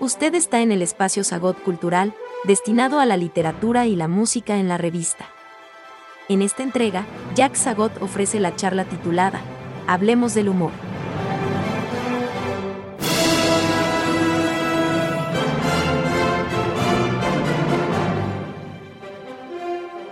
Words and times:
Usted 0.00 0.34
está 0.34 0.60
en 0.60 0.70
el 0.70 0.82
espacio 0.82 1.24
Sagot 1.24 1.62
Cultural, 1.62 2.14
destinado 2.44 3.00
a 3.00 3.06
la 3.06 3.16
literatura 3.16 3.86
y 3.86 3.96
la 3.96 4.08
música 4.08 4.58
en 4.58 4.68
la 4.68 4.76
revista. 4.76 5.26
En 6.28 6.42
esta 6.42 6.62
entrega, 6.62 7.06
Jack 7.34 7.54
Sagot 7.54 8.02
ofrece 8.02 8.38
la 8.40 8.54
charla 8.54 8.84
titulada 8.84 9.40
Hablemos 9.86 10.34
del 10.34 10.48
humor. 10.48 10.72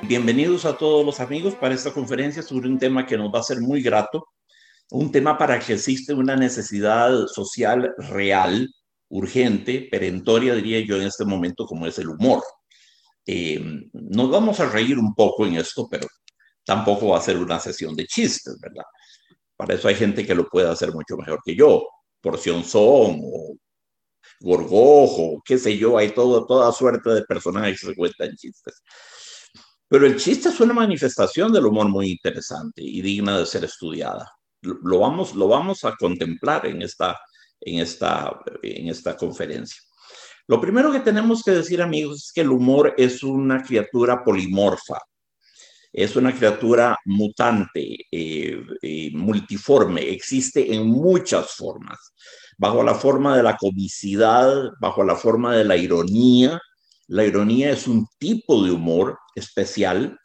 Bienvenidos 0.03 0.66
a 0.66 0.77
todos 0.77 1.07
los 1.07 1.21
amigos 1.21 1.55
para 1.55 1.75
esta 1.75 1.93
conferencia 1.93 2.43
sobre 2.43 2.69
un 2.69 2.79
tema 2.79 3.07
que 3.07 3.16
nos 3.16 3.32
va 3.32 3.39
a 3.41 3.43
ser 3.43 3.61
muy 3.61 3.80
grato, 3.80 4.29
un 4.93 5.11
tema 5.11 5.38
para 5.38 5.59
que 5.59 5.72
existe 5.74 6.12
una 6.12 6.36
necesidad 6.36 7.27
social 7.27 7.95
real, 7.96 8.69
urgente, 9.09 9.88
perentoria, 9.91 10.55
diría 10.55 10.80
yo 10.80 10.96
en 10.96 11.05
este 11.05 11.24
momento, 11.24 11.65
como 11.66 11.87
es 11.87 11.98
el 11.98 12.10
humor. 12.10 12.42
Eh, 13.27 13.59
nos 13.92 14.30
vamos 14.30 14.60
a 14.60 14.68
reír 14.68 14.98
un 14.98 15.15
poco 15.15 15.46
en 15.46 15.56
esto, 15.56 15.88
pero 15.91 16.06
tampoco 16.65 17.09
va 17.09 17.18
a 17.18 17.23
ser 17.23 17.38
una 17.38 17.59
sesión 17.59 17.96
de 17.96 18.06
chistes, 18.06 18.59
¿verdad? 18.60 18.84
Para 19.56 19.74
eso 19.74 19.88
hay 19.88 19.95
gente 19.95 20.27
que 20.27 20.34
lo 20.34 20.46
puede 20.48 20.68
hacer 20.68 20.93
mucho 20.93 21.16
mejor 21.16 21.40
que 21.45 21.56
yo. 21.56 21.87
Porción 22.20 22.62
Son 22.62 23.18
o 23.23 23.56
Gorgojo, 24.40 25.43
qué 25.45 25.59
sé 25.59 25.79
yo, 25.79 25.96
hay 25.96 26.10
todo, 26.10 26.46
toda 26.46 26.70
suerte 26.73 27.10
de 27.10 27.23
personajes 27.23 27.80
que 27.80 27.95
cuentan 27.95 28.37
chistes. 28.37 28.82
Pero 29.88 30.06
el 30.06 30.16
chiste 30.18 30.51
es 30.51 30.60
una 30.60 30.74
manifestación 30.74 31.51
del 31.52 31.66
humor 31.66 31.88
muy 31.88 32.10
interesante 32.10 32.82
y 32.82 33.01
digna 33.01 33.38
de 33.38 33.46
ser 33.46 33.65
estudiada. 33.65 34.30
Lo 34.62 35.01
vamos, 35.01 35.34
lo 35.34 35.48
vamos 35.48 35.84
a 35.84 35.97
contemplar 35.97 36.66
en 36.66 36.83
esta, 36.83 37.21
en, 37.61 37.80
esta, 37.80 38.41
en 38.62 38.88
esta 38.88 39.16
conferencia. 39.16 39.80
Lo 40.46 40.60
primero 40.60 40.91
que 40.93 41.01
tenemos 41.01 41.43
que 41.43 41.52
decir, 41.52 41.80
amigos, 41.82 42.24
es 42.24 42.32
que 42.32 42.41
el 42.41 42.51
humor 42.51 42.95
es 42.96 43.23
una 43.23 43.63
criatura 43.63 44.23
polimorfa, 44.24 44.99
es 45.93 46.16
una 46.16 46.35
criatura 46.35 46.96
mutante, 47.04 48.07
eh, 48.10 48.65
eh, 48.80 49.10
multiforme, 49.13 50.10
existe 50.10 50.74
en 50.74 50.87
muchas 50.87 51.52
formas, 51.52 51.99
bajo 52.57 52.82
la 52.82 52.95
forma 52.95 53.37
de 53.37 53.43
la 53.43 53.57
comicidad, 53.57 54.71
bajo 54.80 55.04
la 55.04 55.16
forma 55.16 55.54
de 55.54 55.65
la 55.65 55.76
ironía, 55.76 56.60
la 57.09 57.24
ironía 57.24 57.71
es 57.71 57.87
un 57.87 58.07
tipo 58.19 58.65
de 58.65 58.71
humor 58.71 59.19
especial. 59.35 60.19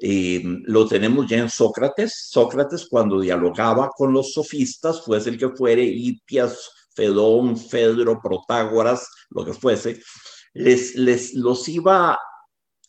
Eh, 0.00 0.42
lo 0.64 0.86
tenemos 0.86 1.26
ya 1.26 1.38
en 1.38 1.50
Sócrates. 1.50 2.28
Sócrates 2.30 2.86
cuando 2.88 3.20
dialogaba 3.20 3.90
con 3.90 4.12
los 4.12 4.32
sofistas, 4.32 5.02
fuese 5.02 5.30
el 5.30 5.38
que 5.38 5.48
fuere, 5.50 5.82
Hippias, 5.82 6.70
Fedón, 6.94 7.56
Fedro, 7.56 8.20
Protágoras, 8.22 9.08
lo 9.30 9.44
que 9.44 9.52
fuese, 9.52 10.00
les, 10.54 10.94
les 10.94 11.34
los 11.34 11.68
iba 11.68 12.18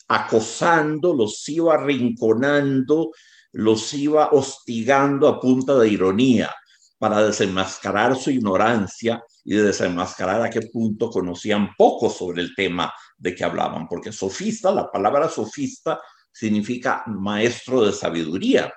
acosando, 0.07 1.13
los 1.13 1.47
iba 1.49 1.77
rinconando, 1.77 3.11
los 3.52 3.93
iba 3.93 4.30
hostigando 4.31 5.27
a 5.27 5.39
punta 5.39 5.77
de 5.77 5.89
ironía 5.89 6.53
para 6.97 7.23
desenmascarar 7.23 8.15
su 8.15 8.30
ignorancia 8.30 9.23
y 9.43 9.55
desenmascarar 9.55 10.41
a 10.41 10.49
qué 10.49 10.61
punto 10.61 11.09
conocían 11.09 11.69
poco 11.77 12.09
sobre 12.09 12.41
el 12.41 12.53
tema 12.55 12.91
de 13.17 13.33
que 13.33 13.43
hablaban, 13.43 13.87
porque 13.87 14.11
sofista, 14.11 14.71
la 14.71 14.91
palabra 14.91 15.30
sofista 15.30 16.02
significa 16.31 17.03
maestro 17.08 17.85
de 17.85 17.94
sabiduría. 17.94 18.73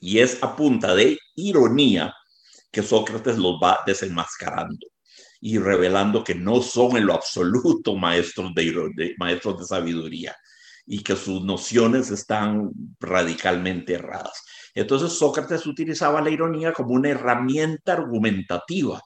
Y 0.00 0.18
es 0.18 0.42
a 0.42 0.56
punta 0.56 0.94
de 0.94 1.18
ironía 1.36 2.12
que 2.70 2.82
Sócrates 2.82 3.38
los 3.38 3.60
va 3.62 3.80
desenmascarando 3.86 4.86
y 5.40 5.58
revelando 5.58 6.24
que 6.24 6.34
no 6.34 6.62
son 6.62 6.96
en 6.96 7.06
lo 7.06 7.14
absoluto 7.14 7.96
maestros 7.96 8.52
de, 8.54 9.14
maestros 9.18 9.60
de 9.60 9.66
sabiduría 9.66 10.36
y 10.86 11.02
que 11.02 11.14
sus 11.14 11.44
nociones 11.44 12.10
están 12.10 12.70
radicalmente 12.98 13.94
erradas. 13.94 14.42
Entonces 14.74 15.12
Sócrates 15.12 15.66
utilizaba 15.66 16.20
la 16.20 16.30
ironía 16.30 16.72
como 16.72 16.94
una 16.94 17.10
herramienta 17.10 17.92
argumentativa 17.92 19.00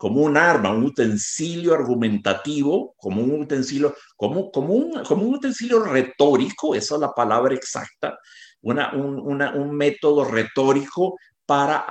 como 0.00 0.22
un 0.22 0.38
arma, 0.38 0.70
un 0.70 0.84
utensilio 0.84 1.74
argumentativo, 1.74 2.94
como 2.96 3.20
un 3.20 3.42
utensilio, 3.42 3.94
como, 4.16 4.50
como, 4.50 4.72
un, 4.72 5.04
como 5.04 5.24
un 5.24 5.34
utensilio 5.34 5.84
retórico, 5.84 6.74
esa 6.74 6.94
es 6.94 7.00
la 7.02 7.12
palabra 7.12 7.54
exacta, 7.54 8.18
una, 8.62 8.94
un, 8.94 9.20
un 9.20 9.76
método 9.76 10.24
retórico 10.24 11.18
para 11.44 11.84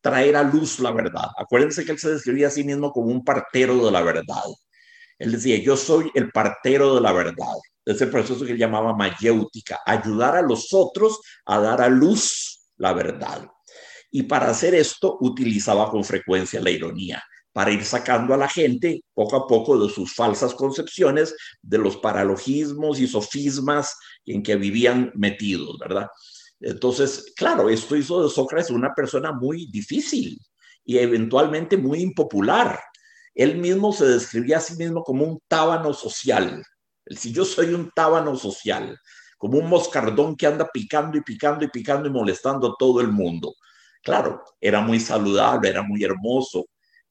traer 0.00 0.36
a 0.36 0.44
luz 0.44 0.78
la 0.78 0.92
verdad. 0.92 1.26
Acuérdense 1.36 1.84
que 1.84 1.90
él 1.90 1.98
se 1.98 2.12
describía 2.12 2.46
a 2.46 2.50
sí 2.50 2.62
mismo 2.62 2.92
como 2.92 3.08
un 3.08 3.24
partero 3.24 3.84
de 3.84 3.90
la 3.90 4.02
verdad. 4.02 4.44
Él 5.18 5.32
decía, 5.32 5.58
yo 5.58 5.76
soy 5.76 6.08
el 6.14 6.30
partero 6.30 6.94
de 6.94 7.00
la 7.00 7.10
verdad. 7.10 7.56
Es 7.84 8.00
el 8.00 8.10
proceso 8.10 8.46
que 8.46 8.52
él 8.52 8.58
llamaba 8.58 8.94
mayéutica, 8.94 9.80
ayudar 9.84 10.36
a 10.36 10.42
los 10.42 10.72
otros 10.72 11.18
a 11.46 11.58
dar 11.58 11.82
a 11.82 11.88
luz 11.88 12.68
la 12.76 12.92
verdad. 12.92 13.50
Y 14.10 14.24
para 14.24 14.50
hacer 14.50 14.74
esto 14.74 15.18
utilizaba 15.20 15.90
con 15.90 16.04
frecuencia 16.04 16.60
la 16.60 16.70
ironía, 16.70 17.22
para 17.52 17.70
ir 17.70 17.84
sacando 17.84 18.34
a 18.34 18.36
la 18.36 18.48
gente 18.48 19.02
poco 19.14 19.36
a 19.36 19.46
poco 19.46 19.78
de 19.78 19.92
sus 19.92 20.14
falsas 20.14 20.54
concepciones, 20.54 21.34
de 21.62 21.78
los 21.78 21.96
paralogismos 21.96 23.00
y 23.00 23.06
sofismas 23.06 23.96
en 24.24 24.42
que 24.42 24.56
vivían 24.56 25.12
metidos, 25.14 25.78
¿verdad? 25.78 26.08
Entonces, 26.60 27.32
claro, 27.36 27.68
esto 27.68 27.96
hizo 27.96 28.22
de 28.22 28.30
Sócrates 28.30 28.70
una 28.70 28.94
persona 28.94 29.32
muy 29.32 29.66
difícil 29.70 30.38
y 30.84 30.98
eventualmente 30.98 31.76
muy 31.76 32.00
impopular. 32.00 32.80
Él 33.34 33.58
mismo 33.58 33.92
se 33.92 34.06
describía 34.06 34.56
a 34.56 34.60
sí 34.60 34.74
mismo 34.76 35.04
como 35.04 35.24
un 35.24 35.38
tábano 35.46 35.92
social. 35.92 36.64
Si 37.06 37.32
yo 37.32 37.44
soy 37.44 37.74
un 37.74 37.90
tábano 37.94 38.36
social, 38.36 38.98
como 39.36 39.58
un 39.58 39.68
moscardón 39.68 40.36
que 40.36 40.46
anda 40.46 40.68
picando 40.72 41.16
y 41.16 41.22
picando 41.22 41.64
y 41.64 41.68
picando 41.68 42.08
y 42.08 42.12
molestando 42.12 42.68
a 42.68 42.74
todo 42.78 43.00
el 43.00 43.12
mundo. 43.12 43.54
Claro, 44.08 44.42
era 44.58 44.80
muy 44.80 45.00
saludable, 45.00 45.68
era 45.68 45.82
muy 45.82 46.02
hermoso, 46.02 46.64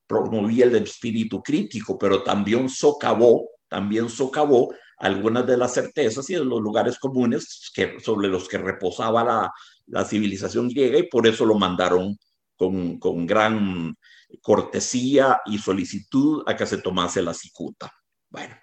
promovía 0.08 0.66
el 0.66 0.76
espíritu 0.78 1.44
crítico, 1.44 1.96
pero 1.96 2.24
también 2.24 2.68
socavó, 2.70 3.52
también 3.68 4.10
socavó 4.10 4.74
algunas 4.98 5.46
de 5.46 5.58
las 5.58 5.76
certezas 5.76 6.28
y 6.32 6.34
de 6.34 6.44
los 6.44 6.60
lugares 6.60 6.98
comunes 6.98 7.70
que, 7.76 8.00
sobre 8.00 8.30
los 8.30 8.48
que 8.48 8.58
reposaba 8.58 9.54
la, 9.86 10.06
civilización 10.06 10.70
griega 10.70 10.98
y 10.98 11.04
por 11.04 11.28
eso 11.28 11.46
lo 11.46 11.54
mandaron 11.54 12.18
con, 12.56 13.28
gran 13.28 13.96
cortesía 14.42 15.40
y 15.46 15.60
solicitud 15.60 16.42
a 16.48 16.56
que 16.56 16.66
se 16.66 16.80
tomase 16.80 17.22
la 17.22 17.36
cicuta. 17.36 17.92
Bueno, 18.28 18.56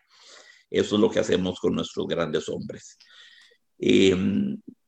eso 0.69 0.97
es 0.97 1.01
lo 1.01 1.09
que 1.09 1.21
hacemos 1.21 1.61
con 1.61 1.77
nuestros 1.77 2.09
grandes 2.09 2.49
hombres. 2.49 2.99
Eh, 3.79 4.17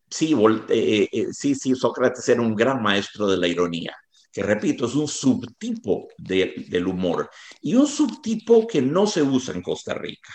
sí, 0.08 0.34
eh, 0.68 1.08
eh, 1.12 1.26
sí, 1.32 1.54
sí, 1.54 1.74
Sócrates 1.74 2.28
era 2.28 2.40
un 2.40 2.54
gran 2.54 2.82
maestro 2.82 3.26
de 3.26 3.36
la 3.36 3.48
ironía, 3.48 3.94
que 4.32 4.42
repito, 4.42 4.86
es 4.86 4.94
un 4.94 5.08
subtipo 5.08 6.08
del 6.18 6.86
humor 6.86 7.30
y 7.60 7.74
un 7.74 7.86
subtipo 7.86 8.66
que 8.66 8.82
no 8.82 9.06
se 9.06 9.22
usa 9.22 9.54
en 9.54 9.62
Costa 9.62 9.94
Rica. 9.94 10.32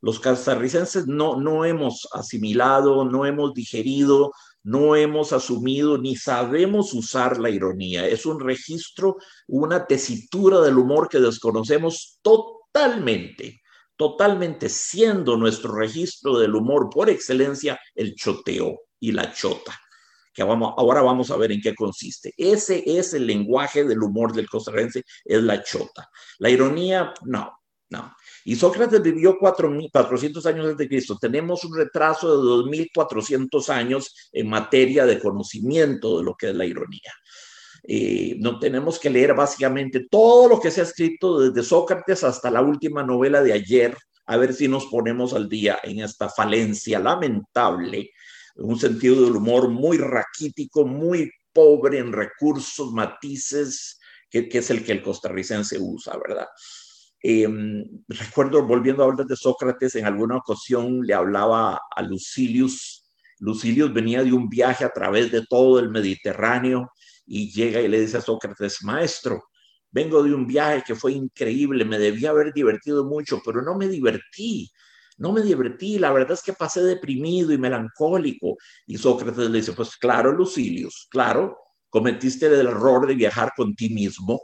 Los 0.00 0.18
costarricenses 0.18 1.06
no, 1.06 1.36
no 1.36 1.64
hemos 1.64 2.08
asimilado, 2.12 3.04
no 3.04 3.24
hemos 3.24 3.54
digerido, 3.54 4.32
no 4.64 4.96
hemos 4.96 5.32
asumido 5.32 5.96
ni 5.96 6.16
sabemos 6.16 6.92
usar 6.92 7.38
la 7.38 7.50
ironía. 7.50 8.08
Es 8.08 8.26
un 8.26 8.40
registro, 8.40 9.16
una 9.46 9.86
tesitura 9.86 10.60
del 10.60 10.78
humor 10.78 11.08
que 11.08 11.20
desconocemos 11.20 12.18
totalmente 12.22 13.62
totalmente 13.94 14.68
siendo 14.68 15.36
nuestro 15.36 15.74
registro 15.74 16.38
del 16.38 16.56
humor 16.56 16.88
por 16.90 17.08
excelencia 17.08 17.78
el 17.94 18.16
choteo 18.16 18.80
y 19.02 19.10
la 19.10 19.32
chota, 19.32 19.78
que 20.32 20.42
ahora 20.42 21.02
vamos 21.02 21.30
a 21.30 21.36
ver 21.36 21.50
en 21.50 21.60
qué 21.60 21.74
consiste. 21.74 22.32
Ese 22.36 22.82
es 22.86 23.12
el 23.14 23.26
lenguaje 23.26 23.84
del 23.84 24.00
humor 24.00 24.32
del 24.32 24.48
costarricense, 24.48 25.04
es 25.24 25.42
la 25.42 25.62
chota. 25.62 26.08
La 26.38 26.48
ironía, 26.48 27.12
no, 27.24 27.52
no. 27.90 28.14
Y 28.44 28.54
Sócrates 28.54 29.02
vivió 29.02 29.38
400 29.38 30.46
años 30.46 30.64
antes 30.64 30.78
de 30.78 30.88
Cristo. 30.88 31.18
Tenemos 31.20 31.64
un 31.64 31.76
retraso 31.76 32.30
de 32.30 32.70
2.400 32.70 33.68
años 33.70 34.14
en 34.30 34.48
materia 34.48 35.04
de 35.04 35.18
conocimiento 35.18 36.18
de 36.18 36.24
lo 36.24 36.36
que 36.36 36.50
es 36.50 36.54
la 36.54 36.64
ironía. 36.64 37.12
Eh, 37.82 38.36
no 38.38 38.60
tenemos 38.60 39.00
que 39.00 39.10
leer 39.10 39.34
básicamente 39.34 40.06
todo 40.08 40.48
lo 40.48 40.60
que 40.60 40.70
se 40.70 40.80
ha 40.80 40.84
escrito 40.84 41.40
desde 41.40 41.68
Sócrates 41.68 42.22
hasta 42.22 42.52
la 42.52 42.62
última 42.62 43.02
novela 43.02 43.42
de 43.42 43.52
ayer, 43.52 43.96
a 44.26 44.36
ver 44.36 44.54
si 44.54 44.68
nos 44.68 44.86
ponemos 44.86 45.34
al 45.34 45.48
día 45.48 45.80
en 45.82 45.98
esta 45.98 46.28
falencia 46.28 47.00
lamentable 47.00 48.12
un 48.56 48.78
sentido 48.78 49.24
del 49.24 49.36
humor 49.36 49.68
muy 49.68 49.98
raquítico, 49.98 50.86
muy 50.86 51.30
pobre 51.52 51.98
en 51.98 52.12
recursos, 52.12 52.92
matices, 52.92 53.98
que, 54.30 54.48
es 54.50 54.70
el 54.70 54.84
que 54.84 54.92
el 54.92 55.02
costarricense 55.02 55.78
usa, 55.78 56.16
¿verdad? 56.16 56.46
Em, 57.20 57.84
recuerdo, 58.08 58.66
volviendo 58.66 59.02
a 59.02 59.06
hablar 59.06 59.26
de 59.26 59.36
Sócrates, 59.36 59.94
en 59.94 60.06
alguna 60.06 60.38
ocasión 60.38 61.02
le 61.02 61.14
hablaba 61.14 61.80
a 61.94 62.02
Lucilius 62.02 63.02
Lucilius 63.42 63.92
venía 63.92 64.22
de 64.22 64.32
un 64.32 64.48
viaje 64.48 64.84
a 64.84 64.92
través 64.92 65.32
de 65.32 65.44
todo 65.44 65.80
el 65.80 65.90
Mediterráneo 65.90 66.92
y 67.26 67.52
llega 67.52 67.80
y 67.80 67.88
le 67.88 68.00
dice 68.00 68.18
a 68.18 68.20
Sócrates, 68.20 68.84
maestro, 68.84 69.42
vengo 69.90 70.22
de 70.22 70.32
un 70.32 70.46
viaje 70.46 70.84
que 70.86 70.94
fue 70.94 71.12
increíble, 71.12 71.84
me 71.84 71.98
debía 71.98 72.30
haber 72.30 72.52
divertido 72.52 73.04
mucho, 73.04 73.42
pero 73.44 73.60
no 73.60 73.76
me 73.76 73.88
divertí, 73.88 74.70
no 75.18 75.32
me 75.32 75.42
divertí, 75.42 75.98
la 75.98 76.12
verdad 76.12 76.32
es 76.32 76.42
que 76.42 76.52
pasé 76.52 76.82
deprimido 76.82 77.52
y 77.52 77.58
melancólico. 77.58 78.56
Y 78.86 78.98
Sócrates 78.98 79.50
le 79.50 79.58
dice, 79.58 79.72
pues 79.72 79.96
claro, 79.96 80.32
Lucilius, 80.32 81.08
claro, 81.10 81.58
cometiste 81.88 82.46
el 82.46 82.66
error 82.66 83.06
de 83.06 83.14
viajar 83.14 83.52
con 83.56 83.74
ti 83.74 83.90
mismo, 83.90 84.40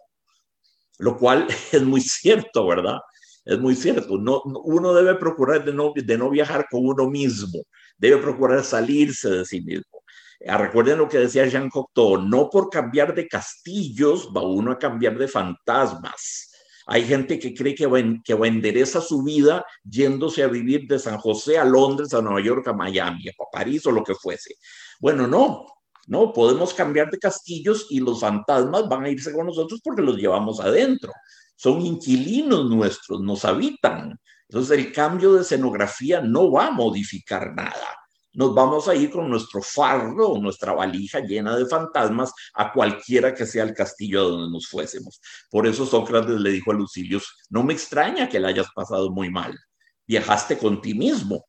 lo 0.98 1.16
cual 1.16 1.46
es 1.72 1.82
muy 1.82 2.00
cierto, 2.00 2.66
¿verdad? 2.66 2.98
Es 3.44 3.58
muy 3.58 3.74
cierto. 3.74 4.18
No, 4.18 4.42
uno 4.44 4.92
debe 4.92 5.14
procurar 5.14 5.64
de 5.64 5.72
no, 5.72 5.92
de 5.94 6.18
no 6.18 6.28
viajar 6.30 6.66
con 6.70 6.86
uno 6.86 7.08
mismo, 7.08 7.62
debe 7.96 8.18
procurar 8.18 8.62
salirse 8.64 9.30
de 9.30 9.44
sí 9.44 9.60
mismo. 9.62 10.02
Ah, 10.46 10.58
recuerden 10.58 10.98
lo 10.98 11.08
que 11.08 11.18
decía 11.18 11.46
Jean 11.46 11.68
Cocteau, 11.68 12.18
no 12.18 12.48
por 12.48 12.70
cambiar 12.70 13.14
de 13.14 13.26
castillos 13.26 14.28
va 14.36 14.42
uno 14.42 14.70
a 14.70 14.78
cambiar 14.78 15.18
de 15.18 15.26
fantasmas. 15.26 16.47
Hay 16.90 17.04
gente 17.04 17.38
que 17.38 17.54
cree 17.54 17.74
que 17.74 17.86
va, 17.86 17.98
que 18.24 18.32
endereza 18.32 19.02
su 19.02 19.22
vida 19.22 19.62
yéndose 19.84 20.42
a 20.42 20.48
vivir 20.48 20.88
de 20.88 20.98
San 20.98 21.18
José 21.18 21.58
a 21.58 21.64
Londres, 21.64 22.14
a 22.14 22.22
Nueva 22.22 22.40
York, 22.40 22.66
a 22.66 22.72
Miami, 22.72 23.28
a 23.28 23.32
París 23.52 23.84
o 23.86 23.92
lo 23.92 24.02
que 24.02 24.14
fuese. 24.14 24.54
Bueno, 24.98 25.26
no, 25.26 25.66
no, 26.06 26.32
podemos 26.32 26.72
cambiar 26.72 27.10
de 27.10 27.18
castillos 27.18 27.88
y 27.90 28.00
los 28.00 28.20
fantasmas 28.20 28.88
van 28.88 29.04
a 29.04 29.10
irse 29.10 29.32
con 29.34 29.44
nosotros 29.44 29.80
porque 29.84 30.00
los 30.00 30.16
llevamos 30.16 30.60
adentro. 30.60 31.12
Son 31.56 31.82
inquilinos 31.82 32.70
nuestros, 32.70 33.20
nos 33.20 33.44
habitan. 33.44 34.18
Entonces 34.48 34.78
el 34.78 34.90
cambio 34.90 35.34
de 35.34 35.42
escenografía 35.42 36.22
no 36.22 36.50
va 36.50 36.68
a 36.68 36.70
modificar 36.70 37.54
nada. 37.54 37.98
Nos 38.38 38.54
vamos 38.54 38.86
a 38.86 38.94
ir 38.94 39.10
con 39.10 39.28
nuestro 39.28 39.60
fardo 39.60 40.38
nuestra 40.38 40.72
valija 40.72 41.18
llena 41.18 41.56
de 41.56 41.66
fantasmas 41.66 42.32
a 42.54 42.72
cualquiera 42.72 43.34
que 43.34 43.44
sea 43.44 43.64
el 43.64 43.74
castillo 43.74 44.28
donde 44.28 44.52
nos 44.52 44.68
fuésemos. 44.68 45.20
Por 45.50 45.66
eso 45.66 45.84
Sócrates 45.84 46.38
le 46.38 46.50
dijo 46.50 46.70
a 46.70 46.74
Lucilius, 46.74 47.36
no 47.50 47.64
me 47.64 47.72
extraña 47.72 48.28
que 48.28 48.38
la 48.38 48.50
hayas 48.50 48.68
pasado 48.72 49.10
muy 49.10 49.28
mal. 49.28 49.58
Viajaste 50.06 50.56
con 50.56 50.80
ti 50.80 50.94
mismo. 50.94 51.46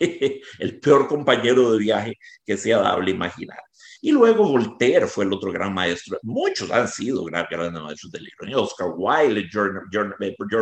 el 0.00 0.80
peor 0.80 1.06
compañero 1.06 1.70
de 1.70 1.78
viaje 1.78 2.18
que 2.44 2.56
sea 2.56 2.78
dable 2.78 3.12
imaginar. 3.12 3.60
Y 4.00 4.10
luego 4.10 4.48
Voltaire 4.48 5.06
fue 5.06 5.26
el 5.26 5.32
otro 5.32 5.52
gran 5.52 5.72
maestro. 5.72 6.18
Muchos 6.24 6.68
han 6.72 6.88
sido 6.88 7.22
gran, 7.26 7.46
grandes 7.48 7.80
maestros 7.80 8.10
de 8.10 8.20
la 8.20 8.28
ironía. 8.28 8.58
Oscar 8.58 8.88
Wilde, 8.96 9.48
George, 9.52 9.78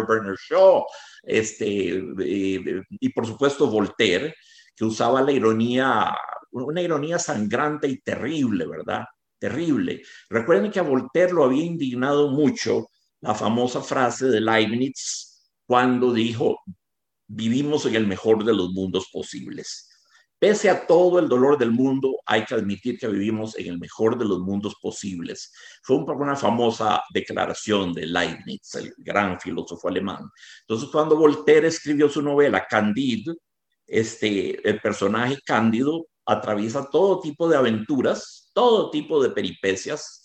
Bernard 0.06 0.36
Shaw, 0.50 0.84
este, 1.22 1.96
eh, 1.96 2.82
y 2.90 3.08
por 3.08 3.26
supuesto 3.26 3.68
Voltaire, 3.68 4.34
que 4.74 4.84
usaba 4.84 5.22
la 5.22 5.32
ironía, 5.32 6.16
una 6.52 6.82
ironía 6.82 7.18
sangrante 7.18 7.88
y 7.88 8.00
terrible, 8.00 8.66
¿verdad? 8.66 9.04
Terrible. 9.38 10.02
Recuerden 10.28 10.70
que 10.70 10.80
a 10.80 10.82
Voltaire 10.82 11.32
lo 11.32 11.44
había 11.44 11.64
indignado 11.64 12.30
mucho 12.30 12.88
la 13.20 13.34
famosa 13.34 13.80
frase 13.80 14.26
de 14.26 14.40
Leibniz 14.40 15.50
cuando 15.66 16.12
dijo, 16.12 16.58
vivimos 17.26 17.86
en 17.86 17.96
el 17.96 18.06
mejor 18.06 18.44
de 18.44 18.54
los 18.54 18.70
mundos 18.72 19.08
posibles. 19.12 19.88
Pese 20.38 20.68
a 20.68 20.88
todo 20.88 21.20
el 21.20 21.28
dolor 21.28 21.56
del 21.56 21.70
mundo, 21.70 22.16
hay 22.26 22.44
que 22.44 22.56
admitir 22.56 22.98
que 22.98 23.06
vivimos 23.06 23.56
en 23.56 23.68
el 23.68 23.78
mejor 23.78 24.18
de 24.18 24.24
los 24.24 24.40
mundos 24.40 24.74
posibles. 24.82 25.52
Fue 25.84 25.98
una 25.98 26.34
famosa 26.34 27.00
declaración 27.14 27.92
de 27.92 28.06
Leibniz, 28.06 28.74
el 28.74 28.92
gran 28.98 29.38
filósofo 29.38 29.86
alemán. 29.86 30.28
Entonces, 30.62 30.88
cuando 30.90 31.16
Voltaire 31.16 31.68
escribió 31.68 32.08
su 32.08 32.22
novela 32.22 32.66
Candide, 32.68 33.36
este, 33.92 34.66
el 34.66 34.80
personaje 34.80 35.38
Cándido 35.44 36.06
atraviesa 36.24 36.88
todo 36.90 37.20
tipo 37.20 37.46
de 37.46 37.58
aventuras, 37.58 38.50
todo 38.54 38.90
tipo 38.90 39.22
de 39.22 39.28
peripecias, 39.30 40.24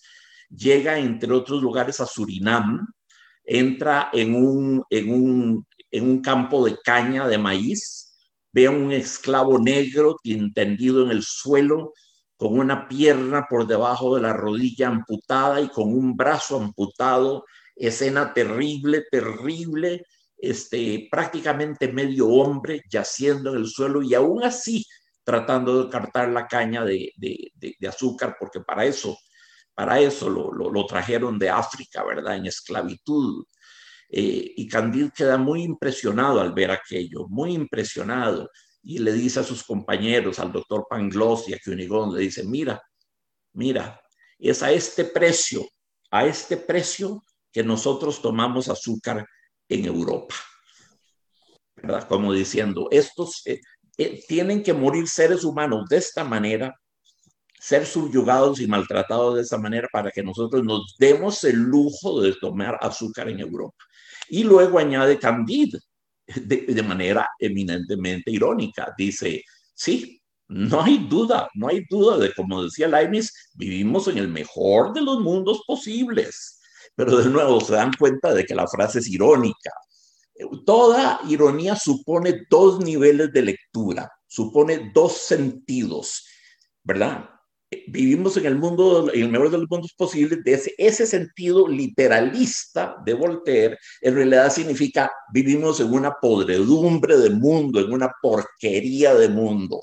llega, 0.49 0.97
entre 0.97 1.33
otros 1.33 1.61
lugares, 1.61 1.99
a 1.99 2.05
Surinam, 2.05 2.87
entra 3.43 4.09
en 4.13 4.35
un, 4.35 4.85
en 4.89 5.13
un, 5.13 5.67
en 5.91 6.09
un 6.09 6.21
campo 6.21 6.63
de 6.65 6.77
caña 6.81 7.27
de 7.27 7.37
maíz, 7.37 8.15
ve 8.53 8.67
a 8.67 8.71
un 8.71 8.93
esclavo 8.93 9.59
negro 9.59 10.15
tendido 10.55 11.03
en 11.03 11.11
el 11.11 11.23
suelo 11.23 11.91
con 12.37 12.57
una 12.57 12.87
pierna 12.87 13.47
por 13.49 13.67
debajo 13.67 14.15
de 14.15 14.21
la 14.21 14.31
rodilla 14.31 14.87
amputada 14.87 15.59
y 15.59 15.67
con 15.67 15.91
un 15.91 16.15
brazo 16.15 16.55
amputado, 16.55 17.43
escena 17.75 18.33
terrible, 18.33 19.03
terrible, 19.11 20.05
este, 20.37 21.07
prácticamente 21.09 21.91
medio 21.91 22.27
hombre 22.27 22.81
yaciendo 22.89 23.51
en 23.51 23.57
el 23.57 23.67
suelo 23.67 24.01
y 24.01 24.13
aún 24.13 24.43
así 24.43 24.85
tratando 25.23 25.83
de 25.83 25.89
cartar 25.89 26.29
la 26.29 26.47
caña 26.47 26.85
de, 26.85 27.11
azúcar, 27.87 28.37
porque 28.39 28.61
para 28.61 28.85
eso, 28.85 29.17
para 29.73 29.99
eso 29.99 30.29
lo, 30.29 30.53
lo, 30.53 30.85
trajeron 30.85 31.37
de 31.37 31.49
África, 31.49 32.01
¿verdad? 32.05 32.37
En 32.37 32.45
esclavitud. 32.45 33.43
Eh, 34.09 34.53
y 34.55 34.67
Candide 34.69 35.11
queda 35.13 35.37
muy 35.37 35.63
impresionado 35.63 36.39
al 36.39 36.53
ver 36.53 36.71
aquello, 36.71 37.27
muy 37.27 37.53
impresionado, 37.53 38.49
y 38.81 38.99
le 38.99 39.11
dice 39.11 39.41
a 39.41 39.43
sus 39.43 39.65
compañeros, 39.65 40.39
al 40.39 40.53
doctor 40.53 40.87
Pangloss 40.89 41.49
y 41.49 41.53
a 41.53 41.59
Cunigón, 41.61 42.15
le 42.15 42.21
dice, 42.21 42.45
mira, 42.45 42.81
mira, 43.51 43.99
es 44.39 44.63
a 44.63 44.71
este 44.71 45.03
precio, 45.03 45.67
a 46.09 46.25
este 46.25 46.55
precio 46.55 47.21
que 47.51 47.63
nosotros 47.63 48.21
tomamos 48.21 48.69
azúcar 48.69 49.27
en 49.69 49.85
Europa. 49.85 50.35
¿Verdad? 51.75 52.07
Como 52.07 52.33
diciendo, 52.33 52.87
estos 52.91 53.41
eh, 53.45 53.61
eh, 53.97 54.23
tienen 54.27 54.63
que 54.63 54.73
morir 54.73 55.07
seres 55.07 55.43
humanos 55.43 55.87
de 55.89 55.97
esta 55.97 56.23
manera, 56.23 56.75
ser 57.59 57.85
subyugados 57.85 58.59
y 58.59 58.67
maltratados 58.67 59.35
de 59.35 59.41
esa 59.41 59.57
manera 59.57 59.87
para 59.91 60.11
que 60.11 60.23
nosotros 60.23 60.63
nos 60.63 60.95
demos 60.99 61.43
el 61.43 61.57
lujo 61.57 62.21
de 62.21 62.33
tomar 62.39 62.77
azúcar 62.81 63.29
en 63.29 63.39
Europa. 63.39 63.77
Y 64.29 64.43
luego 64.43 64.79
añade 64.79 65.17
Candide 65.17 65.79
de, 66.27 66.83
manera 66.83 67.27
eminentemente 67.39 68.31
irónica. 68.31 68.93
Dice, 68.97 69.43
sí, 69.73 70.21
no 70.47 70.81
hay 70.81 71.07
duda, 71.09 71.49
no 71.55 71.67
hay 71.67 71.85
duda 71.89 72.17
de, 72.17 72.33
como 72.33 72.63
decía 72.63 72.87
Leibniz, 72.87 73.33
vivimos 73.55 74.07
en 74.07 74.17
el 74.17 74.27
mejor 74.27 74.93
de 74.93 75.01
los 75.01 75.19
mundos 75.19 75.61
posibles. 75.65 76.56
Pero 76.97 77.17
de 77.17 77.29
nuevo 77.29 77.61
se 77.61 77.75
dan 77.75 77.93
cuenta 77.97 78.33
de 78.33 78.43
que 78.43 78.55
la 78.55 78.67
frase 78.67 78.99
es 78.99 79.07
irónica. 79.07 79.71
Toda 80.65 81.21
ironía 81.29 81.75
supone 81.75 82.41
dos 82.49 82.83
niveles 82.83 83.31
de 83.31 83.43
lectura, 83.43 84.11
supone 84.27 84.91
dos 84.93 85.13
sentidos, 85.13 86.25
¿verdad? 86.83 87.29
vivimos 87.87 88.37
en 88.37 88.45
el 88.45 88.55
mundo, 88.55 89.11
en 89.13 89.23
el 89.23 89.29
mejor 89.29 89.51
de 89.51 89.57
los 89.57 89.69
mundos 89.69 89.93
posibles, 89.93 90.43
de 90.43 90.53
ese, 90.53 90.73
ese 90.77 91.05
sentido 91.05 91.67
literalista 91.67 92.95
de 93.05 93.13
Voltaire, 93.13 93.77
en 94.01 94.15
realidad 94.15 94.51
significa 94.51 95.11
vivimos 95.33 95.79
en 95.79 95.93
una 95.93 96.13
podredumbre 96.13 97.17
de 97.17 97.29
mundo, 97.29 97.79
en 97.79 97.91
una 97.91 98.11
porquería 98.21 99.13
de 99.15 99.29
mundo. 99.29 99.81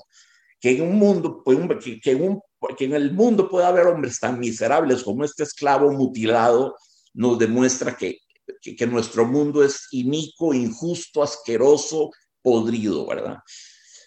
Que 0.59 0.71
en 0.71 0.81
un 0.81 0.95
mundo, 0.95 1.43
que, 1.79 1.99
que, 1.99 2.11
en 2.11 2.39
que 2.75 2.85
en 2.85 2.93
el 2.93 3.13
mundo 3.13 3.47
pueda 3.47 3.67
haber 3.67 3.85
hombres 3.85 4.19
tan 4.19 4.39
miserables 4.39 5.03
como 5.03 5.23
este 5.23 5.43
esclavo 5.43 5.91
mutilado, 5.91 6.75
nos 7.15 7.39
demuestra 7.39 7.97
que, 7.97 8.19
que, 8.61 8.87
nuestro 8.87 9.25
mundo 9.25 9.63
es 9.63 9.87
inico, 9.91 10.53
injusto, 10.53 11.23
asqueroso, 11.23 12.11
podrido, 12.41 13.07
¿verdad? 13.07 13.37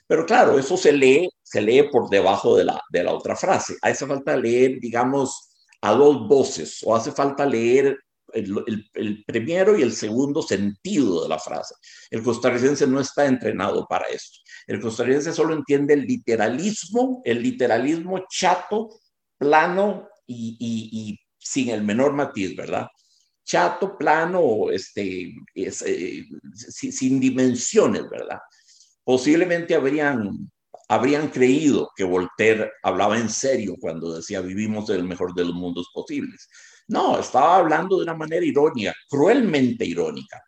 Pero 0.06 0.24
claro, 0.24 0.58
eso 0.58 0.76
se 0.76 0.92
lee, 0.92 1.28
se 1.42 1.60
lee 1.60 1.88
por 1.90 2.08
debajo 2.08 2.56
de 2.56 2.64
la, 2.64 2.80
de 2.90 3.04
la 3.04 3.12
otra 3.12 3.36
frase. 3.36 3.76
Hace 3.82 4.06
falta 4.06 4.36
leer, 4.36 4.78
digamos, 4.80 5.50
a 5.82 5.92
dos 5.92 6.28
voces 6.28 6.80
o 6.84 6.94
hace 6.94 7.12
falta 7.12 7.44
leer 7.44 7.98
el, 8.32 8.86
el, 8.94 9.24
primero 9.24 9.78
y 9.78 9.82
el 9.82 9.92
segundo 9.92 10.42
sentido 10.42 11.22
de 11.22 11.28
la 11.28 11.38
frase. 11.38 11.74
El 12.10 12.22
costarricense 12.22 12.86
no 12.86 13.00
está 13.00 13.26
entrenado 13.26 13.86
para 13.86 14.06
esto. 14.06 14.38
El 14.66 14.80
costarricense 14.80 15.32
solo 15.32 15.54
entiende 15.54 15.94
el 15.94 16.02
literalismo, 16.02 17.22
el 17.24 17.42
literalismo 17.42 18.24
chato, 18.28 18.90
plano 19.38 20.08
y, 20.26 20.56
y, 20.60 21.18
sin 21.38 21.70
el 21.70 21.82
menor 21.82 22.12
matiz, 22.12 22.54
¿verdad? 22.54 22.88
Chato, 23.48 23.96
plano, 23.96 24.70
este, 24.70 25.32
eh, 25.54 25.72
sin 26.52 27.18
dimensiones, 27.18 28.08
¿verdad? 28.10 28.38
posiblemente 29.08 29.74
habrían, 29.74 30.52
habrían 30.86 31.30
creído 31.30 31.90
que 31.96 32.04
Voltaire 32.04 32.72
hablaba 32.82 33.16
en 33.16 33.30
serio 33.30 33.74
cuando 33.80 34.12
decía 34.12 34.42
vivimos 34.42 34.90
en 34.90 34.96
el 34.96 35.04
mejor 35.04 35.32
de 35.32 35.46
los 35.46 35.54
mundos 35.54 35.88
posibles. 35.94 36.46
No, 36.88 37.18
estaba 37.18 37.56
hablando 37.56 37.96
de 37.96 38.02
una 38.02 38.12
manera 38.12 38.44
irónica, 38.44 38.94
cruelmente 39.08 39.86
irónica. 39.86 40.44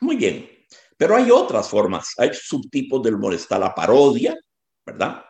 Muy 0.00 0.16
bien, 0.16 0.50
pero 0.96 1.14
hay 1.14 1.30
otras 1.30 1.68
formas, 1.68 2.14
hay 2.16 2.30
subtipos 2.34 3.00
del 3.00 3.14
humor. 3.14 3.34
Está 3.34 3.56
la 3.56 3.72
parodia, 3.72 4.36
¿verdad? 4.84 5.22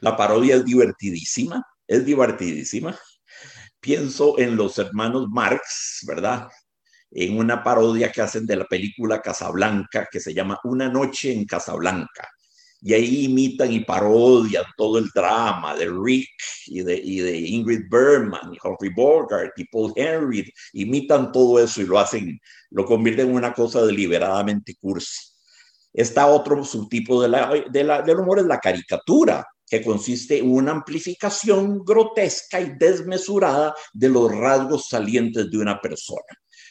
La 0.00 0.16
parodia 0.16 0.56
es 0.56 0.64
divertidísima, 0.64 1.62
es 1.86 2.04
divertidísima. 2.04 2.98
Pienso 3.80 4.38
en 4.38 4.56
los 4.56 4.78
hermanos 4.78 5.26
Marx, 5.30 6.04
¿verdad? 6.06 6.48
en 7.14 7.38
una 7.38 7.62
parodia 7.62 8.10
que 8.10 8.20
hacen 8.20 8.44
de 8.44 8.56
la 8.56 8.64
película 8.64 9.22
Casablanca, 9.22 10.08
que 10.10 10.20
se 10.20 10.34
llama 10.34 10.58
Una 10.64 10.88
noche 10.88 11.32
en 11.32 11.44
Casablanca. 11.44 12.28
Y 12.80 12.92
ahí 12.92 13.24
imitan 13.26 13.72
y 13.72 13.80
parodian 13.80 14.64
todo 14.76 14.98
el 14.98 15.08
drama 15.14 15.74
de 15.74 15.88
Rick 15.90 16.28
y 16.66 16.82
de, 16.82 16.96
y 16.96 17.20
de 17.20 17.38
Ingrid 17.38 17.88
Bergman 17.88 18.52
y 18.52 18.58
Humphrey 18.62 18.92
Bogart 18.94 19.52
y 19.56 19.64
Paul 19.64 19.92
Henry. 19.96 20.52
Imitan 20.74 21.32
todo 21.32 21.62
eso 21.62 21.80
y 21.80 21.86
lo 21.86 21.98
hacen, 21.98 22.38
lo 22.70 22.84
convierten 22.84 23.30
en 23.30 23.36
una 23.36 23.54
cosa 23.54 23.86
deliberadamente 23.86 24.74
cursi. 24.78 25.30
Está 25.94 26.26
otro 26.26 26.62
subtipo 26.64 27.22
de 27.22 27.28
la, 27.28 27.54
de 27.70 27.84
la, 27.84 28.02
del 28.02 28.18
humor, 28.18 28.40
es 28.40 28.46
la 28.46 28.58
caricatura, 28.58 29.46
que 29.66 29.82
consiste 29.82 30.38
en 30.38 30.50
una 30.50 30.72
amplificación 30.72 31.84
grotesca 31.84 32.60
y 32.60 32.76
desmesurada 32.78 33.74
de 33.92 34.08
los 34.08 34.30
rasgos 34.30 34.88
salientes 34.88 35.50
de 35.50 35.58
una 35.58 35.80
persona. 35.80 36.20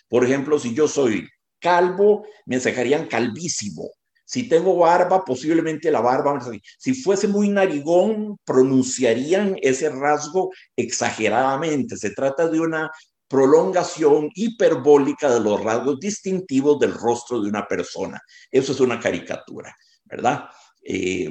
Por 0.08 0.24
ejemplo, 0.24 0.60
si 0.60 0.74
yo 0.74 0.88
soy 0.88 1.28
calvo, 1.60 2.26
me 2.46 2.60
sacarían 2.60 3.08
calvísimo. 3.08 3.90
Si 4.26 4.48
tengo 4.48 4.78
barba, 4.78 5.24
posiblemente 5.24 5.92
la 5.92 6.02
barba. 6.02 6.40
Si 6.78 6.94
fuese 6.94 7.28
muy 7.28 7.50
narigón, 7.50 8.38
pronunciarían 8.44 9.58
ese 9.62 9.90
rasgo 9.90 10.52
exageradamente. 10.76 11.98
Se 11.98 12.12
trata 12.12 12.48
de 12.48 12.60
una 12.60 12.92
prolongación 13.28 14.30
hiperbólica 14.36 15.34
de 15.34 15.40
los 15.40 15.64
rasgos 15.64 16.00
distintivos 16.00 16.80
del 16.80 16.94
rostro 16.94 17.42
de 17.42 17.50
una 17.50 17.68
persona. 17.68 18.22
Eso 18.52 18.72
es 18.72 18.80
una 18.80 19.00
caricatura, 19.00 19.76
¿verdad? 20.06 20.46
Eh, 20.84 21.30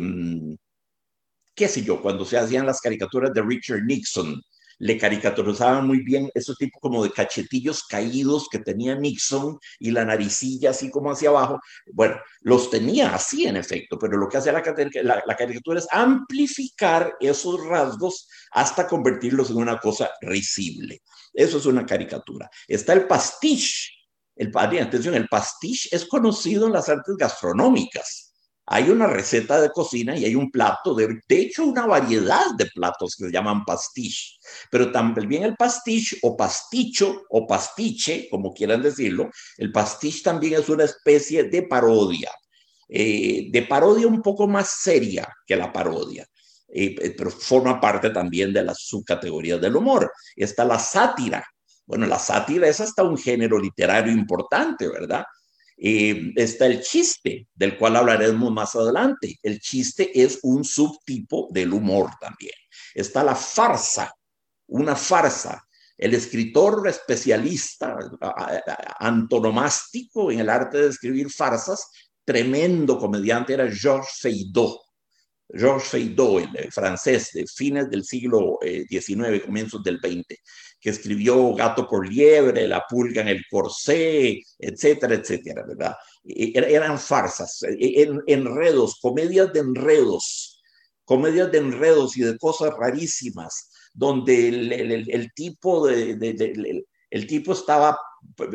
qué 1.54 1.68
sé 1.68 1.82
yo, 1.82 2.00
cuando 2.00 2.24
se 2.24 2.38
hacían 2.38 2.66
las 2.66 2.80
caricaturas 2.80 3.32
de 3.32 3.42
Richard 3.42 3.84
Nixon, 3.84 4.42
le 4.82 4.98
caricaturizaban 4.98 5.86
muy 5.86 6.02
bien 6.02 6.28
esos 6.34 6.56
tipos 6.56 6.80
como 6.80 7.04
de 7.04 7.12
cachetillos 7.12 7.84
caídos 7.84 8.48
que 8.50 8.58
tenía 8.58 8.96
Nixon 8.96 9.56
y 9.78 9.92
la 9.92 10.04
naricilla 10.04 10.70
así 10.70 10.90
como 10.90 11.12
hacia 11.12 11.28
abajo. 11.28 11.60
Bueno, 11.92 12.16
los 12.40 12.68
tenía 12.68 13.14
así 13.14 13.46
en 13.46 13.56
efecto, 13.56 13.96
pero 13.96 14.16
lo 14.16 14.28
que 14.28 14.38
hace 14.38 14.50
la, 14.50 14.60
caricatura 14.60 15.78
es 15.78 15.86
amplificar 15.88 17.14
esos 17.20 17.64
rasgos 17.64 18.28
hasta 18.50 18.88
convertirlos 18.88 19.50
en 19.50 19.58
una 19.58 19.78
cosa 19.78 20.10
risible. 20.20 21.00
Eso 21.32 21.58
es 21.58 21.66
una 21.66 21.86
caricatura. 21.86 22.50
Está 22.66 22.92
el 22.92 23.06
pastiche. 23.06 23.92
El, 24.34 24.50
atención, 24.56 25.14
el 25.14 25.28
pastiche 25.28 25.90
es 25.92 26.06
conocido 26.06 26.66
en 26.66 26.72
las 26.72 26.88
artes 26.88 27.14
gastronómicas 27.16 28.31
hay 28.72 28.88
una 28.88 29.06
receta 29.06 29.60
de 29.60 29.70
cocina 29.70 30.16
y 30.16 30.24
hay 30.24 30.34
un 30.34 30.50
plato, 30.50 30.94
de, 30.94 31.20
de 31.28 31.40
hecho 31.40 31.62
una 31.62 31.84
variedad 31.84 32.54
de 32.56 32.64
platos 32.74 33.14
que 33.14 33.26
se 33.26 33.30
llaman 33.30 33.66
pastiche, 33.66 34.38
pero 34.70 34.90
también 34.90 35.42
el 35.42 35.56
pastiche 35.56 36.16
o 36.22 36.34
pasticho 36.34 37.24
o 37.28 37.46
pastiche, 37.46 38.28
como 38.30 38.54
quieran 38.54 38.80
decirlo, 38.80 39.30
el 39.58 39.70
pastiche 39.70 40.22
también 40.22 40.54
es 40.54 40.70
una 40.70 40.84
especie 40.84 41.44
de 41.44 41.64
parodia, 41.64 42.30
eh, 42.88 43.48
de 43.50 43.62
parodia 43.62 44.06
un 44.06 44.22
poco 44.22 44.48
más 44.48 44.70
seria 44.70 45.28
que 45.46 45.54
la 45.54 45.70
parodia. 45.70 46.26
Eh, 46.74 46.96
eh, 46.98 47.14
pero 47.14 47.30
forma 47.30 47.78
parte 47.78 48.08
también 48.08 48.50
de 48.54 48.64
las 48.64 48.78
subcategorías 48.78 49.60
del 49.60 49.76
humor. 49.76 50.10
Está 50.34 50.64
la 50.64 50.78
sátira. 50.78 51.44
Bueno, 51.84 52.06
la 52.06 52.18
sátira 52.18 52.66
es 52.66 52.80
hasta 52.80 53.02
un 53.02 53.18
género 53.18 53.58
literario 53.58 54.10
importante, 54.10 54.88
¿verdad? 54.88 55.24
Está 55.82 56.66
el 56.66 56.80
chiste, 56.80 57.48
del 57.54 57.76
cual 57.76 57.96
hablaremos 57.96 58.52
más 58.52 58.76
adelante. 58.76 59.38
El 59.42 59.58
chiste 59.58 60.10
es 60.22 60.38
un 60.42 60.64
subtipo 60.64 61.48
del 61.50 61.72
humor 61.72 62.10
también. 62.20 62.54
Está 62.94 63.24
la 63.24 63.34
farsa, 63.34 64.14
una 64.68 64.94
farsa. 64.94 65.66
El 65.98 66.14
escritor 66.14 66.86
especialista, 66.88 67.96
antonomástico 68.98 70.30
en 70.30 70.40
el 70.40 70.48
arte 70.48 70.78
de 70.78 70.88
escribir 70.88 71.30
farsas, 71.30 71.88
tremendo 72.24 72.98
comediante, 72.98 73.52
era 73.52 73.70
Georges 73.70 74.18
Feydeau. 74.20 74.80
Georges 75.48 75.88
Feydeau, 75.88 76.38
el 76.38 76.72
francés 76.72 77.30
de 77.32 77.44
fines 77.46 77.90
del 77.90 78.04
siglo 78.04 78.58
XIX, 78.62 79.28
eh, 79.28 79.42
comienzos 79.44 79.82
del 79.82 79.98
XX 79.98 80.38
que 80.82 80.90
escribió 80.90 81.54
Gato 81.54 81.88
por 81.88 82.08
Liebre, 82.08 82.66
La 82.66 82.84
Pulga 82.88 83.22
en 83.22 83.28
el 83.28 83.44
Corsé, 83.48 84.42
etcétera, 84.58 85.14
etcétera, 85.14 85.64
¿verdad? 85.64 85.94
E, 86.24 86.50
er, 86.54 86.64
eran 86.64 86.98
farsas, 86.98 87.62
e, 87.62 88.02
enredos, 88.26 88.98
comedias 89.00 89.52
de 89.52 89.60
enredos, 89.60 90.60
comedias 91.04 91.52
de 91.52 91.58
enredos 91.58 92.16
y 92.16 92.22
de 92.22 92.36
cosas 92.36 92.74
rarísimas, 92.76 93.70
donde 93.94 94.48
el, 94.48 95.32
tipo, 95.34 95.86
de, 95.86 96.84
el 97.10 97.26
tipo 97.28 97.52
estaba 97.52 97.96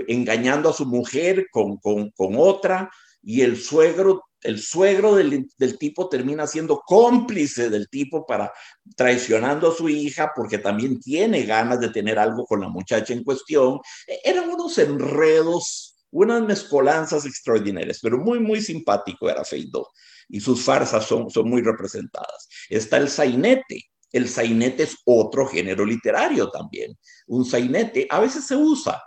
engañando 0.10 0.70
a 0.70 0.74
su 0.74 0.86
mujer 0.86 1.48
con, 1.50 1.78
con, 1.78 2.12
con 2.12 2.36
otra 2.36 2.90
y 3.24 3.42
el 3.42 3.56
suegro 3.56 4.27
el 4.42 4.60
suegro 4.60 5.16
del, 5.16 5.48
tipo 5.80 6.10
termina 6.10 6.48
siendo 6.48 6.82
cómplice 6.86 7.70
del 7.70 7.90
tipo 7.90 8.26
para 8.26 8.52
traicionando 8.96 9.72
a 9.72 9.76
su 9.76 9.90
hija 9.90 10.32
porque 10.36 10.60
también 10.60 11.00
tiene 11.00 11.44
ganas 11.44 11.80
de 11.80 11.90
tener 11.90 12.20
algo 12.20 12.46
con 12.46 12.62
la 12.62 12.70
muchacha 12.70 13.14
en 13.14 13.24
cuestión. 13.24 13.80
E, 14.08 14.20
eran 14.24 14.50
unos 14.50 14.78
enredos, 14.78 15.98
unas 16.12 16.42
mezcolanzas 16.44 17.26
extraordinarias, 17.26 18.00
pero 18.02 18.18
muy, 18.18 18.40
muy 18.40 18.62
simpático 18.62 19.30
era 19.30 19.44
Feido 19.44 19.90
y 20.30 20.40
sus 20.40 20.64
farsas 20.64 21.06
son, 21.06 21.30
son 21.30 21.50
muy 21.50 21.62
representadas. 21.62 22.48
Está 22.70 22.98
el 22.98 23.10
sainete. 23.10 23.86
El 24.12 24.30
sainete 24.30 24.84
es 24.84 24.96
otro 25.06 25.48
género 25.48 25.86
literario 25.86 26.50
también. 26.50 26.98
Un 27.28 27.44
sainete 27.44 28.08
a 28.10 28.20
veces 28.20 28.46
se 28.46 28.56
usa 28.56 29.02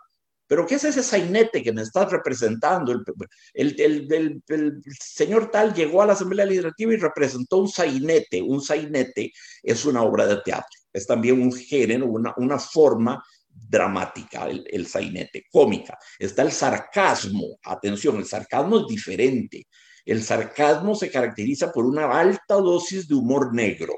pero 0.50 0.66
¿qué 0.66 0.74
es 0.74 0.82
ese 0.82 1.04
sainete 1.04 1.62
que 1.62 1.72
me 1.72 1.82
estás 1.82 2.10
representando? 2.10 2.92
El, 3.54 4.42
señor 4.98 5.48
tal 5.48 5.72
llegó 5.72 6.02
a 6.02 6.06
la 6.06 6.14
Asamblea 6.14 6.44
Legislativa 6.44 6.92
y 6.92 6.96
representó 6.96 7.58
un 7.58 7.68
sainete. 7.68 8.42
Un 8.42 8.60
sainete 8.60 9.32
es 9.62 9.84
una 9.84 10.02
obra 10.02 10.26
de 10.26 10.38
teatro, 10.38 10.76
es 10.92 11.06
también 11.06 11.40
un 11.40 11.52
género, 11.52 12.06
una, 12.06 12.34
una 12.36 12.58
forma 12.58 13.24
dramática, 13.48 14.48
el, 14.48 14.64
el 14.68 14.88
sainete, 14.88 15.44
cómica. 15.52 15.96
Está 16.18 16.42
el 16.42 16.50
sarcasmo. 16.50 17.60
Atención, 17.62 18.16
el 18.16 18.26
sarcasmo 18.26 18.80
es 18.80 18.86
diferente. 18.88 19.68
El 20.04 20.20
sarcasmo 20.20 20.96
se 20.96 21.12
caracteriza 21.12 21.70
por 21.70 21.86
una 21.86 22.10
alta 22.10 22.56
dosis 22.56 23.06
de 23.06 23.14
humor 23.14 23.54
negro 23.54 23.94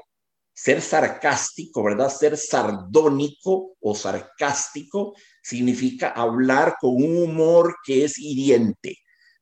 ser 0.53 0.81
sarcástico, 0.81 1.83
¿verdad? 1.83 2.09
Ser 2.09 2.37
sardónico 2.37 3.75
o 3.81 3.95
sarcástico 3.95 5.15
significa 5.43 6.09
hablar 6.09 6.77
con 6.79 6.95
un 6.95 7.17
humor 7.17 7.75
que 7.85 8.05
es 8.05 8.17
hiriente, 8.17 8.97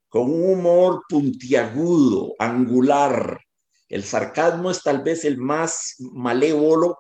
con 0.10 0.24
un 0.24 0.54
humor 0.54 1.04
puntiagudo, 1.08 2.34
angular. 2.40 3.40
El 3.88 4.04
sarcasmo 4.04 4.72
es 4.72 4.84
tal 4.84 5.04
vez 5.04 5.24
el 5.24 5.38
más 5.38 5.96
malévolo 6.00 6.98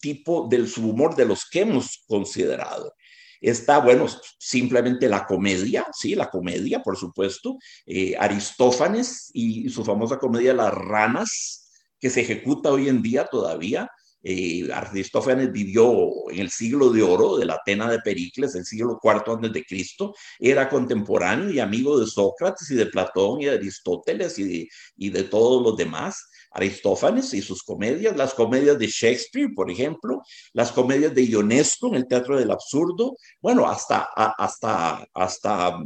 tipo 0.00 0.46
del 0.48 0.68
subhumor 0.68 1.16
de 1.16 1.24
los 1.24 1.48
que 1.50 1.62
hemos 1.62 2.04
considerado. 2.06 2.92
Está, 3.40 3.78
bueno, 3.78 4.06
simplemente 4.38 5.08
la 5.08 5.26
comedia, 5.26 5.86
sí, 5.92 6.14
la 6.14 6.30
comedia, 6.30 6.82
por 6.82 6.96
supuesto. 6.96 7.58
Eh, 7.84 8.14
Aristófanes 8.18 9.30
y 9.34 9.68
su 9.68 9.84
famosa 9.84 10.18
comedia 10.18 10.54
Las 10.54 10.72
ranas, 10.72 11.70
que 12.00 12.10
se 12.10 12.22
ejecuta 12.22 12.70
hoy 12.70 12.88
en 12.88 13.02
día 13.02 13.26
todavía. 13.26 13.90
Eh, 14.26 14.66
Aristófanes 14.72 15.52
vivió 15.52 16.30
en 16.30 16.38
el 16.38 16.50
siglo 16.50 16.88
de 16.88 17.02
oro 17.02 17.36
de 17.36 17.44
la 17.44 17.54
Atena 17.54 17.90
de 17.90 18.00
Pericles, 18.00 18.54
el 18.54 18.64
siglo 18.64 18.98
IV 19.02 19.34
antes 19.34 19.52
de 19.52 19.64
Cristo, 19.64 20.14
era 20.38 20.70
contemporáneo 20.70 21.50
y 21.50 21.60
amigo 21.60 22.00
de 22.00 22.06
Sócrates 22.06 22.70
y 22.70 22.74
de 22.74 22.86
Platón 22.86 23.42
y 23.42 23.44
de 23.44 23.52
Aristóteles 23.52 24.38
y 24.38 24.44
de, 24.44 24.68
y 24.96 25.10
de 25.10 25.24
todos 25.24 25.62
los 25.62 25.76
demás. 25.76 26.30
Aristófanes 26.52 27.34
y 27.34 27.42
sus 27.42 27.62
comedias, 27.62 28.16
las 28.16 28.32
comedias 28.32 28.78
de 28.78 28.86
Shakespeare, 28.86 29.52
por 29.54 29.70
ejemplo, 29.70 30.22
las 30.52 30.72
comedias 30.72 31.14
de 31.14 31.26
Ionesco 31.26 31.88
en 31.88 31.96
el 31.96 32.06
Teatro 32.06 32.38
del 32.38 32.50
Absurdo, 32.50 33.16
bueno, 33.42 33.68
hasta, 33.68 34.08
hasta, 34.14 35.06
hasta 35.12 35.78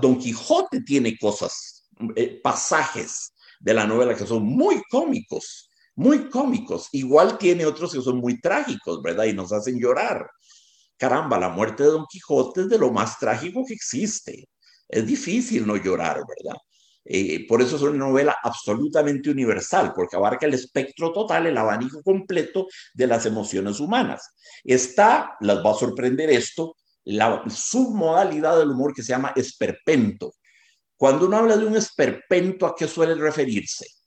Don 0.00 0.18
Quijote 0.18 0.80
tiene 0.80 1.16
cosas, 1.18 1.86
eh, 2.16 2.40
pasajes 2.42 3.34
de 3.60 3.74
la 3.74 3.86
novela 3.86 4.14
que 4.14 4.26
son 4.26 4.42
muy 4.42 4.82
cómicos, 4.90 5.67
muy 5.98 6.30
cómicos. 6.30 6.88
Igual 6.92 7.38
tiene 7.38 7.66
otros 7.66 7.92
que 7.92 8.00
son 8.00 8.18
muy 8.18 8.40
trágicos, 8.40 9.02
¿verdad? 9.02 9.24
Y 9.24 9.32
nos 9.32 9.52
hacen 9.52 9.80
llorar. 9.80 10.30
Caramba, 10.96 11.38
la 11.38 11.48
muerte 11.48 11.82
de 11.82 11.90
Don 11.90 12.06
Quijote 12.08 12.62
es 12.62 12.68
de 12.68 12.78
lo 12.78 12.92
más 12.92 13.18
trágico 13.18 13.64
que 13.66 13.74
existe. 13.74 14.48
Es 14.88 15.04
difícil 15.06 15.66
no 15.66 15.76
llorar, 15.76 16.18
¿verdad? 16.18 16.56
Eh, 17.04 17.46
por 17.48 17.62
eso 17.62 17.76
es 17.76 17.82
una 17.82 17.98
novela 17.98 18.36
absolutamente 18.42 19.28
universal, 19.28 19.92
porque 19.92 20.14
abarca 20.14 20.46
el 20.46 20.54
espectro 20.54 21.12
total, 21.12 21.46
el 21.48 21.58
abanico 21.58 22.00
completo 22.02 22.68
de 22.94 23.06
las 23.08 23.26
emociones 23.26 23.80
humanas. 23.80 24.22
Está, 24.62 25.36
las 25.40 25.64
va 25.64 25.72
a 25.72 25.74
sorprender 25.74 26.30
esto, 26.30 26.76
la 27.04 27.42
submodalidad 27.48 28.56
del 28.56 28.70
humor 28.70 28.94
que 28.94 29.02
se 29.02 29.08
llama 29.08 29.32
esperpento, 29.34 30.34
cuando 30.96 31.26
uno 31.26 31.38
habla 31.38 31.56
de 31.56 31.66
un 31.66 31.76
esperpento, 31.76 32.66
¿a 32.66 32.74
qué 32.76 32.86
suele 32.86 33.14
referirse? 33.14 33.97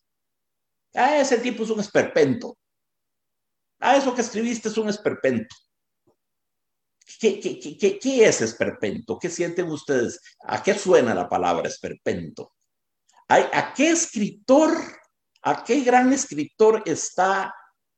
Ah, 0.94 1.18
ese 1.20 1.38
tipo 1.38 1.64
es 1.64 1.70
un 1.70 1.80
esperpento. 1.80 2.58
Ah, 3.80 3.98
eso 3.98 4.14
que 4.14 4.22
escribiste 4.22 4.70
es 4.70 4.78
un 4.78 4.90
esperpento. 4.90 5.56
¿Qué, 7.20 7.40
qué, 7.40 8.00
qué, 8.00 8.26
es 8.26 8.42
esperpento? 8.42 9.18
¿Qué 9.20 9.30
sienten 9.30 9.70
ustedes? 9.70 10.20
¿A 10.44 10.62
qué 10.62 10.74
suena 10.74 11.14
la 11.14 11.28
palabra 11.28 11.68
esperpento? 11.68 12.54
¿A 13.28 13.74
qué 13.74 13.90
escritor, 13.92 14.72
a 15.42 15.64
qué 15.64 15.82
gran 15.82 16.12
escritor 16.12 16.84
está 16.86 17.54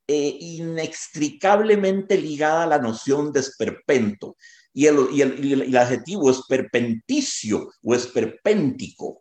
eh, 0.07 0.37
inextricablemente 0.39 2.17
ligada 2.17 2.67
la 2.67 2.77
noción 2.77 3.31
de 3.31 3.39
esperpento? 3.39 4.37
Y 4.73 4.87
el, 4.87 5.07
y 5.11 5.21
el, 5.21 5.77
adjetivo 5.77 6.31
esperpenticio 6.31 7.71
o 7.83 7.95
esperpéntico 7.95 9.19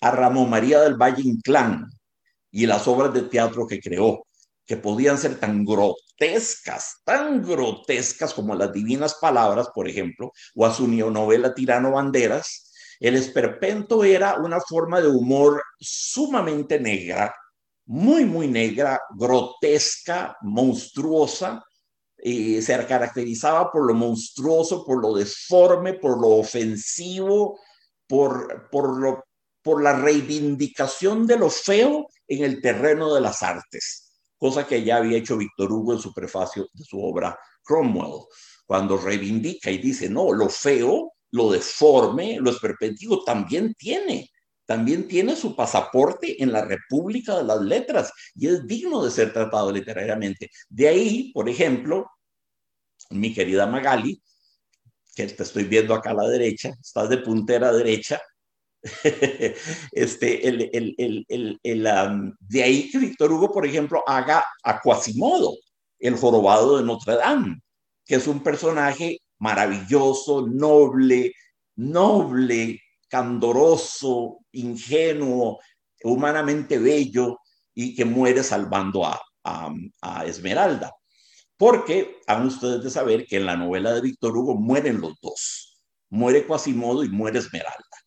a 0.00 0.10
Ramón 0.10 0.48
María 0.48 0.80
del 0.80 0.94
Valle 0.94 1.22
Inclán 1.22 1.88
y 2.50 2.66
las 2.66 2.86
obras 2.88 3.12
de 3.14 3.22
teatro 3.22 3.66
que 3.66 3.80
creó 3.80 4.26
que 4.66 4.76
podían 4.76 5.18
ser 5.18 5.40
tan 5.40 5.64
grotescas, 5.64 7.00
tan 7.04 7.42
grotescas 7.42 8.32
como 8.32 8.54
las 8.54 8.72
divinas 8.72 9.16
palabras, 9.20 9.68
por 9.74 9.88
ejemplo, 9.88 10.32
o 10.54 10.64
a 10.64 10.72
su 10.72 10.86
neonovela 10.86 11.54
Tirano 11.54 11.90
Banderas, 11.90 12.72
el 13.00 13.16
esperpento 13.16 14.04
era 14.04 14.36
una 14.36 14.60
forma 14.60 15.00
de 15.00 15.08
humor 15.08 15.62
sumamente 15.80 16.78
negra, 16.78 17.34
muy, 17.86 18.24
muy 18.24 18.46
negra, 18.46 19.00
grotesca, 19.16 20.36
monstruosa, 20.42 21.64
y 22.22 22.62
se 22.62 22.86
caracterizaba 22.86 23.72
por 23.72 23.86
lo 23.86 23.94
monstruoso, 23.94 24.84
por 24.84 25.02
lo 25.02 25.14
deforme, 25.14 25.94
por 25.94 26.20
lo 26.20 26.28
ofensivo, 26.28 27.58
por, 28.06 28.68
por, 28.70 29.00
lo, 29.00 29.24
por 29.62 29.82
la 29.82 29.94
reivindicación 29.94 31.26
de 31.26 31.38
lo 31.38 31.50
feo 31.50 32.06
en 32.30 32.44
el 32.44 32.62
terreno 32.62 33.14
de 33.14 33.20
las 33.20 33.42
artes 33.42 34.10
cosa 34.40 34.66
que 34.66 34.82
ya 34.82 34.96
había 34.96 35.18
hecho 35.18 35.36
Víctor 35.36 35.70
Hugo 35.70 35.92
en 35.92 35.98
su 35.98 36.14
prefacio 36.14 36.66
de 36.72 36.82
su 36.82 36.98
obra 36.98 37.38
Cromwell, 37.62 38.24
cuando 38.64 38.96
reivindica 38.96 39.70
y 39.70 39.76
dice, 39.76 40.08
no, 40.08 40.32
lo 40.32 40.48
feo, 40.48 41.12
lo 41.32 41.52
deforme, 41.52 42.38
lo 42.40 42.50
esperpéntico 42.50 43.22
también 43.22 43.74
tiene, 43.74 44.30
también 44.64 45.06
tiene 45.06 45.36
su 45.36 45.54
pasaporte 45.54 46.42
en 46.42 46.52
la 46.52 46.64
República 46.64 47.36
de 47.36 47.44
las 47.44 47.60
Letras 47.60 48.12
y 48.34 48.46
es 48.46 48.66
digno 48.66 49.04
de 49.04 49.10
ser 49.10 49.30
tratado 49.30 49.70
literariamente. 49.70 50.48
De 50.70 50.88
ahí, 50.88 51.30
por 51.34 51.46
ejemplo, 51.46 52.10
mi 53.10 53.34
querida 53.34 53.66
Magali, 53.66 54.22
que 55.14 55.26
te 55.26 55.42
estoy 55.42 55.64
viendo 55.64 55.94
acá 55.94 56.12
a 56.12 56.14
la 56.14 56.28
derecha, 56.28 56.72
estás 56.80 57.10
de 57.10 57.18
puntera 57.18 57.72
derecha, 57.72 58.22
este, 59.92 60.48
el, 60.48 62.34
de 62.40 62.62
ahí 62.62 62.90
que 62.90 62.98
Víctor 62.98 63.32
Hugo, 63.32 63.52
por 63.52 63.66
ejemplo, 63.66 64.02
haga 64.06 64.44
a 64.62 64.80
Quasimodo, 64.80 65.54
el 65.98 66.16
jorobado 66.16 66.78
de 66.78 66.84
Notre 66.84 67.16
Dame, 67.16 67.60
que 68.04 68.16
es 68.16 68.26
un 68.26 68.42
personaje 68.42 69.18
maravilloso, 69.38 70.46
noble, 70.46 71.32
noble, 71.76 72.80
candoroso, 73.08 74.38
ingenuo, 74.52 75.58
humanamente 76.02 76.78
bello 76.78 77.38
y 77.74 77.94
que 77.94 78.04
muere 78.04 78.42
salvando 78.42 79.04
a, 79.04 79.20
a, 79.44 79.72
a 80.02 80.24
Esmeralda. 80.24 80.92
Porque 81.56 82.20
han 82.26 82.46
ustedes 82.46 82.82
de 82.82 82.90
saber 82.90 83.26
que 83.26 83.36
en 83.36 83.46
la 83.46 83.56
novela 83.56 83.92
de 83.92 84.00
Víctor 84.00 84.34
Hugo 84.36 84.54
mueren 84.54 85.00
los 85.00 85.14
dos. 85.20 85.82
Muere 86.08 86.46
Quasimodo 86.46 87.04
y 87.04 87.10
muere 87.10 87.38
Esmeralda. 87.38 87.99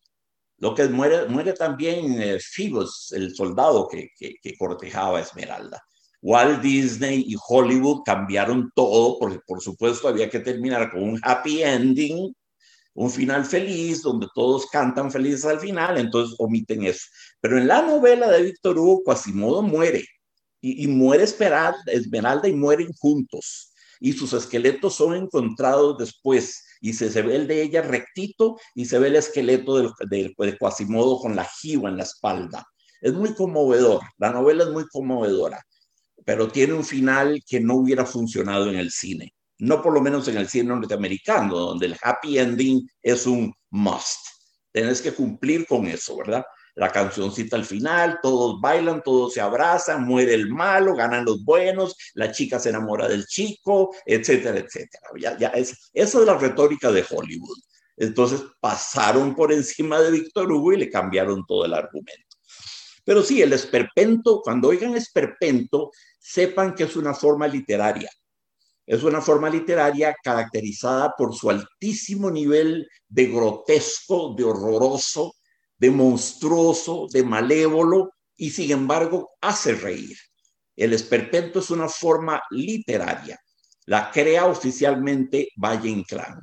Lo 0.64 0.74
que 0.74 0.88
muere, 0.88 1.26
muere 1.28 1.52
también 1.52 2.22
eh, 2.22 2.38
el 2.38 3.34
soldado 3.34 3.86
que, 3.86 4.08
que, 4.16 4.56
cortejaba 4.56 5.18
a 5.18 5.20
Esmeralda. 5.20 5.84
Walt 6.22 6.62
Disney 6.62 7.22
y 7.28 7.36
Hollywood 7.46 8.00
cambiaron 8.02 8.72
todo, 8.74 9.18
porque 9.18 9.40
por 9.46 9.60
supuesto 9.60 10.08
había 10.08 10.30
que 10.30 10.40
terminar 10.40 10.90
con 10.90 11.02
un 11.02 11.20
happy 11.22 11.62
ending, 11.62 12.34
un 12.94 13.10
final 13.10 13.44
feliz, 13.44 14.00
donde 14.00 14.26
todos 14.34 14.64
cantan 14.68 15.12
felices 15.12 15.44
al 15.44 15.60
final, 15.60 15.98
entonces 15.98 16.34
omiten 16.38 16.84
eso. 16.84 17.08
Pero 17.42 17.58
en 17.58 17.68
la 17.68 17.82
novela 17.82 18.30
de 18.30 18.44
Víctor 18.44 18.78
Hugo, 18.78 19.02
Quasimodo 19.04 19.60
muere, 19.60 20.06
y, 20.62 20.84
y 20.84 20.86
muere 20.86 21.24
Esmeralda 21.24 22.48
y 22.48 22.54
mueren 22.54 22.90
juntos, 22.94 23.74
y 24.00 24.14
sus 24.14 24.32
esqueletos 24.32 24.94
son 24.94 25.14
encontrados 25.14 25.98
después 25.98 26.64
y 26.84 26.92
se, 26.92 27.22
ve 27.22 27.36
el 27.36 27.46
de 27.46 27.62
ella 27.62 27.80
rectito 27.80 28.58
y 28.74 28.84
se 28.84 28.98
ve 28.98 29.08
el 29.08 29.16
esqueleto 29.16 29.78
del, 29.78 29.90
del, 30.06 30.34
de 30.36 30.58
Quasimodo 30.58 31.18
con 31.18 31.34
la 31.34 31.46
jiba 31.46 31.88
en 31.88 31.96
la 31.96 32.02
espalda. 32.02 32.62
Es 33.00 33.14
muy 33.14 33.34
conmovedor, 33.34 34.02
la 34.18 34.30
novela 34.30 34.64
es 34.64 34.70
muy 34.70 34.84
conmovedora, 34.88 35.64
pero 36.26 36.48
tiene 36.48 36.74
un 36.74 36.84
final 36.84 37.40
que 37.48 37.58
no 37.58 37.76
hubiera 37.76 38.04
funcionado 38.04 38.68
en 38.68 38.76
el 38.76 38.90
cine, 38.90 39.32
no 39.60 39.80
por 39.80 39.94
lo 39.94 40.02
menos 40.02 40.28
en 40.28 40.36
el 40.36 40.46
cine 40.46 40.68
norteamericano, 40.68 41.58
donde 41.58 41.86
el 41.86 41.96
happy 42.02 42.38
ending 42.38 42.86
es 43.00 43.26
un 43.26 43.50
must. 43.70 44.20
Tienes 44.70 45.00
que 45.00 45.14
cumplir 45.14 45.66
con 45.66 45.86
eso, 45.86 46.18
¿verdad? 46.18 46.44
La 46.76 46.90
cancioncita 46.90 47.56
al 47.56 47.64
final, 47.64 48.18
todos 48.20 48.60
bailan, 48.60 49.02
todos 49.02 49.32
se 49.32 49.40
abrazan, 49.40 50.04
muere 50.04 50.34
el 50.34 50.48
malo, 50.48 50.94
ganan 50.94 51.24
los 51.24 51.44
buenos, 51.44 51.96
la 52.14 52.32
chica 52.32 52.58
se 52.58 52.70
enamora 52.70 53.08
del 53.08 53.26
chico, 53.26 53.94
etcétera, 54.04 54.58
etcétera. 54.58 55.08
Ya, 55.16 55.38
ya 55.38 55.48
es, 55.48 55.90
eso 55.92 56.20
es 56.20 56.26
la 56.26 56.36
retórica 56.36 56.90
de 56.90 57.04
Hollywood. 57.08 57.58
Entonces 57.96 58.42
pasaron 58.60 59.36
por 59.36 59.52
encima 59.52 60.00
de 60.00 60.10
Víctor 60.10 60.50
Hugo 60.50 60.72
y 60.72 60.78
le 60.78 60.90
cambiaron 60.90 61.46
todo 61.46 61.64
el 61.64 61.74
argumento. 61.74 62.36
Pero 63.04 63.22
sí, 63.22 63.40
el 63.40 63.52
esperpento, 63.52 64.40
cuando 64.42 64.68
oigan 64.68 64.96
esperpento, 64.96 65.90
sepan 66.18 66.74
que 66.74 66.84
es 66.84 66.96
una 66.96 67.14
forma 67.14 67.46
literaria. 67.46 68.10
Es 68.86 69.02
una 69.02 69.20
forma 69.20 69.48
literaria 69.48 70.14
caracterizada 70.22 71.14
por 71.16 71.34
su 71.34 71.50
altísimo 71.50 72.30
nivel 72.30 72.88
de 73.08 73.26
grotesco, 73.26 74.34
de 74.36 74.44
horroroso, 74.44 75.34
de 75.84 75.90
monstruoso, 75.90 77.08
de 77.12 77.22
malévolo, 77.22 78.14
y 78.38 78.48
sin 78.48 78.70
embargo 78.70 79.32
hace 79.42 79.74
reír. 79.74 80.16
El 80.74 80.94
esperpento 80.94 81.58
es 81.58 81.68
una 81.68 81.90
forma 81.90 82.42
literaria. 82.50 83.38
La 83.84 84.10
crea 84.10 84.46
oficialmente 84.46 85.50
Valle 85.56 85.90
Inclán. 85.90 86.40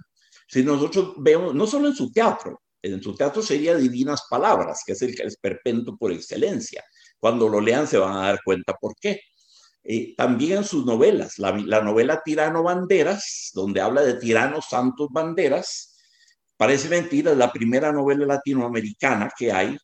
Si 0.47 0.61
nosotros 0.63 1.13
vemos, 1.17 1.55
no 1.55 1.65
solo 1.65 1.87
en 1.87 1.95
su 1.95 2.11
teatro, 2.11 2.61
en 2.83 3.01
su 3.01 3.15
teatro 3.15 3.41
sería 3.41 3.75
Divinas 3.75 4.25
Palabras, 4.29 4.81
que 4.85 4.91
es 4.91 5.01
el 5.01 5.19
esperpento 5.21 5.97
por 5.97 6.11
excelencia. 6.11 6.83
Cuando 7.19 7.49
lo 7.49 7.59
lean 7.59 7.87
se 7.87 7.97
van 7.97 8.17
a 8.17 8.27
dar 8.27 8.41
cuenta 8.45 8.75
por 8.79 8.93
qué. 8.95 9.21
Eh, 9.83 10.13
también 10.15 10.59
en 10.59 10.65
sus 10.65 10.85
novelas, 10.85 11.39
la, 11.39 11.57
la 11.57 11.81
novela 11.81 12.21
Tirano 12.23 12.61
Banderas, 12.61 13.49
donde 13.55 13.81
habla 13.81 14.03
de 14.03 14.13
tiranos 14.19 14.65
santos 14.69 15.07
banderas, 15.11 15.90
Parece 16.61 16.89
mentira, 16.89 17.33
la 17.33 17.51
primera 17.51 17.91
novela 17.91 18.23
latinoamericana 18.23 19.31
que 19.35 19.51
hay. 19.51 19.75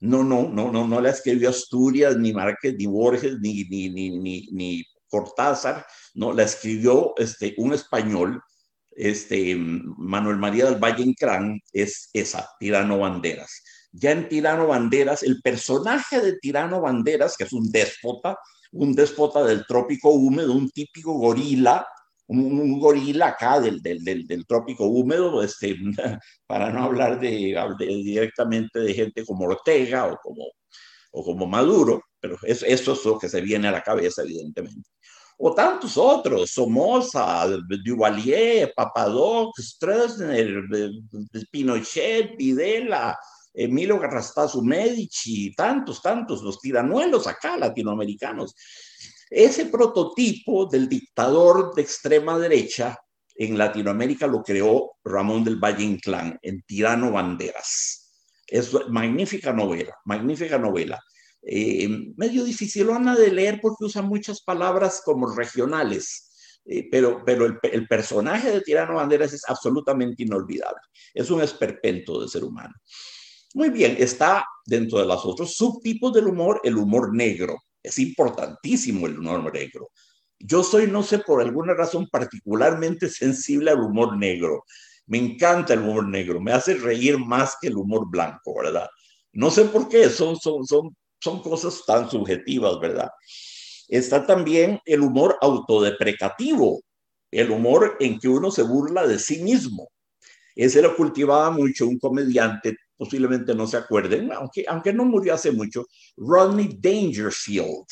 No, 0.00 0.22
no, 0.22 0.46
no, 0.46 0.70
no, 0.70 0.86
no 0.86 1.00
la 1.00 1.08
escribió 1.08 1.48
Asturias, 1.48 2.18
ni 2.18 2.34
Márquez, 2.34 2.74
ni 2.76 2.84
Borges, 2.84 3.38
ni, 3.40 3.64
ni, 3.64 3.88
ni, 3.88 4.46
ni, 4.52 4.84
Cortázar, 5.08 5.86
no, 6.12 6.34
la 6.34 6.42
escribió 6.42 7.14
este, 7.16 7.54
un 7.56 7.72
español, 7.72 8.42
este, 8.90 9.56
Manuel 9.56 10.36
María 10.36 10.66
del 10.66 10.76
Valle 10.78 11.02
Inclán, 11.02 11.62
es 11.72 12.10
esa, 12.12 12.46
Tirano 12.60 12.98
Banderas. 12.98 13.62
Ya 13.92 14.10
en 14.10 14.28
Tirano 14.28 14.66
Banderas, 14.66 15.22
el 15.22 15.40
personaje 15.40 16.20
de 16.20 16.36
Tirano 16.36 16.82
Banderas, 16.82 17.38
que 17.38 17.44
es 17.44 17.54
un 17.54 17.70
déspota, 17.70 18.36
un 18.72 18.94
déspota 18.94 19.42
del 19.44 19.64
trópico 19.66 20.10
húmedo, 20.10 20.52
un 20.52 20.68
típico 20.68 21.14
gorila, 21.14 21.86
un, 22.28 22.78
gorila 22.78 23.28
acá 23.28 23.60
del, 23.60 23.80
del, 23.82 24.26
del, 24.26 24.46
trópico 24.46 24.86
húmedo, 24.86 25.42
este, 25.42 25.76
para 26.46 26.70
no 26.70 26.84
hablar 26.84 27.18
de, 27.18 27.56
directamente 27.78 28.80
de 28.80 28.94
gente 28.94 29.24
como 29.24 29.46
Ortega 29.46 30.06
o 30.06 30.16
como, 30.22 30.44
o 31.12 31.24
como 31.24 31.46
Maduro, 31.46 32.02
pero 32.20 32.36
eso, 32.42 32.66
eso 32.66 32.92
es 32.92 33.04
lo 33.04 33.18
que 33.18 33.28
se 33.28 33.40
viene 33.40 33.68
a 33.68 33.72
la 33.72 33.82
cabeza, 33.82 34.22
evidentemente. 34.22 34.88
O 35.40 35.54
tantos 35.54 35.96
otros, 35.96 36.50
Somoza, 36.50 37.46
Duvalier, 37.84 38.72
Papadoc, 38.74 39.56
Stroessner, 39.56 40.64
Pinochet, 41.50 42.36
Videla, 42.36 43.16
Emilio 43.54 44.00
Garrastazu 44.00 44.62
Medici, 44.62 45.54
tantos, 45.54 46.02
tantos, 46.02 46.42
los 46.42 46.60
tiranuelos 46.60 47.28
acá 47.28 47.56
latinoamericanos. 47.56 48.54
Ese 49.30 49.66
prototipo 49.66 50.66
del 50.66 50.88
dictador 50.88 51.74
de 51.74 51.82
extrema 51.82 52.38
derecha 52.38 52.96
en 53.34 53.56
Latinoamérica 53.56 54.26
lo 54.26 54.42
creó 54.42 54.96
Ramón 55.04 55.44
del 55.44 55.56
Valle 55.56 55.84
Inclán 55.84 56.38
en 56.42 56.62
Tirano 56.62 57.12
Banderas. 57.12 58.12
Es 58.46 58.72
magnífica 58.88 59.52
novela, 59.52 59.94
magnífica 60.04 60.58
novela. 60.58 60.98
Eh, 61.42 61.88
medio 62.16 62.44
dificilona 62.44 63.14
de 63.14 63.30
leer 63.30 63.60
porque 63.62 63.84
usa 63.84 64.02
muchas 64.02 64.42
palabras 64.42 65.02
como 65.04 65.32
regionales, 65.34 66.60
eh, 66.64 66.88
pero, 66.90 67.22
pero 67.24 67.46
el, 67.46 67.58
el, 67.62 67.86
personaje 67.86 68.50
de 68.50 68.60
Tirano 68.60 68.94
Banderas 68.94 69.32
es 69.32 69.48
absolutamente 69.48 70.24
inolvidable. 70.24 70.80
Es 71.14 71.30
un 71.30 71.40
esperpento 71.40 72.20
de 72.20 72.28
ser 72.28 72.42
humano. 72.42 72.74
Muy 73.54 73.70
bien, 73.70 73.96
está 73.98 74.44
dentro 74.66 74.98
de 74.98 75.06
los 75.06 75.24
otros 75.24 75.54
subtipos 75.54 76.12
del 76.12 76.26
humor 76.26 76.60
el 76.64 76.76
humor 76.76 77.14
negro. 77.14 77.56
Es 77.88 77.98
importantísimo 77.98 79.06
el 79.06 79.18
humor 79.18 79.50
negro. 79.50 79.88
Yo 80.38 80.62
soy, 80.62 80.88
no 80.88 81.02
sé, 81.02 81.20
por 81.20 81.40
alguna 81.40 81.72
razón 81.72 82.06
particularmente 82.06 83.08
sensible 83.08 83.70
al 83.70 83.80
humor 83.80 84.14
negro. 84.18 84.64
Me 85.06 85.16
encanta 85.16 85.72
el 85.72 85.80
humor 85.80 86.06
negro, 86.06 86.38
me 86.38 86.52
hace 86.52 86.74
reír 86.74 87.18
más 87.18 87.56
que 87.58 87.68
el 87.68 87.78
humor 87.78 88.10
blanco, 88.10 88.54
¿verdad? 88.62 88.90
No 89.32 89.50
sé 89.50 89.64
por 89.64 89.88
qué, 89.88 90.10
son, 90.10 90.36
son, 90.36 90.66
son, 90.66 90.94
son 91.18 91.40
cosas 91.40 91.82
tan 91.86 92.10
subjetivas, 92.10 92.78
¿verdad? 92.78 93.08
Está 93.88 94.26
también 94.26 94.78
el 94.84 95.00
humor 95.00 95.38
autodeprecativo, 95.40 96.82
el 97.30 97.50
humor 97.50 97.96
en 98.00 98.18
que 98.18 98.28
uno 98.28 98.50
se 98.50 98.64
burla 98.64 99.06
de 99.06 99.18
sí 99.18 99.42
mismo. 99.42 99.88
Ese 100.54 100.82
lo 100.82 100.94
cultivaba 100.94 101.50
mucho 101.50 101.86
un 101.86 101.98
comediante, 101.98 102.76
posiblemente 102.98 103.54
no 103.54 103.66
se 103.66 103.76
acuerden, 103.76 104.32
aunque, 104.32 104.64
aunque 104.68 104.92
no 104.92 105.04
murió 105.04 105.34
hace 105.34 105.52
mucho, 105.52 105.86
Rodney 106.16 106.76
Dangerfield. 106.78 107.86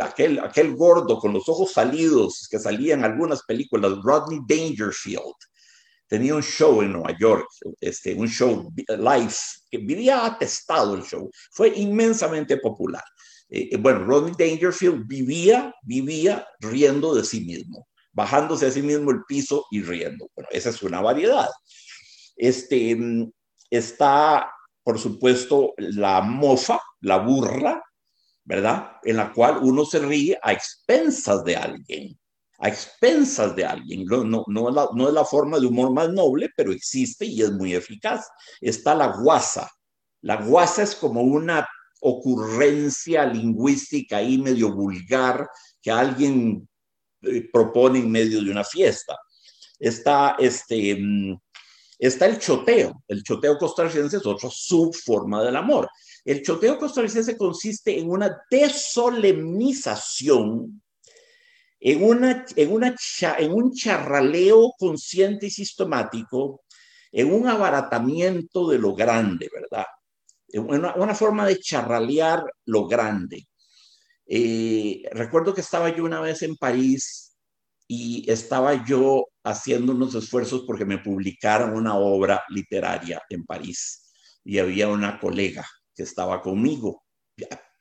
aquel, 0.00 0.38
aquel 0.38 0.74
gordo 0.74 1.18
con 1.18 1.32
los 1.32 1.48
ojos 1.48 1.72
salidos 1.72 2.48
que 2.50 2.58
salía 2.58 2.94
en 2.94 3.04
algunas 3.04 3.42
películas, 3.42 3.98
Rodney 4.02 4.40
Dangerfield. 4.46 5.34
Tenía 6.06 6.36
un 6.36 6.42
show 6.42 6.82
en 6.82 6.92
Nueva 6.92 7.16
York, 7.18 7.48
este, 7.80 8.14
un 8.14 8.28
show 8.28 8.72
live, 8.76 9.34
que 9.68 9.78
vivía 9.78 10.24
atestado 10.24 10.94
el 10.94 11.02
show. 11.02 11.28
Fue 11.50 11.72
inmensamente 11.76 12.58
popular. 12.58 13.02
Eh, 13.48 13.70
eh, 13.72 13.76
bueno, 13.76 14.04
Rodney 14.04 14.34
Dangerfield 14.38 15.04
vivía, 15.06 15.74
vivía 15.82 16.46
riendo 16.60 17.12
de 17.14 17.24
sí 17.24 17.40
mismo 17.40 17.88
bajándose 18.16 18.66
a 18.66 18.70
sí 18.70 18.80
mismo 18.80 19.10
el 19.10 19.24
piso 19.28 19.66
y 19.70 19.82
riendo. 19.82 20.30
Bueno, 20.34 20.48
esa 20.50 20.70
es 20.70 20.82
una 20.82 21.02
variedad. 21.02 21.50
Este, 22.34 22.96
mm, 22.96 23.30
está, 23.70 24.50
por 24.82 24.98
supuesto, 24.98 25.74
la 25.76 26.20
mofa, 26.20 26.80
la 27.00 27.18
burla, 27.18 27.82
¿verdad? 28.44 28.92
En 29.02 29.16
la 29.16 29.32
cual 29.32 29.58
uno 29.62 29.84
se 29.84 29.98
ríe 29.98 30.38
a 30.42 30.52
expensas 30.52 31.44
de 31.44 31.56
alguien, 31.56 32.18
a 32.58 32.68
expensas 32.68 33.56
de 33.56 33.64
alguien. 33.64 34.04
No, 34.04 34.24
no, 34.24 34.44
no, 34.46 34.68
es 34.68 34.74
la, 34.74 34.88
no 34.94 35.08
es 35.08 35.14
la 35.14 35.24
forma 35.24 35.58
de 35.58 35.66
humor 35.66 35.92
más 35.92 36.10
noble, 36.10 36.50
pero 36.56 36.72
existe 36.72 37.26
y 37.26 37.42
es 37.42 37.52
muy 37.52 37.74
eficaz. 37.74 38.28
Está 38.60 38.94
la 38.94 39.08
guasa. 39.08 39.68
La 40.22 40.36
guasa 40.36 40.82
es 40.82 40.94
como 40.94 41.22
una 41.22 41.66
ocurrencia 42.00 43.24
lingüística 43.24 44.18
ahí 44.18 44.38
medio 44.38 44.72
vulgar 44.72 45.48
que 45.82 45.90
alguien 45.90 46.68
eh, 47.22 47.48
propone 47.52 47.98
en 47.98 48.10
medio 48.10 48.42
de 48.42 48.50
una 48.50 48.64
fiesta. 48.64 49.16
Está, 49.78 50.36
este, 50.38 50.96
mm, 50.98 51.36
está 51.98 52.26
el 52.26 52.38
choteo. 52.38 53.02
El 53.08 53.22
choteo 53.22 53.56
costarricense 53.58 54.18
es 54.18 54.26
otra 54.26 54.50
subforma 54.50 55.42
del 55.42 55.56
amor. 55.56 55.88
El 56.24 56.42
choteo 56.42 56.78
costarricense 56.78 57.36
consiste 57.36 57.98
en 57.98 58.08
una 58.10 58.42
desolemnización, 58.50 60.82
en, 61.80 62.04
una, 62.04 62.44
en, 62.56 62.72
una, 62.72 62.94
en 63.38 63.52
un 63.52 63.72
charraleo 63.72 64.72
consciente 64.78 65.46
y 65.46 65.50
sistemático, 65.50 66.62
en 67.12 67.32
un 67.32 67.46
abaratamiento 67.46 68.68
de 68.68 68.78
lo 68.78 68.94
grande, 68.94 69.48
¿verdad? 69.52 69.86
Una, 70.54 70.94
una 70.96 71.14
forma 71.14 71.46
de 71.46 71.58
charralear 71.58 72.44
lo 72.64 72.86
grande. 72.86 73.46
Eh, 74.26 75.02
recuerdo 75.12 75.54
que 75.54 75.60
estaba 75.60 75.94
yo 75.94 76.04
una 76.04 76.20
vez 76.20 76.42
en 76.42 76.56
París 76.56 77.36
y 77.86 78.28
estaba 78.30 78.84
yo 78.84 79.26
haciendo 79.46 79.92
unos 79.92 80.14
esfuerzos 80.16 80.64
porque 80.66 80.84
me 80.84 80.98
publicaron 80.98 81.72
una 81.72 81.94
obra 81.94 82.42
literaria 82.48 83.22
en 83.30 83.44
París 83.44 84.12
y 84.44 84.58
había 84.58 84.88
una 84.88 85.20
colega 85.20 85.64
que 85.94 86.02
estaba 86.02 86.42
conmigo. 86.42 87.04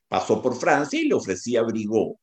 Pasó 0.07 0.43
por 0.43 0.55
Francia 0.55 0.99
y 0.99 1.07
le 1.07 1.15
ofrecí 1.15 1.57
abrigo 1.57 2.19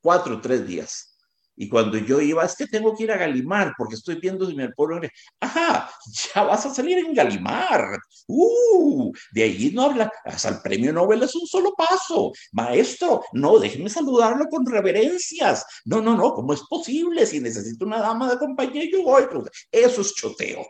cuatro 0.00 0.36
o 0.36 0.40
tres 0.40 0.66
días. 0.66 1.15
Y 1.56 1.68
cuando 1.68 1.96
yo 1.96 2.20
iba, 2.20 2.44
es 2.44 2.54
que 2.54 2.66
tengo 2.66 2.94
que 2.94 3.04
ir 3.04 3.12
a 3.12 3.16
Galimar 3.16 3.72
porque 3.78 3.94
estoy 3.94 4.16
viendo 4.16 4.46
si 4.46 4.54
me 4.54 4.68
puedo... 4.70 5.00
Ajá, 5.40 5.90
ya 6.34 6.42
vas 6.42 6.66
a 6.66 6.74
salir 6.74 6.98
en 6.98 7.14
Galimar. 7.14 7.98
Uh, 8.26 9.12
de 9.32 9.42
ahí 9.42 9.70
no 9.72 9.82
habla. 9.82 10.12
Hasta 10.24 10.50
el 10.50 10.60
premio 10.60 10.92
Nobel 10.92 11.22
es 11.22 11.34
un 11.34 11.46
solo 11.46 11.72
paso. 11.74 12.32
Maestro, 12.52 13.22
no, 13.32 13.58
déjeme 13.58 13.88
saludarlo 13.88 14.46
con 14.50 14.66
reverencias. 14.66 15.64
No, 15.86 16.02
no, 16.02 16.14
no, 16.14 16.34
¿cómo 16.34 16.52
es 16.52 16.62
posible? 16.62 17.24
Si 17.24 17.40
necesito 17.40 17.86
una 17.86 18.00
dama 18.00 18.30
de 18.30 18.38
compañía, 18.38 18.84
yo 18.90 19.02
voy. 19.02 19.24
Eso 19.70 20.00
es 20.02 20.14
choteo. 20.14 20.66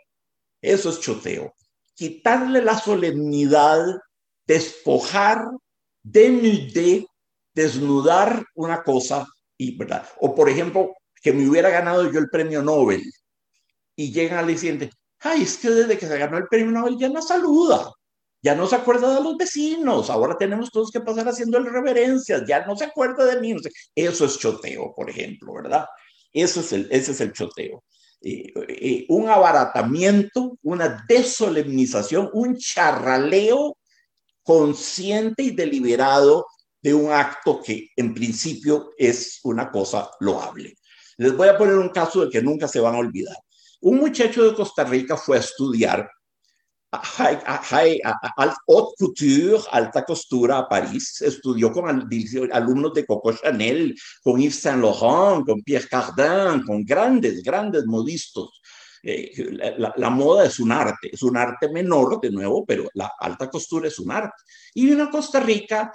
Eso 0.63 0.91
es 0.91 1.01
choteo. 1.01 1.53
Quitarle 1.95 2.63
la 2.63 2.79
solemnidad, 2.79 3.85
despojar, 4.47 5.47
denudar, 6.03 7.07
desnudar 7.55 8.45
una 8.55 8.83
cosa 8.83 9.27
y, 9.59 9.77
¿verdad? 9.77 10.07
O 10.21 10.35
por 10.35 10.49
ejemplo, 10.49 10.95
que 11.23 11.33
me 11.33 11.49
hubiera 11.49 11.71
ganado 11.71 12.11
yo 12.11 12.19
el 12.19 12.31
premio 12.31 12.63
Nobel 12.63 13.03
y 13.97 14.13
llega 14.13 14.39
al 14.39 14.47
diciendo, 14.47 14.87
ay, 15.21 15.43
es 15.43 15.57
que 15.57 15.71
desde 15.71 15.99
que 15.99 16.07
se 16.07 16.19
ganó 16.19 16.39
el 16.39 16.47
premio 16.49 16.71
Nobel 16.73 16.97
ya 16.99 17.09
no 17.09 17.23
saluda, 17.23 17.93
ya 18.43 18.55
no 18.55 18.67
se 18.67 18.77
acuerda 18.77 19.15
de 19.15 19.23
los 19.23 19.37
vecinos, 19.37 20.11
ahora 20.11 20.37
tenemos 20.39 20.71
todos 20.71 20.91
que 20.91 21.01
pasar 21.01 21.29
haciendo 21.29 21.59
reverencias, 21.59 22.45
ya 22.47 22.65
no 22.65 22.77
se 22.77 22.85
acuerda 22.85 23.25
de 23.25 23.41
mí. 23.41 23.57
Eso 23.95 24.25
es 24.25 24.39
choteo, 24.39 24.95
por 24.95 25.11
ejemplo, 25.11 25.55
¿verdad? 25.55 25.87
Eso 26.33 26.61
es 26.61 26.73
el, 26.73 26.89
ese 26.91 27.13
es 27.13 27.21
el 27.21 27.33
choteo. 27.33 27.83
Eh, 28.23 28.53
eh, 28.69 29.07
un 29.09 29.29
abaratamiento, 29.29 30.59
una 30.63 31.05
desolemnización, 31.09 32.31
un 32.33 32.57
charraleo 32.57 33.77
consciente 34.43 35.43
y 35.43 35.51
deliberado 35.51 36.47
de 36.87 36.95
un 36.95 37.11
acto 37.11 37.61
que 37.61 37.91
en 37.97 38.15
principio 38.15 38.93
es 38.97 39.41
una 39.43 39.73
cosa 39.73 40.09
loable. 40.21 40.79
Les 41.17 41.37
voy 41.37 41.49
a 41.49 41.59
poner 41.59 41.75
un 41.75 41.89
caso 41.89 42.25
de 42.25 42.31
que 42.31 42.41
nunca 42.41 42.69
se 42.69 42.79
van 42.79 42.95
a 42.95 42.99
olvidar. 42.99 43.37
Un 43.81 43.97
muchacho 43.99 44.45
de 44.45 44.55
Costa 44.55 44.85
Rica 44.85 45.17
fue 45.17 45.37
a 45.37 45.41
estudiar 45.41 46.09
haute 46.93 48.55
couture, 48.97 49.59
alta 49.73 50.05
costura 50.05 50.59
a 50.59 50.69
París. 50.69 51.21
Estudió 51.23 51.73
con 51.73 52.09
alumnos 52.53 52.95
de 52.95 53.05
Coco 53.05 53.33
Chanel, 53.33 53.93
con 54.23 54.41
Yves 54.41 54.61
Saint 54.61 54.81
Laurent, 54.81 55.45
con 55.45 55.63
Pierre 55.63 55.89
Cardin, 55.89 56.63
con 56.63 56.85
grandes, 56.85 57.43
grandes 57.43 57.85
modistos. 57.87 58.61
Eh, 59.03 59.33
la, 59.77 59.93
la, 59.97 60.11
moda 60.11 60.47
es 60.47 60.61
un 60.61 60.71
arte, 60.71 61.11
es 61.13 61.23
un 61.23 61.37
arte 61.37 61.69
menor, 61.69 62.21
de 62.21 62.31
nuevo, 62.31 62.65
pero 62.65 62.89
la 62.95 63.13
alta 63.19 63.51
costura 63.51 63.89
es 63.89 63.99
un 63.99 64.13
arte. 64.13 64.37
Y 64.75 64.87
vino 64.87 65.03
a 65.03 65.11
Costa 65.11 65.41
Rica 65.41 65.93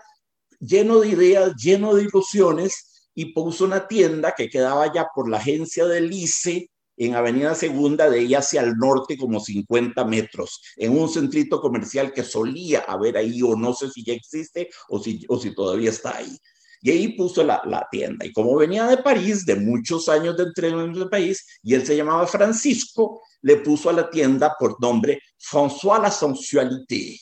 lleno 0.62 1.00
de 1.02 1.10
ideas, 1.10 1.56
lleno 1.58 1.94
de 1.94 2.04
ilusiones, 2.04 3.10
y 3.14 3.34
puso 3.34 3.66
una 3.66 3.88
tienda 3.88 4.34
que 4.36 4.50
quedaba 4.50 4.92
ya 4.94 5.08
por 5.14 5.30
la 5.30 5.38
agencia 5.38 5.86
del 5.86 6.12
ICE 6.14 6.70
en 6.98 7.16
Avenida 7.16 7.56
Segunda, 7.56 8.10
de 8.10 8.20
ella 8.20 8.40
hacia 8.40 8.62
el 8.62 8.78
norte 8.78 9.18
como 9.18 9.40
50 9.40 10.06
metros, 10.06 10.62
en 10.78 10.98
un 10.98 11.10
centrito 11.10 11.60
comercial 11.60 12.14
que 12.14 12.24
solía 12.24 12.82
haber 12.82 13.18
ahí, 13.18 13.42
o 13.42 13.56
no 13.56 13.74
sé 13.74 13.90
si 13.90 14.04
ya 14.04 14.14
existe 14.14 14.70
o 14.88 15.00
si, 15.00 15.26
o 15.28 15.40
si 15.40 15.54
todavía 15.54 15.90
está 15.90 16.18
ahí. 16.18 16.38
Y 16.84 16.92
ahí 16.92 17.10
puso 17.10 17.44
la, 17.44 17.62
la, 17.66 17.88
tienda. 17.92 18.26
Y 18.26 18.32
como 18.32 18.56
venía 18.56 18.88
de 18.88 18.98
París, 18.98 19.46
de 19.46 19.56
muchos 19.56 20.10
años 20.10 20.36
de 20.38 20.44
entrenamiento 20.44 21.00
de 21.00 21.10
país, 21.10 21.46
y 21.64 21.76
él 21.76 21.86
se 21.86 21.96
llamaba 21.96 22.26
Francisco, 22.26 23.22
le 23.42 23.58
puso 23.58 23.90
a 23.90 23.94
la 23.94 24.10
tienda 24.10 24.56
por 24.60 24.80
nombre 24.82 25.22
François 25.40 26.02
la 26.02 26.12
Sensualité. 26.12 27.20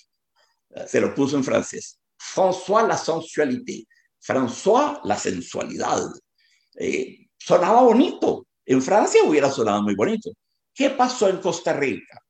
Se 0.87 1.01
lo 1.01 1.13
puso 1.13 1.35
en 1.35 1.43
francés. 1.43 1.98
François 2.19 2.85
la 2.85 2.97
sensualité, 2.97 3.87
François 4.19 5.01
la 5.05 5.17
sensualidad. 5.17 6.01
Eh, 6.75 7.27
sonaba 7.37 7.81
bonito. 7.81 8.45
En 8.65 8.81
Francia 8.81 9.23
hubiera 9.23 9.49
sonado 9.49 9.81
muy 9.81 9.95
bonito. 9.95 10.31
¿Qué 10.73 10.89
pasó 10.91 11.29
en 11.29 11.37
Costa 11.37 11.73
Rica? 11.73 12.21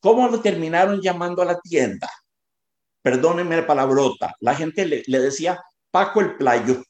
¿Cómo 0.00 0.26
lo 0.28 0.40
terminaron 0.40 1.00
llamando 1.00 1.42
a 1.42 1.44
la 1.44 1.60
tienda? 1.60 2.10
Perdónenme 3.02 3.56
la 3.56 3.66
palabrota. 3.66 4.34
La 4.40 4.54
gente 4.54 4.86
le, 4.86 5.02
le 5.06 5.18
decía 5.20 5.62
Paco 5.90 6.20
el 6.20 6.36
Playo. 6.36 6.82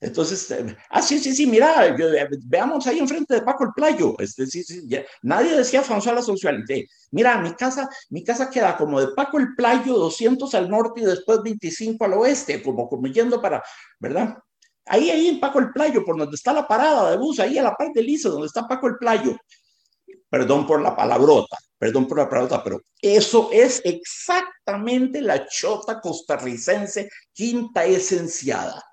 Entonces, 0.00 0.48
eh, 0.52 0.76
ah, 0.90 1.02
sí, 1.02 1.18
sí, 1.18 1.34
sí, 1.34 1.46
mira, 1.46 1.86
eh, 1.86 2.28
veamos 2.44 2.86
ahí 2.86 3.00
enfrente 3.00 3.34
de 3.34 3.42
Paco 3.42 3.64
el 3.64 3.70
Playo. 3.74 4.14
Este, 4.18 4.46
sí, 4.46 4.62
sí, 4.62 4.88
nadie 5.22 5.56
decía 5.56 5.82
François 5.82 6.14
la 6.14 6.22
socialité. 6.22 6.86
Mira, 7.10 7.38
mi 7.38 7.52
casa, 7.54 7.88
mi 8.10 8.22
casa 8.22 8.48
queda 8.48 8.76
como 8.76 9.00
de 9.00 9.08
Paco 9.08 9.38
el 9.38 9.54
Playo, 9.56 9.94
200 9.94 10.54
al 10.54 10.70
norte 10.70 11.00
y 11.00 11.04
después 11.04 11.42
25 11.42 12.04
al 12.04 12.12
oeste, 12.14 12.62
como, 12.62 12.88
como 12.88 13.08
yendo 13.08 13.42
para, 13.42 13.62
¿verdad? 13.98 14.38
Ahí, 14.86 15.10
ahí 15.10 15.28
en 15.28 15.40
Paco 15.40 15.58
el 15.58 15.72
Playo, 15.72 16.04
por 16.04 16.16
donde 16.16 16.36
está 16.36 16.52
la 16.52 16.66
parada 16.68 17.10
de 17.10 17.16
bus, 17.16 17.40
ahí 17.40 17.58
a 17.58 17.62
la 17.64 17.74
parte 17.74 18.00
del 18.00 18.22
donde 18.22 18.46
está 18.46 18.68
Paco 18.68 18.86
el 18.86 18.96
Playo. 18.98 19.36
Perdón 20.30 20.66
por 20.66 20.80
la 20.80 20.94
palabrota, 20.94 21.56
perdón 21.76 22.06
por 22.06 22.18
la 22.18 22.28
palabrota, 22.28 22.62
pero 22.62 22.80
eso 23.00 23.48
es 23.50 23.80
exactamente 23.84 25.20
la 25.22 25.46
chota 25.46 26.00
costarricense 26.00 27.08
quinta 27.32 27.84
esenciada 27.84 28.87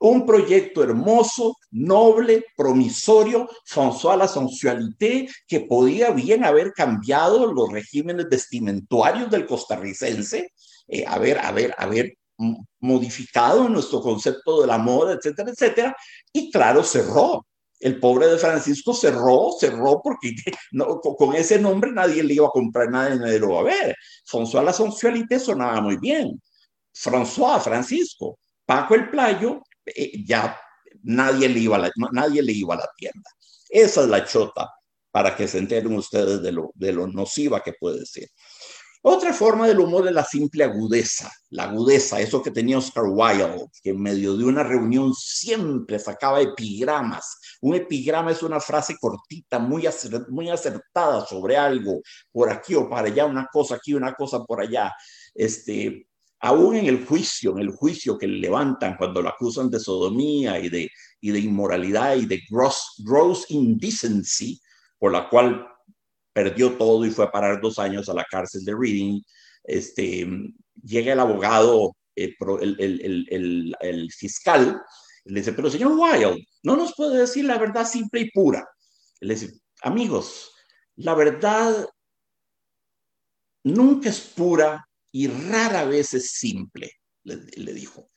un 0.00 0.24
proyecto 0.24 0.82
hermoso, 0.82 1.56
noble, 1.70 2.44
promisorio, 2.56 3.48
François 3.66 4.16
la 4.16 4.28
sensualité, 4.28 5.28
que 5.46 5.60
podía 5.60 6.10
bien 6.10 6.44
haber 6.44 6.72
cambiado 6.72 7.52
los 7.52 7.70
regímenes 7.70 8.28
vestimentuarios 8.28 9.30
del 9.30 9.46
costarricense, 9.46 10.52
eh, 10.86 11.04
ver, 11.18 11.38
a 11.76 11.86
ver, 11.86 12.16
modificado 12.80 13.68
nuestro 13.68 14.00
concepto 14.00 14.60
de 14.60 14.68
la 14.68 14.78
moda, 14.78 15.14
etcétera, 15.14 15.50
etcétera, 15.50 15.96
y 16.32 16.50
claro, 16.50 16.82
cerró. 16.82 17.44
El 17.80 18.00
pobre 18.00 18.26
de 18.26 18.38
Francisco 18.38 18.92
cerró, 18.92 19.52
cerró 19.58 20.00
porque 20.02 20.34
con 21.18 21.34
ese 21.36 21.60
nombre 21.60 21.92
nadie 21.92 22.24
le 22.24 22.34
iba 22.34 22.46
a 22.46 22.50
comprar 22.50 22.90
nada 22.90 23.14
lo 23.14 23.32
iba 23.32 23.60
a 23.60 23.62
ver. 23.62 23.96
François 24.26 24.64
la 24.64 24.72
Sensualité 24.72 25.38
sonaba 25.38 25.80
muy 25.80 25.96
bien. 25.96 26.40
François, 26.92 27.60
Francisco. 27.60 28.38
Paco 28.66 28.96
el 28.96 29.08
Playo, 29.10 29.62
eh, 29.94 30.24
ya 30.24 30.58
nadie 31.02 31.48
le, 31.48 31.60
iba 31.60 31.90
nadie 32.12 32.42
le 32.42 32.52
iba 32.52 32.74
a 32.74 32.78
la 32.78 32.90
tienda. 32.96 33.30
Esa 33.68 34.02
es 34.02 34.08
la 34.08 34.24
chota, 34.24 34.70
para 35.10 35.36
que 35.36 35.48
se 35.48 35.58
enteren 35.58 35.94
ustedes 35.94 36.42
de 36.42 36.52
lo, 36.52 36.70
de 36.74 36.92
lo 36.92 37.06
nociva 37.06 37.62
que 37.62 37.74
puede 37.78 38.04
ser. 38.06 38.28
Otra 39.02 39.32
forma 39.32 39.68
del 39.68 39.78
humor 39.78 40.08
es 40.08 40.12
la 40.12 40.24
simple 40.24 40.64
agudeza, 40.64 41.30
la 41.50 41.64
agudeza, 41.64 42.20
eso 42.20 42.42
que 42.42 42.50
tenía 42.50 42.78
Oscar 42.78 43.04
Wilde, 43.06 43.66
que 43.80 43.90
en 43.90 44.02
medio 44.02 44.36
de 44.36 44.44
una 44.44 44.64
reunión 44.64 45.14
siempre 45.14 46.00
sacaba 46.00 46.40
epigramas. 46.40 47.38
Un 47.60 47.76
epigrama 47.76 48.32
es 48.32 48.42
una 48.42 48.58
frase 48.58 48.96
cortita, 49.00 49.60
muy, 49.60 49.88
muy 50.30 50.50
acertada 50.50 51.24
sobre 51.24 51.56
algo, 51.56 52.00
por 52.32 52.50
aquí 52.50 52.74
o 52.74 52.88
para 52.88 53.06
allá, 53.06 53.24
una 53.24 53.46
cosa 53.52 53.76
aquí, 53.76 53.94
una 53.94 54.14
cosa 54.14 54.44
por 54.44 54.60
allá. 54.60 54.92
Este, 55.32 56.07
aún 56.40 56.76
en 56.76 56.86
el 56.86 57.04
juicio, 57.04 57.52
en 57.52 57.58
el 57.60 57.70
juicio 57.70 58.16
que 58.16 58.26
le 58.26 58.38
levantan 58.38 58.96
cuando 58.96 59.22
lo 59.22 59.28
acusan 59.28 59.70
de 59.70 59.80
sodomía 59.80 60.58
y 60.58 60.68
de, 60.68 60.90
inmoralidad 61.20 62.16
y 62.16 62.26
de 62.26 62.42
gross, 62.48 63.46
indecency, 63.48 64.60
por 64.98 65.12
la 65.12 65.28
cual 65.28 65.66
perdió 66.32 66.76
todo 66.76 67.04
y 67.04 67.10
fue 67.10 67.24
a 67.24 67.30
parar 67.30 67.60
dos 67.60 67.78
años 67.78 68.08
a 68.08 68.14
la 68.14 68.24
cárcel 68.30 68.64
de 68.64 68.72
Reading. 68.72 69.20
Este, 69.64 70.26
llega 70.82 71.12
el 71.12 71.20
abogado, 71.20 71.96
el, 72.14 72.36
el, 72.78 73.76
el, 73.80 74.12
fiscal, 74.12 74.80
le 75.24 75.40
dice, 75.40 75.52
pero 75.52 75.70
señor 75.70 75.92
Wilde, 75.92 76.46
no 76.62 76.76
nos 76.76 76.94
puede 76.94 77.18
decir 77.18 77.44
la 77.44 77.58
verdad 77.58 77.86
simple 77.86 78.20
y 78.20 78.30
pura. 78.30 78.66
Le 79.20 79.34
dice, 79.34 79.60
amigos, 79.82 80.52
la 80.96 81.14
verdad 81.14 81.88
nunca 83.64 84.08
es 84.08 84.20
pura 84.20 84.87
y 85.12 85.26
rara 85.26 85.84
vez 85.84 86.14
es 86.14 86.32
simple, 86.32 86.92
le, 87.24 87.72
dijo. 87.72 88.10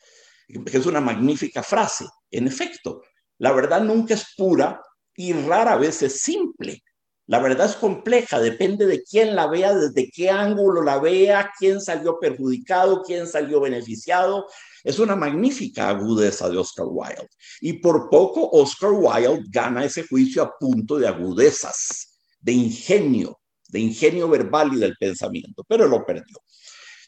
Es 0.47 0.85
una 0.85 1.01
magnífica 1.01 1.63
frase. 1.63 2.05
En 2.29 2.47
efecto, 2.47 3.01
la 3.37 3.51
verdad 3.51 3.81
nunca 3.81 4.13
es 4.13 4.33
pura 4.35 4.81
y 5.15 5.33
rara 5.33 5.77
vez 5.77 6.01
es 6.01 6.21
simple. 6.21 6.83
La 7.27 7.39
verdad 7.39 7.69
es 7.69 7.77
compleja, 7.77 8.39
depende 8.41 8.85
de 8.85 9.03
quién 9.03 9.35
la 9.35 9.47
vea, 9.47 9.73
desde 9.73 10.09
qué 10.09 10.29
ángulo 10.29 10.81
la 10.81 10.99
vea, 10.99 11.51
quién 11.57 11.79
salió 11.79 12.19
perjudicado, 12.19 13.03
quién 13.03 13.25
salió 13.25 13.61
beneficiado. 13.61 14.47
Es 14.83 14.99
una 14.99 15.15
magnífica 15.15 15.89
agudeza 15.89 16.49
de 16.49 16.57
Oscar 16.57 16.87
Wilde. 16.89 17.29
Y 17.61 17.73
por 17.73 18.09
poco 18.09 18.49
Oscar 18.51 18.91
Wilde 18.91 19.45
gana 19.49 19.85
ese 19.85 20.05
juicio 20.07 20.43
a 20.43 20.57
punto 20.57 20.97
de 20.97 21.07
agudezas, 21.07 22.19
de 22.41 22.51
ingenio, 22.51 23.39
de 23.69 23.79
ingenio 23.79 24.27
verbal 24.27 24.73
y 24.73 24.79
del 24.79 24.97
pensamiento, 24.97 25.63
pero 25.67 25.87
lo 25.87 26.05
perdió. 26.05 26.37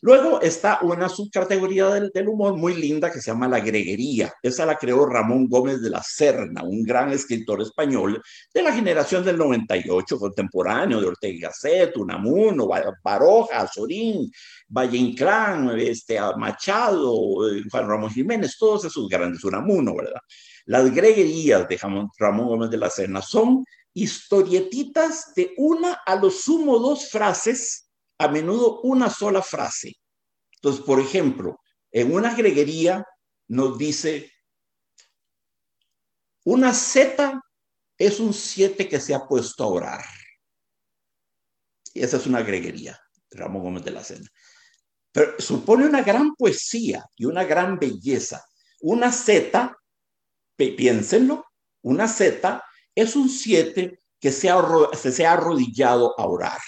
Luego 0.04 0.42
está 0.42 0.80
una 0.82 1.08
subcategoría 1.08 1.88
del, 1.88 2.28
humor 2.28 2.58
muy 2.58 2.76
linda 2.76 3.10
que 3.10 3.22
se 3.22 3.32
llama 3.32 3.48
la 3.48 3.62
greguería. 3.62 4.34
Esa 4.44 4.66
la 4.66 4.76
creó 4.76 5.06
Ramón 5.06 5.48
Gómez 5.48 5.82
de 5.82 5.89
la 5.89 6.04
Serna, 6.04 6.62
un 6.62 6.84
gran 6.84 7.13
escritor 7.13 7.62
español 7.62 8.22
de 8.54 8.62
la 8.62 8.74
generación 8.74 9.24
del 9.24 9.38
98, 9.38 10.20
contemporáneo 10.20 11.00
de 11.00 11.08
Ortega 11.08 11.34
y 11.34 11.39
Gasset, 11.39 11.96
Unamuno, 11.96 12.68
Baroja, 13.02 13.62
Azorín, 13.62 14.30
Valle 14.68 14.98
Inclán, 14.98 15.70
este, 15.80 16.20
Machado, 16.36 17.50
eh, 17.50 17.63
Juan 17.72 17.88
Ramón 17.88 18.10
Jiménez, 18.10 18.58
todos 18.60 18.84
esos 18.84 19.08
grandes, 19.08 19.42
Unamuno, 19.46 19.96
¿verdad? 19.96 20.20
Las 20.66 20.94
greguerías 20.94 21.66
de 21.70 21.80
Ramón 22.18 22.48
Gómez 22.48 22.70
de 22.70 22.78
la 22.78 22.89
Serna 22.89 23.22
son 23.22 23.63
historietitas 23.94 25.34
de 25.34 25.54
una 25.56 25.94
a 26.06 26.18
lo 26.18 26.30
sumo 26.30 26.78
dos 26.80 27.10
frases 27.10 27.83
a 28.17 28.28
menudo 28.28 28.82
una 28.82 29.10
sola 29.10 29.41
frase. 29.41 29.93
Entonces, 30.56 30.84
por 30.84 30.99
ejemplo, 30.99 31.60
en 31.91 32.13
una 32.13 32.36
greguería 32.36 33.06
nos 33.47 33.78
dice, 33.78 34.32
una 36.45 36.73
Z 36.73 37.41
es 37.97 38.19
un 38.19 38.34
7 38.34 38.88
que 38.88 38.99
se 38.99 39.13
ha 39.13 39.28
puesto 39.28 39.63
a 39.63 39.67
orar. 39.67 40.06
Y 41.93 42.02
esa 42.02 42.17
es 42.17 42.26
una 42.26 42.41
greguería, 42.41 42.99
Ramón 43.32 43.63
Gómez 43.63 43.84
de 43.84 43.91
la. 43.91 44.04
Pero 45.12 45.39
supone 45.39 45.86
una 45.86 46.02
gran 46.02 46.34
poesía 46.36 47.06
y 47.15 47.26
una 47.26 47.43
gran 47.43 47.78
belleza. 47.78 48.43
Una 48.82 49.12
Z, 49.12 49.78
piénsenlo, 50.56 51.45
una 51.84 52.08
Z 52.08 52.63
es 52.95 53.15
un 53.15 53.30
7 53.30 54.02
que 54.19 54.32
se 54.32 54.49
ha 54.49 55.32
arrodillado 55.32 56.19
a 56.19 56.26
orar. 56.26 56.60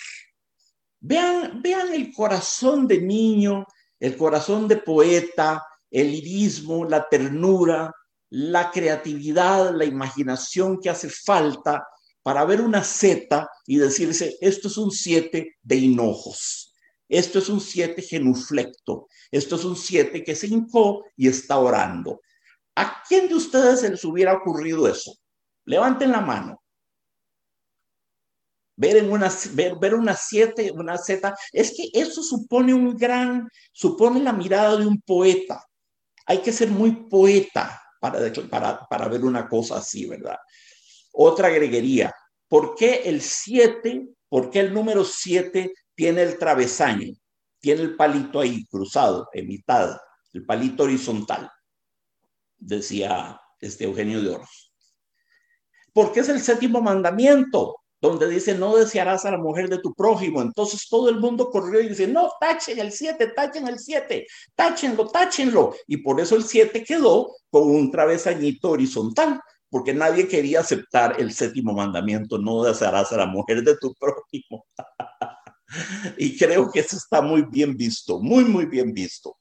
Vean, 1.07 1.61
vean 1.61 1.93
el 1.93 2.11
corazón 2.11 2.87
de 2.87 2.99
niño, 2.99 3.67
el 3.99 4.17
corazón 4.17 4.67
de 4.67 4.77
poeta, 4.77 5.63
el 5.91 6.09
lirismo, 6.09 6.83
la 6.83 7.07
ternura, 7.07 7.93
la 8.31 8.71
creatividad, 8.71 9.75
la 9.75 9.85
imaginación 9.85 10.79
que 10.79 10.89
hace 10.89 11.11
falta 11.11 11.85
para 12.23 12.43
ver 12.43 12.59
una 12.59 12.83
Z 12.83 13.47
y 13.67 13.77
decirse, 13.77 14.35
esto 14.41 14.67
es 14.67 14.77
un 14.77 14.89
siete 14.89 15.57
de 15.61 15.75
hinojos, 15.75 16.73
esto 17.07 17.37
es 17.37 17.49
un 17.49 17.61
siete 17.61 18.01
genuflecto, 18.01 19.07
esto 19.29 19.57
es 19.57 19.63
un 19.63 19.75
siete 19.75 20.23
que 20.23 20.35
se 20.35 20.47
hincó 20.47 21.03
y 21.15 21.27
está 21.27 21.59
orando. 21.59 22.19
¿A 22.73 23.03
quién 23.07 23.27
de 23.27 23.35
ustedes 23.35 23.81
se 23.81 23.89
les 23.91 24.03
hubiera 24.05 24.33
ocurrido 24.33 24.87
eso? 24.87 25.15
Levanten 25.65 26.11
la 26.11 26.21
mano 26.21 26.64
ver 28.75 29.03
una 29.03 29.31
ver, 29.53 29.93
una 29.93 30.15
siete, 30.15 30.71
una 30.71 30.97
Z, 30.97 31.35
es 31.51 31.73
que 31.75 31.89
eso 31.93 32.21
supone 32.21 32.73
un 32.73 32.95
gran, 32.95 33.47
supone 33.71 34.21
la 34.21 34.33
mirada 34.33 34.77
de 34.77 34.85
un 34.85 35.01
poeta. 35.01 35.63
Hay 36.25 36.39
que 36.39 36.51
ser 36.51 36.69
muy 36.69 36.91
poeta 37.07 37.81
para, 37.99 38.19
para, 38.49 38.85
para 38.87 39.07
ver 39.07 39.23
una 39.23 39.47
cosa 39.47 39.77
así, 39.77 40.05
¿verdad? 40.05 40.37
Otra 41.13 41.49
greguería. 41.49 42.13
¿Por 42.47 42.75
qué 42.75 43.01
el 43.05 43.21
7, 43.21 44.07
por 44.29 44.49
qué 44.49 44.59
el 44.59 44.73
número 44.73 45.03
7 45.03 45.73
tiene 45.95 46.23
el 46.23 46.37
travesaño? 46.37 47.13
Tiene 47.59 47.81
el 47.81 47.95
palito 47.95 48.39
ahí 48.39 48.65
cruzado, 48.67 49.29
en 49.33 49.47
mitad, 49.47 49.97
el 50.33 50.45
palito 50.45 50.83
horizontal, 50.83 51.49
decía 52.57 53.39
este 53.59 53.85
Eugenio 53.85 54.21
de 54.21 54.29
Oros. 54.29 54.73
Porque 55.93 56.19
es 56.19 56.29
el 56.29 56.41
séptimo 56.41 56.81
mandamiento 56.81 57.84
donde 58.09 58.29
dice, 58.29 58.55
no 58.55 58.75
desearás 58.75 59.25
a 59.25 59.31
la 59.31 59.37
mujer 59.37 59.69
de 59.69 59.79
tu 59.79 59.93
prójimo. 59.93 60.41
Entonces 60.41 60.87
todo 60.89 61.09
el 61.09 61.19
mundo 61.19 61.49
corrió 61.49 61.81
y 61.81 61.89
dice, 61.89 62.07
no, 62.07 62.31
tachen 62.39 62.79
el 62.79 62.91
7, 62.91 63.27
tachen 63.35 63.67
el 63.67 63.79
7, 63.79 64.25
táchenlo, 64.55 65.07
táchenlo. 65.07 65.75
Y 65.87 65.97
por 65.97 66.19
eso 66.19 66.35
el 66.35 66.43
7 66.43 66.83
quedó 66.83 67.31
con 67.49 67.69
un 67.69 67.91
travesañito 67.91 68.71
horizontal, 68.71 69.41
porque 69.69 69.93
nadie 69.93 70.27
quería 70.27 70.61
aceptar 70.61 71.19
el 71.19 71.33
séptimo 71.33 71.73
mandamiento, 71.73 72.37
no 72.37 72.63
desearás 72.63 73.11
a 73.11 73.17
la 73.17 73.25
mujer 73.25 73.63
de 73.63 73.77
tu 73.77 73.93
prójimo. 73.93 74.65
y 76.17 76.37
creo 76.37 76.71
que 76.71 76.79
eso 76.79 76.97
está 76.97 77.21
muy 77.21 77.43
bien 77.43 77.75
visto, 77.75 78.19
muy, 78.19 78.45
muy 78.45 78.65
bien 78.65 78.93
visto. 78.93 79.37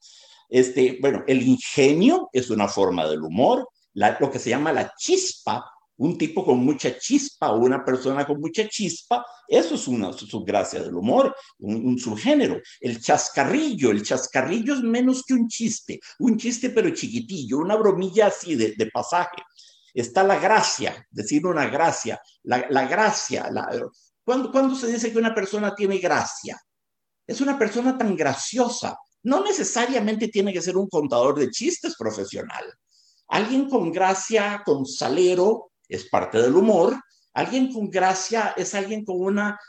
Este, 0.49 0.97
bueno, 1.01 1.23
el 1.27 1.41
ingenio 1.41 2.29
es 2.31 2.49
una 2.49 2.67
forma 2.67 3.07
del 3.07 3.23
humor, 3.23 3.67
lo 3.93 4.29
que 4.29 4.39
se 4.39 4.49
llama 4.49 4.73
la 4.73 4.93
chispa 4.97 5.65
un 5.97 6.17
tipo 6.17 6.43
con 6.43 6.59
mucha 6.59 6.97
chispa 6.97 7.51
o 7.51 7.59
una 7.59 7.83
persona 7.83 8.25
con 8.25 8.39
mucha 8.39 8.67
chispa, 8.67 9.25
eso 9.47 9.75
es 9.75 9.87
una 9.87 10.11
subgracia 10.11 10.81
del 10.81 10.95
humor, 10.95 11.35
un, 11.59 11.97
subgénero. 11.97 12.59
El 12.79 13.01
chascarrillo, 13.01 13.91
el 13.91 14.03
chascarrillo 14.03 14.73
es 14.73 14.81
menos 14.81 15.23
que 15.23 15.33
un 15.33 15.47
chiste, 15.47 15.99
un 16.19 16.37
chiste 16.37 16.69
pero 16.71 16.89
chiquitillo, 16.89 17.59
una 17.59 17.75
bromilla 17.75 18.27
así 18.27 18.55
de, 18.55 18.91
pasaje. 18.93 19.41
Está 19.93 20.23
la 20.23 20.37
gracia, 20.39 21.05
decir 21.09 21.45
una 21.45 21.67
gracia, 21.67 22.19
la, 22.43 22.85
gracia. 22.87 23.49
La, 23.51 23.69
¿cuándo, 24.23 24.51
¿Cuándo 24.51 24.75
se 24.75 24.87
dice 24.87 25.11
que 25.11 25.17
una 25.17 25.33
persona 25.33 25.73
tiene 25.73 25.99
gracia? 25.99 26.59
Es 27.25 27.39
una 27.39 27.57
persona 27.57 27.97
tan 27.97 28.15
graciosa. 28.15 28.97
No 29.23 29.43
necesariamente 29.43 30.27
tiene 30.27 30.53
que 30.53 30.61
ser 30.61 30.77
un 30.77 30.87
contador 30.87 31.39
de 31.39 31.49
chistes 31.49 31.95
profesional. 31.97 32.63
Alguien 33.29 33.69
con 33.69 33.91
gracia, 33.91 34.61
con 34.63 34.85
salero, 34.85 35.71
es 35.87 36.09
parte 36.09 36.41
del 36.41 36.55
humor. 36.55 36.95
Alguien 37.33 37.71
con 37.71 37.89
gracia 37.89 38.53
es 38.55 38.73
alguien 38.75 39.03
con 39.03 39.19
una, 39.19 39.59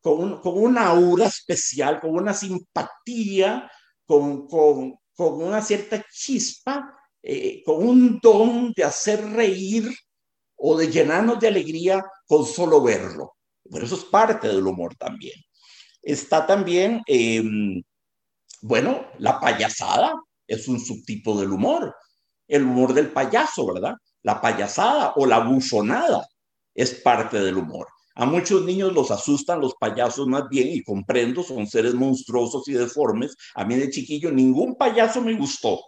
con, 0.00 0.40
con 0.40 0.58
una 0.58 0.88
aura 0.88 1.26
especial, 1.26 2.00
con 2.00 2.14
una 2.14 2.34
simpatía, 2.34 3.70
con, 4.06 4.46
con, 4.48 4.96
con 5.14 5.42
una 5.42 5.60
cierta 5.60 6.04
chispa, 6.10 6.96
eh, 7.22 7.62
con 7.64 7.86
un 7.86 8.18
don 8.22 8.72
de 8.74 8.84
hacer 8.84 9.22
reír 9.32 9.94
o 10.56 10.76
de 10.76 10.90
llenarnos 10.90 11.38
de 11.38 11.48
alegría 11.48 12.04
con 12.26 12.46
solo 12.46 12.82
verlo. 12.82 13.36
Pero 13.70 13.84
eso 13.84 13.96
es 13.96 14.04
parte 14.04 14.48
del 14.48 14.66
humor 14.66 14.94
también. 14.96 15.38
Está 16.02 16.46
también, 16.46 17.02
em, 17.06 17.82
bueno, 18.62 19.06
la 19.18 19.38
payasada, 19.38 20.14
es 20.46 20.66
un 20.68 20.80
subtipo 20.80 21.38
del 21.38 21.52
humor. 21.52 21.94
El 22.48 22.64
humor 22.64 22.92
del 22.94 23.10
payaso, 23.12 23.72
¿verdad? 23.72 23.94
La 24.22 24.40
payasada 24.40 25.14
o 25.16 25.26
la 25.26 25.40
buzonada 25.40 26.26
es 26.74 26.94
parte 26.94 27.40
del 27.40 27.56
humor. 27.56 27.88
A 28.14 28.26
muchos 28.26 28.64
niños 28.64 28.92
los 28.92 29.10
asustan 29.10 29.60
los 29.60 29.74
payasos 29.76 30.26
más 30.26 30.48
bien 30.48 30.68
y 30.68 30.82
comprendo, 30.82 31.42
son 31.42 31.66
seres 31.66 31.94
monstruosos 31.94 32.68
y 32.68 32.72
deformes. 32.72 33.36
A 33.54 33.64
mí 33.64 33.76
de 33.76 33.90
chiquillo 33.90 34.30
ningún 34.30 34.76
payaso 34.76 35.22
me 35.22 35.34
gustó. 35.34 35.80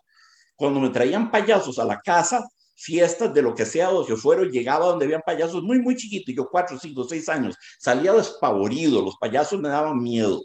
Cuando 0.57 0.81
me 0.81 0.91
traían 0.91 1.31
payasos 1.31 1.79
a 1.79 1.85
la 1.85 2.01
casa, 2.01 2.47
fiestas 2.75 3.35
de 3.35 3.43
lo 3.43 3.55
que 3.55 3.67
sea 3.67 3.91
o 3.91 4.07
que 4.07 4.17
fuera, 4.17 4.45
llegaba 4.45 4.87
donde 4.87 5.05
habían 5.05 5.23
payasos 5.25 5.63
muy, 5.63 5.81
muy 5.81 5.97
chiquitos, 5.97 6.35
yo 6.35 6.49
cuatro, 6.49 6.79
cinco, 6.79 7.05
seis 7.05 7.29
años, 7.29 7.57
salía 7.79 8.13
despavorido, 8.13 9.03
los 9.03 9.17
payasos 9.19 9.61
me 9.61 9.69
daban 9.69 9.99
miedo, 10.03 10.43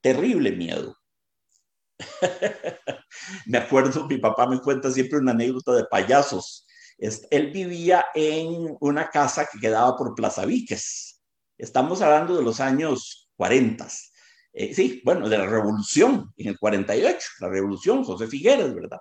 terrible 0.00 0.52
miedo. 0.52 0.94
me 3.46 3.58
acuerdo, 3.58 4.06
mi 4.06 4.18
papá 4.18 4.46
me 4.46 4.60
cuenta 4.60 4.90
siempre 4.90 5.18
una 5.18 5.32
anécdota 5.32 5.72
de 5.72 5.84
payasos. 5.84 6.63
Él 6.98 7.50
vivía 7.50 8.06
en 8.14 8.76
una 8.80 9.10
casa 9.10 9.48
que 9.50 9.58
quedaba 9.58 9.96
por 9.96 10.14
Plaza 10.14 10.46
Víquez. 10.46 11.20
Estamos 11.58 12.02
hablando 12.02 12.36
de 12.36 12.42
los 12.42 12.60
años 12.60 13.30
40. 13.36 13.86
Eh, 14.52 14.72
sí, 14.74 15.02
bueno, 15.04 15.28
de 15.28 15.38
la 15.38 15.46
revolución, 15.46 16.32
en 16.36 16.48
el 16.48 16.58
48, 16.58 17.18
la 17.40 17.48
revolución, 17.48 18.04
José 18.04 18.28
Figueres, 18.28 18.72
¿verdad? 18.74 18.98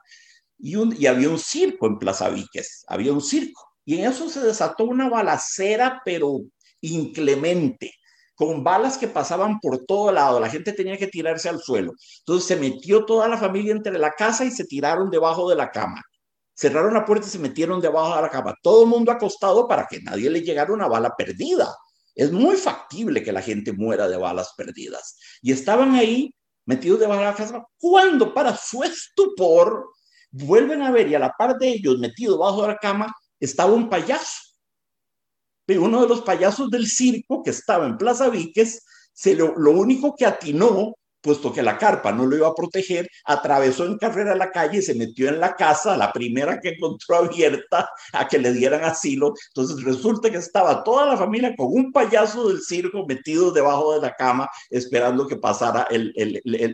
Y, 0.57 0.75
había 1.05 1.29
un 1.29 1.39
circo 1.39 1.87
en 1.87 1.99
Plaza 1.99 2.29
Víquez, 2.29 2.83
había 2.87 3.13
un 3.13 3.21
circo. 3.21 3.61
Y 3.85 3.99
en 3.99 4.09
eso 4.09 4.29
se 4.29 4.39
desató 4.39 4.85
una 4.85 5.09
balacera, 5.09 6.01
pero 6.03 6.41
inclemente 6.81 7.93
con 8.35 8.63
balas 8.63 8.97
que 8.97 9.07
pasaban 9.07 9.59
por 9.59 9.85
todo 9.85 10.11
lado, 10.11 10.39
la 10.39 10.49
gente 10.49 10.73
tenía 10.73 10.97
que 10.97 11.07
tirarse 11.07 11.49
al 11.49 11.61
suelo. 11.61 11.93
Entonces 12.19 12.47
se 12.47 12.55
metió 12.55 13.05
toda 13.05 13.27
la 13.27 13.37
familia 13.37 13.73
entre 13.73 13.97
la 13.99 14.11
casa 14.11 14.43
y 14.43 14.51
se 14.51 14.65
tiraron 14.65 15.11
debajo 15.11 15.49
de 15.49 15.55
la 15.55 15.69
cama. 15.69 16.01
Cerraron 16.55 16.93
la 16.93 17.05
puerta 17.05 17.27
y 17.27 17.29
se 17.29 17.39
metieron 17.39 17.81
debajo 17.81 18.15
de 18.15 18.21
la 18.21 18.29
cama. 18.29 18.55
Todo 18.61 18.83
el 18.83 18.89
mundo 18.89 19.11
acostado 19.11 19.67
para 19.67 19.87
que 19.87 20.01
nadie 20.01 20.29
le 20.29 20.41
llegara 20.41 20.73
una 20.73 20.87
bala 20.87 21.15
perdida. 21.15 21.75
Es 22.15 22.31
muy 22.31 22.55
factible 22.55 23.23
que 23.23 23.31
la 23.31 23.41
gente 23.41 23.73
muera 23.73 24.07
de 24.07 24.17
balas 24.17 24.53
perdidas. 24.55 25.17
Y 25.41 25.51
estaban 25.51 25.95
ahí 25.95 26.33
metidos 26.65 26.99
debajo 26.99 27.21
de 27.21 27.25
la 27.25 27.35
casa 27.35 27.65
cuando 27.79 28.33
para 28.33 28.55
su 28.55 28.83
estupor 28.83 29.89
vuelven 30.31 30.81
a 30.81 30.91
ver 30.91 31.07
y 31.09 31.15
a 31.15 31.19
la 31.19 31.33
par 31.37 31.57
de 31.57 31.69
ellos 31.69 31.99
metido 31.99 32.33
debajo 32.33 32.61
de 32.61 32.69
la 32.69 32.77
cama 32.77 33.13
estaba 33.39 33.73
un 33.73 33.89
payaso 33.89 34.53
uno 35.77 36.01
de 36.01 36.07
los 36.07 36.21
payasos 36.21 36.69
del 36.69 36.87
circo 36.87 37.41
que 37.43 37.51
estaba 37.51 37.85
en 37.85 37.97
Plaza 37.97 38.29
Víquez, 38.29 38.83
se 39.13 39.35
lo, 39.35 39.55
lo 39.57 39.71
único 39.71 40.15
que 40.15 40.25
atinó 40.25 40.95
puesto 41.23 41.53
que 41.53 41.63
la 41.63 41.77
carpa 41.77 42.11
no 42.11 42.25
lo 42.25 42.35
iba 42.35 42.47
a 42.49 42.53
proteger, 42.53 43.09
atravesó 43.23 43.85
en 43.85 43.97
carrera 43.97 44.35
la 44.35 44.51
calle 44.51 44.79
y 44.79 44.81
se 44.81 44.93
metió 44.93 45.29
en 45.29 45.39
la 45.39 45.55
casa, 45.55 45.97
la 45.97 46.11
primera 46.11 46.59
que 46.59 46.69
encontró 46.69 47.15
abierta, 47.15 47.89
a 48.11 48.27
que 48.27 48.37
le 48.37 48.51
dieran 48.51 48.83
asilo. 48.83 49.33
Entonces 49.55 49.83
resulta 49.83 50.29
que 50.29 50.37
estaba 50.37 50.83
toda 50.83 51.05
la 51.05 51.17
familia 51.17 51.55
con 51.55 51.67
un 51.71 51.91
payaso 51.91 52.49
del 52.49 52.61
circo 52.61 53.05
metido 53.07 53.51
debajo 53.51 53.93
de 53.93 54.01
la 54.01 54.13
cama, 54.13 54.49
esperando 54.69 55.25
que 55.25 55.37
pasara 55.37 55.87
el, 55.89 56.13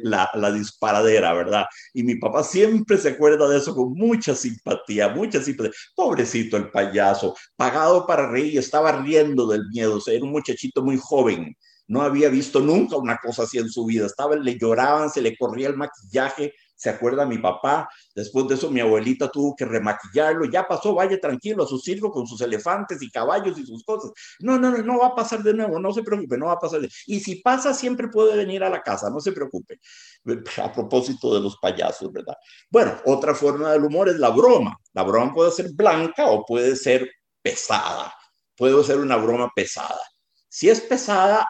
la, 0.04 0.52
disparadera, 0.52 1.34
¿verdad? 1.34 1.66
Y 1.94 2.04
mi 2.04 2.16
papá 2.16 2.44
siempre 2.44 2.98
se 2.98 3.10
acuerda 3.10 3.48
de 3.48 3.58
eso 3.58 3.76
con 3.76 3.94
mucha 3.94 4.36
simpatía, 4.36 5.10
mucha 5.10 5.42
simpatía. 5.42 5.72
Pobrecito 5.96 6.58
el 6.58 6.72
payaso, 6.72 7.36
pagado 7.56 8.08
para 8.08 8.28
reír, 8.30 8.58
estaba 8.58 8.92
riendo 9.04 9.46
del 9.48 9.68
miedo, 9.72 10.00
era 10.08 10.24
un 10.24 10.32
muchachito 10.32 10.82
muy 10.82 10.98
joven 10.98 11.56
no 11.90 12.04
había 12.04 12.30
visto 12.30 12.60
nunca 12.60 12.98
una 12.98 13.18
cosa 13.18 13.44
así 13.44 13.58
en 13.58 13.68
su 13.68 13.84
vida. 13.84 14.06
Estaba, 14.06 14.36
le 14.36 14.58
lloraban, 14.60 15.10
se 15.10 15.24
le 15.24 15.36
corría 15.36 15.70
el 15.70 15.76
maquillaje. 15.76 16.54
Se 16.76 16.88
acuerda 16.88 17.26
mi 17.26 17.40
papá. 17.40 17.90
Después 18.14 18.48
de 18.48 18.54
eso, 18.54 18.70
mi 18.70 18.80
abuelita 18.80 19.30
tuvo 19.32 19.56
que 19.56 19.66
remaquillarlo. 19.66 20.46
Ya 20.46 20.68
pasó, 20.68 20.94
vaya 20.94 21.20
tranquilo 21.20 21.64
a 21.64 21.68
su 21.68 21.80
circo 21.80 22.12
con 22.12 22.28
sus 22.28 22.40
elefantes 22.42 23.02
y 23.02 23.10
caballos 23.10 23.58
y 23.58 23.66
sus 23.66 23.84
cosas. 23.84 24.12
No, 24.40 24.60
no, 24.60 24.70
no, 24.70 24.78
no 24.84 25.00
va 25.00 25.08
a 25.08 25.16
pasar 25.16 25.42
de 25.42 25.52
nuevo. 25.52 25.80
No 25.80 25.92
se 25.92 26.04
preocupe, 26.04 26.38
no 26.38 26.46
va 26.46 26.54
a 26.54 26.60
pasar. 26.60 26.82
De... 26.82 26.90
Y 27.08 27.20
si 27.22 27.38
pasa, 27.38 27.74
siempre 27.74 28.08
puede 28.08 28.38
venir 28.38 28.64
a 28.64 28.70
la 28.70 28.84
casa. 28.84 29.10
No 29.10 29.20
se 29.20 29.32
preocupe. 29.32 29.80
A 30.64 30.72
propósito 30.72 31.34
de 31.34 31.42
los 31.42 31.58
payasos, 31.58 32.12
¿verdad? 32.14 32.36
Bueno, 32.70 32.98
otra 33.06 33.34
forma 33.34 33.72
del 33.72 33.84
humor 33.84 34.10
es 34.10 34.20
la 34.20 34.30
broma. 34.30 34.78
La 34.94 35.02
broma 35.02 35.34
puede 35.34 35.50
ser 35.50 35.72
blanca 35.74 36.28
o 36.28 36.46
puede 36.46 36.76
ser 36.76 37.10
pesada. 37.42 38.14
Puede 38.56 38.84
ser 38.84 39.00
una 39.00 39.16
broma 39.16 39.50
pesada. 39.56 40.00
Si 40.48 40.70
es 40.70 40.82
pesada, 40.82 41.48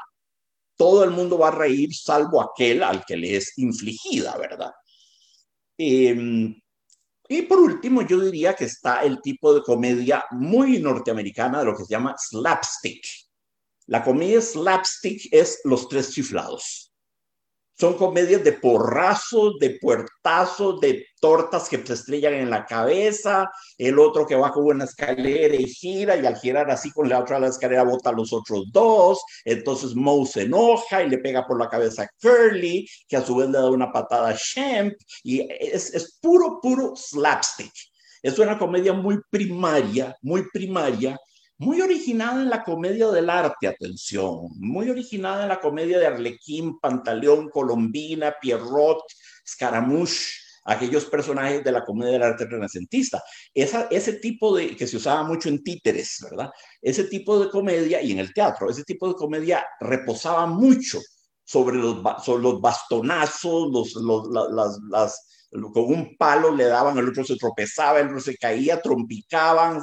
todo 0.80 1.04
el 1.04 1.12
mundo 1.12 1.38
va 1.38 1.50
a 1.50 1.52
reír 1.52 1.94
salvo 1.94 2.42
aquel 2.42 2.84
al 2.84 3.04
que 3.04 3.18
le 3.18 3.36
es 3.36 3.58
infligida, 3.58 4.38
¿verdad? 4.38 4.72
Em, 5.78 6.58
y 7.28 7.42
por 7.42 7.60
último, 7.60 8.02
yo 8.02 8.18
diría 8.22 8.56
que 8.56 8.64
está 8.64 9.04
el 9.04 9.22
tipo 9.22 9.54
de 9.54 9.62
comedia 9.62 10.24
muy 10.32 10.80
norteamericana 10.80 11.60
de 11.60 11.66
lo 11.66 11.76
que 11.76 11.84
se 11.84 11.92
llama 11.92 12.16
slapstick. 12.18 13.06
La 13.88 14.02
comedia 14.02 14.42
slapstick 14.42 15.28
es 15.34 15.60
los 15.66 15.90
tres 15.90 16.14
chiflados. 16.14 16.89
Son 17.80 17.94
comedias 17.94 18.44
de 18.44 18.52
porrazos, 18.52 19.58
de 19.58 19.78
puertazos, 19.80 20.82
de 20.82 21.06
tortas 21.22 21.70
que 21.70 21.78
se 21.86 21.94
estrellan 21.94 22.34
en 22.34 22.50
la 22.50 22.66
cabeza, 22.66 23.50
el 23.78 23.98
otro 24.00 24.28
que 24.28 24.36
con 24.36 24.66
una 24.66 24.84
escalera 24.84 25.56
y 25.56 25.66
gira, 25.66 26.18
y 26.18 26.26
al 26.26 26.36
girar 26.36 26.70
así 26.70 26.92
con 26.92 27.08
la 27.08 27.20
otra 27.20 27.40
la 27.40 27.48
escalera 27.48 27.84
bota 27.84 28.10
a 28.10 28.14
los 28.14 28.34
otros 28.34 28.66
dos, 28.74 29.22
entonces 29.46 29.96
Moe 29.96 30.26
se 30.26 30.42
enoja 30.42 31.04
y 31.04 31.10
le 31.10 31.20
pega 31.20 31.48
por 31.48 31.58
la 31.58 31.70
cabeza 31.70 32.04
a 32.04 32.10
Curly, 32.22 32.86
que 33.08 33.16
a 33.16 33.26
su 33.26 33.38
vez 33.38 33.48
le 33.48 33.58
da 33.58 33.70
una 33.70 33.94
patada 33.94 34.30
a 34.30 34.38
Shemp, 34.38 34.94
y 35.24 35.48
es, 35.50 35.94
es 35.94 36.20
puro, 36.22 36.60
puro 36.62 36.94
slapstick. 36.98 37.72
Es 38.22 38.38
una 38.38 38.60
comedia 38.60 38.92
muy 38.92 39.22
primaria, 39.30 40.18
muy 40.22 40.50
primaria, 40.52 41.18
muy 41.60 41.82
originada 41.82 42.42
en 42.42 42.50
la 42.50 42.64
comedia 42.64 43.10
del 43.10 43.30
arte, 43.30 43.68
atención, 43.68 44.48
muy 44.56 44.90
originada 44.90 45.44
en 45.44 45.50
la 45.50 45.60
comedia 45.60 46.00
de 46.00 46.08
Arlequín, 46.08 46.80
Pantaleón, 46.80 47.50
Colombina, 47.50 48.34
Pierrot, 48.42 49.04
Scaramouche, 49.46 50.40
aquellos 50.64 51.06
personajes 51.06 51.62
de 51.62 51.72
la 51.74 51.84
comedia 51.84 52.14
del 52.14 52.24
arte 52.24 52.46
renacentista. 52.46 53.22
Esa, 53.54 53.88
ese 53.92 54.14
tipo 54.14 54.56
de, 54.56 54.74
que 54.78 54.88
se 54.88 54.96
usaba 54.96 55.24
mucho 55.24 55.50
en 55.50 55.62
títeres, 55.62 56.20
¿verdad? 56.30 56.50
Ese 56.82 57.04
tipo 57.06 57.38
de 57.38 57.50
comedia 57.50 58.02
y 58.02 58.14
en 58.14 58.20
el 58.20 58.34
teatro, 58.34 58.70
ese 58.70 58.86
tipo 58.86 59.10
de 59.10 59.16
comedia 59.16 59.66
reposaba 59.82 60.46
mucho 60.46 61.00
sobre 61.44 61.76
los, 61.76 61.98
sobre 62.24 62.44
los 62.44 62.62
bastonazos, 62.62 63.70
los, 63.70 63.96
los, 63.96 64.28
las, 64.30 64.80
las 64.90 65.39
con 65.52 65.86
un 65.86 66.16
palo 66.18 66.56
le 66.56 66.66
daban, 66.66 66.98
el 66.98 67.10
otro 67.10 67.24
se 67.24 67.36
tropezaba, 67.36 68.00
el 68.00 68.08
otro 68.08 68.20
se 68.20 68.38
caía, 68.38 68.82
trompicaban, 68.82 69.82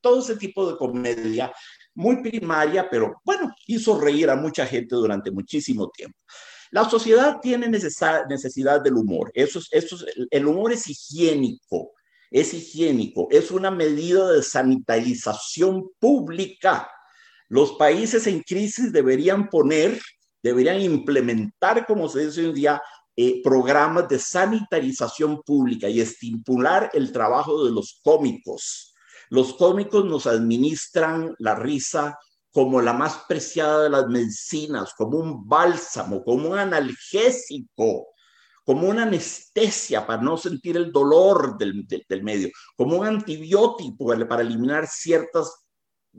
todo 0.00 0.20
ese 0.20 0.36
tipo 0.36 0.70
de 0.70 0.76
comedia 0.76 1.52
muy 1.94 2.22
primaria, 2.22 2.88
pero 2.88 3.20
bueno, 3.24 3.52
hizo 3.66 4.00
reír 4.00 4.30
a 4.30 4.36
mucha 4.36 4.64
gente 4.66 4.94
durante 4.94 5.32
muchísimo 5.32 5.90
tiempo. 5.90 6.16
La 6.70 6.88
sociedad 6.88 7.40
tiene 7.40 7.68
necesidad 7.68 8.80
del 8.80 8.94
humor. 8.94 9.30
Eso 9.34 9.60
eso 9.70 9.96
el 10.30 10.46
humor 10.46 10.72
es 10.72 10.88
higiénico, 10.88 11.92
es 12.30 12.52
higiénico, 12.54 13.26
es 13.30 13.50
una 13.50 13.70
medida 13.70 14.30
de 14.30 14.42
sanitarización 14.42 15.90
pública. 15.98 16.88
Los 17.48 17.72
países 17.72 18.26
en 18.26 18.42
crisis 18.42 18.92
deberían 18.92 19.48
poner, 19.48 19.98
deberían 20.42 20.80
implementar, 20.80 21.86
como 21.86 22.08
se 22.08 22.26
dice 22.26 22.42
hoy 22.42 22.46
en 22.48 22.54
día, 22.54 22.82
eh, 23.20 23.42
programas 23.42 24.08
de 24.08 24.16
sanitarización 24.16 25.42
pública 25.42 25.88
y 25.88 26.00
estimular 26.00 26.88
el 26.94 27.10
trabajo 27.10 27.64
de 27.64 27.72
los 27.72 27.98
cómicos. 28.04 28.94
Los 29.28 29.54
cómicos 29.54 30.04
nos 30.04 30.28
administran 30.28 31.34
la 31.40 31.56
risa 31.56 32.16
como 32.52 32.80
la 32.80 32.92
más 32.92 33.24
preciada 33.28 33.82
de 33.82 33.90
las 33.90 34.06
medicinas, 34.06 34.94
como 34.96 35.18
un 35.18 35.48
bálsamo, 35.48 36.22
como 36.22 36.50
un 36.50 36.58
analgésico, 36.58 38.06
como 38.62 38.88
una 38.88 39.02
anestesia 39.02 40.06
para 40.06 40.22
no 40.22 40.36
sentir 40.36 40.76
el 40.76 40.92
dolor 40.92 41.58
del, 41.58 41.88
del 41.88 42.22
medio, 42.22 42.50
como 42.76 42.98
un 42.98 43.06
antibiótico 43.08 44.16
para 44.28 44.42
eliminar 44.42 44.86
ciertas 44.86 45.67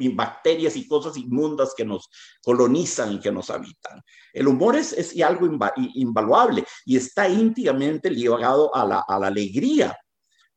bacterias 0.08 0.76
y 0.78 0.88
cosas 0.88 1.18
inmundas 1.18 1.74
que 1.76 1.84
nos 1.84 2.10
colonizan 2.42 3.14
y 3.14 3.20
que 3.20 3.32
nos 3.32 3.50
habitan. 3.50 4.02
El 4.34 4.48
humor 4.48 4.78
es, 4.78 5.14
algo 5.22 5.48
invaluable 5.76 6.64
y 6.86 6.96
está 6.96 7.28
íntimamente 7.28 8.10
ligado 8.10 8.74
a 8.74 8.86
la, 8.86 9.04
a 9.08 9.20
la 9.20 9.28
alegría. 9.28 9.98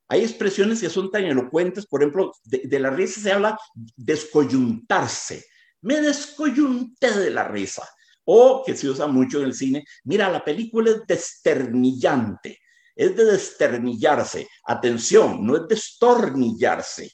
Hay 0.09 0.21
expresiones 0.21 0.81
que 0.81 0.91
son 0.91 1.11
tan 1.11 1.25
elocuentes, 1.25 1.87
por 1.87 2.03
ejemplo, 2.03 2.33
de, 2.45 2.79
la 2.79 2.91
risa 2.91 3.19
se 3.19 3.33
habla 3.33 3.59
descoyuntarse. 3.97 5.43
Me 5.81 6.03
descoyunté 6.03 7.11
de 7.13 7.31
la 7.31 7.49
risa. 7.49 7.89
O 8.25 8.63
que 8.65 8.77
se 8.77 8.91
usa 8.91 9.07
mucho 9.07 9.39
en 9.39 9.47
el 9.47 9.55
cine, 9.55 9.85
mira, 10.05 10.31
la 10.31 10.45
película 10.45 10.91
es 10.91 11.07
desternillante, 11.09 12.61
es 12.95 13.17
de 13.17 13.25
desternillarse. 13.25 14.47
Atención, 14.67 15.47
no 15.47 15.57
es 15.57 15.67
destornillarse 15.67 17.11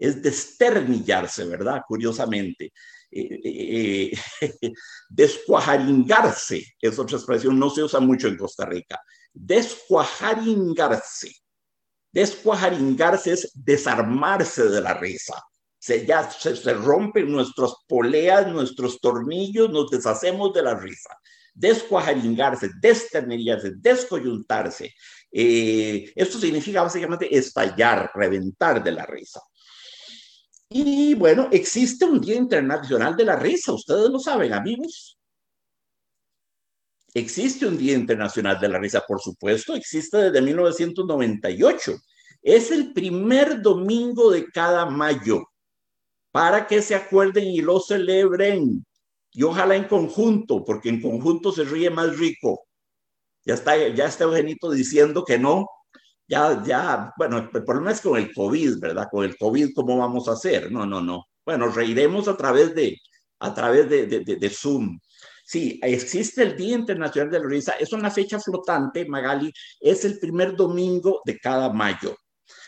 es 0.00 0.20
desternillarse, 0.22 1.44
¿verdad? 1.44 1.82
Curiosamente. 1.86 2.72
Eh, 3.12 3.40
eh, 3.44 4.18
eh, 4.40 4.72
descuajaringarse 5.08 6.64
es 6.80 6.98
otra 6.98 7.18
expresión, 7.18 7.58
no 7.58 7.68
se 7.68 7.82
usa 7.82 8.00
mucho 8.00 8.28
en 8.28 8.36
Costa 8.36 8.64
Rica. 8.64 8.98
descuajaringarse. 9.32 11.30
Descuajaringarse 12.12 13.32
es 13.32 13.52
desarmarse 13.54 14.68
de 14.68 14.80
la 14.80 14.94
risa. 14.94 15.40
Se, 15.78 16.04
ya 16.04 16.28
se, 16.30 16.74
rompen 16.74 17.30
nuestras 17.30 17.72
poleas, 17.86 18.46
nuestros 18.48 19.00
tornillos, 19.00 19.70
nos 19.70 19.90
deshacemos 19.90 20.52
de 20.52 20.62
la 20.62 20.74
risa. 20.74 21.16
Descuajaringarse, 21.54 22.70
desternerillarse, 22.80 23.72
descoyuntarse. 23.76 24.92
Eh, 25.32 26.12
esto 26.16 26.38
significa 26.38 26.82
básicamente 26.82 27.34
estallar, 27.34 28.10
reventar 28.14 28.82
de 28.82 28.92
la 28.92 29.06
risa. 29.06 29.40
Y 30.72 31.14
bueno, 31.14 31.48
existe 31.50 32.04
un 32.04 32.20
Día 32.20 32.36
Internacional 32.36 33.16
de 33.16 33.24
la 33.24 33.34
Risa, 33.34 33.72
ustedes 33.72 34.08
lo 34.08 34.20
saben, 34.20 34.52
amigos. 34.52 35.18
Existe 37.12 37.66
un 37.66 37.76
Día 37.76 37.94
Internacional 37.94 38.60
de 38.60 38.68
la 38.68 38.78
Risa, 38.78 39.02
por 39.06 39.20
supuesto, 39.20 39.74
existe 39.74 40.16
desde 40.16 40.40
1998. 40.40 41.96
Es 42.42 42.70
el 42.70 42.92
primer 42.92 43.60
domingo 43.60 44.30
de 44.30 44.46
cada 44.46 44.86
mayo 44.86 45.42
para 46.30 46.68
que 46.68 46.80
se 46.82 46.94
acuerden 46.94 47.48
y 47.48 47.62
lo 47.62 47.80
celebren. 47.80 48.86
Y 49.32 49.42
ojalá 49.42 49.74
en 49.74 49.88
conjunto, 49.88 50.64
porque 50.64 50.88
en 50.88 51.02
conjunto 51.02 51.50
se 51.50 51.64
ríe 51.64 51.90
más 51.90 52.16
rico. 52.16 52.68
Ya 53.44 53.54
está, 53.54 53.76
ya 53.88 54.06
está 54.06 54.22
Eugenito 54.22 54.70
diciendo 54.70 55.24
que 55.24 55.36
no. 55.36 55.66
Ya, 56.30 56.62
ya, 56.64 57.12
bueno, 57.16 57.50
el 57.52 57.64
problema 57.64 57.90
es 57.90 58.00
con 58.00 58.16
el 58.16 58.32
COVID, 58.32 58.78
¿verdad? 58.78 59.08
Con 59.10 59.24
el 59.24 59.36
COVID, 59.36 59.74
¿cómo 59.74 59.98
vamos 59.98 60.28
a 60.28 60.32
hacer? 60.34 60.70
No, 60.70 60.86
no, 60.86 61.00
no. 61.00 61.24
Bueno, 61.44 61.66
reiremos 61.66 62.28
a 62.28 62.36
través 62.36 62.72
de, 62.72 62.96
a 63.40 63.52
través 63.52 63.90
de, 63.90 64.06
de, 64.06 64.36
de 64.36 64.50
Zoom. 64.50 64.96
Sí, 65.44 65.80
existe 65.82 66.44
el 66.44 66.56
Día 66.56 66.76
Internacional 66.76 67.32
de 67.32 67.40
la 67.40 67.48
Risa. 67.48 67.72
Es 67.72 67.92
una 67.92 68.12
fecha 68.12 68.38
flotante, 68.38 69.04
Magali. 69.06 69.52
Es 69.80 70.04
el 70.04 70.20
primer 70.20 70.54
domingo 70.54 71.20
de 71.24 71.36
cada 71.36 71.72
mayo. 71.72 72.14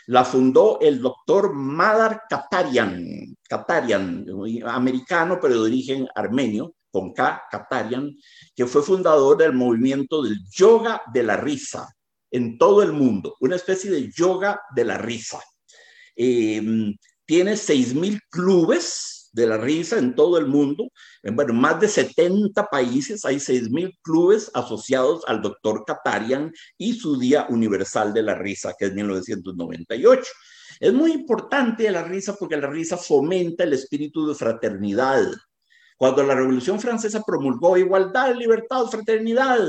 La 0.07 0.25
fundó 0.25 0.79
el 0.81 1.01
doctor 1.01 1.53
Madar 1.53 2.23
Katarian, 2.29 3.33
Katarian, 3.47 4.25
americano, 4.65 5.39
pero 5.41 5.53
de 5.53 5.61
origen 5.61 6.05
armenio, 6.13 6.73
con 6.91 7.13
K, 7.13 7.43
Katarian, 7.49 8.13
que 8.53 8.65
fue 8.65 8.83
fundador 8.83 9.37
del 9.37 9.53
movimiento 9.53 10.21
del 10.21 10.37
yoga 10.51 11.01
de 11.13 11.23
la 11.23 11.37
risa 11.37 11.87
en 12.33 12.57
todo 12.57 12.81
el 12.81 12.91
mundo, 12.91 13.37
una 13.39 13.55
especie 13.55 13.91
de 13.91 14.11
yoga 14.11 14.59
de 14.75 14.83
la 14.83 14.97
risa. 14.97 15.39
Eh, 16.15 16.61
tiene 17.25 17.53
6.000 17.53 18.19
clubes 18.29 19.29
de 19.33 19.47
la 19.47 19.57
risa 19.57 19.99
en 19.99 20.15
todo 20.15 20.37
el 20.39 20.47
mundo. 20.47 20.89
En 21.21 21.35
bueno, 21.35 21.53
más 21.53 21.79
de 21.79 21.87
70 21.87 22.69
países 22.69 23.23
hay 23.23 23.37
6.000 23.37 23.99
clubes 24.01 24.49
asociados 24.53 25.23
al 25.27 25.41
doctor 25.41 25.83
Katarian 25.85 26.51
y 26.77 26.93
su 26.93 27.19
Día 27.19 27.45
Universal 27.49 28.13
de 28.13 28.23
la 28.23 28.35
Risa, 28.35 28.73
que 28.77 28.85
es 28.85 28.93
1998. 28.93 30.23
Es 30.79 30.91
muy 30.91 31.11
importante 31.11 31.89
la 31.91 32.03
risa 32.03 32.35
porque 32.35 32.57
la 32.57 32.67
risa 32.67 32.97
fomenta 32.97 33.63
el 33.63 33.73
espíritu 33.73 34.27
de 34.27 34.35
fraternidad. 34.35 35.23
Cuando 35.97 36.23
la 36.23 36.33
Revolución 36.35 36.79
Francesa 36.79 37.21
promulgó 37.25 37.77
igualdad, 37.77 38.35
libertad, 38.35 38.85
fraternidad, 38.87 39.59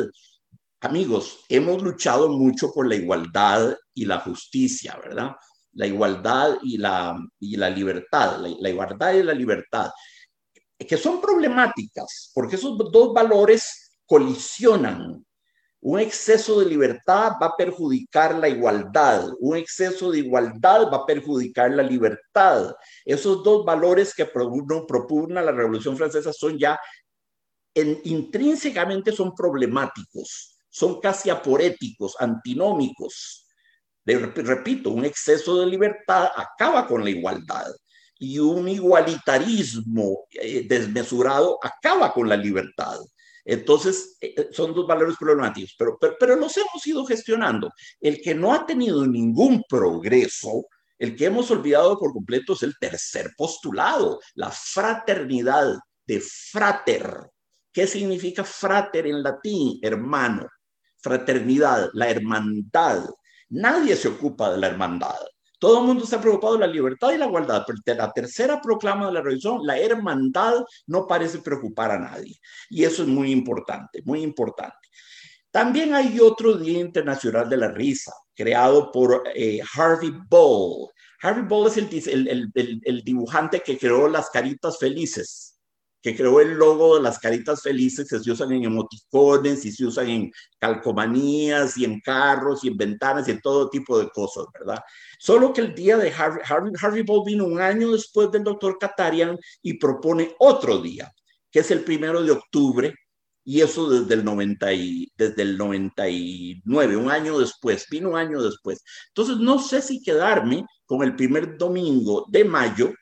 amigos, 0.84 1.40
hemos 1.48 1.82
luchado 1.82 2.28
mucho 2.28 2.72
por 2.72 2.86
la 2.86 2.94
igualdad 2.94 3.76
y 3.94 4.04
la 4.04 4.20
justicia, 4.20 4.96
¿verdad? 5.02 5.36
la 5.74 5.86
igualdad 5.86 6.58
y 6.62 6.78
la, 6.78 7.16
y 7.38 7.56
la 7.56 7.70
libertad, 7.70 8.38
la, 8.38 8.68
igualdad 8.68 9.12
y 9.12 9.22
la 9.22 9.34
libertad, 9.34 9.90
que 10.78 10.96
son 10.96 11.20
problemáticas, 11.20 12.30
porque 12.34 12.56
esos 12.56 12.78
dos 12.90 13.12
valores 13.12 13.92
colisionan. 14.06 15.24
Un 15.80 16.00
exceso 16.00 16.60
de 16.60 16.66
libertad 16.66 17.32
va 17.42 17.48
a 17.48 17.56
perjudicar 17.58 18.36
la 18.36 18.48
igualdad, 18.48 19.28
un 19.38 19.56
exceso 19.56 20.10
de 20.10 20.20
igualdad 20.20 20.90
va 20.90 20.98
a 20.98 21.06
perjudicar 21.06 21.70
la 21.72 21.82
libertad. 21.82 22.74
Esos 23.04 23.42
dos 23.44 23.66
valores 23.66 24.14
que 24.14 24.24
propugna 24.24 25.42
la 25.42 25.52
Revolución 25.52 25.94
Francesa 25.94 26.32
son 26.32 26.58
ya 26.58 26.78
intrínsecamente 27.74 29.12
son 29.12 29.34
problemáticos, 29.34 30.53
son 30.74 31.00
casi 31.00 31.30
aporéticos, 31.30 32.16
antinómicos 32.18 33.44
repito, 34.04 34.90
un 34.90 35.04
exceso 35.04 35.60
de 35.60 35.66
libertad 35.66 36.28
acaba 36.36 36.86
con 36.86 37.02
la 37.02 37.10
igualdad 37.10 37.66
y 38.18 38.38
un 38.38 38.68
igualitarismo 38.68 40.26
eh, 40.30 40.66
desmesurado 40.68 41.58
acaba 41.62 42.12
con 42.12 42.28
la 42.28 42.36
libertad. 42.36 42.98
Entonces, 43.44 44.16
eh, 44.20 44.34
eh, 44.36 44.48
son 44.52 44.74
dos 44.74 44.86
valores 44.86 45.16
problemáticos, 45.18 45.74
pero, 45.78 46.36
los 46.36 46.56
hemos 46.56 46.86
ido 46.86 47.04
gestionando. 47.04 47.70
El 48.00 48.20
que 48.20 48.34
no 48.34 48.54
ha 48.54 48.64
tenido 48.64 49.06
ningún 49.06 49.62
progreso, 49.68 50.66
el 50.98 51.16
que 51.16 51.26
hemos 51.26 51.50
olvidado 51.50 51.98
por 51.98 52.12
completo 52.12 52.54
es 52.54 52.62
el 52.62 52.74
tercer 52.78 53.32
postulado, 53.36 54.20
la 54.34 54.50
fraternidad 54.50 55.74
de 56.06 56.20
frater. 56.20 57.30
¿Qué 57.72 57.86
significa 57.86 58.44
frater 58.44 59.06
en 59.06 59.22
latín? 59.22 59.78
Hermano. 59.82 60.48
Fraternidad, 61.04 61.90
la 61.92 62.08
hermandad, 62.08 63.04
Nadie 63.50 63.94
se 63.94 64.08
ocupa 64.08 64.50
de 64.50 64.58
la 64.58 64.68
hermandad. 64.68 65.14
Todo 65.58 65.80
el 65.80 65.86
mundo 65.86 66.04
está 66.04 66.20
preocupado 66.20 66.54
de 66.54 66.60
la 66.60 66.66
libertad 66.66 67.12
y 67.12 67.18
la 67.18 67.26
igualdad, 67.26 67.64
pero 67.66 67.78
la 67.96 68.12
tercera 68.12 68.60
proclama 68.60 69.06
de 69.06 69.12
la 69.12 69.22
religión, 69.22 69.60
la 69.64 69.78
hermandad, 69.78 70.64
no 70.86 71.06
parece 71.06 71.38
preocupar 71.38 71.92
a 71.92 71.98
nadie. 71.98 72.36
Y 72.68 72.84
eso 72.84 73.02
es 73.02 73.08
muy 73.08 73.30
importante, 73.30 74.02
muy 74.04 74.22
importante. 74.22 74.88
También 75.50 75.94
hay 75.94 76.18
otro 76.18 76.54
Día 76.54 76.80
Internacional 76.80 77.48
de 77.48 77.56
la 77.58 77.68
Risa, 77.68 78.12
creado 78.34 78.90
por 78.90 79.22
eh, 79.34 79.60
Harvey 79.74 80.12
Ball. 80.28 80.90
Harvey 81.22 81.44
Ball 81.44 81.68
es 81.68 82.08
el 82.08 83.02
dibujante 83.04 83.60
que 83.60 83.78
creó 83.78 84.08
las 84.08 84.30
caritas 84.30 84.78
felices 84.78 85.53
que 86.04 86.14
creó 86.14 86.38
el 86.38 86.50
logo 86.50 86.96
de 86.96 87.02
las 87.02 87.18
caritas 87.18 87.62
felices 87.62 88.06
que 88.06 88.18
se 88.18 88.30
usan 88.30 88.52
en 88.52 88.64
emoticones 88.64 89.64
y 89.64 89.72
se 89.72 89.86
usan 89.86 90.10
en 90.10 90.32
calcomanías 90.58 91.78
y 91.78 91.86
en 91.86 91.98
carros 92.00 92.62
y 92.62 92.68
en 92.68 92.76
ventanas 92.76 93.26
y 93.26 93.30
en 93.30 93.40
todo 93.40 93.70
tipo 93.70 93.98
de 93.98 94.10
cosas, 94.10 94.44
¿verdad? 94.52 94.82
Solo 95.18 95.54
que 95.54 95.62
el 95.62 95.74
día 95.74 95.96
de 95.96 96.12
Harvey, 96.12 96.42
Harvey, 96.78 97.02
Ball 97.04 97.22
vino 97.24 97.46
un 97.46 97.58
año 97.58 97.90
después 97.90 98.30
del 98.30 98.44
doctor 98.44 98.76
Katarian 98.78 99.38
y 99.62 99.78
propone 99.78 100.34
otro 100.40 100.82
día, 100.82 101.10
que 101.50 101.60
es 101.60 101.70
el 101.70 101.82
primero 101.82 102.22
de 102.22 102.32
octubre, 102.32 102.94
y 103.42 103.62
eso 103.62 103.88
desde 103.88 104.12
el, 104.12 104.26
90 104.26 104.74
y, 104.74 105.10
desde 105.16 105.40
el 105.40 105.56
99, 105.56 106.96
un 106.96 107.10
año 107.10 107.38
después, 107.38 107.86
vino 107.90 108.10
un 108.10 108.16
año 108.18 108.42
después. 108.42 108.84
Entonces, 109.08 109.38
no 109.38 109.58
sé 109.58 109.80
si 109.80 110.02
quedarme 110.02 110.66
con 110.84 111.02
el 111.02 111.16
primer 111.16 111.56
domingo 111.56 112.26
de 112.28 112.44
mayo, 112.44 112.92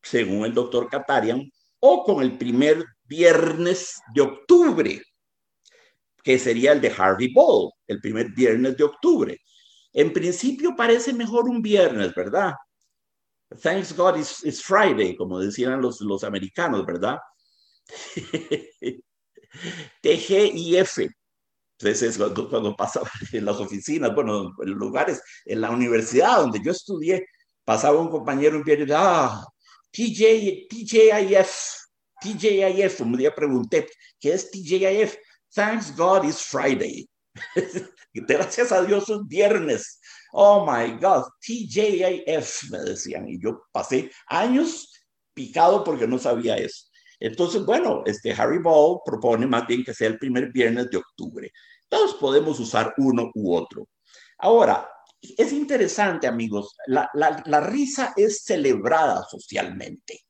según 0.00 0.44
el 0.44 0.54
doctor 0.54 0.88
Katarian, 0.88 1.50
o 1.80 2.04
con 2.04 2.22
el 2.22 2.38
primer 2.38 2.84
viernes 3.04 4.00
de 4.14 4.20
octubre, 4.20 5.02
que 6.22 6.38
sería 6.38 6.72
el 6.72 6.80
de 6.80 6.90
Harvey 6.96 7.32
Ball, 7.32 7.70
el 7.86 8.00
primer 8.00 8.30
viernes 8.32 8.76
de 8.76 8.84
octubre. 8.84 9.38
En 9.92 10.12
principio 10.12 10.76
parece 10.76 11.12
mejor 11.12 11.48
un 11.48 11.60
viernes, 11.60 12.14
¿verdad? 12.14 12.54
Thanks 13.62 13.96
God 13.96 14.16
it's, 14.16 14.62
Friday, 14.62 15.16
como 15.16 15.40
decían 15.40 15.80
los, 15.80 16.00
los 16.00 16.22
americanos, 16.22 16.86
¿verdad? 16.86 17.18
TGIF. 20.02 21.10
Entonces, 21.78 22.18
cuando 22.48 22.76
pasaba 22.76 23.10
en 23.32 23.44
las 23.44 23.56
oficinas, 23.56 24.14
bueno, 24.14 24.54
en 24.62 24.70
lugares, 24.70 25.20
en 25.46 25.60
la 25.62 25.70
universidad 25.70 26.36
donde 26.36 26.60
yo 26.62 26.70
estudié, 26.70 27.26
pasaba 27.64 27.98
un 27.98 28.10
compañero 28.10 28.58
un 28.58 28.62
viernes, 28.62 28.90
ah, 28.94 29.44
TJ, 29.92 30.68
TJIF, 30.68 31.50
TJIF, 32.20 33.00
un 33.00 33.16
día 33.16 33.34
pregunté, 33.34 33.88
¿qué 34.18 34.34
es 34.34 34.50
TJIF? 34.50 35.16
Thanks 35.54 35.94
God 35.96 36.24
it's 36.24 36.42
Friday. 36.42 37.08
Gracias 38.14 38.72
a 38.72 38.82
Dios 38.82 39.08
es 39.08 39.26
viernes. 39.26 40.00
Oh 40.32 40.64
my 40.64 40.92
God, 41.00 41.24
TJIF, 41.40 42.70
me 42.70 42.78
decían. 42.78 43.28
Y 43.28 43.40
yo 43.42 43.62
pasé 43.72 44.10
años 44.28 44.92
picado 45.34 45.82
porque 45.82 46.06
no 46.06 46.18
sabía 46.18 46.56
eso. 46.56 46.86
Entonces, 47.18 47.64
bueno, 47.64 48.02
este 48.06 48.32
Harry 48.32 48.58
Ball 48.58 49.00
propone 49.04 49.46
más 49.46 49.66
bien 49.66 49.84
que 49.84 49.92
sea 49.92 50.08
el 50.08 50.18
primer 50.18 50.52
viernes 50.52 50.90
de 50.90 50.98
octubre. 50.98 51.50
Todos 51.88 52.14
podemos 52.14 52.58
usar 52.60 52.94
uno 52.96 53.30
u 53.34 53.54
otro. 53.54 53.88
Ahora, 54.38 54.88
es 55.22 55.52
interesante, 55.52 56.26
amigos, 56.26 56.74
la, 56.86 57.60
risa 57.60 58.14
es 58.16 58.44
celebrada 58.44 59.24
socialmente. 59.28 60.20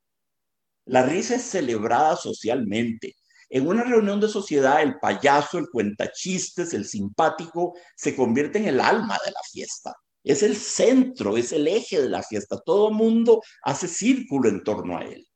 La 0.87 1.03
risa 1.05 1.37
es 1.37 1.43
celebrada 1.43 2.17
socialmente. 2.17 3.15
En 3.49 3.67
una 3.67 3.85
reunión 3.85 4.21
de 4.21 4.29
sociedad, 4.29 4.83
el 4.83 4.99
payaso, 4.99 5.59
el 5.59 5.69
cuentachistes, 5.71 6.73
el 6.75 6.87
simpático, 6.87 7.75
se 7.97 8.17
convierte 8.17 8.59
en 8.59 8.69
el 8.69 8.81
alma 8.81 9.19
de 9.25 9.31
la 9.31 9.41
fiesta. 9.51 9.95
Es 10.23 10.43
el 10.43 10.57
centro, 10.57 11.37
es 11.37 11.53
el 11.53 11.67
eje 11.67 12.03
de 12.03 12.09
la 12.09 12.23
fiesta. 12.23 12.61
Todo 12.65 12.91
mundo 12.91 13.43
hace 13.63 13.89
círculo 13.89 14.49
en 14.49 14.63
torno 14.63 14.99
a 14.99 15.05
él. 15.05 15.27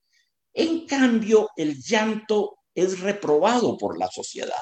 En 0.53 0.85
cambio, 0.85 1.49
el 1.57 1.81
llanto 1.81 2.57
es 2.73 2.99
reprobado 2.99 3.77
por 3.77 3.97
la 3.97 4.07
sociedad. 4.07 4.53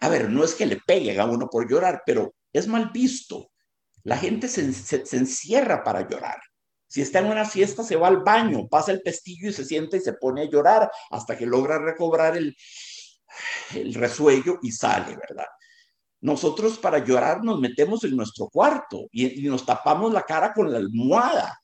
A 0.00 0.08
ver, 0.08 0.30
no 0.30 0.44
es 0.44 0.54
que 0.54 0.66
le 0.66 0.76
peguen 0.86 1.20
a 1.20 1.26
uno 1.26 1.48
por 1.48 1.70
llorar, 1.70 2.02
pero 2.04 2.34
es 2.52 2.66
mal 2.66 2.90
visto. 2.92 3.49
La 4.04 4.16
gente 4.16 4.48
se, 4.48 4.72
se 4.72 5.16
encierra 5.16 5.82
para 5.82 6.08
llorar. 6.08 6.38
Si 6.86 7.00
está 7.00 7.20
en 7.20 7.26
una 7.26 7.44
fiesta, 7.44 7.84
se 7.84 7.94
va 7.94 8.08
al 8.08 8.24
baño, 8.24 8.66
pasa 8.68 8.90
el 8.90 9.00
pestillo 9.00 9.48
y 9.48 9.52
se 9.52 9.64
sienta 9.64 9.96
y 9.96 10.00
se 10.00 10.14
pone 10.14 10.42
a 10.42 10.50
llorar 10.50 10.90
hasta 11.10 11.38
que 11.38 11.46
logra 11.46 11.78
recobrar 11.78 12.36
el, 12.36 12.56
el 13.74 13.94
resuello 13.94 14.58
y 14.62 14.72
sale, 14.72 15.16
¿verdad? 15.16 15.46
Nosotros 16.20 16.78
para 16.78 16.98
llorar 16.98 17.42
nos 17.42 17.60
metemos 17.60 18.04
en 18.04 18.16
nuestro 18.16 18.48
cuarto 18.48 19.06
y, 19.12 19.42
nos 19.48 19.64
tapamos 19.64 20.12
la 20.12 20.22
cara 20.22 20.52
con 20.52 20.70
la 20.70 20.78
almohada. 20.78 21.56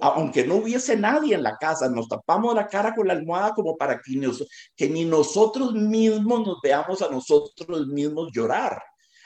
Aunque 0.00 0.46
no 0.46 0.56
hubiese 0.56 0.96
nadie 0.96 1.34
en 1.34 1.42
la 1.42 1.56
casa, 1.56 1.88
nos 1.88 2.08
tapamos 2.08 2.54
la 2.54 2.68
cara 2.68 2.94
con 2.94 3.08
la 3.08 3.14
almohada 3.14 3.52
como 3.52 3.76
para 3.76 4.00
que, 4.00 4.30
que 4.76 4.88
ni 4.88 5.04
nosotros 5.04 5.74
mismos 5.74 6.46
nos 6.46 6.60
veamos 6.62 7.02
a 7.02 7.10
nosotros 7.10 7.88
mismos 7.88 8.30
llorar. 8.32 8.80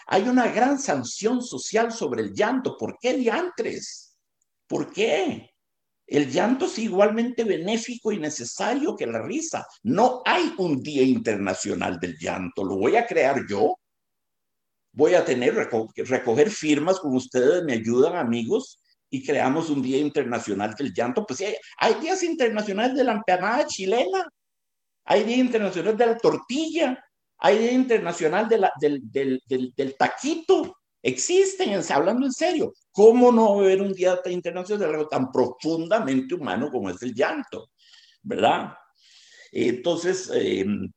Hay 0.07 0.29
una 0.29 0.49
gran 0.49 0.79
sanción 0.79 1.43
social 1.43 1.93
sobre 1.93 2.23
el 2.23 2.35
llanto. 2.35 2.77
¿Por 2.77 2.99
qué 2.99 3.15
diantres? 3.15 4.17
¿Por 4.67 4.93
qué? 4.93 5.51
El 6.07 6.31
llanto 6.31 6.67
es 6.67 6.79
igualmente 6.79 7.43
benéfico 7.43 8.13
y 8.13 8.19
necesario 8.19 8.95
que 8.95 9.07
la 9.07 9.23
risa. 9.23 9.67
No 9.83 10.23
hay 10.25 10.55
un 10.59 10.81
día 10.81 11.03
internacional 11.03 11.99
del 11.99 12.17
llanto. 12.17 12.65
¿Lo 12.65 12.77
voy 12.77 12.95
a 12.95 13.07
crear 13.07 13.45
yo? 13.49 13.77
Voy 14.93 15.15
a 15.15 15.25
tener, 15.25 15.55
recoger 15.55 16.51
firmas 16.51 17.01
con 17.01 17.15
ustedes, 17.15 17.65
me 17.65 17.75
ayudan 17.75 18.17
amigos 18.17 18.81
y 19.11 19.23
creamos 19.25 19.69
un 19.69 19.83
día 19.83 19.99
internacional 19.99 20.75
del 20.75 20.95
llanto. 20.95 21.27
Pues 21.27 21.41
sí, 21.41 21.47
hay, 21.79 21.95
días 21.95 22.23
internacionales 22.23 22.97
de 22.97 23.05
la 23.05 23.13
empanada 23.13 23.67
chilena, 23.67 24.27
hay 25.05 25.25
día 25.25 25.37
internacional 25.37 25.97
de 25.97 26.07
la 26.07 26.17
tortilla, 26.17 27.05
hay 27.39 27.59
día 27.59 27.73
internacional 27.73 28.49
de 28.49 28.59
la, 28.59 28.73
del, 28.81 29.01
del, 29.11 29.43
del 29.77 29.97
taquito 29.97 30.77
existen, 31.07 31.81
hablando 31.91 32.27
en 32.27 32.33
serio. 32.33 32.73
¿Cómo 32.91 33.31
no 33.31 33.61
haber 33.61 33.81
un 33.81 33.93
día 33.93 34.21
internacional 34.27 34.81
de 34.81 34.97
algo 34.97 35.09
tan 35.09 35.31
profundamente 35.31 36.35
humano 36.35 36.71
como 36.71 36.91
es 36.91 37.01
el 37.03 37.15
llanto? 37.15 37.71
¿Verdad? 38.23 38.73
Entonces, 39.53 40.31
em, 40.35 40.91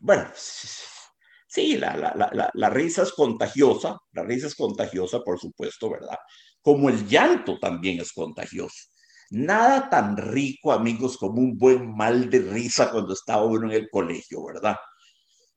bueno, 0.00 0.30
sí, 0.34 1.76
la, 1.76 1.96
la, 1.96 2.50
la, 2.52 2.70
risa 2.70 3.02
es 3.02 3.12
contagiosa, 3.12 3.98
la 4.12 4.22
risa 4.22 4.46
es 4.46 4.54
contagiosa, 4.54 5.20
por 5.20 5.38
supuesto, 5.38 5.90
¿verdad? 5.90 6.18
Como 6.62 6.88
el 6.88 7.06
llanto 7.06 7.58
también 7.58 8.00
es 8.00 8.12
contagioso. 8.12 8.88
Nada 9.30 9.90
tan 9.90 10.16
rico, 10.16 10.72
amigos, 10.72 11.18
como 11.18 11.40
un 11.40 11.58
buen 11.58 11.94
mal 11.94 12.30
de 12.30 12.38
risa 12.38 12.90
cuando 12.90 13.12
estaba 13.12 13.44
uno 13.44 13.70
en 13.70 13.82
el 13.82 13.90
colegio, 13.90 14.44
¿verdad? 14.44 14.76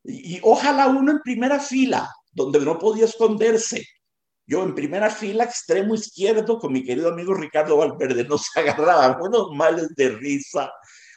Y 0.07 0.39
ojalá 0.43 0.87
uno 0.87 1.11
en 1.11 1.19
primera 1.19 1.59
fila, 1.59 2.11
donde 2.31 2.59
no 2.59 2.77
podía 2.77 3.05
esconderse. 3.05 3.85
Yo 4.47 4.63
en 4.63 4.75
primera 4.75 5.09
fila, 5.09 5.43
extremo 5.43 5.95
izquierdo, 5.95 6.59
con 6.59 6.71
mi 6.71 6.83
querido 6.83 7.09
amigo 7.09 7.33
Ricardo 7.33 7.77
Valverde, 7.77 8.25
nos 8.25 8.45
agarraban 8.55 9.19
unos 9.21 9.51
males 9.53 9.89
de 9.95 10.09
risa, 10.09 10.71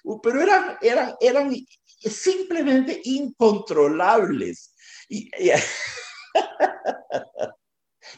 uh, 0.04 0.20
pero 0.20 0.40
eran, 0.40 0.78
eran, 0.80 1.14
eran 1.20 1.54
simplemente 2.00 3.00
incontrolables. 3.04 4.74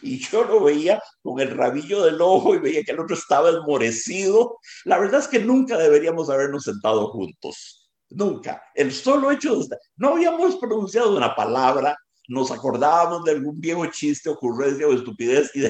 Y, 0.03 0.19
yo 0.21 0.45
lo 0.45 0.63
veía 0.63 1.03
con 1.21 1.41
el 1.41 1.51
rabillo 1.51 2.05
del 2.05 2.21
ojo 2.21 2.55
y 2.55 2.59
veía 2.59 2.83
que 2.85 2.93
el 2.93 3.01
otro 3.01 3.15
estaba 3.15 3.51
esmorecido. 3.51 4.59
La 4.85 4.99
verdad 4.99 5.21
es 5.21 5.29
que 5.29 5.41
nunca 5.41 5.77
deberíamos 5.77 6.31
habernos 6.31 6.65
sentado 6.65 7.09
juntos. 7.09 7.80
Nunca. 8.11 8.63
El 8.75 8.93
solo 8.93 9.31
hecho 9.31 9.57
de 9.57 9.77
no 9.97 10.11
habíamos 10.11 10.57
pronunciado 10.57 11.17
una 11.17 11.35
palabra, 11.35 11.97
nos 12.29 12.51
acordábamos 12.51 13.25
de 13.25 13.33
algún 13.33 13.61
viejo 13.61 13.87
chiste, 13.87 14.29
ocurrencia 14.29 14.87
o 14.87 14.93
estupidez 14.93 15.51
y 15.55 15.63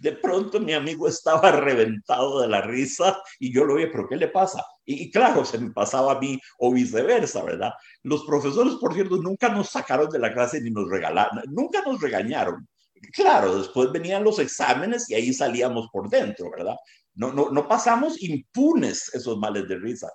de 0.00 0.12
pronto, 0.12 0.58
mi 0.60 0.72
amigo 0.72 1.06
estaba 1.06 1.52
reventado 1.52 2.40
de 2.40 2.48
la 2.48 2.62
risa 2.62 3.20
y 3.38 3.52
yo 3.52 3.64
lo 3.64 3.74
vi, 3.74 3.86
pero 3.86 4.08
¿qué 4.08 4.16
le 4.16 4.28
pasa? 4.28 4.64
Y, 4.84 5.10
claro, 5.10 5.44
se 5.44 5.58
me 5.58 5.70
pasaba 5.72 6.12
a 6.12 6.18
mí 6.18 6.40
o 6.58 6.72
viceversa, 6.72 7.44
¿verdad? 7.44 7.72
Los 8.02 8.24
profesores, 8.24 8.74
por 8.80 8.94
cierto, 8.94 9.16
nunca 9.16 9.50
nos 9.50 9.68
sacaron 9.68 10.08
de 10.08 10.18
la 10.18 10.32
clase 10.32 10.60
ni 10.62 10.70
nos 10.70 10.88
regalaron, 10.88 11.42
nunca 11.48 11.82
nos 11.82 12.00
regañaron. 12.00 12.66
Claro, 13.12 13.58
después 13.58 13.92
venían 13.92 14.24
los 14.24 14.38
exámenes 14.38 15.08
y 15.08 15.14
ahí 15.14 15.32
salíamos 15.32 15.88
por 15.92 16.08
dentro, 16.08 16.50
¿verdad? 16.50 16.76
No, 17.14 17.32
no, 17.32 17.50
no 17.50 17.68
pasamos 17.68 18.22
impunes 18.22 19.14
esos 19.14 19.38
males 19.38 19.68
de 19.68 19.76
risa. 19.76 20.10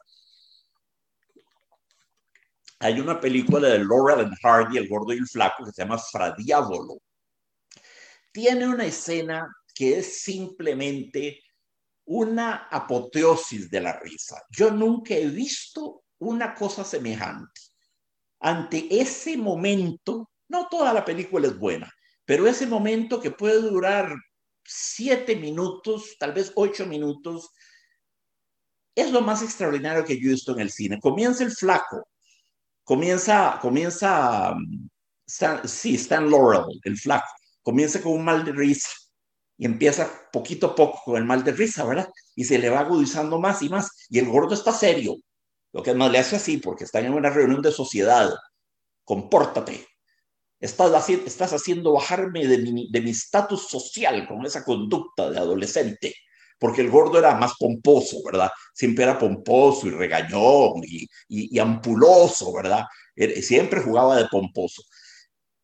Hay 2.80 3.00
una 3.00 3.20
película 3.20 3.70
de 3.70 3.80
Laurel 3.80 4.26
and 4.26 4.38
Hardy, 4.44 4.78
el 4.78 4.90
gordo 4.90 5.14
y 5.14 5.18
el 5.18 5.28
flaco, 5.28 5.64
que 5.64 5.72
se 5.72 5.82
llama 5.82 5.98
Fradiávolo. 5.98 6.98
Tiene 8.32 8.68
una 8.68 8.86
escena 8.86 9.48
que 9.74 10.00
es 10.00 10.22
simplemente 10.22 11.42
una 12.06 12.68
apoteosis 12.70 13.70
de 13.70 13.82
la 13.82 14.00
risa. 14.00 14.42
Yo 14.50 14.72
nunca 14.72 15.16
he 15.16 15.28
visto 15.28 16.04
una 16.20 16.54
cosa 16.54 16.84
semejante. 16.84 17.62
Ante 18.42 18.88
ese 18.90 19.38
momento, 19.38 20.30
no 20.50 20.68
toda 20.68 20.94
la 20.94 21.04
película 21.04 21.48
es 21.48 21.58
buena, 21.58 21.92
pero 22.26 22.46
ese 22.46 22.68
momento 22.68 23.22
que 23.22 23.32
puede 23.32 23.62
durar 23.62 24.14
siete 24.64 25.36
minutos, 25.36 26.16
tal 26.20 26.34
vez 26.34 26.52
ocho 26.56 26.86
minutos, 26.86 27.50
es 28.94 29.12
lo 29.12 29.22
más 29.22 29.42
extraordinario 29.42 30.06
que 30.06 30.20
yo 30.20 30.28
he 30.28 30.34
visto 30.34 30.54
en 30.54 30.60
el 30.60 30.72
cine. 30.72 31.00
Comienza 31.00 31.44
el 31.44 31.52
flaco 31.52 32.08
comienza, 32.86 33.60
comienza, 33.62 34.52
um, 34.54 34.88
sí, 35.66 35.96
Stan 35.96 36.30
Laurel, 36.30 36.80
el 36.84 36.98
flaco, 36.98 37.28
comienza 37.62 38.02
con 38.02 38.14
un 38.14 38.24
mal 38.24 38.46
de 38.46 38.54
risa 38.54 38.90
y 39.58 39.66
empieza 39.66 40.10
poquito 40.32 40.68
a 40.68 40.76
poco 40.76 41.02
con 41.04 41.18
el 41.18 41.26
mal 41.26 41.44
de 41.44 41.52
risa, 41.52 41.84
¿verdad? 41.84 42.10
Y 42.36 42.46
se 42.46 42.60
le 42.60 42.70
va 42.70 42.82
agudizando 42.82 43.40
más 43.40 43.62
y 43.62 43.70
más. 43.70 43.90
Y 44.10 44.20
el 44.20 44.30
gordo 44.30 44.54
está 44.54 44.72
serio, 44.72 45.18
lo 45.74 45.84
que 45.84 45.94
más 45.94 46.12
le 46.12 46.20
hace 46.20 46.38
así, 46.38 46.58
porque 46.58 46.84
está 46.86 47.00
en 47.00 47.14
una 47.14 47.30
reunión 47.30 47.62
de 47.62 47.72
sociedad. 47.72 48.30
Compórtate. 49.04 49.88
Estás, 50.60 51.10
estás 51.10 51.54
haciendo 51.54 51.94
bajarme 51.94 52.48
de 52.48 53.02
mi 53.02 53.10
estatus 53.10 53.68
social 53.68 54.28
con 54.28 54.46
esa 54.46 54.64
conducta 54.64 55.30
de 55.30 55.38
adolescente 55.38 56.16
porque 56.60 56.82
el 56.82 56.90
gordo 56.90 57.20
era 57.20 57.36
más 57.36 57.54
pomposo, 57.60 58.18
¿verdad? 58.26 58.50
Siempre 58.74 59.04
era 59.04 59.20
pomposo 59.20 59.88
y 59.88 59.92
regañón 59.92 60.82
y, 60.84 61.60
ampuloso, 61.60 62.54
¿verdad? 62.54 62.86
Siempre 63.42 63.82
jugaba 63.82 64.18
de 64.18 64.26
pomposo. 64.26 64.84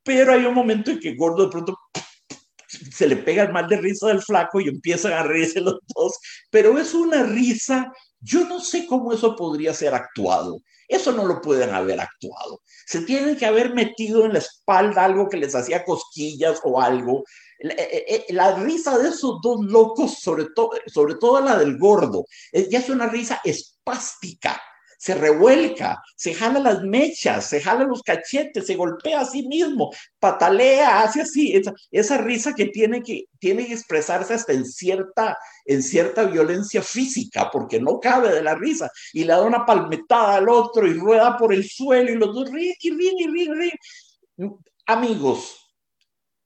Pero 0.03 0.33
hay 0.33 0.45
un 0.45 0.53
momento 0.53 0.91
en 0.91 0.99
que 0.99 1.09
el 1.09 1.17
gordo 1.17 1.45
de 1.45 1.51
pronto 1.51 1.77
se 2.67 3.07
le 3.07 3.17
pega 3.17 3.43
el 3.43 3.51
mal 3.51 3.67
de 3.67 3.77
risa 3.77 4.07
del 4.07 4.21
flaco 4.21 4.59
y 4.59 4.69
empiezan 4.69 5.13
a 5.13 5.23
reírse 5.23 5.61
los 5.61 5.79
dos, 5.95 6.17
pero 6.49 6.77
es 6.77 6.93
una 6.93 7.23
risa, 7.23 7.91
yo 8.19 8.45
no 8.45 8.59
sé 8.59 8.87
cómo 8.87 9.13
eso 9.13 9.35
podría 9.35 9.73
ser 9.73 9.93
actuado. 9.93 10.59
Eso 10.91 11.13
no 11.13 11.25
lo 11.25 11.39
pueden 11.39 11.73
haber 11.73 12.01
actuado. 12.01 12.61
Se 12.85 13.01
tienen 13.03 13.37
que 13.37 13.45
haber 13.45 13.73
metido 13.73 14.25
en 14.25 14.33
la 14.33 14.39
espalda 14.39 15.05
algo 15.05 15.29
que 15.29 15.37
les 15.37 15.55
hacía 15.55 15.85
cosquillas 15.85 16.59
o 16.65 16.81
algo. 16.81 17.23
La, 17.62 17.74
eh, 17.74 18.05
eh, 18.07 18.26
eh, 18.30 18.55
risa 18.64 18.97
de 18.97 19.09
esos 19.09 19.39
dos 19.41 19.64
locos, 19.66 20.20
sobre, 20.20 20.47
todo 20.55 20.72
sobre 20.88 21.16
todo 21.16 21.41
la 21.41 21.57
del 21.57 21.78
gordo, 21.78 22.26
ya 22.53 22.80
es 22.80 22.89
una 22.89 23.07
risa 23.07 23.39
espástica. 23.43 24.59
Se 24.97 25.16
revuelca, 25.16 25.99
se 26.16 26.36
jala 26.36 26.59
las 26.59 26.84
mechas, 26.84 27.47
se 27.47 27.59
jala 27.59 27.86
los 27.86 28.03
cachetes, 28.03 28.68
se 28.68 28.76
golpea 28.76 29.22
a 29.22 29.26
sí 29.26 29.47
mismo, 29.47 29.91
patalea, 30.20 31.01
hace 31.01 31.22
así, 31.22 31.55
esa, 31.55 31.74
esa 31.89 32.20
risa 32.20 32.53
que 32.53 32.68
tiene, 32.68 33.01
que 33.01 33.26
tiene 33.39 33.66
que 33.66 33.74
expresarse 33.74 34.36
hasta 34.36 34.53
en 34.53 34.64
cierta, 34.64 35.36
en 35.66 35.82
cierta 35.82 36.26
violencia 36.26 36.84
física, 36.84 37.49
porque 37.51 37.80
no 37.80 37.99
cabe 37.99 38.32
de 38.32 38.43
la 38.43 38.53
risa, 38.53 38.91
y 39.12 39.24
le 39.24 39.34
da 39.34 39.41
una 39.41 39.66
palmetada 39.66 40.36
al 40.36 40.49
otro 40.49 40.86
y 40.86 40.93
rueda 40.93 41.36
por 41.36 41.51
el 41.51 41.68
suelo 41.68 42.12
y 42.12 42.16
los 42.16 42.36
dos 42.36 42.51
ríen 42.51 42.76
y 42.80 42.91
ríen 42.91 43.18
y 43.18 43.28
ríen, 43.28 43.53
ríen. 43.57 43.80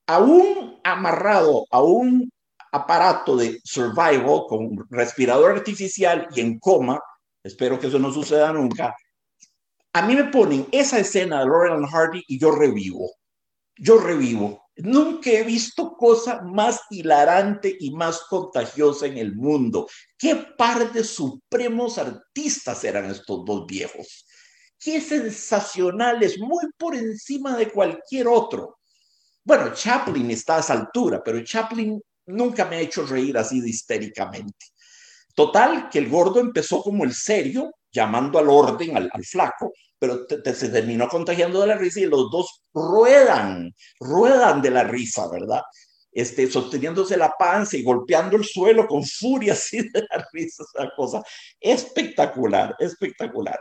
Amigos, 0.08 0.36
aún 0.36 0.80
amarrado 0.84 1.66
a 1.72 1.82
un 1.82 2.32
aparato 2.72 3.38
de 3.38 3.60
survival 3.64 4.44
con 4.48 4.86
respirador 4.90 5.52
artificial 5.52 6.28
y 6.36 6.42
en 6.42 6.60
coma, 6.60 7.00
espero 7.44 7.80
que 7.80 7.88
eso 7.88 8.00
no 8.00 8.12
suceda 8.12 8.52
nunca, 8.52 8.96
a 9.94 10.02
mí 10.02 10.16
me 10.16 10.26
ponen 10.26 10.68
esa 10.72 11.00
escena 11.00 11.40
de 11.40 11.46
Laurel 11.46 11.74
and 11.74 11.88
Hardy 11.88 12.24
y 12.28 12.38
yo 12.38 12.52
revivo, 12.52 13.12
yo 13.78 13.98
revivo. 14.00 14.64
Nunca 14.78 15.30
he 15.30 15.44
visto 15.44 15.94
cosa 15.94 16.42
más 16.42 16.82
hilarante 16.90 17.74
y 17.80 17.92
más 17.92 18.24
contagiosa 18.30 19.06
en 19.06 19.18
el 19.18 19.34
mundo. 19.34 19.88
¿Qué 20.18 20.36
par 20.36 20.92
de 20.92 21.02
supremos 21.06 21.98
artistas 21.98 22.84
eran 22.84 23.06
estos 23.06 23.46
dos 23.46 23.66
viejos? 23.66 24.26
Qué 24.78 25.00
sensacionales, 25.00 26.38
muy 26.40 26.66
por 26.78 26.94
encima 26.94 27.56
de 27.56 27.72
cualquier 27.72 28.28
otro. 28.28 28.80
Bueno, 29.46 29.72
Chaplin 29.74 30.32
está 30.32 30.58
a 30.58 30.60
esa 30.60 30.74
altura, 30.74 31.22
pero 31.24 31.44
Chaplin 31.44 32.02
nunca 32.26 32.66
me 32.66 32.78
ha 32.78 32.80
hecho 32.80 33.06
reír 33.06 33.38
así 33.38 33.62
de 33.62 33.70
histéricamente. 33.70 34.66
Total, 35.36 35.88
que 35.90 36.00
el 36.00 36.10
gordo 36.10 36.40
empezó 36.40 36.82
como 36.82 37.04
el 37.04 37.14
serio, 37.14 37.76
llamando 37.92 38.40
al 38.40 38.50
orden 38.50 38.98
al, 38.98 39.12
flaco, 39.24 39.72
pero 40.00 40.26
se 40.28 40.70
terminó 40.70 41.08
contagiando 41.08 41.62
de 41.62 41.68
la 41.68 41.78
risa 41.78 42.00
y 42.00 42.08
los 42.08 42.32
dos 42.32 42.64
ruedan, 42.74 43.72
ruedan 44.00 44.64
de 44.64 44.72
la 44.72 44.84
risa, 44.84 45.30
¿verdad? 45.30 45.62
Este, 46.12 46.50
sosteniéndose 46.50 47.16
la 47.16 47.32
panza 47.38 47.78
y 47.78 47.84
golpeando 47.84 48.38
el 48.38 48.46
suelo 48.46 48.88
con 48.88 49.04
furia 49.06 49.54
así 49.54 49.78
de 49.90 50.02
la 50.10 50.28
risa, 50.34 50.64
esa 50.64 50.90
cosa 50.96 51.22
espectacular, 51.60 52.76
espectacular. 52.80 53.60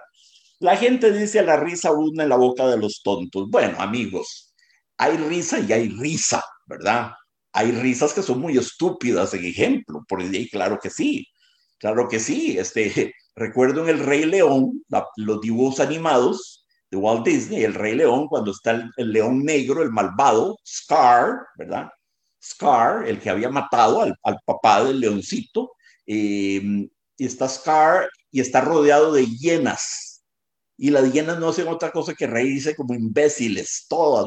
La 0.61 0.79
gente 0.79 1.13
dice 1.13 1.43
la 1.43 1.57
risa 1.59 1.93
una 1.93 2.23
en 2.23 2.31
la 2.31 2.37
boca 2.37 2.67
de 2.69 2.79
los 2.79 3.03
tontos. 3.03 3.51
Bueno, 3.51 3.79
amigos, 3.81 4.54
hay 4.97 5.17
risa 5.17 5.61
y 5.61 5.73
hay 5.73 5.89
risa, 5.89 6.45
¿verdad? 6.67 7.13
Hay 7.53 7.73
risas 7.73 8.13
que 8.13 8.23
son 8.23 8.41
muy 8.41 8.59
estúpidas, 8.59 9.35
en 9.35 9.45
ejemplo, 9.45 10.05
por 10.09 10.21
ahí 10.21 10.49
claro 10.49 10.79
que 10.81 10.91
sí, 10.91 11.27
claro 11.79 12.09
que 12.09 12.21
sí. 12.21 12.59
Este, 12.59 13.15
recuerdo 13.37 13.83
en 13.85 13.91
El 13.91 14.05
Rey 14.05 14.25
León, 14.25 14.85
los 15.17 15.41
dibujos 15.41 15.81
animados 15.81 16.67
de 16.91 16.97
Walt 16.97 17.27
Disney, 17.27 17.65
El 17.65 17.75
Rey 17.75 17.95
León, 17.95 18.29
cuando 18.29 18.51
está 18.53 18.91
el, 18.97 19.13
león 19.13 19.45
negro, 19.45 19.83
el 19.83 19.91
malvado, 19.91 20.59
Scar, 20.67 21.39
¿verdad? 21.57 21.89
Scar, 22.43 23.07
el 23.07 23.21
que 23.21 23.31
había 23.31 23.49
matado 23.51 24.03
al, 24.03 24.39
papá 24.45 24.85
del 24.85 25.01
leoncito, 25.01 25.73
eh, 26.07 26.89
y 27.17 27.27
está 27.27 27.49
Scar 27.49 28.09
y 28.31 28.41
está 28.41 28.61
rodeado 28.61 29.13
de 29.13 29.27
hienas 29.27 30.14
y 30.77 30.91
las 30.91 31.13
hienas 31.13 31.39
no 31.39 31.49
hacen 31.49 31.69
otra 31.69 31.93
cosa 31.93 32.15
que 32.15 32.27
reírse 32.27 32.75
como 32.75 32.95
imbéciles, 32.95 33.87
todas, 33.89 34.27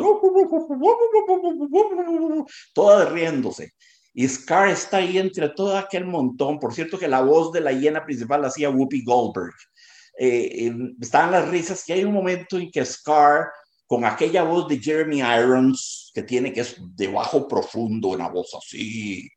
todas 2.73 3.11
riéndose. 3.11 3.73
Y 4.13 4.27
Scar 4.27 4.69
está 4.69 4.97
ahí 4.97 5.17
entre 5.17 5.49
todo 5.49 5.77
aquel 5.77 6.05
montón. 6.05 6.59
Por 6.59 6.73
cierto 6.73 6.97
que 6.97 7.07
la 7.07 7.21
voz 7.21 7.51
de 7.51 7.61
la 7.61 7.71
hiena 7.71 8.03
principal 8.03 8.41
la 8.41 8.47
hacía 8.47 8.69
Whoopi 8.69 9.03
Goldberg. 9.03 9.53
Eh, 10.17 10.71
estaban 10.99 11.31
las 11.31 11.47
risas 11.49 11.87
y 11.87 11.93
hay 11.93 12.03
un 12.03 12.13
momento 12.13 12.57
en 12.57 12.71
que 12.71 12.83
Scar, 12.83 13.49
con 13.85 14.05
aquella 14.05 14.41
voz 14.41 14.67
de 14.67 14.79
Jeremy 14.79 15.19
Irons, 15.19 16.11
que 16.15 16.23
tiene 16.23 16.51
que 16.51 16.61
es 16.61 16.77
de 16.95 17.07
bajo 17.07 17.47
profundo, 17.47 18.07
una 18.09 18.27
voz 18.27 18.55
así, 18.55 19.29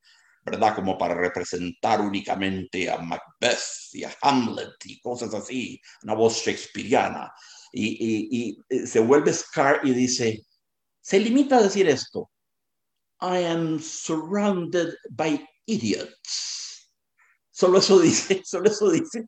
¿verdad? 0.42 0.74
Como 0.74 0.96
para 0.96 1.14
representar 1.14 2.00
únicamente 2.00 2.90
a 2.90 2.98
Macbeth 2.98 3.92
y 3.92 4.04
a 4.04 4.14
Hamlet 4.22 4.74
y 4.84 5.00
cosas 5.00 5.34
así, 5.34 5.80
una 6.02 6.14
voz 6.14 6.42
shakespeariana. 6.42 7.32
Y, 7.72 8.58
eh, 8.68 8.86
se 8.86 9.00
vuelve 9.00 9.32
Scar 9.32 9.80
y 9.84 9.92
dice, 9.92 10.44
se 11.00 11.20
limita 11.20 11.58
a 11.58 11.62
decir 11.62 11.88
esto, 11.88 12.30
I 13.20 13.44
am 13.44 13.78
surrounded 13.78 14.94
by 15.10 15.46
idiots. 15.66 16.90
Solo 17.50 17.78
eso 17.78 18.00
dice, 18.00 18.40
solo 18.44 18.70
eso 18.70 18.90
dice. 18.90 19.26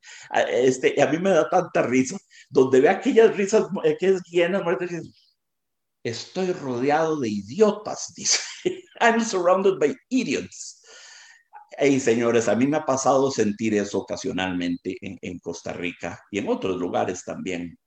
Este, 0.49 1.01
a 1.01 1.07
mí 1.09 1.19
me 1.19 1.31
da 1.31 1.49
tanta 1.49 1.83
risa, 1.83 2.17
donde 2.49 2.81
ve 2.81 2.89
aquellas 2.89 3.37
risas, 3.37 3.67
aquellas 3.85 4.23
llenas, 4.31 4.63
estoy 6.03 6.53
rodeado 6.53 7.21
de 7.21 7.29
idiotas, 7.29 8.13
dice. 8.17 8.41
I'm 9.01 9.21
surrounded 9.21 9.79
by 9.79 9.95
idiots. 10.11 10.82
Hey, 11.79 12.01
señores, 12.01 12.49
a 12.49 12.55
mí 12.55 12.66
me 12.66 12.77
ha 12.77 12.85
pasado 12.85 13.31
sentir 13.31 13.75
eso 13.75 14.01
ocasionalmente 14.01 14.97
en, 15.01 15.39
Costa 15.39 15.73
Rica 15.73 16.23
y 16.31 16.39
en 16.39 16.49
otros 16.49 16.79
lugares 16.79 17.25
también. 17.25 17.79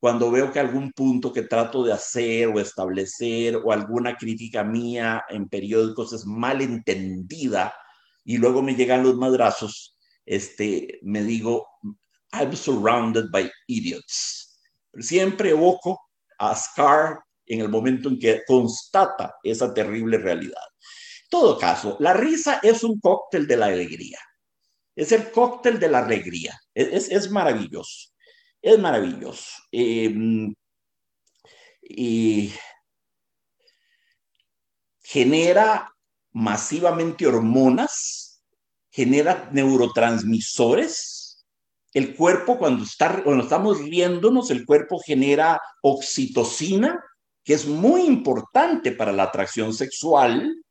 Cuando 0.00 0.30
veo 0.30 0.52
que 0.52 0.60
algún 0.60 0.92
punto 0.92 1.32
que 1.32 1.42
trato 1.42 1.84
de 1.84 1.92
hacer 1.92 2.48
o 2.48 2.60
establecer 2.60 3.56
o 3.56 3.72
alguna 3.72 4.16
crítica 4.16 4.64
mía 4.64 5.24
en 5.28 5.48
periódicos 5.48 6.12
es 6.12 6.24
mal 6.24 6.60
entendida 6.62 7.74
y 8.24 8.38
luego 8.38 8.62
me 8.62 8.74
llegan 8.74 9.02
los 9.02 9.16
madrazos, 9.16 9.98
este, 10.24 10.98
me 11.02 11.22
digo, 11.22 11.66
I'm 12.32 12.54
surrounded 12.54 13.26
by 13.30 13.50
idiots. 13.66 14.60
Siempre 14.98 15.50
evoco 15.50 16.00
a 16.38 16.54
Scar 16.54 17.18
en 17.46 17.60
el 17.60 17.68
momento 17.68 18.08
en 18.08 18.18
que 18.18 18.42
constata 18.46 19.34
esa 19.42 19.72
terrible 19.74 20.18
realidad 20.18 20.62
todo 21.28 21.58
caso, 21.58 21.96
la 22.00 22.12
risa 22.12 22.60
es 22.62 22.84
un 22.84 23.00
cóctel 23.00 23.46
de 23.46 23.56
la 23.56 23.66
alegría. 23.66 24.18
Es 24.94 25.12
el 25.12 25.30
cóctel 25.30 25.78
de 25.78 25.88
la 25.88 25.98
alegría. 25.98 26.58
Es, 26.74 27.30
maravilloso. 27.30 28.10
Es 28.62 28.78
maravilloso. 28.78 29.62
Em, 29.70 30.54
y 31.82 32.52
genera 35.02 35.92
masivamente 36.32 37.26
hormonas, 37.26 38.42
genera 38.90 39.48
neurotransmisores. 39.52 41.46
El 41.92 42.16
cuerpo, 42.16 42.58
cuando, 42.58 42.84
está, 42.84 43.22
cuando 43.22 43.44
estamos 43.44 43.80
riéndonos, 43.80 44.50
el 44.50 44.64
cuerpo 44.64 44.98
genera 44.98 45.60
oxitocina, 45.82 47.02
que 47.44 47.54
es 47.54 47.66
muy 47.66 48.02
importante 48.02 48.92
para 48.92 49.12
la 49.12 49.24
atracción 49.24 49.72
sexual 49.72 50.62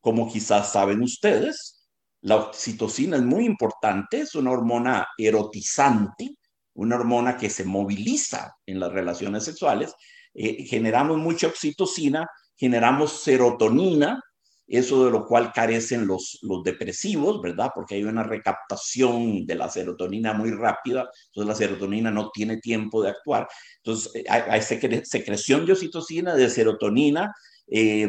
como 0.00 0.30
quizás 0.30 0.72
saben 0.72 1.02
ustedes, 1.02 1.76
la 2.22 2.36
oxitocina 2.36 3.16
es 3.16 3.22
muy 3.22 3.44
importante, 3.44 4.20
es 4.20 4.34
una 4.34 4.50
hormona 4.50 5.06
erotizante, 5.16 6.36
una 6.74 6.96
hormona 6.96 7.36
que 7.36 7.50
se 7.50 7.64
moviliza 7.64 8.52
en 8.66 8.80
las 8.80 8.92
relaciones 8.92 9.44
sexuales. 9.44 9.94
Eh, 10.34 10.64
generamos 10.64 11.18
mucha 11.18 11.46
oxitocina, 11.46 12.26
generamos 12.56 13.22
serotonina, 13.22 14.20
eso 14.66 15.04
de 15.04 15.12
lo 15.12 15.24
cual 15.24 15.52
carecen 15.52 16.06
los, 16.06 16.38
los 16.42 16.64
depresivos, 16.64 17.40
¿verdad? 17.40 17.70
Porque 17.72 17.94
hay 17.94 18.04
una 18.04 18.24
recaptación 18.24 19.46
de 19.46 19.54
la 19.54 19.68
serotonina 19.68 20.32
muy 20.32 20.50
rápida, 20.50 21.08
entonces 21.28 21.48
la 21.48 21.54
serotonina 21.54 22.10
no 22.10 22.30
tiene 22.30 22.56
tiempo 22.56 23.02
de 23.02 23.10
actuar. 23.10 23.46
Entonces 23.76 24.12
eh, 24.16 24.24
hay, 24.28 24.62
secreción 24.62 25.64
de 25.64 25.72
oxitocina, 25.72 26.34
de 26.34 26.50
serotonina, 26.50 27.32
eh, 27.68 28.08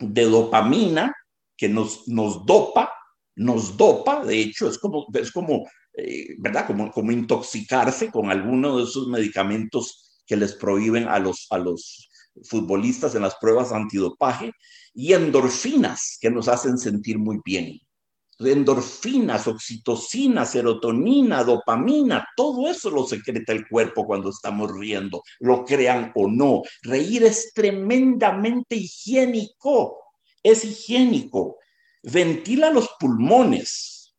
de 0.00 0.24
dopamina 0.24 1.14
que 1.56 1.68
nos, 1.68 2.08
nos 2.08 2.44
dopa, 2.46 2.92
nos 3.36 3.76
dopa, 3.76 4.24
de 4.24 4.40
hecho, 4.40 4.68
es 4.68 4.78
como, 4.78 5.06
es 5.14 5.30
como 5.30 5.66
eh, 5.94 6.36
¿verdad? 6.38 6.66
Como, 6.66 6.90
como 6.92 7.12
intoxicarse 7.12 8.10
con 8.10 8.30
alguno 8.30 8.78
de 8.78 8.84
esos 8.84 9.08
medicamentos 9.08 10.22
que 10.26 10.36
les 10.36 10.54
prohíben 10.54 11.08
a 11.08 11.18
los, 11.18 11.46
a 11.50 11.58
los 11.58 12.08
futbolistas 12.44 13.14
en 13.14 13.22
las 13.22 13.36
pruebas 13.36 13.72
antidopaje, 13.72 14.52
y 14.92 15.12
endorfinas 15.12 16.18
que 16.20 16.30
nos 16.30 16.48
hacen 16.48 16.78
sentir 16.78 17.18
muy 17.18 17.40
bien. 17.44 17.78
Endorfinas, 18.40 19.46
oxitocina, 19.46 20.46
serotonina, 20.46 21.44
dopamina, 21.44 22.26
todo 22.34 22.68
eso 22.68 22.90
lo 22.90 23.06
secreta 23.06 23.52
el 23.52 23.68
cuerpo 23.68 24.06
cuando 24.06 24.30
estamos 24.30 24.72
riendo, 24.72 25.22
lo 25.40 25.64
crean 25.64 26.10
o 26.14 26.26
no. 26.26 26.62
Reír 26.82 27.24
es 27.24 27.52
tremendamente 27.52 28.76
higiénico, 28.76 29.98
es 30.42 30.64
higiénico. 30.64 31.58
Ventila 32.02 32.70
los 32.70 32.88
pulmones, 32.98 34.14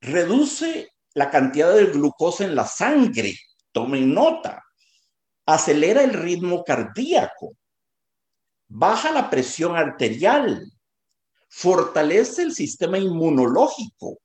reduce 0.00 0.90
la 1.14 1.30
cantidad 1.30 1.74
de 1.74 1.86
glucosa 1.86 2.44
en 2.44 2.54
la 2.54 2.66
sangre, 2.66 3.36
tomen 3.72 4.14
nota, 4.14 4.62
acelera 5.46 6.04
el 6.04 6.12
ritmo 6.12 6.62
cardíaco, 6.62 7.56
baja 8.68 9.12
la 9.12 9.28
presión 9.30 9.76
arterial, 9.76 10.70
fortalece 11.56 12.42
el 12.42 12.52
sistema 12.52 12.98
inmunológico. 12.98 14.18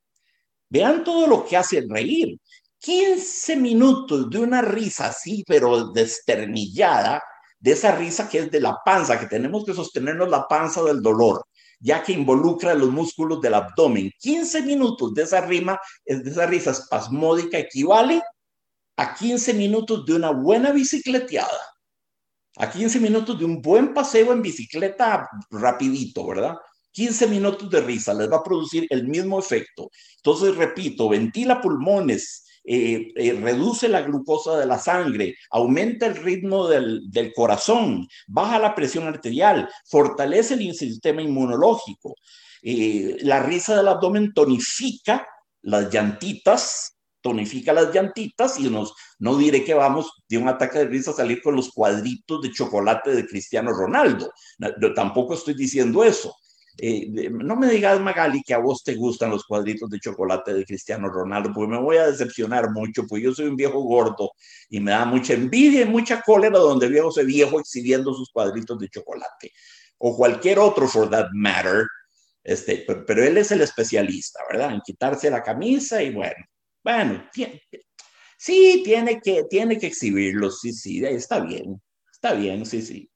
Vean 0.67 1.03
todo 1.03 1.27
lo 1.27 1.45
que 1.45 1.57
hace 1.57 1.85
reír. 1.87 2.39
15 2.79 3.55
minutos 3.55 4.29
de 4.29 4.39
una 4.39 4.61
risa 4.61 5.07
así, 5.07 5.43
pero 5.45 5.91
desternillada, 5.91 7.21
de 7.59 7.71
esa 7.71 7.93
risa 7.93 8.27
que 8.27 8.39
es 8.39 8.51
de 8.51 8.61
la 8.61 8.77
panza, 8.83 9.19
que 9.19 9.27
tenemos 9.27 9.63
que 9.63 9.73
sostenernos 9.73 10.29
la 10.29 10.47
panza 10.47 10.81
del 10.81 11.01
dolor, 11.01 11.45
ya 11.79 12.01
que 12.01 12.13
involucra 12.13 12.73
los 12.73 12.89
músculos 12.89 13.41
del 13.41 13.53
abdomen. 13.53 14.11
15 14.19 14.63
minutos 14.63 15.13
de 15.13 15.23
esa 15.23 15.41
rima, 15.41 15.79
de 16.05 16.29
esa 16.31 16.47
risa 16.47 16.71
espasmódica 16.71 17.59
equivale 17.59 18.23
a 18.97 19.13
15 19.13 19.53
minutos 19.53 20.05
de 20.05 20.15
una 20.15 20.31
buena 20.31 20.71
bicicleteada, 20.71 21.59
a 22.57 22.71
15 22.71 22.99
minutos 22.99 23.37
de 23.37 23.45
un 23.45 23.61
buen 23.61 23.93
paseo 23.93 24.33
en 24.33 24.41
bicicleta 24.41 25.29
rapidito, 25.51 26.25
¿verdad? 26.25 26.55
15 26.91 27.27
minutos 27.27 27.69
de 27.69 27.81
risa 27.81 28.13
les 28.13 28.31
va 28.31 28.37
a 28.37 28.43
producir 28.43 28.87
el 28.89 29.07
mismo 29.07 29.39
efecto. 29.39 29.89
Entonces, 30.17 30.55
repito, 30.55 31.09
ventila 31.09 31.61
pulmones, 31.61 32.45
eh, 32.63 33.13
eh, 33.15 33.33
reduce 33.33 33.87
la 33.87 34.01
glucosa 34.01 34.57
de 34.57 34.65
la 34.65 34.77
sangre, 34.77 35.35
aumenta 35.49 36.05
el 36.05 36.15
ritmo 36.15 36.67
del, 36.67 37.01
corazón, 37.35 38.07
baja 38.27 38.59
la 38.59 38.75
presión 38.75 39.07
arterial, 39.07 39.69
fortalece 39.85 40.55
el 40.55 40.75
sistema 40.75 41.21
inmunológico. 41.21 42.15
Eh, 42.61 43.17
la 43.21 43.41
risa 43.41 43.77
del 43.77 43.87
abdomen 43.87 44.33
tonifica 44.33 45.25
las 45.61 45.91
llantitas, 45.91 46.97
tonifica 47.21 47.73
las 47.73 47.93
llantitas 47.93 48.59
y 48.59 48.69
nos, 48.69 48.93
no 49.19 49.35
diré 49.37 49.63
que 49.63 49.73
vamos 49.73 50.11
de 50.27 50.37
un 50.37 50.47
ataque 50.47 50.79
de 50.79 50.85
risa 50.85 51.11
a 51.11 51.15
salir 51.15 51.41
con 51.41 51.55
los 51.55 51.71
cuadritos 51.71 52.41
de 52.41 52.51
chocolate 52.51 53.15
de 53.15 53.25
Cristiano 53.25 53.71
Ronaldo. 53.71 54.31
tampoco 54.95 55.33
estoy 55.33 55.53
diciendo 55.53 56.03
eso 56.03 56.35
eh, 56.81 57.29
no 57.29 57.55
me 57.57 57.67
digas, 57.67 57.99
Magali, 57.99 58.41
que 58.41 58.53
a 58.53 58.57
vos 58.57 58.83
te 58.83 58.95
gustan 58.95 59.31
los 59.31 59.43
cuadritos 59.43 59.89
de 59.89 59.99
chocolate 59.99 60.53
de 60.53 60.65
Cristiano 60.65 61.09
Ronaldo, 61.09 61.51
porque 61.53 61.71
me 61.71 61.79
voy 61.79 61.97
a 61.97 62.07
decepcionar 62.07 62.71
mucho, 62.71 63.05
porque 63.05 63.25
yo 63.25 63.33
soy 63.33 63.47
un 63.47 63.57
viejo 63.57 63.81
gordo 63.81 64.31
y 64.69 64.79
me 64.79 64.91
da 64.91 65.03
mucha 65.03 65.33
envidia 65.33 65.81
y 65.81 65.85
mucha 65.85 66.21
cólera 66.21 66.57
donde 66.57 66.87
veo 66.87 67.09
ese 67.09 67.25
viejo 67.25 67.59
exhibiendo 67.59 68.13
sus 68.13 68.31
cuadritos 68.31 68.79
de 68.79 68.87
chocolate, 68.87 69.51
o 69.97 70.15
cualquier 70.15 70.59
otro, 70.59 70.87
for 70.87 71.09
that 71.09 71.27
matter, 71.33 71.85
este, 72.43 72.85
pero, 73.05 73.23
él 73.23 73.37
es 73.37 73.51
el 73.51 73.61
especialista, 73.61 74.39
¿verdad? 74.49 74.73
En 74.73 74.81
quitarse 74.81 75.29
la 75.29 75.43
camisa 75.43 76.01
y 76.01 76.11
bueno, 76.11 76.45
bueno, 76.83 77.29
sí, 78.37 78.81
tiene 78.85 79.19
que, 79.19 79.43
tiene 79.49 79.77
que 79.77 79.87
exhibirlo, 79.87 80.49
sí, 80.49 80.71
sí, 80.71 81.05
está 81.05 81.41
bien, 81.41 81.81
está 82.11 82.33
bien, 82.33 82.65
sí, 82.65 82.81
sí. 82.81 83.09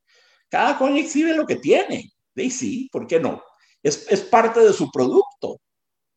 Cada 0.49 0.77
cual 0.77 0.97
exhibe 0.97 1.33
lo 1.33 1.45
que 1.45 1.55
tiene, 1.55 2.11
sí, 2.35 2.49
sí, 2.51 2.89
¿por 2.91 3.07
qué 3.07 3.19
no? 3.19 3.41
Es, 3.83 4.07
es 4.09 4.21
parte 4.21 4.61
de 4.61 4.73
su 4.73 4.89
producto, 4.89 5.59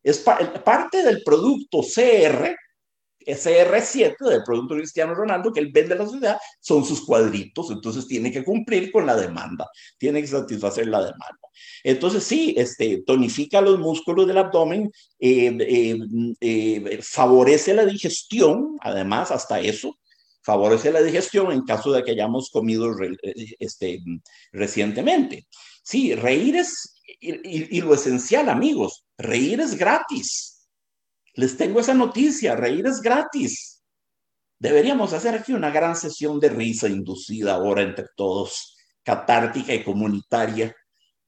es 0.02 0.20
parte 0.20 1.02
del 1.02 1.22
producto 1.24 1.80
CR 1.82 2.56
SR7 3.26 4.16
del 4.20 4.44
producto 4.44 4.76
Cristiano 4.76 5.14
Ronaldo 5.14 5.52
que 5.52 5.60
él 5.60 5.70
vende 5.72 5.94
a 5.94 5.98
la 5.98 6.06
sociedad 6.06 6.38
son 6.60 6.84
sus 6.84 7.04
cuadritos, 7.04 7.70
entonces 7.70 8.06
tiene 8.06 8.30
que 8.30 8.44
cumplir 8.44 8.92
con 8.92 9.04
la 9.04 9.16
demanda, 9.16 9.68
tiene 9.98 10.20
que 10.20 10.28
satisfacer 10.28 10.86
la 10.86 10.98
demanda. 10.98 11.48
Entonces 11.82 12.22
sí, 12.22 12.54
este, 12.56 13.02
tonifica 13.04 13.60
los 13.60 13.78
músculos 13.78 14.26
del 14.26 14.38
abdomen, 14.38 14.90
eh, 15.18 15.56
eh, 15.60 15.98
eh, 16.40 16.98
favorece 17.02 17.74
la 17.74 17.84
digestión, 17.84 18.76
además 18.80 19.30
hasta 19.32 19.60
eso, 19.60 19.98
favorece 20.42 20.92
la 20.92 21.02
digestión 21.02 21.50
en 21.50 21.62
caso 21.62 21.90
de 21.90 22.04
que 22.04 22.12
hayamos 22.12 22.50
comido 22.50 22.94
este, 23.58 24.00
recientemente. 24.52 25.48
Sí, 25.82 26.14
reír 26.14 26.56
es, 26.56 26.95
y 27.20 27.80
lo 27.80 27.94
esencial 27.94 28.48
amigos, 28.48 29.04
reír 29.16 29.60
es 29.60 29.76
gratis 29.76 30.56
les 31.36 31.56
tengo 31.56 31.80
esa 31.80 31.94
noticia, 31.94 32.56
reír 32.56 32.86
es 32.86 33.00
gratis. 33.00 33.82
Deberíamos 34.58 35.12
hacer 35.12 35.34
aquí 35.34 35.52
una 35.52 35.70
gran 35.70 35.94
sesión 35.94 36.40
de 36.40 36.48
risa 36.48 36.88
inducida 36.88 37.54
ahora 37.54 37.82
entre 37.82 38.06
todos, 38.16 38.74
catártica 39.02 39.74
y 39.74 39.84
comunitaria, 39.84 40.74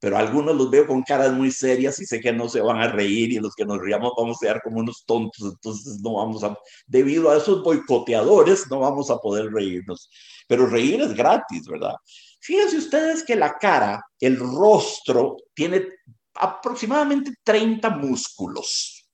pero 0.01 0.17
algunos 0.17 0.57
los 0.57 0.71
veo 0.71 0.87
con 0.87 1.03
caras 1.03 1.33
muy 1.33 1.51
serias 1.51 2.01
y 2.01 2.07
sé 2.07 2.21
que 2.21 2.33
no 2.33 2.49
se 2.49 2.63
van 2.63 2.79
a 2.79 2.89
reír 2.89 3.33
y 3.33 3.39
los 3.39 3.55
que 3.55 3.67
nos 3.67 3.79
riamos 3.81 4.13
vamos 4.17 4.39
a 4.39 4.47
quedar 4.47 4.63
como 4.63 4.79
unos 4.79 5.05
tontos, 5.07 5.45
entonces 5.45 6.01
no 6.03 6.15
vamos 6.15 6.43
a, 6.43 6.57
debido 6.87 7.31
a 7.31 7.37
esos 7.37 7.63
boicoteadores, 7.63 8.67
no 8.71 8.81
vamos 8.81 9.11
a 9.11 9.19
poder 9.19 9.53
reírnos. 9.53 10.09
Pero 10.47 10.67
reír 10.67 11.03
es 11.03 11.13
gratis, 11.13 11.67
¿verdad? 11.67 11.97
Fíjense 12.41 12.79
ustedes 12.79 13.25
que 13.25 13.37
la 13.37 13.59
cara, 13.59 14.05
el 14.21 14.39
rostro, 14.39 15.37
tiene 15.55 15.87
aproximadamente 16.35 17.35
30 17.43 17.91
músculos. 17.91 19.09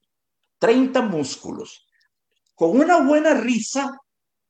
30 0.58 1.02
músculos. 1.02 1.86
Con 2.54 2.78
una 2.78 3.00
buena 3.02 3.34
risa, 3.34 3.98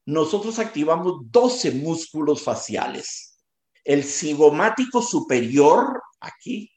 nosotros 0.07 0.59
activamos 0.59 1.31
12 1.31 1.73
músculos 1.73 2.43
faciales. 2.43 3.39
El 3.85 4.05
cigomático 4.05 5.03
superior, 5.03 6.03
aquí, 6.21 6.71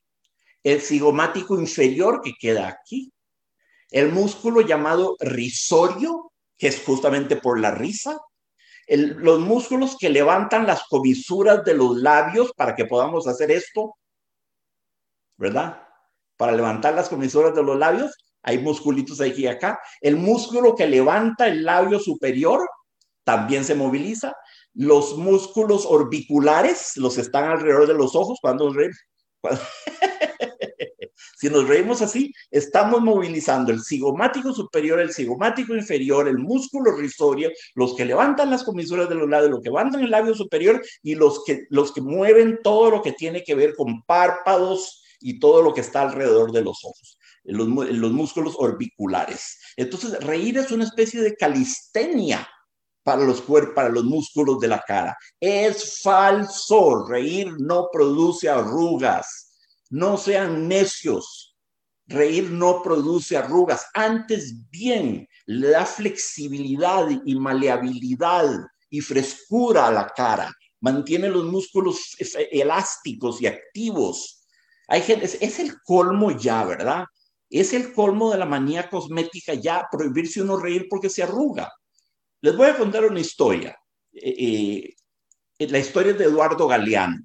el 0.63 0.81
cigomático 0.81 1.59
inferior, 1.59 2.21
que 2.21 2.33
queda 2.39 2.67
aquí, 2.67 3.11
el 3.91 4.11
músculo 4.11 4.61
llamado 4.61 5.15
risorio, 5.19 6.31
que 6.57 6.67
es 6.67 6.83
justamente 6.83 7.37
por 7.37 7.59
la 7.59 7.71
risa, 7.71 8.19
los 8.87 9.39
músculos 9.39 9.97
que 9.99 10.09
levantan 10.09 10.65
las 10.65 10.83
comisuras 10.83 11.63
de 11.65 11.73
los 11.73 11.97
labios 11.97 12.53
para 12.55 12.75
que 12.75 12.85
podamos 12.85 13.27
hacer 13.27 13.51
esto, 13.51 13.97
¿verdad? 15.37 15.83
Para 16.37 16.53
levantar 16.53 16.93
las 16.93 17.09
comisuras 17.09 17.53
de 17.53 17.63
los 17.63 17.77
labios, 17.77 18.15
hay 18.43 18.59
musculitos 18.59 19.19
aquí 19.19 19.43
y 19.43 19.47
acá. 19.47 19.79
El 19.99 20.15
músculo 20.15 20.75
que 20.75 20.87
levanta 20.87 21.47
el 21.47 21.65
labio 21.65 21.99
superior 21.99 22.67
también 23.25 23.65
se 23.65 23.75
moviliza. 23.75 24.33
Los 24.73 25.17
músculos 25.17 25.85
orbiculares, 25.85 26.95
los 26.95 27.17
están 27.17 27.45
alrededor 27.45 27.87
de 27.87 27.93
los 27.93 28.15
ojos, 28.15 28.39
cuando 28.41 28.71
reímos, 28.71 28.97
si 31.37 31.49
nos 31.49 31.67
reímos 31.67 32.01
así, 32.01 32.33
estamos 32.49 33.01
movilizando 33.01 33.71
el 33.71 33.83
cigomático 33.83 34.53
superior, 34.53 34.99
el 34.99 35.13
cigomático 35.13 35.75
inferior, 35.75 36.27
el 36.27 36.39
músculo 36.39 36.95
risorio, 36.95 37.51
los 37.75 37.95
que 37.95 38.05
levantan 38.05 38.49
las 38.49 38.63
comisuras 38.63 39.07
de 39.07 39.15
los 39.15 39.29
labios, 39.29 39.51
los 39.51 39.61
que 39.61 39.69
levantan 39.69 40.01
el 40.01 40.11
labio 40.11 40.33
superior 40.33 40.81
y 41.03 41.15
los 41.15 41.43
que, 41.43 41.65
los 41.69 41.91
que 41.91 42.01
mueven 42.01 42.59
todo 42.63 42.89
lo 42.89 43.01
que 43.01 43.11
tiene 43.11 43.43
que 43.43 43.55
ver 43.55 43.75
con 43.75 44.01
párpados 44.03 45.03
y 45.19 45.39
todo 45.39 45.61
lo 45.61 45.73
que 45.73 45.81
está 45.81 46.01
alrededor 46.01 46.51
de 46.51 46.63
los 46.63 46.83
ojos 46.83 47.17
los, 47.43 47.67
los 47.67 48.11
músculos 48.11 48.55
orbiculares. 48.57 49.57
Entonces, 49.77 50.21
reír 50.23 50.57
es 50.57 50.71
una 50.71 50.83
especie 50.83 51.21
de 51.21 51.35
calistenia 51.35 52.47
para 53.03 53.23
los, 53.23 53.41
para 53.73 53.87
los 53.87 54.03
músculos 54.03 54.59
de 54.59 54.67
la 54.67 54.83
cara. 54.85 55.17
Es 55.39 56.01
falso, 56.01 57.05
reír 57.07 57.55
no 57.57 57.87
produce 57.91 58.49
arrugas. 58.49 59.46
No 59.89 60.17
sean 60.17 60.67
necios. 60.67 61.55
Reír 62.05 62.49
no 62.51 62.81
produce 62.81 63.35
arrugas. 63.35 63.87
Antes 63.93 64.69
bien, 64.69 65.27
le 65.45 65.69
da 65.69 65.85
flexibilidad 65.85 67.07
y 67.25 67.35
maleabilidad 67.35 68.49
y 68.89 69.01
frescura 69.01 69.87
a 69.87 69.91
la 69.91 70.07
cara. 70.07 70.51
Mantiene 70.79 71.29
los 71.29 71.45
músculos 71.45 72.15
elásticos 72.51 73.41
y 73.41 73.47
activos. 73.47 74.45
Hay 74.87 75.01
gente, 75.01 75.25
es 75.25 75.59
el 75.59 75.81
colmo 75.83 76.31
ya, 76.31 76.63
¿verdad? 76.63 77.05
Es 77.49 77.73
el 77.73 77.93
colmo 77.93 78.31
de 78.31 78.37
la 78.37 78.45
manía 78.45 78.89
cosmética 78.89 79.53
ya 79.53 79.87
prohibirse 79.91 80.41
uno 80.41 80.57
reír 80.57 80.87
porque 80.89 81.09
se 81.09 81.23
arruga. 81.23 81.71
Les 82.41 82.55
voy 82.55 82.67
a 82.67 82.77
contar 82.77 83.05
una 83.05 83.19
historia. 83.19 83.77
Eh, 84.13 84.95
eh, 85.59 85.67
la 85.67 85.79
historia 85.79 86.13
de 86.13 86.25
Eduardo 86.25 86.67
Galeano, 86.67 87.17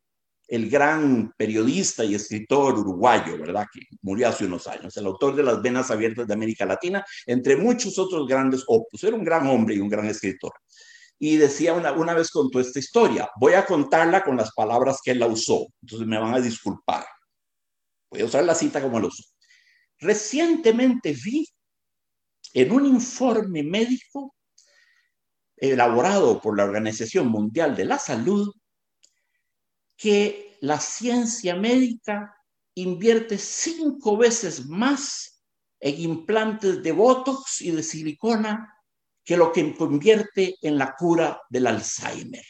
el 0.53 0.69
gran 0.69 1.33
periodista 1.35 2.05
y 2.05 2.15
escritor 2.15 2.79
uruguayo, 2.79 3.39
¿verdad? 3.39 3.67
Que 3.73 3.81
murió 4.03 4.29
hace 4.29 4.45
unos 4.45 4.67
años, 4.67 4.95
el 4.99 5.07
autor 5.07 5.35
de 5.35 5.43
Las 5.43 5.63
Venas 5.63 5.91
Abiertas 5.91 6.27
de 6.27 6.35
América 6.35 6.67
Latina, 6.67 7.03
entre 7.25 7.57
muchos 7.57 7.99
otros 7.99 8.29
grandes 8.29 8.63
opus. 8.67 9.03
Era 9.03 9.17
un 9.17 9.25
gran 9.25 9.47
hombre 9.47 9.77
y 9.77 9.79
un 9.79 9.89
gran 9.89 10.05
escritor. 10.05 10.53
Y 11.19 11.37
decía 11.37 11.73
una, 11.73 11.93
una 11.93 12.13
vez 12.13 12.31
contó 12.31 12.61
esta 12.61 12.79
historia. 12.79 13.31
Voy 13.41 13.55
a 13.55 13.65
contarla 13.65 14.23
con 14.23 14.37
las 14.37 14.53
palabras 14.53 14.99
que 15.03 15.13
él 15.13 15.21
la 15.21 15.27
usó. 15.27 15.69
Entonces 15.81 16.07
me 16.07 16.19
van 16.19 16.35
a 16.35 16.41
disculpar. 16.41 17.07
Voy 18.11 18.21
a 18.21 18.27
usar 18.27 18.45
la 18.45 18.55
cita 18.55 18.83
como 18.83 19.01
lo 19.01 19.07
usó. 19.07 19.25
Recientemente 20.01 21.15
vi 21.25 21.49
en 22.53 22.73
un 22.73 22.85
informe 22.85 23.63
médico 23.63 24.35
elaborado 25.57 26.43
por 26.43 26.59
la 26.59 26.65
Organización 26.65 27.29
Mundial 27.29 27.75
de 27.75 27.87
la 27.87 27.99
Salud 27.99 28.53
que 30.03 30.59
la 30.63 30.81
ciencia 30.81 31.55
médica 31.55 32.35
invierte 32.75 33.39
cinco 33.39 34.17
veces 34.17 34.67
más 34.67 35.45
en 35.79 36.01
implantes 36.01 36.83
de 36.83 36.91
Botox 36.91 37.61
y 37.61 37.71
de 37.71 37.85
silicona 37.85 38.69
que 39.25 39.37
lo 39.37 39.53
que 39.53 39.61
invierte 39.61 40.57
en 40.61 40.77
la 40.77 40.97
cura 40.97 41.41
del 41.49 41.69
Alzheimer. 41.69 42.45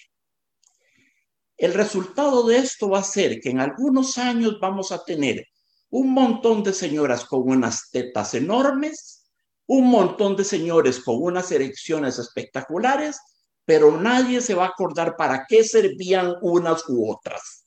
El 1.59 1.75
resultado 1.75 2.47
de 2.47 2.57
esto 2.57 2.89
va 2.89 3.01
a 3.01 3.05
ser 3.05 3.39
que 3.39 3.51
en 3.51 3.61
algunos 3.61 4.17
años 4.17 4.59
vamos 4.59 4.91
a 4.91 5.05
tener 5.05 5.47
un 5.91 6.11
montón 6.11 6.65
de 6.65 6.73
señoras 6.73 7.27
con 7.27 7.43
unas 7.43 7.91
tetas 7.91 8.33
enormes, 8.33 9.27
un 9.67 9.91
montón 9.91 10.37
de 10.37 10.45
señores 10.45 11.01
con 11.01 11.23
unas 11.23 11.53
erecciones 11.53 12.19
espectaculares, 12.19 13.19
pero 13.65 14.01
nadie 14.01 14.41
se 14.41 14.55
va 14.55 14.65
a 14.65 14.69
acordar 14.69 15.17
para 15.17 15.45
qué 15.49 15.65
servían 15.65 16.35
unas 16.43 16.89
u 16.89 17.11
otras. 17.11 17.67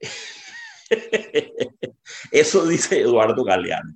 Eso 2.30 2.66
dice 2.66 3.00
Eduardo 3.00 3.44
Galeano. 3.44 3.94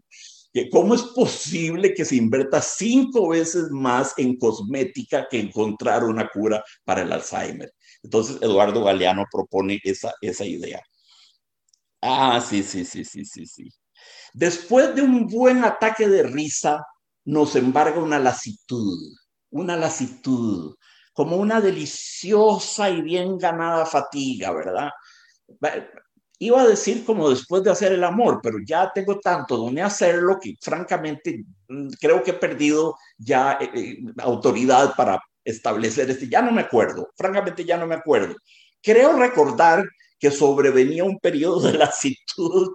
¿Cómo 0.70 0.94
es 0.94 1.02
posible 1.02 1.94
que 1.94 2.04
se 2.04 2.14
invierta 2.14 2.62
cinco 2.62 3.28
veces 3.30 3.70
más 3.70 4.14
en 4.18 4.36
cosmética 4.38 5.26
que 5.28 5.40
encontrar 5.40 6.04
una 6.04 6.28
cura 6.28 6.62
para 6.84 7.02
el 7.02 7.12
Alzheimer? 7.12 7.72
Entonces, 8.04 8.40
Eduardo 8.40 8.84
Galeano 8.84 9.24
propone 9.30 9.80
esa, 9.82 10.14
esa 10.20 10.44
idea. 10.44 10.80
Ah, 12.00 12.40
sí, 12.40 12.62
sí, 12.62 12.84
sí, 12.84 13.04
sí, 13.04 13.24
sí, 13.24 13.46
sí. 13.46 13.68
Después 14.32 14.94
de 14.94 15.02
un 15.02 15.26
buen 15.26 15.64
ataque 15.64 16.08
de 16.08 16.22
risa, 16.22 16.84
nos 17.24 17.56
embarga 17.56 17.98
una 17.98 18.20
lasitud, 18.20 18.98
una 19.50 19.76
lasitud, 19.76 20.76
como 21.14 21.36
una 21.36 21.60
deliciosa 21.60 22.90
y 22.90 23.00
bien 23.00 23.38
ganada 23.38 23.86
fatiga, 23.86 24.52
¿verdad? 24.52 24.90
Iba 26.40 26.62
a 26.62 26.66
decir 26.66 27.04
como 27.04 27.30
después 27.30 27.62
de 27.62 27.70
hacer 27.70 27.92
el 27.92 28.02
amor, 28.02 28.40
pero 28.42 28.58
ya 28.66 28.90
tengo 28.92 29.20
tanto 29.20 29.56
donde 29.56 29.80
hacerlo 29.80 30.38
que 30.40 30.56
francamente 30.60 31.44
mm, 31.68 31.88
creo 32.00 32.22
que 32.22 32.32
he 32.32 32.34
perdido 32.34 32.98
ya 33.16 33.58
eh, 33.60 33.70
eh, 33.74 33.98
autoridad 34.18 34.94
para 34.96 35.20
establecer 35.44 36.10
este, 36.10 36.28
ya 36.28 36.42
no 36.42 36.50
me 36.50 36.62
acuerdo, 36.62 37.08
francamente 37.16 37.64
ya 37.64 37.76
no 37.76 37.86
me 37.86 37.94
acuerdo. 37.94 38.34
Creo 38.82 39.16
recordar 39.16 39.84
que 40.24 40.30
sobrevenía 40.30 41.04
un 41.04 41.18
periodo 41.18 41.60
de 41.60 41.76
lasitud, 41.76 42.74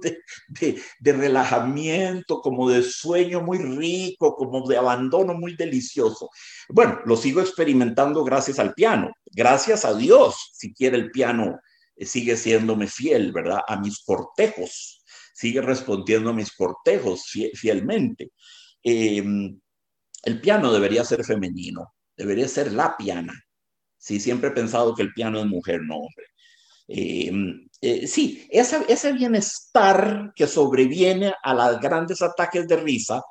de, 0.51 1.11
relajamiento, 1.11 2.41
como 2.41 2.69
de 2.69 2.83
sueño 2.83 3.41
muy 3.41 3.57
rico, 3.57 4.35
como 4.35 4.67
de 4.67 4.77
abandono 4.77 5.33
muy 5.33 5.55
delicioso. 5.55 6.29
Bueno, 6.69 6.99
lo 7.05 7.17
sigo 7.17 7.41
experimentando 7.41 8.23
gracias 8.23 8.59
al 8.59 8.75
piano, 8.75 9.09
gracias 9.31 9.83
a 9.83 9.95
Dios, 9.95 10.51
si 10.53 10.75
quiere 10.75 10.97
el 10.97 11.09
piano 11.09 11.59
eh, 11.95 12.05
sigue 12.05 12.37
siéndome 12.37 12.85
fiel, 12.85 13.31
¿verdad? 13.31 13.61
A 13.67 13.79
mis 13.79 13.97
cortejos, 14.03 15.03
sigue 15.33 15.61
respondiendo 15.61 16.29
a 16.29 16.33
mis 16.33 16.51
cortejos 16.51 17.23
fielmente. 17.55 18.31
Em, 18.83 19.59
el 20.21 20.39
piano 20.39 20.71
debería 20.71 21.03
ser 21.03 21.25
femenino, 21.25 21.95
debería 22.15 22.47
ser 22.47 22.73
la 22.73 22.95
piana. 22.95 23.33
Sí, 23.97 24.19
siempre 24.19 24.49
he 24.49 24.53
pensado 24.53 24.93
que 24.93 25.01
el 25.01 25.13
piano 25.13 25.39
es 25.39 25.47
mujer, 25.47 25.81
no 25.81 25.95
hombre. 25.95 26.27
Em, 26.91 27.67
eh, 27.81 28.07
sí, 28.07 28.47
ese 28.49 29.13
bienestar 29.13 30.33
que 30.35 30.47
sobreviene 30.47 31.33
a 31.43 31.53
los 31.53 31.79
grandes 31.79 32.21
ataques 32.23 32.67
de 32.67 32.77
risa, 32.77 33.21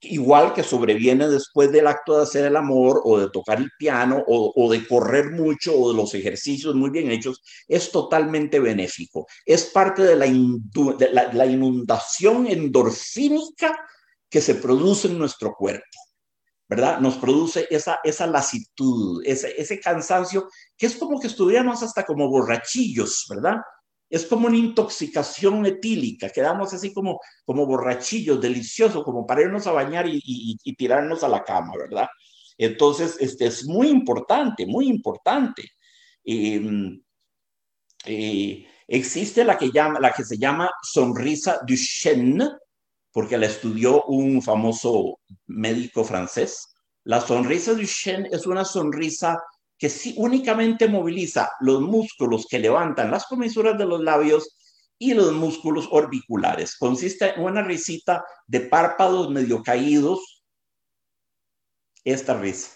igual 0.00 0.54
que 0.54 0.62
sobreviene 0.62 1.28
después 1.28 1.70
del 1.70 1.86
acto 1.86 2.16
de 2.16 2.22
hacer 2.22 2.46
el 2.46 2.56
amor 2.56 3.02
o 3.04 3.18
de 3.18 3.28
tocar 3.30 3.58
el 3.58 3.70
piano 3.78 4.22
o, 4.26 4.70
de 4.70 4.86
correr 4.86 5.32
mucho 5.32 5.78
o 5.78 5.90
de 5.90 5.96
los 5.96 6.14
ejercicios 6.14 6.74
muy 6.74 6.90
bien 6.90 7.10
hechos, 7.10 7.42
es 7.66 7.90
totalmente 7.92 8.58
benéfico. 8.58 9.26
Es 9.44 9.66
parte 9.66 10.02
de 10.02 10.16
la, 10.16 11.32
la 11.32 11.46
inundación 11.46 12.46
endorfínica 12.46 13.78
que 14.30 14.40
se 14.40 14.54
produce 14.54 15.08
en 15.08 15.18
nuestro 15.18 15.54
cuerpo. 15.54 15.84
¿Verdad? 16.68 17.00
Nos 17.00 17.16
produce 17.16 17.66
esa, 17.70 18.00
esa 18.04 18.26
lasitud, 18.26 19.22
ese, 19.24 19.60
ese 19.60 19.80
cansancio, 19.80 20.48
que 20.76 20.86
es 20.86 20.96
como 20.96 21.18
que 21.18 21.28
estuviéramos 21.28 21.82
hasta 21.82 22.04
como 22.04 22.28
borrachillos, 22.28 23.26
¿verdad? 23.30 23.56
Es 24.10 24.26
como 24.26 24.46
una 24.48 24.56
intoxicación 24.56 25.64
etílica, 25.64 26.28
quedamos 26.28 26.72
así 26.74 26.92
como, 26.92 27.20
como 27.44 27.66
borrachillos, 27.66 28.40
deliciosos, 28.40 29.02
como 29.02 29.26
para 29.26 29.42
irnos 29.42 29.66
a 29.66 29.72
bañar 29.72 30.06
y, 30.06 30.20
y, 30.22 30.76
tirarnos 30.76 31.24
a 31.24 31.28
la 31.28 31.42
cama, 31.42 31.72
¿verdad? 31.76 32.08
Entonces, 32.58 33.16
este 33.20 33.46
es 33.46 33.66
muy 33.66 33.88
importante, 33.88 34.66
muy 34.66 34.88
importante. 34.88 35.62
Em, 36.24 37.00
eh, 38.04 38.66
existe 38.86 39.44
la 39.44 39.56
que, 39.56 39.70
llama, 39.70 40.00
la 40.00 40.12
que 40.12 40.24
se 40.24 40.36
llama 40.36 40.70
sonrisa 40.82 41.60
Duchenne, 41.66 42.48
porque 43.12 43.38
la 43.38 43.46
estudió 43.46 44.04
un 44.04 44.42
famoso 44.42 45.18
médico 45.46 46.04
francés. 46.04 46.74
La 47.04 47.20
sonrisa 47.20 47.74
Duchenne 47.74 48.28
es 48.30 48.46
una 48.46 48.64
sonrisa 48.64 49.42
que 49.78 49.90
únicamente 50.16 50.88
moviliza 50.88 51.50
los 51.60 51.80
músculos 51.80 52.46
que 52.48 52.58
levantan 52.58 53.10
las 53.10 53.26
comisuras 53.26 53.78
de 53.78 53.86
los 53.86 54.00
labios 54.00 54.56
y 54.98 55.14
los 55.14 55.32
músculos 55.32 55.88
orbiculares. 55.90 56.76
Consiste 56.76 57.34
en 57.34 57.42
una 57.42 57.62
risita 57.62 58.24
de 58.46 58.60
párpados 58.60 59.30
medio 59.30 59.62
caídos. 59.62 60.44
Esta 62.04 62.34
risa. 62.34 62.72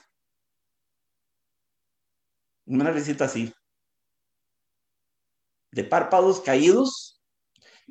Una 2.66 2.90
risita 2.90 3.24
así. 3.24 3.52
De 5.72 5.82
párpados 5.84 6.40
caídos 6.40 7.21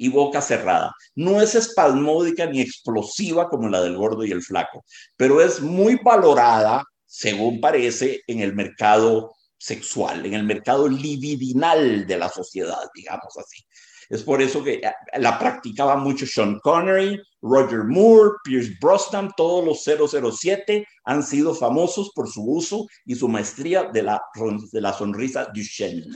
y 0.01 0.09
boca 0.09 0.41
cerrada. 0.41 0.95
No 1.13 1.43
es 1.43 1.53
espasmódica 1.53 2.47
ni 2.47 2.59
explosiva 2.59 3.47
como 3.47 3.69
la 3.69 3.83
del 3.83 3.95
gordo 3.95 4.25
y 4.25 4.31
el 4.31 4.41
flaco, 4.41 4.83
pero 5.15 5.41
es 5.41 5.61
muy 5.61 5.99
valorada, 6.03 6.83
según 7.05 7.61
parece, 7.61 8.21
en 8.25 8.39
el 8.39 8.55
mercado 8.55 9.35
sexual, 9.59 10.25
en 10.25 10.33
el 10.33 10.43
mercado 10.43 10.87
libidinal 10.87 12.07
de 12.07 12.17
la 12.17 12.29
sociedad, 12.29 12.81
digamos 12.95 13.37
así. 13.37 13.63
Es 14.11 14.23
por 14.23 14.41
eso 14.41 14.61
que 14.61 14.73
eh, 14.73 14.91
la 15.19 15.39
practicaba 15.39 15.95
mucho 15.95 16.25
Sean 16.25 16.59
Connery, 16.59 17.17
Roger 17.41 17.85
Moore, 17.85 18.31
Pierce 18.43 18.73
Brosnan, 18.81 19.31
todos 19.37 19.63
los 19.65 20.29
007 20.29 20.85
han 21.05 21.23
sido 21.23 21.55
famosos 21.55 22.11
por 22.13 22.29
su 22.29 22.43
uso 22.43 22.87
y 23.05 23.15
su 23.15 23.29
maestría 23.29 23.85
de 23.85 24.03
la, 24.03 24.21
de 24.69 24.81
la 24.81 24.91
sonrisa 24.91 25.45
Duchenne. 25.53 26.13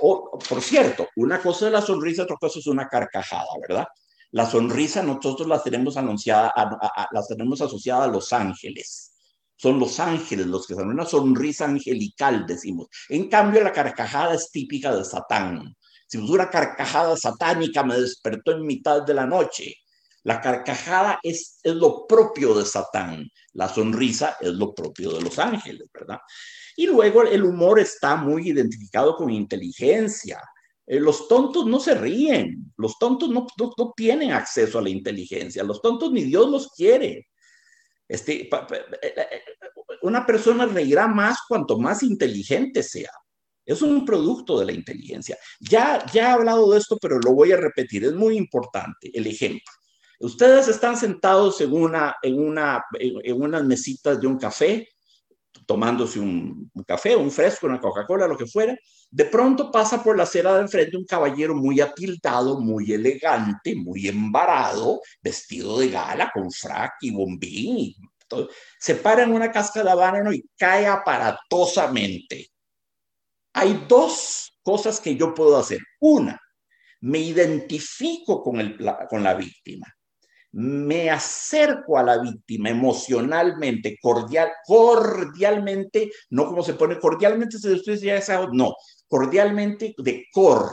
O, 0.00 0.38
por 0.48 0.62
cierto, 0.62 1.08
una 1.16 1.42
cosa 1.42 1.66
es 1.66 1.72
la 1.72 1.82
sonrisa, 1.82 2.22
otra 2.22 2.36
cosa 2.36 2.60
es 2.60 2.66
una 2.68 2.86
carcajada, 2.88 3.48
¿verdad? 3.60 3.88
La 4.30 4.46
sonrisa 4.46 5.02
nosotros 5.02 5.48
la 5.48 5.60
tenemos 5.60 5.96
anunciada, 5.96 6.54
la 7.10 7.26
tenemos 7.26 7.60
asociada 7.60 8.04
a 8.04 8.08
los 8.08 8.32
ángeles. 8.32 9.14
Son 9.56 9.80
los 9.80 9.98
ángeles 9.98 10.46
los 10.46 10.64
que 10.64 10.74
son 10.74 10.88
una 10.88 11.04
sonrisa 11.04 11.64
angelical, 11.64 12.46
decimos. 12.46 12.86
En 13.08 13.28
cambio, 13.28 13.62
la 13.64 13.72
carcajada 13.72 14.34
es 14.34 14.50
típica 14.52 14.94
de 14.94 15.04
Satán. 15.04 15.74
Si 16.12 16.18
una 16.18 16.50
carcajada 16.50 17.16
satánica 17.16 17.82
me 17.82 17.98
despertó 17.98 18.52
en 18.52 18.66
mitad 18.66 19.00
de 19.00 19.14
la 19.14 19.24
noche. 19.24 19.76
La 20.24 20.42
carcajada 20.42 21.18
es, 21.22 21.58
es 21.62 21.74
lo 21.74 22.06
propio 22.06 22.52
de 22.52 22.66
Satán. 22.66 23.30
La 23.54 23.66
sonrisa 23.66 24.36
es 24.38 24.50
lo 24.50 24.74
propio 24.74 25.14
de 25.14 25.22
los 25.22 25.38
ángeles, 25.38 25.88
¿verdad? 25.90 26.18
Y 26.76 26.86
luego 26.86 27.22
el 27.22 27.42
humor 27.42 27.80
está 27.80 28.14
muy 28.14 28.50
identificado 28.50 29.16
con 29.16 29.30
inteligencia. 29.30 30.38
Eh, 30.86 31.00
los 31.00 31.28
tontos 31.28 31.64
no 31.64 31.80
se 31.80 31.94
ríen, 31.94 32.74
los 32.76 32.98
tontos 32.98 33.30
no, 33.30 33.46
no, 33.58 33.92
tienen 33.96 34.32
acceso 34.32 34.80
a 34.80 34.82
la 34.82 34.90
inteligencia, 34.90 35.64
los 35.64 35.80
tontos 35.80 36.12
ni 36.12 36.24
Dios 36.24 36.46
los 36.50 36.72
quiere. 36.72 37.28
Este, 38.06 38.42
eh, 38.42 38.50
eh, 39.02 39.42
una 40.02 40.26
persona 40.26 40.66
reirá 40.66 41.08
más 41.08 41.38
cuanto 41.48 41.78
más 41.78 42.02
inteligente 42.02 42.82
sea. 42.82 43.12
Es 43.64 43.82
un 43.82 44.04
producto 44.04 44.58
de 44.58 44.66
la 44.66 44.72
inteligencia. 44.72 45.36
Ya, 45.60 46.04
ya 46.12 46.28
he 46.28 46.32
hablado 46.32 46.72
de 46.72 46.78
esto, 46.78 46.98
pero 47.00 47.18
lo 47.18 47.32
voy 47.32 47.52
a 47.52 47.56
repetir. 47.56 48.04
Es 48.04 48.12
muy 48.12 48.36
importante 48.36 49.10
el 49.12 49.26
ejemplo. 49.26 49.72
Ustedes 50.20 50.68
están 50.68 50.96
sentados 50.96 51.60
en, 51.60 51.72
una, 51.72 52.16
en, 52.22 52.38
una, 52.38 52.84
en 52.98 53.42
unas 53.42 53.64
mesitas 53.64 54.20
de 54.20 54.26
un 54.26 54.38
café 54.38 54.88
tomándose 55.66 56.18
un, 56.18 56.70
café, 56.86 57.16
un 57.16 57.30
fresco, 57.30 57.66
una 57.66 57.80
Coca-Cola, 57.80 58.26
lo 58.26 58.36
que 58.36 58.46
fuera, 58.46 58.76
de 59.10 59.24
pronto 59.26 59.70
pasa 59.70 60.02
por 60.02 60.16
la 60.16 60.24
acera 60.24 60.54
de 60.54 60.62
enfrente 60.62 60.96
un 60.96 61.04
caballero 61.04 61.54
muy 61.54 61.80
atildado, 61.80 62.60
muy 62.60 62.92
elegante, 62.92 63.74
muy 63.74 64.08
embarado, 64.08 65.00
vestido 65.20 65.78
de 65.78 65.90
gala, 65.90 66.30
con 66.32 66.50
frac 66.50 66.94
y 67.00 67.10
bombín, 67.10 67.94
se 68.78 68.94
para 68.94 69.22
en 69.22 69.32
una 69.32 69.50
casca 69.52 69.82
de 69.82 69.90
habano 69.90 70.32
y 70.32 70.42
cae 70.56 70.86
aparatosamente. 70.86 72.48
Hay 73.54 73.84
dos 73.88 74.58
cosas 74.62 75.00
que 75.00 75.16
yo 75.16 75.34
puedo 75.34 75.56
hacer. 75.58 75.80
Una, 76.00 76.40
me 77.00 77.18
identifico 77.18 78.42
con, 78.42 78.60
el, 78.60 78.78
con 79.08 79.22
la 79.22 79.34
víctima 79.34 79.86
me 80.52 81.10
acerco 81.10 81.98
a 81.98 82.02
la 82.02 82.18
víctima 82.18 82.68
emocionalmente, 82.68 83.96
cordial, 84.00 84.50
cordialmente, 84.66 86.10
no 86.30 86.46
como 86.46 86.62
se 86.62 86.74
pone 86.74 86.98
cordialmente, 86.98 87.58
se 87.58 87.72
usted 87.72 87.98
ya 87.98 88.16
esa, 88.16 88.46
no, 88.52 88.74
cordialmente 89.08 89.94
de 89.96 90.26
cor, 90.30 90.72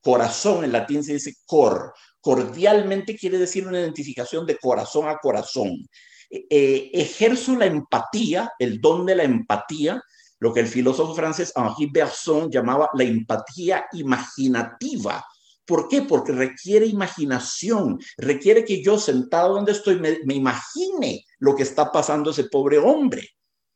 corazón, 0.00 0.64
en 0.64 0.72
latín 0.72 1.02
se 1.02 1.14
dice 1.14 1.34
cor, 1.44 1.92
cordialmente 2.20 3.16
quiere 3.16 3.38
decir 3.38 3.66
una 3.66 3.80
identificación 3.80 4.46
de 4.46 4.58
corazón 4.58 5.08
a 5.08 5.18
corazón. 5.18 5.72
Eh, 6.30 6.46
eh, 6.48 6.90
ejerzo 6.92 7.56
la 7.56 7.66
empatía, 7.66 8.52
el 8.58 8.80
don 8.80 9.06
de 9.06 9.16
la 9.16 9.24
empatía, 9.24 10.00
lo 10.38 10.52
que 10.52 10.60
el 10.60 10.66
filósofo 10.66 11.14
francés 11.14 11.52
Henri 11.56 11.90
Bergson 11.90 12.50
llamaba 12.50 12.90
la 12.94 13.04
empatía 13.04 13.86
imaginativa, 13.92 15.24
¿Por 15.66 15.88
qué? 15.88 16.02
Porque 16.02 16.32
requiere 16.32 16.86
imaginación, 16.86 17.98
requiere 18.16 18.64
que 18.64 18.82
yo 18.82 18.98
sentado 18.98 19.54
donde 19.54 19.72
estoy 19.72 19.98
me, 19.98 20.16
imagine 20.32 21.24
lo 21.40 21.56
que 21.56 21.64
está 21.64 21.90
pasando 21.90 22.30
ese 22.30 22.44
pobre 22.44 22.78
hombre. 22.78 23.28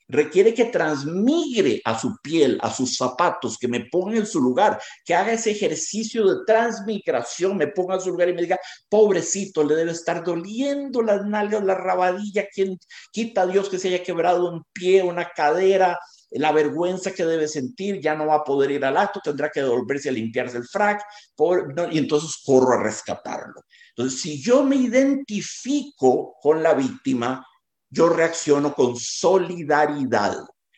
Requiere 0.07 0.55
que 0.55 0.67
transmigre 0.67 1.81
a 1.85 1.99
su 1.99 2.17
piel, 2.21 2.59
a 2.63 2.73
sus 2.73 2.97
zapatos, 2.97 3.59
que 3.59 3.69
me 3.69 3.87
ponga 3.91 4.19
en 4.19 4.27
su 4.27 4.41
lugar, 4.41 4.81
que 5.05 5.15
haga 5.15 5.33
ese 5.33 5.53
ejercicio 5.53 6.27
de 6.27 6.45
transmigración, 6.45 7.57
me 7.57 7.69
ponga 7.69 7.95
en 7.95 8.01
su 8.01 8.11
lugar 8.11 8.29
y 8.29 8.35
me 8.35 8.43
diga, 8.43 8.59
pobrecito, 8.89 9.63
le 9.63 9.77
debe 9.77 9.93
estar 9.93 10.25
doliendo 10.25 11.03
las 11.03 11.25
nalgas, 11.27 11.65
la 11.65 11.75
rabadilla, 11.75 12.49
quien 12.53 12.77
quita 13.13 13.43
a 13.43 13.47
Dios 13.47 13.69
que 13.69 13.79
se 13.79 13.89
haya 13.89 14.03
quebrado 14.03 14.51
un 14.51 14.65
pie, 14.73 15.05
una 15.05 15.31
cadera, 15.31 15.97
la 16.39 16.53
vergüenza 16.53 17.13
que 17.13 17.25
debe 17.25 17.49
sentir, 17.49 18.01
ya 18.01 18.15
no 18.15 18.27
va 18.27 18.37
a 18.37 18.45
poder 18.45 18.71
ir 18.71 18.85
al 18.85 18.97
acto, 18.97 19.21
tendrá 19.23 19.51
que 19.51 19.63
devolverse 19.63 20.09
a 20.09 20.13
limpiarse 20.13 20.59
el 20.59 20.65
frac, 20.65 21.03
y 21.91 21.99
entonces 21.99 22.41
corro 22.45 22.79
a 22.79 22.83
rescatarlo. 22.83 23.63
Entonces, 23.97 24.21
si 24.21 24.41
yo 24.41 24.63
me 24.63 24.77
identifico 24.77 26.37
con 26.41 26.63
la 26.63 26.75
víctima, 26.75 27.45
yo 27.89 28.09
reacciono 28.09 28.75
con 28.75 28.97
solidaridad, 28.97 30.37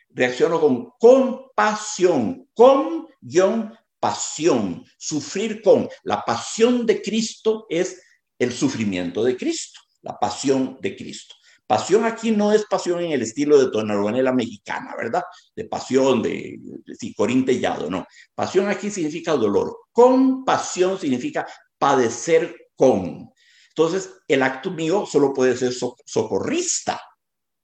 reacciono 0.09 0.61
con 0.61 0.91
compasión, 0.99 2.49
con 2.55 3.07
guion 3.21 3.73
pasión, 4.03 4.85
sufrir 4.99 5.63
con. 5.63 5.89
La 6.03 6.25
pasión 6.25 6.85
de 6.87 7.01
Cristo 7.01 7.67
es 7.69 8.03
el 8.37 8.53
sufrimiento 8.53 9.23
de 9.23 9.37
Cristo, 9.37 9.79
la 10.01 10.19
pasión 10.19 10.77
de 10.81 10.97
Cristo. 10.97 11.37
Pasión 11.73 12.05
aquí 12.05 12.33
no 12.33 12.53
es 12.53 12.67
pasión 12.67 13.01
en 13.01 13.13
el 13.13 13.23
estilo 13.23 13.59
de 13.59 13.71
tonalonela 13.71 14.31
mexicana, 14.31 14.95
¿verdad? 14.95 15.23
De 15.57 15.65
pasión, 15.65 16.21
de, 16.21 16.59
de 16.61 16.95
sí, 16.95 17.15
corintellado, 17.15 17.89
no. 17.89 18.07
Pasión 18.35 18.69
aquí 18.69 18.91
significa 18.91 19.33
dolor. 19.33 19.75
Compasión 19.91 20.99
significa 20.99 21.47
padecer 21.79 22.55
con. 22.77 23.31
Entonces, 23.71 24.13
el 24.29 24.43
acto 24.43 24.71
mío 24.71 25.07
solo 25.07 25.33
puede 25.33 25.57
ser 25.57 25.73
socorrista. 26.05 27.01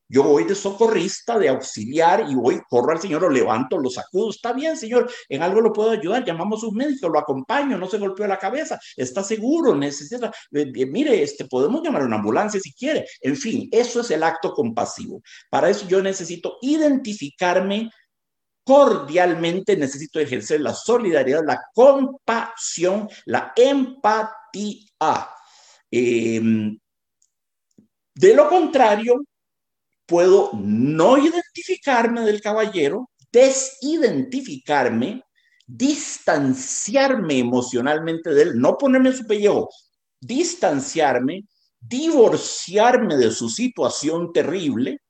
Yo 0.09 0.23
voy 0.23 0.45
de 0.45 0.55
socorrista, 0.55 1.39
de 1.39 1.49
auxiliar 1.49 2.27
y 2.29 2.35
voy, 2.35 2.61
corro 2.69 2.93
al 2.93 3.01
Señor, 3.01 3.23
lo 3.23 3.31
levanto, 3.31 3.79
lo 3.79 3.91
sacudo. 3.91 4.31
Está 4.31 4.53
bien, 4.53 4.77
Señor, 4.77 5.11
en 5.29 5.43
algo 5.43 5.61
lo 5.61 5.73
puedo 5.73 5.91
ayudar. 5.91 6.25
Llamamos 6.25 6.65
a 6.65 6.69
un 6.69 6.77
médico, 6.77 7.09
lo 7.09 7.19
acompaño, 7.19 7.77
no 7.77 7.89
se 7.89 7.99
golpeó 7.99 8.27
la 8.27 8.39
cabeza, 8.39 8.81
está 8.97 9.23
seguro, 9.23 9.75
necesita. 9.75 10.33
Eh, 10.53 10.73
eh, 10.75 10.87
mire, 10.87 11.23
este, 11.23 11.45
podemos 11.45 11.83
llamar 11.83 12.03
a 12.03 12.07
una 12.07 12.17
ambulancia 12.17 12.59
si 12.61 12.73
quiere. 12.73 13.07
En 13.21 13.37
fin, 13.37 13.69
eso 13.71 14.01
es 14.01 14.11
el 14.11 14.23
acto 14.23 14.53
compasivo. 14.53 15.21
Para 15.51 15.69
eso 15.69 15.87
yo 15.87 16.03
necesito 16.03 16.57
identificarme 16.63 17.91
cordialmente, 18.65 19.77
necesito 19.77 20.21
ejercer 20.21 20.61
la 20.61 20.75
solidaridad, 20.75 21.43
la 21.47 21.63
compasión, 21.75 23.09
la 23.25 23.53
empatía. 23.57 25.31
Em, 25.91 26.79
de 28.15 28.35
lo 28.35 28.49
contrario, 28.49 29.23
puedo 30.09 30.51
no 30.55 31.19
identificarme 31.19 32.23
del 32.23 32.41
caballero, 32.41 33.11
desidentificarme, 33.31 35.23
distanciarme 35.67 37.39
emocionalmente 37.39 38.31
de 38.31 38.43
él, 38.43 38.59
no 38.59 38.79
ponerme 38.79 39.11
en 39.11 39.17
su 39.17 39.27
pellejo, 39.27 39.69
distanciarme, 40.19 41.45
divorciarme 41.79 43.19
de 43.19 43.31
su 43.31 43.51
situación 43.51 44.33
terrible, 44.33 45.03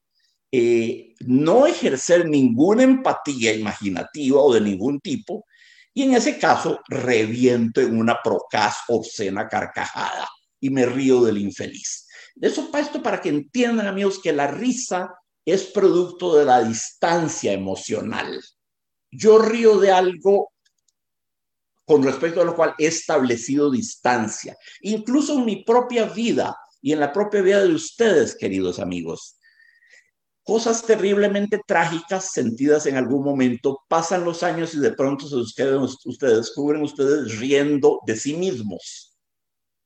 eh, 0.51 1.15
no 1.21 1.67
ejercer 1.67 2.29
ninguna 2.29 2.83
empatía 2.83 3.55
imaginativa 3.55 4.41
o 4.41 4.53
de 4.53 4.61
ningún 4.61 4.99
tipo, 4.99 5.45
y 5.95 6.03
en 6.03 6.15
ese 6.15 6.39
caso 6.39 6.81
reviento 6.89 7.81
en 7.81 7.97
una 7.97 8.19
procaz 8.23 8.79
obscena 8.89 9.47
carcajada 9.47 10.29
y 10.61 10.71
me 10.71 10.87
río 10.87 11.23
del 11.23 11.39
infeliz. 11.39 12.08
Eso 12.41 12.71
para 12.71 12.85
esto 12.85 13.03
para 13.03 13.21
que 13.21 13.29
entiendan, 13.29 13.87
amigos, 13.87 14.21
que 14.23 14.33
la 14.33 14.47
risa 14.47 15.15
es 15.45 15.65
producto 15.65 16.37
de 16.37 16.45
la 16.45 16.63
distancia 16.63 17.53
emocional. 17.53 18.41
Yo 19.11 19.39
río 19.39 19.79
de 19.79 19.91
algo 19.91 20.53
con 21.85 22.03
respecto 22.03 22.43
a 22.43 22.45
lo 22.45 22.55
cual 22.55 22.75
he 22.79 22.87
establecido 22.87 23.71
distancia, 23.71 24.57
incluso 24.83 25.39
en 25.39 25.47
mi 25.47 25.65
propia 25.65 26.05
vida 26.05 26.55
y 26.83 26.93
en 26.93 27.01
la 27.01 27.13
propia 27.13 27.41
vida 27.41 27.65
de 27.65 27.73
ustedes, 27.73 28.37
queridos 28.37 28.79
amigos. 28.79 29.39
Cosas 30.43 30.83
terriblemente 30.83 31.61
trágicas 31.67 32.31
sentidas 32.33 32.85
en 32.85 32.97
algún 32.97 33.25
momento, 33.25 33.81
pasan 33.89 34.25
los 34.25 34.43
años 34.43 34.75
y 34.75 34.81
de 34.81 34.93
pronto 34.93 35.27
se 35.27 35.37
ustedes, 35.37 35.97
ustedes 36.05 36.37
descubren 36.37 36.83
ustedes 36.83 37.39
riendo 37.39 38.01
de 38.07 38.17
sí 38.17 38.35
mismos 38.35 39.08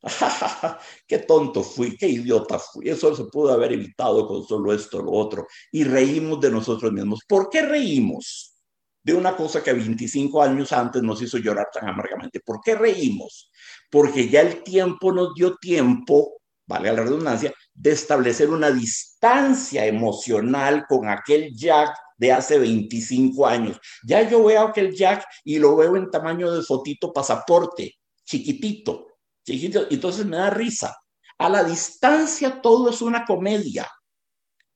qué 1.07 1.19
tonto 1.19 1.63
fui, 1.63 1.97
qué 1.97 2.09
idiota 2.09 2.59
fui. 2.59 2.89
Eso 2.89 3.15
se 3.15 3.25
pudo 3.25 3.53
haber 3.53 3.73
evitado 3.73 4.27
con 4.27 4.45
solo 4.45 4.73
esto, 4.73 5.01
lo 5.01 5.13
otro. 5.13 5.47
Y 5.71 5.85
reímos 5.85 6.41
de 6.41 6.51
nosotros 6.51 6.93
mismos. 6.93 7.21
¿Por 7.27 7.49
qué 7.49 7.63
reímos? 7.63 8.55
De 9.03 9.15
una 9.15 9.37
cosa 9.37 9.63
que 9.63 9.73
25 9.73 10.43
años 10.43 10.73
antes 10.73 11.03
nos 11.03 11.21
hizo 11.23 11.39
llorar 11.39 11.69
tan 11.73 11.89
amargamente. 11.89 12.41
¿Por 12.41 12.61
qué 12.61 12.75
reímos? 12.75 13.51
Porque 13.91 14.29
ya 14.29 14.43
el 14.43 14.63
tiempo 14.63 15.13
nos 15.13 15.35
dio 15.35 15.57
tiempo, 15.57 16.35
valga 16.67 16.93
la 16.93 17.03
redundancia, 17.03 17.53
de 17.75 17.93
establecer 17.93 18.51
una 18.51 18.71
distancia 18.71 19.87
emocional 19.87 20.85
con 20.89 21.09
aquel 21.09 21.53
Jack 21.55 21.91
de 22.17 22.33
hace 22.33 22.59
25 22.59 23.47
años. 23.47 23.81
Ya 24.07 24.29
yo 24.29 24.45
veo 24.45 24.63
aquel 24.63 24.95
Jack 24.95 25.25
y 25.45 25.59
lo 25.59 25.77
veo 25.77 25.97
en 25.97 26.11
tamaño 26.11 26.53
de 26.53 26.63
fotito 26.63 27.13
pasaporte, 27.13 27.97
chiquitito, 28.25 29.07
entonces 29.47 30.27
me 30.27 30.37
da 30.37 30.51
risa. 30.51 30.97
A 31.39 31.49
la 31.49 31.65
distancia 31.65 32.61
todo 32.61 32.91
es 32.91 33.03
una 33.03 33.25
comedia. 33.25 33.91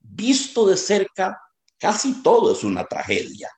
Visto 0.00 0.66
de 0.66 0.76
cerca, 0.76 1.40
casi 1.78 2.22
todo 2.22 2.52
es 2.52 2.64
una 2.64 2.84
tragedia. 2.84 3.50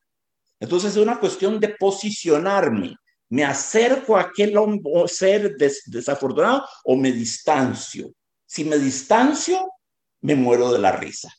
Entonces 0.60 0.92
es 0.92 1.02
una 1.02 1.18
cuestión 1.18 1.60
de 1.60 1.76
posicionarme. 1.78 2.96
¿Me 3.30 3.44
acerco 3.44 4.16
a 4.16 4.22
aquel 4.22 4.54
ser 5.06 5.56
desafortunado 5.56 6.64
o 6.84 6.96
me 6.96 7.12
distancio? 7.12 8.12
Si 8.46 8.64
me 8.64 8.78
distancio, 8.78 9.70
me 10.22 10.34
muero 10.34 10.72
de 10.72 10.78
la 10.78 10.92
risa. 10.92 11.32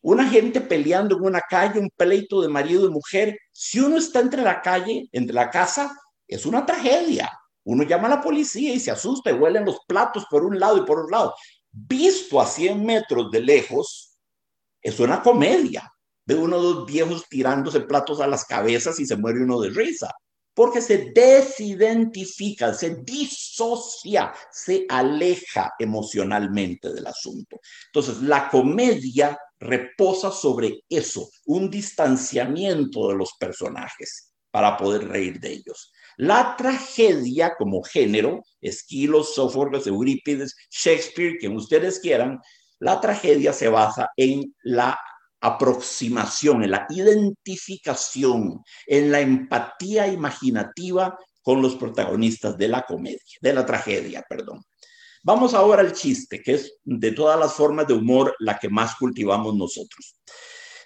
Una 0.00 0.28
gente 0.28 0.60
peleando 0.60 1.16
en 1.16 1.24
una 1.24 1.40
calle, 1.40 1.78
un 1.78 1.90
pleito 1.96 2.40
de 2.40 2.48
marido 2.48 2.86
y 2.86 2.90
mujer, 2.90 3.38
si 3.52 3.78
uno 3.78 3.98
está 3.98 4.20
entre 4.20 4.42
la 4.42 4.60
calle, 4.60 5.08
entre 5.12 5.34
la 5.34 5.48
casa, 5.48 5.96
es 6.26 6.44
una 6.44 6.66
tragedia. 6.66 7.30
Uno 7.64 7.84
llama 7.84 8.08
a 8.08 8.16
la 8.16 8.20
policía 8.20 8.74
y 8.74 8.80
se 8.80 8.90
asusta 8.90 9.30
y 9.30 9.34
huelen 9.34 9.64
los 9.64 9.80
platos 9.86 10.26
por 10.30 10.44
un 10.44 10.58
lado 10.58 10.78
y 10.78 10.84
por 10.84 11.00
otro 11.00 11.10
lado. 11.10 11.34
Visto 11.70 12.40
a 12.40 12.46
100 12.46 12.84
metros 12.84 13.30
de 13.30 13.40
lejos, 13.40 14.18
es 14.80 14.98
una 15.00 15.22
comedia. 15.22 15.90
Ve 16.24 16.34
uno 16.34 16.56
de 16.56 16.62
dos 16.62 16.86
viejos 16.86 17.24
tirándose 17.28 17.80
platos 17.80 18.20
a 18.20 18.26
las 18.26 18.44
cabezas 18.44 18.98
y 19.00 19.06
se 19.06 19.16
muere 19.16 19.42
uno 19.42 19.60
de 19.60 19.70
risa. 19.70 20.10
Porque 20.54 20.82
se 20.82 21.12
desidentifica, 21.14 22.74
se 22.74 22.96
disocia, 22.96 24.34
se 24.50 24.84
aleja 24.88 25.72
emocionalmente 25.78 26.92
del 26.92 27.06
asunto. 27.06 27.58
Entonces, 27.86 28.22
la 28.22 28.50
comedia 28.50 29.38
reposa 29.58 30.30
sobre 30.30 30.84
eso, 30.90 31.30
un 31.46 31.70
distanciamiento 31.70 33.08
de 33.08 33.14
los 33.14 33.32
personajes 33.38 34.32
para 34.50 34.76
poder 34.76 35.08
reír 35.08 35.40
de 35.40 35.52
ellos. 35.52 35.92
La 36.16 36.56
tragedia 36.56 37.54
como 37.56 37.82
género, 37.82 38.42
Esquilo, 38.60 39.24
Sófocles, 39.24 39.86
Eurípides, 39.86 40.54
Shakespeare, 40.70 41.38
quien 41.38 41.56
ustedes 41.56 42.00
quieran, 42.00 42.40
la 42.78 43.00
tragedia 43.00 43.52
se 43.52 43.68
basa 43.68 44.10
en 44.16 44.54
la 44.62 44.98
aproximación, 45.40 46.62
en 46.62 46.70
la 46.70 46.86
identificación, 46.90 48.62
en 48.86 49.10
la 49.10 49.20
empatía 49.20 50.06
imaginativa 50.06 51.18
con 51.42 51.60
los 51.60 51.76
protagonistas 51.76 52.56
de 52.56 52.68
la 52.68 52.82
comedia, 52.82 53.18
de 53.40 53.52
la 53.52 53.66
tragedia, 53.66 54.24
perdón. 54.28 54.62
Vamos 55.24 55.54
ahora 55.54 55.82
al 55.82 55.92
chiste, 55.92 56.42
que 56.42 56.54
es 56.54 56.78
de 56.84 57.12
todas 57.12 57.38
las 57.38 57.54
formas 57.54 57.86
de 57.86 57.94
humor 57.94 58.34
la 58.40 58.58
que 58.58 58.68
más 58.68 58.96
cultivamos 58.96 59.54
nosotros. 59.54 60.16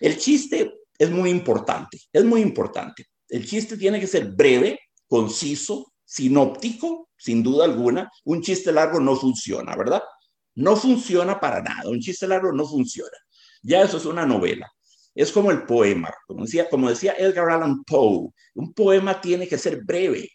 El 0.01 0.19
chiste 0.19 0.75
es 0.99 1.11
muy 1.11 1.31
importante, 1.31 2.01
es 2.13 2.25
muy 2.25 2.43
importante. 2.43 3.07
El 3.29 3.47
chiste 3.47 3.77
tiene 3.77 3.99
que 3.99 4.07
ser 4.07 4.27
breve, 4.27 4.79
conciso, 5.09 5.93
sinóptico, 6.05 7.11
sin 7.17 7.43
duda 7.43 7.65
alguna. 7.65 8.11
Un 8.25 8.43
chiste 8.43 8.73
largo 8.73 9.01
no 9.01 9.17
funciona, 9.17 9.77
¿verdad? 9.77 10.03
No 10.55 10.77
funciona 10.77 11.39
para 11.39 11.63
nada. 11.63 11.89
Un 11.89 12.01
chiste 12.01 12.27
largo 12.27 12.53
no 12.53 12.67
funciona. 12.67 13.17
Ya 13.63 13.83
eso 13.83 13.97
es 13.97 14.07
una 14.07 14.25
novela. 14.27 14.71
Es 15.15 15.33
como 15.33 15.51
el 15.51 15.65
poema. 15.65 16.11
Como 16.27 16.45
decía, 16.45 16.69
como 16.69 16.89
decía 16.89 17.15
Edgar 17.19 17.51
Allan 17.51 17.85
Poe, 17.85 18.31
un 18.55 18.73
poema 18.73 19.21
tiene 19.21 19.49
que 19.49 19.59
ser 19.59 19.83
breve. 19.85 20.31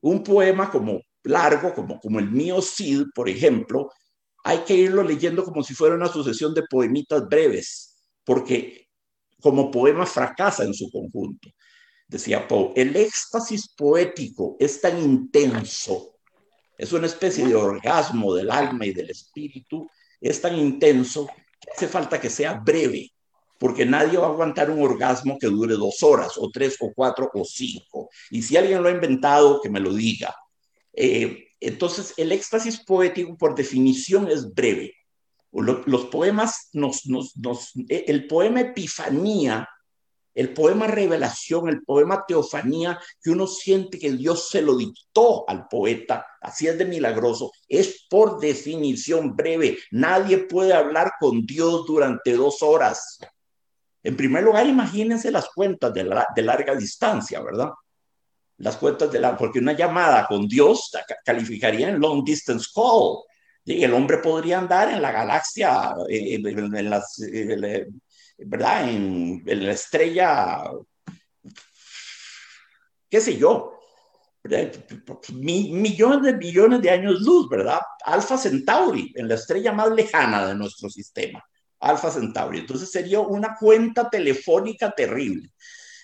Un 0.00 0.22
poema 0.22 0.70
como 0.70 1.00
largo, 1.24 1.74
como, 1.74 1.98
como 1.98 2.18
el 2.18 2.30
mío 2.30 2.60
Cid, 2.62 3.04
por 3.14 3.28
ejemplo, 3.28 3.90
hay 4.44 4.58
que 4.58 4.74
irlo 4.74 5.02
leyendo 5.02 5.44
como 5.44 5.62
si 5.62 5.74
fuera 5.74 5.96
una 5.96 6.08
sucesión 6.08 6.54
de 6.54 6.62
poemitas 6.70 7.26
breves, 7.28 7.96
porque 8.24 8.88
como 9.40 9.70
poema 9.70 10.06
fracasa 10.06 10.62
en 10.64 10.72
su 10.72 10.88
conjunto 10.90 11.50
decía 12.08 12.46
Poe, 12.46 12.72
el 12.76 12.96
éxtasis 12.96 13.68
poético 13.68 14.56
es 14.58 14.80
tan 14.80 14.98
intenso, 14.98 16.16
es 16.78 16.92
una 16.92 17.06
especie 17.06 17.46
de 17.46 17.54
orgasmo 17.54 18.34
del 18.34 18.50
alma 18.50 18.86
y 18.86 18.92
del 18.92 19.10
espíritu, 19.10 19.88
es 20.20 20.40
tan 20.40 20.56
intenso 20.56 21.26
que 21.60 21.70
hace 21.74 21.88
falta 21.88 22.20
que 22.20 22.30
sea 22.30 22.54
breve, 22.54 23.12
porque 23.58 23.86
nadie 23.86 24.18
va 24.18 24.26
a 24.26 24.30
aguantar 24.30 24.70
un 24.70 24.82
orgasmo 24.82 25.38
que 25.38 25.46
dure 25.46 25.74
dos 25.74 26.02
horas, 26.02 26.32
o 26.36 26.50
tres, 26.50 26.76
o 26.80 26.92
cuatro, 26.94 27.30
o 27.32 27.44
cinco. 27.44 28.10
Y 28.30 28.42
si 28.42 28.56
alguien 28.56 28.82
lo 28.82 28.88
ha 28.88 28.92
inventado, 28.92 29.60
que 29.62 29.70
me 29.70 29.80
lo 29.80 29.94
diga. 29.94 30.34
Eh, 30.92 31.48
entonces, 31.60 32.12
el 32.18 32.32
éxtasis 32.32 32.84
poético, 32.84 33.36
por 33.38 33.54
definición, 33.54 34.28
es 34.30 34.52
breve. 34.52 34.92
Los, 35.52 36.04
poemas 36.06 36.68
nos, 36.74 37.06
nos, 37.06 37.34
nos, 37.38 37.72
el 37.88 38.26
poema 38.26 38.60
Epifanía 38.60 39.66
el 40.36 40.52
poema 40.52 40.86
Revelación, 40.86 41.70
el 41.70 41.82
poema 41.82 42.24
Teofanía, 42.28 43.00
que 43.22 43.30
uno 43.30 43.46
siente 43.46 43.98
que 43.98 44.12
Dios 44.12 44.50
se 44.50 44.60
lo 44.60 44.76
dictó 44.76 45.48
al 45.48 45.66
poeta, 45.66 46.26
así 46.42 46.68
es 46.68 46.76
de 46.76 46.84
milagroso, 46.84 47.50
es 47.66 48.06
por 48.10 48.38
definición 48.38 49.34
breve. 49.34 49.78
Nadie 49.92 50.38
puede 50.38 50.74
hablar 50.74 51.12
con 51.18 51.46
Dios 51.46 51.86
durante 51.86 52.34
dos 52.34 52.62
horas. 52.62 53.18
En 54.02 54.14
primer 54.14 54.44
lugar, 54.44 54.66
imagínense 54.66 55.30
las 55.30 55.48
cuentas 55.48 55.94
de, 55.94 56.04
larga 56.04 56.74
distancia, 56.74 57.40
¿verdad? 57.40 57.70
Las 58.58 58.76
cuentas 58.76 59.10
de 59.10 59.20
la, 59.20 59.38
porque 59.38 59.58
una 59.58 59.72
llamada 59.72 60.26
con 60.26 60.46
Dios 60.46 60.92
calificaría 61.24 61.88
en 61.88 61.98
long 61.98 62.22
distance 62.22 62.68
call. 62.74 63.22
Y 63.64 63.82
el 63.82 63.94
hombre 63.94 64.18
podría 64.18 64.58
andar 64.58 64.90
en 64.90 65.00
la 65.00 65.10
galaxia, 65.10 65.94
en, 66.08 66.90
las, 66.90 67.20
¿verdad? 68.38 68.88
En, 68.88 69.42
la 69.44 69.72
estrella, 69.72 70.70
qué 73.08 73.20
sé 73.20 73.36
yo, 73.36 73.72
millones 75.32 76.22
de 76.22 76.36
millones 76.36 76.82
de 76.82 76.90
años 76.90 77.20
luz, 77.20 77.48
¿verdad? 77.48 77.80
Alfa 78.04 78.38
Centauri, 78.38 79.12
en 79.16 79.28
la 79.28 79.34
estrella 79.34 79.72
más 79.72 79.90
lejana 79.90 80.46
de 80.46 80.54
nuestro 80.54 80.88
sistema, 80.88 81.42
Alfa 81.80 82.10
Centauri. 82.10 82.60
Entonces 82.60 82.90
sería 82.90 83.20
una 83.20 83.56
cuenta 83.58 84.08
telefónica 84.08 84.92
terrible. 84.92 85.50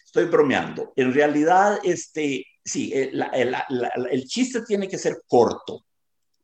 Estoy 0.05 0.25
bromeando. 0.25 0.93
En 0.97 1.15
realidad, 1.15 1.79
este, 1.85 2.45
sí, 2.65 2.93
eh, 2.95 3.13
el 4.11 4.25
chiste 4.25 4.63
tiene 4.63 4.89
que 4.89 4.99
ser 4.99 5.23
corto, 5.27 5.85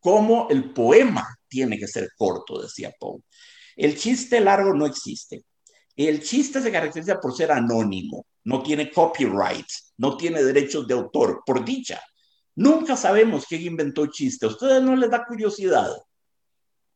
como 0.01 0.49
el 0.49 0.73
poema 0.73 1.39
tiene 1.49 1.79
que 1.79 1.89
ser 1.89 2.11
corto, 2.17 2.63
decía 2.63 2.93
Poe. 2.99 3.21
El 3.77 3.97
chiste 3.97 4.41
largo 4.41 4.75
no 4.75 4.87
existe. 4.87 5.45
El 6.07 6.23
chiste 6.23 6.63
se 6.63 6.71
caracteriza 6.71 7.21
por 7.21 7.35
ser 7.35 7.51
anónimo, 7.51 8.25
no 8.45 8.63
tiene 8.63 8.91
copyright, 8.91 9.67
no 9.97 10.17
tiene 10.17 10.45
derechos 10.45 10.87
de 10.87 10.95
autor, 10.95 11.43
por 11.45 11.65
dicha. 11.65 12.01
Nunca 12.55 12.97
sabemos 12.97 13.47
quién 13.47 13.63
inventó 13.63 14.07
chiste. 14.07 14.47
A 14.47 14.51
ustedes 14.51 14.81
no 14.81 14.95
les 14.95 15.11
da 15.11 15.27
curiosidad. 15.27 15.91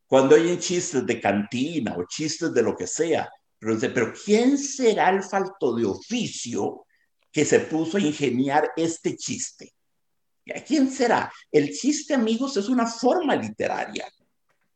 Cuando 0.07 0.37
hay 0.37 0.57
chistes 0.59 1.05
de 1.05 1.21
cantina 1.21 1.97
o 1.99 2.05
chistes 2.05 2.55
de 2.55 2.63
lo 2.63 2.77
que 2.77 2.87
sea, 2.87 3.29
pero, 3.59 4.13
¿quién 4.25 4.59
será 4.59 5.11
el 5.11 5.23
falto 5.23 5.75
de 5.75 5.85
oficio 5.85 6.87
que 7.31 7.45
se 7.45 7.61
puso 7.61 7.97
a 7.97 8.01
ingeniar 8.01 8.71
este 8.77 9.17
chiste? 9.17 9.73
¿Quién 10.67 10.91
será? 10.91 11.33
El 11.51 11.73
chiste, 11.73 12.15
amigos, 12.15 12.57
es 12.57 12.69
una 12.69 12.87
forma 12.87 13.37
literaria. 13.37 14.09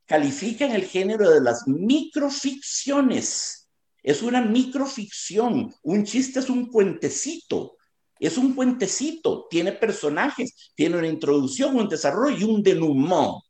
Califica 0.04 0.64
en 0.64 0.72
el 0.72 0.84
género 0.84 1.30
de 1.30 1.40
las 1.40 1.66
microficciones. 1.66 3.65
Es 4.06 4.22
una 4.22 4.40
microficción. 4.40 5.74
Un 5.82 6.04
chiste 6.04 6.38
es 6.38 6.48
un 6.48 6.70
cuentecito. 6.70 7.76
Es 8.18 8.38
un 8.38 8.54
cuentecito. 8.54 9.46
Tiene 9.50 9.72
personajes, 9.72 10.72
tiene 10.74 10.96
una 10.96 11.08
introducción, 11.08 11.76
un 11.76 11.88
desarrollo 11.88 12.38
y 12.38 12.44
un 12.44 12.62
denouement. 12.62 13.42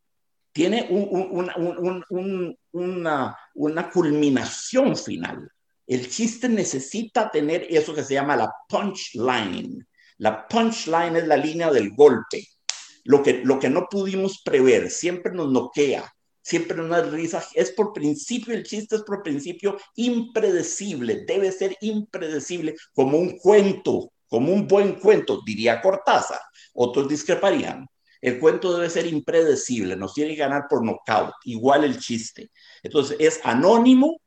Tiene 0.53 0.89
una, 2.73 3.37
una 3.55 3.91
culminación 3.91 4.97
final. 4.97 5.49
El 5.87 6.09
chiste 6.09 6.49
necesita 6.49 7.31
tener 7.31 7.67
eso 7.69 7.95
que 7.95 8.03
se 8.03 8.15
llama 8.15 8.35
la 8.35 8.51
punchline 8.69 9.87
la 10.19 10.49
punchline 10.49 11.17
es 11.17 11.27
la 11.27 11.37
línea 11.37 11.71
del 11.71 11.95
golpe. 11.95 12.49
Lo 13.05 13.23
que, 13.23 13.43
lo 13.45 13.59
que 13.59 13.71
no 13.71 13.87
pudimos 13.89 14.43
prever, 14.43 14.91
siempre 14.91 15.33
nos 15.33 15.51
noquea, 15.53 16.13
siempre 16.47 16.77
nos 16.77 17.11
risa. 17.11 17.45
Es 17.55 17.73
por 17.73 17.93
principio, 17.93 18.55
el 18.55 18.63
chiste 18.63 18.95
es 18.95 19.03
por 19.03 19.23
principio 19.25 19.77
impredecible, 19.97 21.25
debe 21.27 21.51
ser 21.51 21.77
impredecible, 21.81 22.77
como 22.95 23.19
un 23.19 23.37
cuento, 23.37 24.13
como 24.29 24.53
un 24.53 24.69
buen 24.69 24.95
cuento, 24.95 25.41
diría 25.45 25.83
Cortázar. 25.83 26.39
Otros 26.73 27.09
discreparían. 27.09 27.87
El 28.21 28.39
cuento 28.39 28.73
debe 28.75 28.89
ser 28.89 29.07
impredecible, 29.07 29.97
nos 29.97 30.15
tiene 30.15 30.31
que 30.31 30.41
ganar 30.41 30.67
por 30.71 30.85
nocaut, 30.85 31.35
igual 31.45 31.83
el 31.83 31.99
chiste. 31.99 32.53
Entonces 32.81 33.17
es 33.19 33.41
anónimo, 33.43 34.21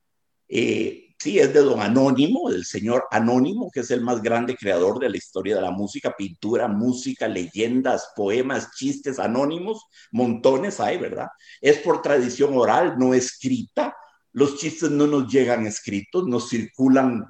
eh, 0.49 1.09
Sí, 1.22 1.38
es 1.38 1.53
de 1.53 1.59
don 1.59 1.82
Anónimo, 1.82 2.49
del 2.49 2.63
señor 2.63 3.05
Anónimo, 3.11 3.70
que 3.70 3.82
es 3.82 3.91
el 3.91 3.99
más 3.99 4.22
grande 4.22 4.55
creador 4.55 4.99
de 4.99 5.09
la 5.09 5.17
historia 5.17 5.55
de 5.57 5.61
la 5.61 5.72
música, 5.72 6.15
pintura, 6.17 6.70
música, 6.70 7.28
leyendas, 7.28 8.13
poemas, 8.15 8.72
chistes 8.78 9.20
anónimos, 9.20 9.84
montones 10.13 10.80
hay, 10.80 10.97
¿verdad? 10.97 11.28
Es 11.59 11.80
por 11.80 12.01
tradición 12.01 12.57
oral, 12.57 12.97
no 12.97 13.13
escrita. 13.13 13.97
Los 14.32 14.55
chistes 14.59 14.91
no 14.91 15.07
nos 15.07 15.30
llegan 15.30 15.67
escritos, 15.67 16.26
nos 16.26 16.47
circulan, 16.47 17.26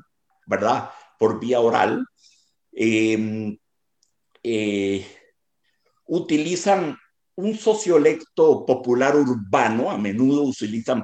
¿verdad? 0.45 0.91
Por 1.17 1.39
vía 1.39 1.59
oral. 1.59 2.05
Em, 2.71 3.57
eh, 4.43 5.03
utilizan 6.05 6.95
un 7.33 7.57
sociolecto 7.57 8.67
popular 8.67 9.15
urbano, 9.15 9.89
a 9.89 9.97
menudo 9.97 10.43
utilizan 10.43 11.03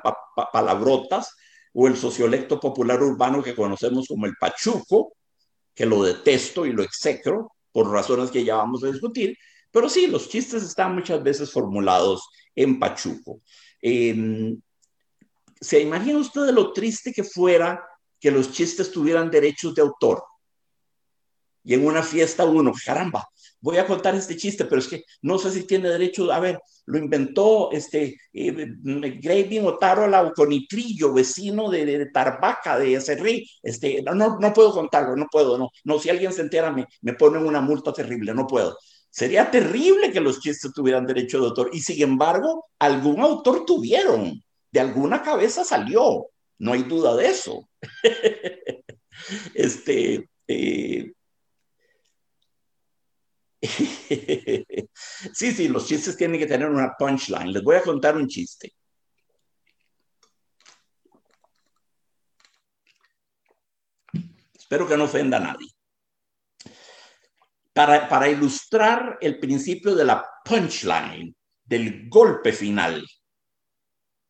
palabrotas, 0.53 1.35
o 1.77 1.87
el 1.87 1.97
sociolecto 1.97 2.57
popular 2.57 3.03
urbano 3.03 3.43
que 3.43 3.53
conocemos 3.53 4.07
como 4.07 4.25
el 4.25 4.35
pachuco, 4.39 5.13
que 5.73 5.85
lo 5.85 6.03
detesto 6.03 6.65
y 6.65 6.71
lo 6.71 6.81
execro 6.81 7.51
por 7.73 7.91
razones 7.91 8.31
que 8.31 8.45
ya 8.45 8.55
vamos 8.55 8.81
a 8.83 8.87
discutir, 8.87 9.37
pero 9.71 9.89
sí, 9.89 10.07
los 10.07 10.29
chistes 10.29 10.63
están 10.63 10.95
muchas 10.95 11.21
veces 11.21 11.51
formulados 11.51 12.29
en 12.55 12.79
pachuco. 12.79 13.41
Eh, 13.81 14.55
¿Se 15.59 15.81
imagina 15.81 16.17
usted 16.17 16.45
de 16.45 16.53
lo 16.53 16.71
triste 16.71 17.11
que 17.11 17.25
fuera 17.25 17.83
que 18.21 18.31
los 18.31 18.53
chistes 18.53 18.89
tuvieran 18.89 19.29
derechos 19.29 19.75
de 19.75 19.81
autor? 19.81 20.23
Y 21.65 21.73
en 21.73 21.85
una 21.85 22.03
fiesta 22.03 22.45
uno, 22.45 22.71
caramba, 22.85 23.27
voy 23.65 23.77
a 23.77 23.87
contar 23.87 24.13
este 24.13 24.37
chiste, 24.37 24.65
pero 24.65 24.77
es 24.77 24.87
que 24.87 25.05
no 25.23 25.39
sé 25.39 25.49
si 25.49 25.63
tiene 25.65 25.89
derecho, 25.89 26.31
a 26.31 26.39
ver, 26.39 26.59
lo 26.85 26.99
inventó 26.99 27.71
este 27.71 28.15
eh, 28.31 28.67
Graving 28.83 29.65
Otárola 29.65 30.31
Conitrillo, 30.35 31.11
vecino 31.11 31.71
de, 31.71 31.83
de, 31.83 32.05
Tarbaca, 32.11 32.77
de 32.77 33.01
Cerrí, 33.01 33.49
este, 33.63 34.03
no, 34.03 34.13
no, 34.13 34.53
puedo 34.53 34.71
contarlo, 34.71 35.15
no 35.15 35.25
puedo, 35.31 35.57
no, 35.57 35.71
no, 35.83 35.97
si 35.97 36.11
alguien 36.11 36.31
se 36.31 36.43
entera 36.43 36.71
me, 36.71 36.85
me 37.01 37.13
ponen 37.13 37.43
una 37.43 37.59
multa 37.59 37.91
terrible, 37.91 38.35
no 38.35 38.45
puedo. 38.45 38.77
Sería 39.09 39.49
terrible 39.49 40.11
que 40.11 40.21
los 40.21 40.39
chistes 40.39 40.71
tuvieran 40.71 41.07
derecho 41.07 41.39
de 41.39 41.47
autor 41.47 41.71
y 41.73 41.79
sin 41.79 42.03
embargo, 42.03 42.67
algún 42.77 43.19
autor 43.21 43.65
tuvieron, 43.65 44.43
de 44.71 44.79
alguna 44.79 45.23
cabeza 45.23 45.63
salió, 45.63 46.27
no 46.59 46.73
hay 46.73 46.83
duda 46.83 47.15
de 47.15 47.29
eso. 47.29 47.67
este, 49.55 50.29
eh, 50.47 51.13
sí, 55.33 55.51
sí, 55.51 55.67
los 55.67 55.87
chistes 55.87 56.17
tienen 56.17 56.39
que 56.39 56.47
tener 56.47 56.69
una 56.69 56.93
punchline. 56.97 57.51
Les 57.51 57.63
voy 57.63 57.75
a 57.75 57.81
contar 57.81 58.15
un 58.15 58.27
chiste. 58.27 58.73
Espero 64.53 64.87
que 64.87 64.97
no 64.97 65.03
ofenda 65.05 65.37
a 65.37 65.41
nadie. 65.41 65.69
Para, 67.73 68.07
para 68.07 68.29
ilustrar 68.29 69.17
el 69.21 69.39
principio 69.39 69.95
de 69.95 70.05
la 70.05 70.25
punchline, 70.43 71.35
del 71.63 72.07
golpe 72.09 72.53
final, 72.53 73.05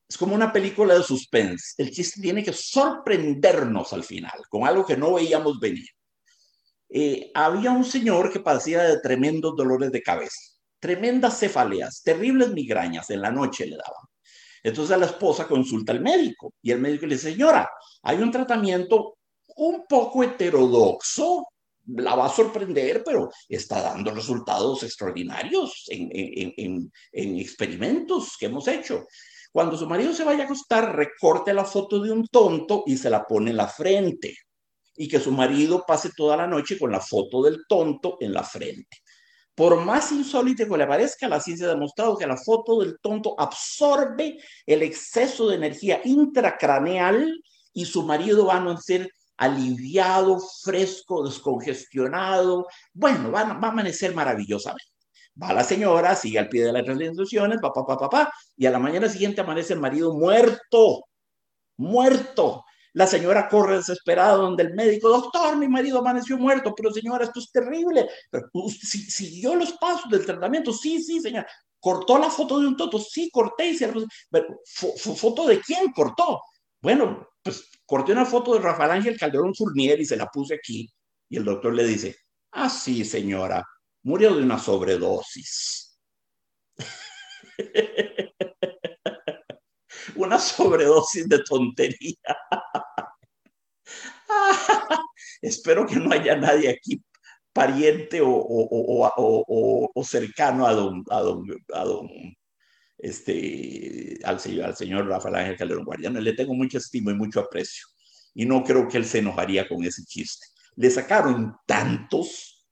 es 0.07 0.17
como 0.17 0.36
una 0.36 0.51
película 0.51 0.93
de 0.93 1.03
suspense. 1.03 1.73
El 1.77 1.91
chiste 1.91 2.21
tiene 2.21 2.43
que 2.43 2.53
sorprendernos 2.53 3.91
al 3.93 4.03
final, 4.03 4.43
con 4.49 4.65
algo 4.65 4.86
que 4.86 4.97
no 4.97 5.13
veíamos 5.13 5.59
venir. 5.59 5.88
Eh, 6.89 7.31
había 7.33 7.71
un 7.71 7.83
señor 7.83 8.31
que 8.31 8.39
padecía 8.39 8.83
de 8.83 8.99
tremendos 8.99 9.55
dolores 9.55 9.91
de 9.91 10.01
cabeza, 10.01 10.39
tremendas 10.79 11.39
cefaleas, 11.39 12.01
terribles 12.03 12.51
migrañas 12.51 13.09
en 13.09 13.21
la 13.21 13.31
noche 13.31 13.65
le 13.65 13.77
daban. 13.77 14.05
Entonces 14.63 14.97
la 14.97 15.05
esposa 15.05 15.47
consulta 15.47 15.91
al 15.91 16.01
médico 16.01 16.53
y 16.61 16.71
el 16.71 16.79
médico 16.79 17.05
le 17.05 17.15
dice, 17.15 17.31
señora, 17.31 17.69
hay 18.03 18.17
un 18.17 18.31
tratamiento 18.31 19.17
un 19.57 19.86
poco 19.88 20.23
heterodoxo, 20.23 21.47
la 21.88 22.15
va 22.15 22.25
a 22.25 22.29
sorprender, 22.29 23.03
pero 23.05 23.29
está 23.47 23.81
dando 23.81 24.11
resultados 24.11 24.83
extraordinarios 24.83 25.86
en, 25.89 26.09
en, 26.11 26.91
en, 27.11 27.39
experimentos 27.39 28.36
que 28.39 28.47
hemos 28.47 28.67
hecho. 28.67 29.05
Cuando 29.51 29.78
su 29.78 29.87
marido 29.87 30.13
se 30.13 30.24
vaya 30.24 30.43
a 30.43 30.45
acostar, 30.45 30.95
recorte 30.95 31.53
la 31.53 31.63
foto 31.63 31.99
de 31.99 32.12
un 32.12 32.28
tonto 32.28 32.83
y 32.87 32.97
se 32.97 33.09
la 33.09 33.25
pone 33.25 33.51
en 33.51 33.57
la 33.57 33.67
frente 33.67 34.36
y 34.97 35.08
que 35.08 35.20
su 35.20 35.32
marido 35.32 35.84
pase 35.86 36.12
toda 36.16 36.38
la 36.38 36.47
noche 36.47 36.78
con 36.78 36.92
la 36.92 37.00
foto 37.00 37.43
del 37.43 37.66
tonto 37.67 38.17
en 38.20 38.34
la 38.34 38.43
frente. 38.43 38.97
Por 39.55 39.80
más 39.84 40.12
insólito 40.12 40.67
que 40.67 40.78
le 40.78 40.86
parezca, 40.86 41.30
la 41.30 41.39
ciencia 41.39 41.67
ha 41.67 41.70
demostrado 41.70 42.17
que 42.17 42.28
la 42.28 42.36
foto 42.36 42.82
del 42.82 43.00
tonto 43.00 43.36
absorbe 43.38 44.38
el 44.66 44.84
exceso 44.84 45.47
de 45.47 45.55
energía 45.55 46.01
intracraneal 46.04 47.42
y 47.72 47.86
su 47.86 48.04
marido 48.04 48.47
va 48.47 48.58
a 48.58 48.78
ser 48.78 49.09
aliviado, 49.38 50.39
fresco, 50.62 51.24
descongestionado. 51.24 52.67
Bueno, 52.93 53.32
va, 53.32 53.42
a 53.42 53.51
amanecer 53.51 54.13
maravillosamente. 54.13 54.92
Va 55.42 55.54
la 55.54 55.63
señora, 55.63 56.16
sigue 56.16 56.39
al 56.39 56.50
pie 56.50 56.66
de 56.66 56.74
las 56.74 56.88
instrucciones, 56.88 57.59
papá, 57.62 57.86
papá, 57.86 58.09
papá, 58.09 58.34
y 58.58 58.66
a 58.66 58.72
la 58.72 58.80
mañana 58.80 59.08
siguiente 59.08 59.42
amanece 59.42 59.74
el 59.74 59.80
marido 59.80 60.13
muerto, 60.13 61.05
muerto. 61.78 62.64
La 62.96 63.05
señora 63.05 63.50
corre 63.50 63.78
desesperada 63.78 64.36
donde 64.36 64.63
el 64.63 64.74
médico, 64.74 65.09
doctor, 65.09 65.58
mi 65.58 65.67
marido 65.67 66.00
amaneció 66.00 66.38
muerto, 66.38 66.74
pero 66.74 66.93
señora, 66.93 67.26
esto 67.26 67.42
es 67.42 67.51
terrible. 67.51 68.08
Pero, 68.32 68.50
¿Siguió 68.70 69.54
los 69.55 69.74
pasos 69.74 70.09
del 70.09 70.26
tratamiento? 70.26 70.72
Sí, 70.72 71.04
sí, 71.04 71.20
señora. 71.20 71.46
¿Cortó 71.78 72.17
la 72.17 72.30
foto 72.30 72.58
de 72.58 72.67
un 72.67 72.78
toto? 72.78 72.97
Sí, 72.97 73.30
corté. 73.30 73.72
Y 73.72 73.78
se... 73.78 73.92
pero, 74.30 74.62
¿Foto 75.17 75.46
de 75.46 75.59
quién 75.59 75.92
cortó? 75.92 76.39
Bueno, 76.82 77.28
pues 77.43 77.70
corté 77.86 78.13
una 78.13 78.26
foto 78.26 78.54
de 78.54 78.62
Rafael 78.62 78.92
Ángel 78.92 79.20
Calderón 79.20 79.54
Fournier 79.54 80.00
y 80.00 80.05
se 80.05 80.16
la 80.16 80.28
puse 80.28 80.55
aquí. 80.55 80.89
Y 81.28 81.36
el 81.36 81.43
doctor 81.43 81.74
le 81.74 81.84
dice, 81.84 82.16
ah, 82.51 82.70
sí, 82.70 83.04
señora, 83.04 83.62
murió 84.04 84.34
de 84.34 84.42
una 84.42 84.58
sobredosis. 84.58 86.00
una 90.15 90.39
sobredosis 90.39 91.27
de 91.27 91.43
tontería. 91.43 92.17
Espero 95.41 95.86
que 95.86 95.95
no 95.97 96.11
haya 96.11 96.36
nadie 96.36 96.69
aquí 96.69 97.01
pariente 97.53 98.19
o, 98.21 98.29
o, 98.36 100.03
cercano 100.03 100.67
a 100.67 100.73
don, 100.73 101.05
a 101.09 101.21
don, 101.21 101.45
a 101.73 101.86
don 101.86 102.09
este, 102.97 104.19
al, 104.23 104.39
señor, 104.39 104.65
al 104.65 104.75
señor 104.75 105.07
Rafael 105.07 105.36
Ángel 105.36 105.57
Calderón 105.57 105.86
Guardiano. 105.86 106.19
Le 106.19 106.33
tengo 106.33 106.53
mucha 106.53 106.79
estima 106.79 107.11
y 107.11 107.15
mucho 107.15 107.39
aprecio. 107.39 107.86
Y 108.33 108.45
no 108.45 108.63
creo 108.63 108.87
que 108.89 108.97
él 108.97 109.05
se 109.05 109.19
enojaría 109.19 109.67
con 109.69 109.83
ese 109.86 110.03
chiste. 110.03 110.47
Le 110.75 110.89
sacaron 110.89 111.55
tantos, 111.65 112.67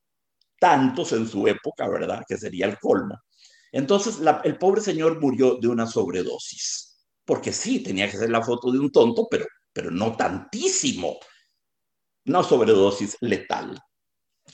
tantos 0.59 1.13
en 1.13 1.27
su 1.27 1.47
época, 1.47 1.87
¿verdad? 1.87 2.23
Que 2.27 2.37
sería 2.37 2.65
el 2.65 2.77
colmo. 2.77 3.17
Entonces, 3.71 4.19
el 4.43 4.57
pobre 4.57 4.81
señor 4.81 5.21
murió 5.21 5.55
de 5.55 5.69
una 5.69 5.87
sobredosis. 5.87 6.92
Porque 7.25 7.53
sí, 7.53 7.81
tenía 7.81 8.09
que 8.09 8.17
ser 8.17 8.29
la 8.29 8.43
foto 8.43 8.71
de 8.71 8.79
un 8.79 8.91
tonto, 8.91 9.27
pero, 9.29 9.45
pero 9.71 9.91
no 9.91 10.15
tantísimo. 10.15 11.17
Una 12.25 12.43
sobredosis 12.43 13.17
letal. 13.21 13.79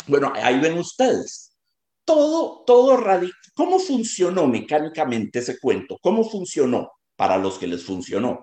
Bueno, 0.08 0.32
ahí 0.36 0.60
ven 0.60 0.78
ustedes. 0.78 1.58
Todo, 2.06 2.64
todo 2.66 2.98
radica. 2.98 3.38
¿Cómo 3.54 3.80
funcionó 3.80 4.48
mecánicamente 4.48 5.40
ese 5.40 5.60
cuento? 5.60 5.98
¿Cómo 6.02 6.28
funcionó 6.28 6.92
para 7.16 7.38
los 7.38 7.58
que 7.58 7.68
les 7.68 7.84
funcionó? 7.84 8.40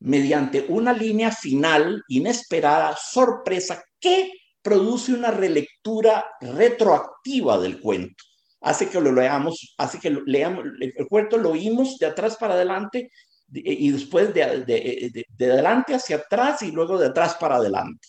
Mediante 0.00 0.66
una 0.68 0.92
línea 0.92 1.30
final 1.30 2.02
inesperada, 2.08 2.96
sorpresa, 2.96 3.82
que 4.00 4.32
produce 4.62 5.12
una 5.12 5.30
relectura 5.30 6.26
retroactiva 6.40 7.58
del 7.58 7.80
cuento. 7.80 8.24
Hace 8.60 8.88
que 8.88 9.00
lo 9.00 9.12
leamos, 9.12 9.74
hace 9.78 9.98
que 10.00 10.10
leamos, 10.26 10.64
el 10.80 11.06
cuento 11.08 11.36
lo 11.36 11.50
oímos 11.50 11.98
de 11.98 12.06
atrás 12.06 12.36
para 12.36 12.54
adelante 12.54 13.10
y 13.52 13.90
después 13.90 14.34
de, 14.34 14.64
de, 14.64 15.24
de 15.28 15.52
adelante 15.52 15.94
hacia 15.94 16.16
atrás 16.16 16.62
y 16.62 16.72
luego 16.72 16.98
de 16.98 17.06
atrás 17.06 17.36
para 17.38 17.56
adelante 17.56 18.08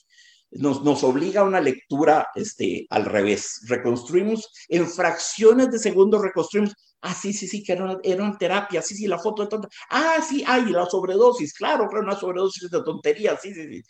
nos, 0.51 0.83
nos 0.83 1.03
obliga 1.03 1.41
a 1.41 1.45
una 1.45 1.59
lectura 1.61 2.29
este, 2.35 2.85
al 2.89 3.05
revés. 3.05 3.61
Reconstruimos 3.67 4.49
en 4.69 4.87
fracciones 4.87 5.71
de 5.71 5.79
segundos, 5.79 6.21
reconstruimos. 6.21 6.73
Ah, 7.01 7.13
sí, 7.13 7.31
sí, 7.33 7.47
sí, 7.47 7.63
que 7.63 7.73
era 7.73 7.83
una, 7.83 7.97
era 8.03 8.23
una 8.23 8.37
terapia. 8.37 8.81
Sí, 8.81 8.95
sí, 8.95 9.07
la 9.07 9.19
foto 9.19 9.43
de 9.43 9.49
tonta. 9.49 9.67
Ah, 9.89 10.17
sí, 10.27 10.43
ay, 10.47 10.65
la 10.71 10.85
sobredosis. 10.85 11.53
Claro, 11.53 11.87
era 11.91 11.99
una 12.01 12.15
sobredosis 12.15 12.69
de 12.71 12.83
tonterías. 12.83 13.39
Sí, 13.41 13.53
sí, 13.53 13.67
sí. 13.67 13.81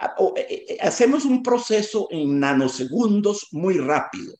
Ah, 0.00 0.14
eh, 0.36 0.46
eh, 0.48 0.64
eh, 0.70 0.78
hacemos 0.80 1.24
un 1.24 1.42
proceso 1.42 2.08
en 2.10 2.40
nanosegundos 2.40 3.48
muy 3.52 3.78
rápido. 3.78 4.34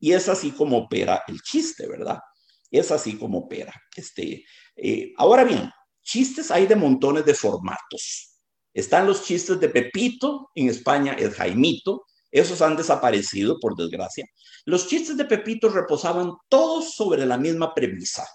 Y 0.00 0.12
es 0.12 0.28
así 0.28 0.50
como 0.50 0.78
opera 0.78 1.22
el 1.28 1.40
chiste, 1.42 1.86
¿verdad? 1.86 2.18
Es 2.70 2.90
así 2.90 3.16
como 3.16 3.38
opera. 3.38 3.72
Este, 3.94 4.44
ahora 5.16 5.44
bien, 5.44 5.70
chistes 6.02 6.50
hay 6.50 6.66
de 6.66 6.76
montones 6.76 7.24
de 7.24 7.34
formatos. 7.34 8.38
Están 8.72 9.06
los 9.06 9.24
chistes 9.24 9.60
de 9.60 9.68
Pepito, 9.68 10.50
en 10.54 10.68
España 10.68 11.12
es 11.12 11.34
Jaimito, 11.34 12.06
esos 12.30 12.62
han 12.62 12.76
desaparecido, 12.76 13.58
por 13.58 13.76
desgracia. 13.76 14.24
Los 14.64 14.86
chistes 14.86 15.16
de 15.16 15.24
Pepito 15.24 15.68
reposaban 15.68 16.32
todos 16.48 16.94
sobre 16.94 17.26
la 17.26 17.36
misma 17.36 17.74
premisa, 17.74 18.26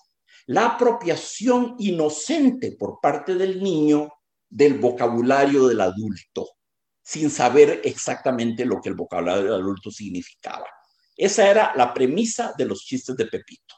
la 0.47 0.65
apropiación 0.65 1.75
inocente 1.79 2.75
por 2.77 2.99
parte 3.01 3.35
del 3.35 3.63
niño 3.63 4.09
del 4.49 4.75
vocabulario 4.79 5.67
del 5.67 5.81
adulto, 5.81 6.49
sin 7.01 7.29
saber 7.29 7.81
exactamente 7.83 8.65
lo 8.65 8.81
que 8.81 8.89
el 8.89 8.95
vocabulario 8.95 9.43
del 9.43 9.61
adulto 9.61 9.89
significaba. 9.89 10.65
Esa 11.15 11.49
era 11.49 11.73
la 11.75 11.93
premisa 11.93 12.53
de 12.57 12.65
los 12.65 12.83
chistes 12.83 13.15
de 13.15 13.25
Pepito. 13.25 13.75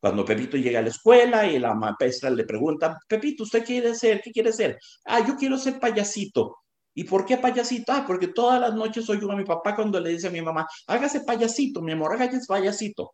Cuando 0.00 0.24
Pepito 0.24 0.56
llega 0.56 0.80
a 0.80 0.82
la 0.82 0.88
escuela 0.88 1.46
y 1.46 1.60
la 1.60 1.74
maestra 1.74 2.28
le 2.28 2.44
pregunta, 2.44 2.98
Pepito, 3.06 3.44
¿usted 3.44 3.64
quiere 3.64 3.94
ser? 3.94 4.20
¿Qué 4.20 4.32
quiere 4.32 4.52
ser? 4.52 4.78
Ah, 5.04 5.24
yo 5.24 5.36
quiero 5.36 5.56
ser 5.56 5.78
payasito. 5.78 6.56
¿Y 6.94 7.04
por 7.04 7.24
qué 7.24 7.36
payasito? 7.36 7.92
Ah, 7.92 8.04
porque 8.04 8.28
todas 8.28 8.60
las 8.60 8.74
noches 8.74 9.08
oigo 9.08 9.30
a 9.30 9.36
mi 9.36 9.44
papá 9.44 9.76
cuando 9.76 10.00
le 10.00 10.10
dice 10.10 10.26
a 10.26 10.30
mi 10.30 10.42
mamá, 10.42 10.66
hágase 10.88 11.20
payasito, 11.20 11.80
mi 11.80 11.92
amor, 11.92 12.14
hágase 12.14 12.40
payasito. 12.48 13.12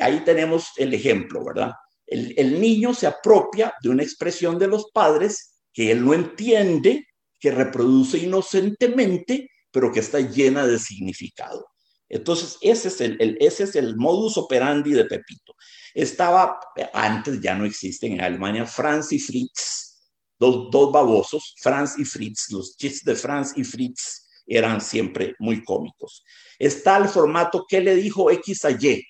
Ahí 0.00 0.24
tenemos 0.24 0.70
el 0.78 0.94
ejemplo, 0.94 1.44
¿verdad? 1.44 1.72
El, 2.06 2.34
el 2.38 2.58
niño 2.58 2.94
se 2.94 3.06
apropia 3.06 3.74
de 3.82 3.90
una 3.90 4.02
expresión 4.02 4.58
de 4.58 4.66
los 4.66 4.90
padres 4.90 5.60
que 5.74 5.90
él 5.90 6.02
no 6.02 6.14
entiende, 6.14 7.06
que 7.38 7.50
reproduce 7.50 8.16
inocentemente, 8.16 9.50
pero 9.70 9.92
que 9.92 10.00
está 10.00 10.20
llena 10.20 10.66
de 10.66 10.78
significado. 10.78 11.66
Entonces, 12.08 12.56
ese 12.60 12.88
es 12.88 13.00
el, 13.00 13.36
ese 13.40 13.64
es 13.64 13.76
el 13.76 13.96
modus 13.96 14.36
operandi 14.38 14.92
de 14.92 15.04
Pepito. 15.04 15.54
Estaba, 15.94 16.58
antes 16.92 17.40
ya 17.40 17.54
no 17.54 17.64
existen 17.64 18.12
en 18.12 18.20
Alemania, 18.20 18.64
Franz 18.66 19.12
y 19.12 19.18
Fritz, 19.18 20.10
dos, 20.38 20.70
dos 20.70 20.92
babosos, 20.92 21.54
Franz 21.60 21.98
y 21.98 22.04
Fritz, 22.04 22.50
los 22.50 22.76
chistes 22.76 23.04
de 23.04 23.14
Franz 23.14 23.52
y 23.56 23.64
Fritz 23.64 24.26
eran 24.46 24.80
siempre 24.80 25.34
muy 25.38 25.62
cómicos. 25.62 26.24
Está 26.58 26.96
el 26.96 27.08
formato, 27.08 27.66
¿qué 27.68 27.80
le 27.80 27.94
dijo 27.96 28.30
X 28.30 28.64
a 28.64 28.70
Y? 28.70 29.04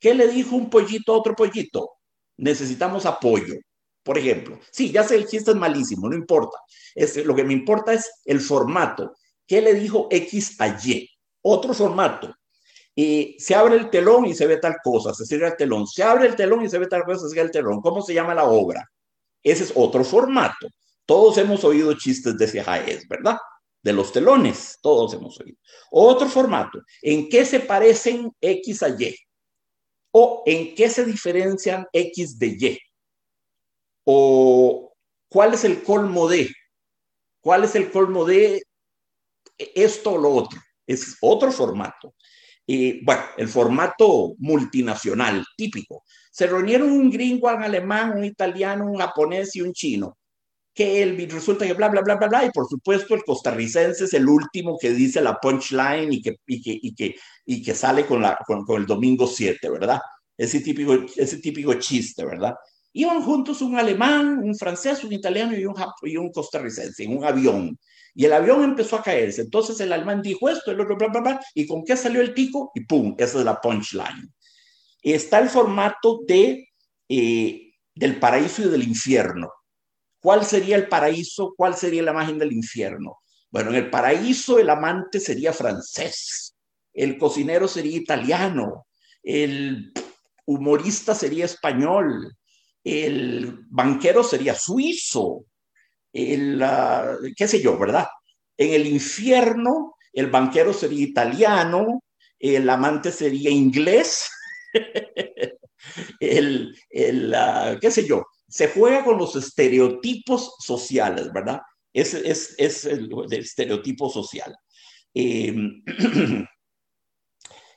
¿Qué 0.00 0.14
le 0.14 0.28
dijo 0.28 0.56
un 0.56 0.68
pollito 0.68 1.14
a 1.14 1.18
otro 1.18 1.34
pollito? 1.34 1.90
Necesitamos 2.36 3.06
apoyo. 3.06 3.54
Por 4.02 4.18
ejemplo, 4.18 4.60
sí, 4.70 4.90
ya 4.90 5.02
sé, 5.02 5.14
el 5.16 5.26
chiste 5.26 5.52
es 5.52 5.56
malísimo, 5.56 6.08
no 6.08 6.16
importa. 6.16 6.58
Lo 7.24 7.34
que 7.34 7.44
me 7.44 7.54
importa 7.54 7.94
es 7.94 8.10
el 8.26 8.40
formato. 8.40 9.14
¿Qué 9.46 9.62
le 9.62 9.74
dijo 9.74 10.08
X 10.10 10.60
a 10.60 10.78
Y? 10.84 11.08
Otro 11.46 11.74
formato. 11.74 12.34
Y 12.94 13.36
se 13.38 13.54
abre 13.54 13.76
el 13.76 13.90
telón 13.90 14.24
y 14.26 14.34
se 14.34 14.46
ve 14.46 14.56
tal 14.58 14.76
cosa, 14.82 15.12
se 15.12 15.26
cierra 15.26 15.48
el 15.48 15.56
telón. 15.56 15.86
Se 15.86 16.02
abre 16.02 16.26
el 16.26 16.36
telón 16.36 16.64
y 16.64 16.70
se 16.70 16.78
ve 16.78 16.86
tal 16.86 17.04
cosa, 17.04 17.26
se 17.26 17.30
cierra 17.30 17.46
el 17.46 17.52
telón. 17.52 17.80
¿Cómo 17.80 18.02
se 18.02 18.14
llama 18.14 18.34
la 18.34 18.44
obra? 18.44 18.88
Ese 19.42 19.64
es 19.64 19.72
otro 19.74 20.04
formato. 20.04 20.68
Todos 21.04 21.36
hemos 21.38 21.64
oído 21.64 21.92
chistes 21.94 22.38
de 22.38 22.62
Jaez, 22.62 23.06
¿verdad? 23.08 23.36
De 23.82 23.92
los 23.92 24.12
telones, 24.12 24.78
todos 24.80 25.12
hemos 25.12 25.38
oído. 25.40 25.58
Otro 25.90 26.28
formato. 26.28 26.80
¿En 27.02 27.28
qué 27.28 27.44
se 27.44 27.60
parecen 27.60 28.32
X 28.40 28.82
a 28.82 28.88
Y? 28.88 29.14
¿O 30.12 30.42
en 30.46 30.74
qué 30.74 30.88
se 30.88 31.04
diferencian 31.04 31.86
X 31.92 32.38
de 32.38 32.46
Y? 32.46 32.78
¿O 34.04 34.94
cuál 35.28 35.54
es 35.54 35.64
el 35.64 35.82
colmo 35.82 36.28
de? 36.28 36.48
¿Cuál 37.40 37.64
es 37.64 37.74
el 37.74 37.90
colmo 37.90 38.24
de 38.24 38.62
esto 39.58 40.12
o 40.12 40.18
lo 40.18 40.30
otro? 40.30 40.58
Es 40.86 41.16
otro 41.20 41.50
formato. 41.52 42.14
Y 42.66 43.04
bueno, 43.04 43.22
el 43.36 43.48
formato 43.48 44.34
multinacional 44.38 45.44
típico. 45.56 46.02
Se 46.30 46.46
reunieron 46.46 46.90
un 46.90 47.10
gringo, 47.10 47.48
un 47.54 47.62
alemán, 47.62 48.16
un 48.16 48.24
italiano, 48.24 48.86
un 48.86 48.98
japonés 48.98 49.54
y 49.56 49.60
un 49.60 49.72
chino. 49.72 50.16
Que 50.74 51.02
el, 51.02 51.30
resulta 51.30 51.66
que 51.66 51.74
bla, 51.74 51.88
bla, 51.88 52.00
bla, 52.00 52.16
bla, 52.16 52.26
bla. 52.26 52.44
Y 52.46 52.50
por 52.50 52.66
supuesto, 52.66 53.14
el 53.14 53.22
costarricense 53.22 54.04
es 54.04 54.14
el 54.14 54.28
último 54.28 54.78
que 54.80 54.90
dice 54.90 55.20
la 55.20 55.38
punchline 55.38 56.12
y 56.12 56.22
que, 56.22 56.36
y 56.46 56.62
que, 56.62 56.78
y 56.82 56.94
que, 56.94 57.14
y 57.44 57.62
que 57.62 57.74
sale 57.74 58.06
con, 58.06 58.22
la, 58.22 58.38
con, 58.46 58.64
con 58.64 58.80
el 58.80 58.86
domingo 58.86 59.26
7, 59.26 59.70
¿verdad? 59.70 60.00
Ese 60.36 60.60
típico, 60.60 60.94
ese 61.16 61.38
típico 61.38 61.74
chiste, 61.74 62.24
¿verdad? 62.24 62.54
Iban 62.92 63.22
juntos 63.22 63.60
un 63.60 63.76
alemán, 63.76 64.38
un 64.42 64.56
francés, 64.56 65.04
un 65.04 65.12
italiano 65.12 65.56
y 65.56 65.64
un, 65.66 65.74
y 66.02 66.16
un 66.16 66.32
costarricense 66.32 67.04
en 67.04 67.16
un 67.16 67.24
avión. 67.24 67.78
Y 68.14 68.24
el 68.24 68.32
avión 68.32 68.62
empezó 68.62 68.96
a 68.96 69.02
caerse. 69.02 69.42
Entonces 69.42 69.80
el 69.80 69.92
alemán 69.92 70.22
dijo 70.22 70.48
esto, 70.48 70.70
el 70.70 70.80
otro, 70.80 70.96
bla, 70.96 71.08
bla, 71.08 71.20
bla, 71.20 71.40
y 71.54 71.66
con 71.66 71.84
qué 71.84 71.96
salió 71.96 72.20
el 72.20 72.32
tico, 72.32 72.70
y 72.74 72.84
pum, 72.84 73.14
esa 73.18 73.38
es 73.38 73.44
la 73.44 73.60
punchline. 73.60 74.32
Está 75.02 75.40
el 75.40 75.48
formato 75.48 76.20
de, 76.26 76.68
eh, 77.08 77.72
del 77.94 78.18
paraíso 78.18 78.62
y 78.62 78.68
del 78.68 78.84
infierno. 78.84 79.50
¿Cuál 80.20 80.44
sería 80.44 80.76
el 80.76 80.88
paraíso? 80.88 81.52
¿Cuál 81.56 81.76
sería 81.76 82.02
la 82.02 82.12
imagen 82.12 82.38
del 82.38 82.52
infierno? 82.52 83.18
Bueno, 83.50 83.70
en 83.70 83.76
el 83.76 83.90
paraíso 83.90 84.58
el 84.58 84.70
amante 84.70 85.20
sería 85.20 85.52
francés, 85.52 86.56
el 86.92 87.18
cocinero 87.18 87.68
sería 87.68 87.96
italiano, 87.96 88.86
el 89.22 89.92
humorista 90.46 91.14
sería 91.14 91.44
español, 91.44 92.36
el 92.82 93.60
banquero 93.68 94.24
sería 94.24 94.54
suizo, 94.54 95.44
el, 96.14 96.64
qué 97.36 97.48
sé 97.48 97.60
yo, 97.60 97.76
¿verdad? 97.78 98.06
En 98.56 98.72
el 98.72 98.86
infierno, 98.86 99.96
el 100.12 100.28
banquero 100.28 100.72
sería 100.72 101.04
italiano, 101.04 102.02
el 102.38 102.70
amante 102.70 103.10
sería 103.10 103.50
inglés, 103.50 104.30
el, 106.20 106.74
el 106.90 107.34
qué 107.80 107.90
sé 107.90 108.06
yo, 108.06 108.24
se 108.48 108.68
juega 108.68 109.04
con 109.04 109.18
los 109.18 109.34
estereotipos 109.34 110.54
sociales, 110.60 111.32
¿verdad? 111.32 111.60
Es, 111.92 112.14
es, 112.14 112.54
es 112.58 112.84
el, 112.84 113.10
estereotipo 113.32 114.08
social. 114.08 114.54
Em, 115.12 115.82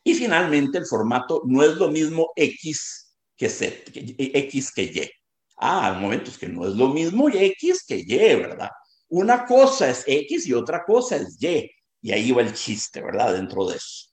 y 0.03 0.13
finalmente, 0.13 0.77
el 0.77 0.85
formato 0.85 1.41
no 1.45 1.63
es 1.63 1.75
lo 1.77 1.89
mismo 1.89 2.31
X 2.35 3.15
que, 3.35 3.49
Z, 3.49 3.91
X 3.93 4.71
que 4.71 4.83
Y. 4.83 5.11
Ah, 5.57 5.93
hay 5.93 6.01
momentos 6.01 6.37
que 6.37 6.47
no 6.47 6.67
es 6.67 6.75
lo 6.75 6.89
mismo 6.89 7.29
X 7.29 7.83
que 7.87 7.97
Y, 7.97 8.17
¿verdad? 8.35 8.69
Una 9.09 9.45
cosa 9.45 9.89
es 9.89 10.03
X 10.05 10.47
y 10.47 10.53
otra 10.53 10.83
cosa 10.85 11.17
es 11.17 11.41
Y. 11.41 11.69
Y 12.01 12.11
ahí 12.11 12.31
va 12.31 12.41
el 12.41 12.53
chiste, 12.53 13.01
¿verdad? 13.01 13.33
Dentro 13.33 13.65
de 13.65 13.77
eso. 13.77 14.07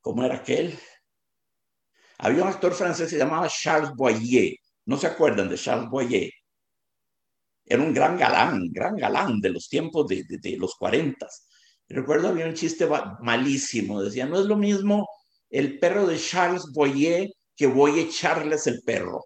¿Cómo 0.00 0.24
era 0.24 0.36
aquel? 0.36 0.78
Había 2.18 2.42
un 2.42 2.48
actor 2.48 2.72
francés 2.72 3.06
que 3.06 3.16
se 3.16 3.18
llamaba 3.18 3.48
Charles 3.48 3.90
Boyer. 3.94 4.54
¿No 4.86 4.96
se 4.96 5.06
acuerdan 5.06 5.48
de 5.48 5.58
Charles 5.58 5.90
Boyer? 5.90 6.30
Era 7.64 7.82
un 7.82 7.92
gran 7.92 8.16
galán, 8.16 8.68
gran 8.72 8.96
galán 8.96 9.40
de 9.40 9.50
los 9.50 9.68
tiempos 9.68 10.06
de, 10.06 10.56
los 10.58 10.76
40. 10.76 11.26
Recuerdo 11.88 12.28
había 12.28 12.46
un 12.46 12.54
chiste 12.54 12.88
malísimo, 13.20 14.02
decía, 14.02 14.26
no 14.26 14.40
es 14.40 14.46
lo 14.46 14.56
mismo 14.56 15.08
el 15.50 15.78
perro 15.78 16.06
de 16.06 16.18
Charles 16.18 16.64
Boyer 16.72 17.28
que 17.56 17.66
voy 17.66 17.98
a 17.98 18.02
echarles 18.02 18.66
el 18.66 18.82
perro. 18.82 19.24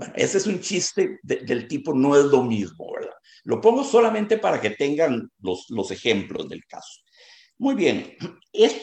Bueno, 0.00 0.14
ese 0.16 0.38
es 0.38 0.46
un 0.46 0.60
chiste 0.60 1.20
del 1.22 1.68
tipo 1.68 1.92
no 1.92 2.16
es 2.16 2.24
lo 2.24 2.42
mismo, 2.42 2.90
¿verdad? 2.90 3.12
Lo 3.44 3.60
pongo 3.60 3.84
solamente 3.84 4.38
para 4.38 4.58
que 4.58 4.70
tengan 4.70 5.30
los, 5.40 5.66
los 5.68 5.90
ejemplos 5.90 6.48
del 6.48 6.64
caso. 6.64 7.02
Muy 7.58 7.74
bien, 7.74 8.16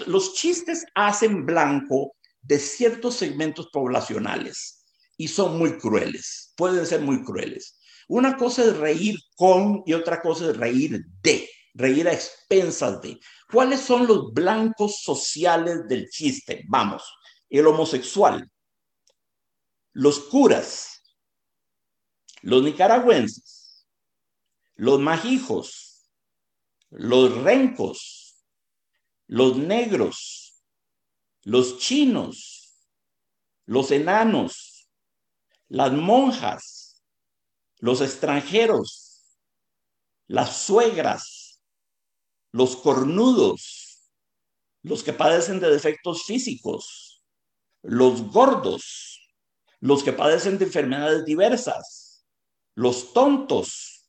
los 0.06 0.36
chistes 0.36 0.86
hacen 0.94 1.44
blanco 1.44 2.14
de 2.44 2.60
ciertos 2.60 3.16
segmentos 3.16 3.70
poblacionales 3.74 4.86
y 5.18 5.28
son 5.28 5.58
muy 5.58 5.80
crueles, 5.80 6.54
pueden 6.56 6.86
ser 6.86 7.02
muy 7.02 7.24
crueles. 7.24 7.80
Una 8.08 8.38
cosa 8.38 8.64
es 8.64 8.78
reír 8.78 9.18
con 9.36 9.82
y 9.88 9.94
otra 9.94 10.22
cosa 10.22 10.52
es 10.52 10.56
reír 10.56 11.04
de, 11.24 11.50
reír 11.74 12.08
a 12.08 12.14
expensas 12.14 13.02
de. 13.02 13.20
¿Cuáles 13.52 13.80
son 13.80 14.06
los 14.06 14.32
blancos 14.32 15.02
sociales 15.02 15.88
del 15.88 16.08
chiste? 16.10 16.64
Vamos, 16.68 17.12
el 17.50 17.66
homosexual, 17.66 18.48
los 19.94 20.20
curas, 20.20 20.97
los 22.48 22.64
nicaragüenses, 22.64 23.86
los 24.76 25.02
majijos, 25.02 26.10
los 26.90 27.44
rencos, 27.44 28.42
los 29.28 29.58
negros, 29.58 30.64
los 31.44 31.78
chinos, 31.78 32.88
los 33.66 33.92
enanos, 33.92 34.90
las 35.68 35.92
monjas, 35.92 37.04
los 37.80 38.00
extranjeros, 38.00 39.42
las 40.28 40.56
suegras, 40.56 41.62
los 42.54 42.78
cornudos, 42.78 44.10
los 44.84 45.04
que 45.04 45.12
padecen 45.12 45.60
de 45.60 45.70
defectos 45.70 46.24
físicos, 46.24 47.22
los 47.82 48.22
gordos, 48.32 49.36
los 49.82 50.02
que 50.02 50.14
padecen 50.14 50.58
de 50.58 50.64
enfermedades 50.64 51.26
diversas, 51.26 52.07
los 52.78 53.12
tontos, 53.12 54.08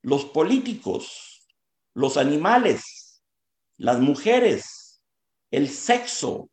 los 0.00 0.24
políticos, 0.24 1.46
los 1.92 2.16
animales, 2.16 3.22
las 3.76 4.00
mujeres, 4.00 5.02
el 5.50 5.68
sexo, 5.68 6.48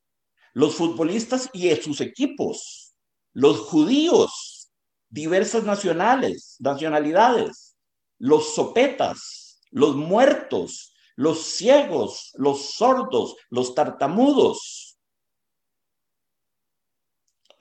los 0.52 0.76
futbolistas 0.76 1.50
y 1.54 1.74
sus 1.78 2.02
equipos, 2.02 2.94
los 3.32 3.62
judíos, 3.62 4.70
diversas 5.08 5.64
nacionales, 5.64 6.58
nacionalidades, 6.60 7.78
los 8.18 8.54
sopetas, 8.54 9.62
los 9.72 9.96
muertos, 9.96 10.94
los 11.16 11.42
ciegos, 11.42 12.32
los 12.34 12.74
sordos, 12.74 13.38
los 13.50 13.74
tartamudos, 13.74 15.00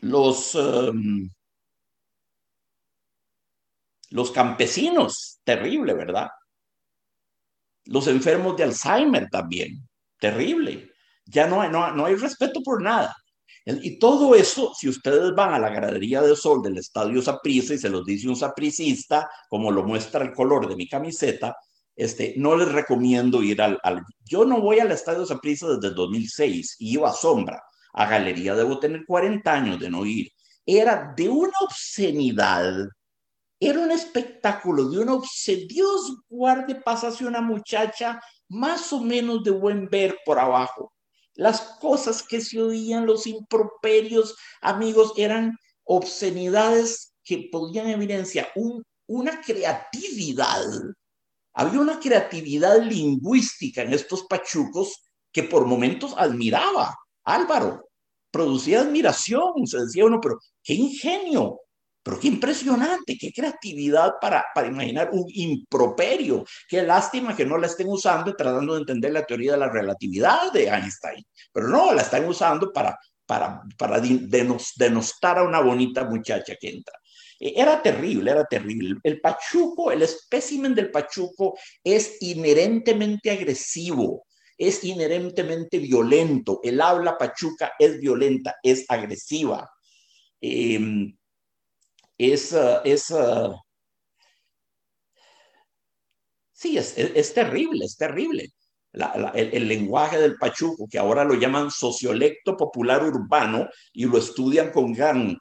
los, 0.00 0.56
em, 0.56 1.30
los 4.14 4.30
campesinos, 4.30 5.40
terrible, 5.42 5.92
¿verdad? 5.92 6.28
Los 7.86 8.06
enfermos 8.06 8.56
de 8.56 8.62
Alzheimer 8.62 9.28
también, 9.28 9.86
terrible. 10.20 10.92
Ya 11.26 11.48
no 11.48 11.60
hay, 11.60 11.70
no, 11.70 11.92
no 11.92 12.06
hay 12.06 12.14
respeto 12.14 12.62
por 12.62 12.80
nada. 12.80 13.16
Y 13.66 13.98
todo 13.98 14.34
eso, 14.34 14.72
si 14.78 14.88
ustedes 14.88 15.34
van 15.34 15.54
a 15.54 15.58
la 15.58 15.70
gradería 15.70 16.22
de 16.22 16.36
sol 16.36 16.62
del 16.62 16.78
Estadio 16.78 17.20
Saprissa 17.22 17.74
y 17.74 17.78
se 17.78 17.88
los 17.88 18.04
dice 18.04 18.28
un 18.28 18.36
sapricista, 18.36 19.28
como 19.48 19.72
lo 19.72 19.82
muestra 19.82 20.24
el 20.24 20.32
color 20.32 20.68
de 20.68 20.76
mi 20.76 20.86
camiseta, 20.86 21.56
este, 21.96 22.34
no 22.36 22.54
les 22.54 22.70
recomiendo 22.70 23.42
ir 23.42 23.60
al. 23.60 23.80
Yo 24.24 24.44
no 24.44 24.60
voy 24.60 24.78
al 24.78 24.92
Estadio 24.92 25.26
Saprissa 25.26 25.66
desde 25.68 25.88
el 25.88 25.94
2006 25.94 26.76
y 26.78 26.92
iba 26.92 27.08
a 27.08 27.12
sombra 27.12 27.60
a 27.94 28.06
galería 28.06 28.54
debo 28.54 28.78
tener 28.78 29.04
40 29.06 29.52
años 29.52 29.80
de 29.80 29.88
no 29.88 30.04
ir, 30.04 30.30
era 30.66 31.14
de 31.16 31.28
una 31.28 31.52
obscenidad, 31.60 32.88
era 33.68 33.80
un 33.80 33.90
espectáculo 33.90 34.88
de 34.88 34.98
una 34.98 35.14
obscenidad. 35.14 35.68
Dios 35.68 36.16
guarde, 36.28 36.74
pasase 36.74 37.26
una 37.26 37.40
muchacha 37.40 38.20
más 38.48 38.92
o 38.92 39.00
menos 39.00 39.42
de 39.42 39.50
buen 39.50 39.88
ver 39.88 40.18
por 40.24 40.38
abajo. 40.38 40.92
Las 41.34 41.60
cosas 41.80 42.22
que 42.22 42.40
se 42.40 42.62
oían, 42.62 43.06
los 43.06 43.26
improperios, 43.26 44.36
amigos, 44.60 45.12
eran 45.16 45.56
obscenidades 45.84 47.14
que 47.24 47.48
podían 47.50 47.88
evidenciar 47.88 48.52
una 49.06 49.40
creatividad. 49.40 50.64
Había 51.54 51.80
una 51.80 51.98
creatividad 51.98 52.82
lingüística 52.82 53.82
en 53.82 53.92
estos 53.92 54.24
pachucos 54.24 55.04
que 55.32 55.42
por 55.42 55.66
momentos 55.66 56.14
admiraba. 56.16 56.94
Álvaro, 57.24 57.88
producía 58.30 58.80
admiración, 58.80 59.66
se 59.66 59.78
decía 59.78 60.04
uno, 60.04 60.20
pero 60.20 60.38
qué 60.62 60.74
ingenio, 60.74 61.60
pero 62.04 62.20
qué 62.20 62.28
impresionante, 62.28 63.16
qué 63.18 63.32
creatividad 63.32 64.16
para, 64.20 64.44
para 64.54 64.68
imaginar 64.68 65.08
un 65.10 65.24
improperio. 65.28 66.44
Qué 66.68 66.82
lástima 66.82 67.34
que 67.34 67.46
no 67.46 67.56
la 67.56 67.66
estén 67.66 67.88
usando 67.88 68.36
tratando 68.36 68.74
de 68.74 68.80
entender 68.80 69.10
la 69.10 69.24
teoría 69.24 69.52
de 69.52 69.58
la 69.58 69.70
relatividad 69.70 70.52
de 70.52 70.68
Einstein. 70.68 71.24
Pero 71.50 71.68
no, 71.68 71.94
la 71.94 72.02
están 72.02 72.26
usando 72.26 72.70
para, 72.70 72.98
para, 73.24 73.62
para 73.78 74.00
denostar 74.00 75.38
a 75.38 75.44
una 75.44 75.60
bonita 75.60 76.04
muchacha 76.04 76.56
que 76.60 76.68
entra. 76.68 76.94
E, 77.40 77.54
era 77.56 77.80
terrible, 77.80 78.30
era 78.30 78.44
terrible. 78.44 78.96
El 79.02 79.22
pachuco, 79.22 79.90
el 79.90 80.02
espécimen 80.02 80.74
del 80.74 80.90
pachuco 80.90 81.58
es 81.82 82.18
inherentemente 82.20 83.30
agresivo 83.30 84.26
es 84.56 84.84
inherentemente 84.84 85.80
violento. 85.80 86.60
El 86.62 86.80
habla 86.80 87.18
pachuca 87.18 87.72
es 87.76 87.98
violenta, 87.98 88.54
es 88.62 88.84
agresiva. 88.88 89.68
Em, 90.40 91.16
es, 92.18 92.52
uh, 92.52 92.80
es 92.84 93.10
uh, 93.10 93.54
sí, 96.52 96.78
es, 96.78 96.96
es, 96.96 97.34
terrible, 97.34 97.84
es 97.84 97.96
terrible. 97.96 98.52
el, 98.92 99.68
lenguaje 99.68 100.18
del 100.18 100.36
pachuco, 100.36 100.86
que 100.88 100.98
ahora 100.98 101.24
lo 101.24 101.34
llaman 101.34 101.70
sociolecto 101.70 102.56
popular 102.56 103.04
urbano 103.04 103.68
y 103.92 104.04
lo 104.06 104.18
estudian 104.18 104.70
con 104.70 104.92
gran 104.92 105.36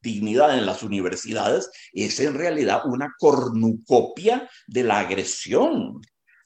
dignidad 0.00 0.56
en 0.56 0.66
las 0.66 0.82
universidades, 0.82 1.70
es 1.92 2.18
en 2.20 2.34
realidad 2.34 2.82
una 2.86 3.12
cornucopia 3.18 4.48
de 4.66 4.84
la 4.84 5.00
agresión 5.00 6.00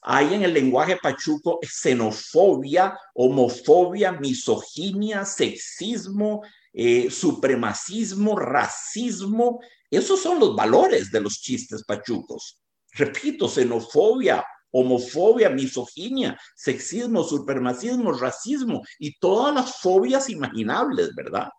hay 0.09 0.33
en 0.33 0.43
el 0.43 0.53
lenguaje 0.53 0.97
pachuco 1.01 1.59
xenofobia, 1.61 2.97
homofobia, 3.13 4.13
misoginia, 4.13 5.25
sexismo, 5.25 6.43
eh, 6.79 7.09
supremacismo, 7.09 8.35
racismo. 8.35 9.59
Esos 9.89 10.21
son 10.21 10.39
los 10.39 10.55
valores 10.55 11.11
de 11.11 11.21
los 11.21 11.41
chistes 11.41 11.83
pachucos. 11.83 12.61
Repito, 12.91 13.49
xenofobia, 13.49 14.45
homofobia, 14.69 15.49
misoginia, 15.49 16.39
sexismo, 16.55 17.23
supremacismo, 17.23 18.11
racismo 18.11 18.83
y 18.99 19.17
todas 19.17 19.55
las 19.55 19.77
fobias 19.81 20.29
imaginables, 20.29 21.15
¿verdad? 21.15 21.49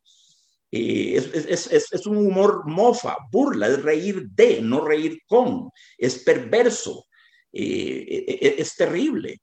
Eh, 0.70 1.16
es, 1.16 2.07
un 2.07 2.19
humor 2.19 2.62
mofa, 2.66 3.16
burla, 3.32 3.66
es 3.66 3.82
reír 3.82 4.28
de, 4.31 4.62
no 4.62 4.85
reír 4.85 5.20
con, 5.27 5.70
es 5.97 6.23
perverso, 6.23 7.07
eh, 7.53 8.07
e, 8.09 8.39
e, 8.40 8.55
es 8.59 8.77
terrible. 8.77 9.40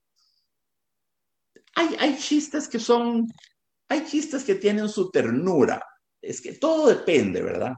Hay 1.74 2.16
chistes 2.16 2.66
que 2.66 2.78
son, 2.78 3.26
hay 3.88 4.04
chistes 4.04 4.44
que 4.44 4.56
tienen 4.56 4.88
su 4.88 5.10
ternura. 5.10 5.82
Es 6.20 6.40
que 6.40 6.54
todo 6.54 6.88
depende, 6.88 7.42
¿verdad? 7.42 7.74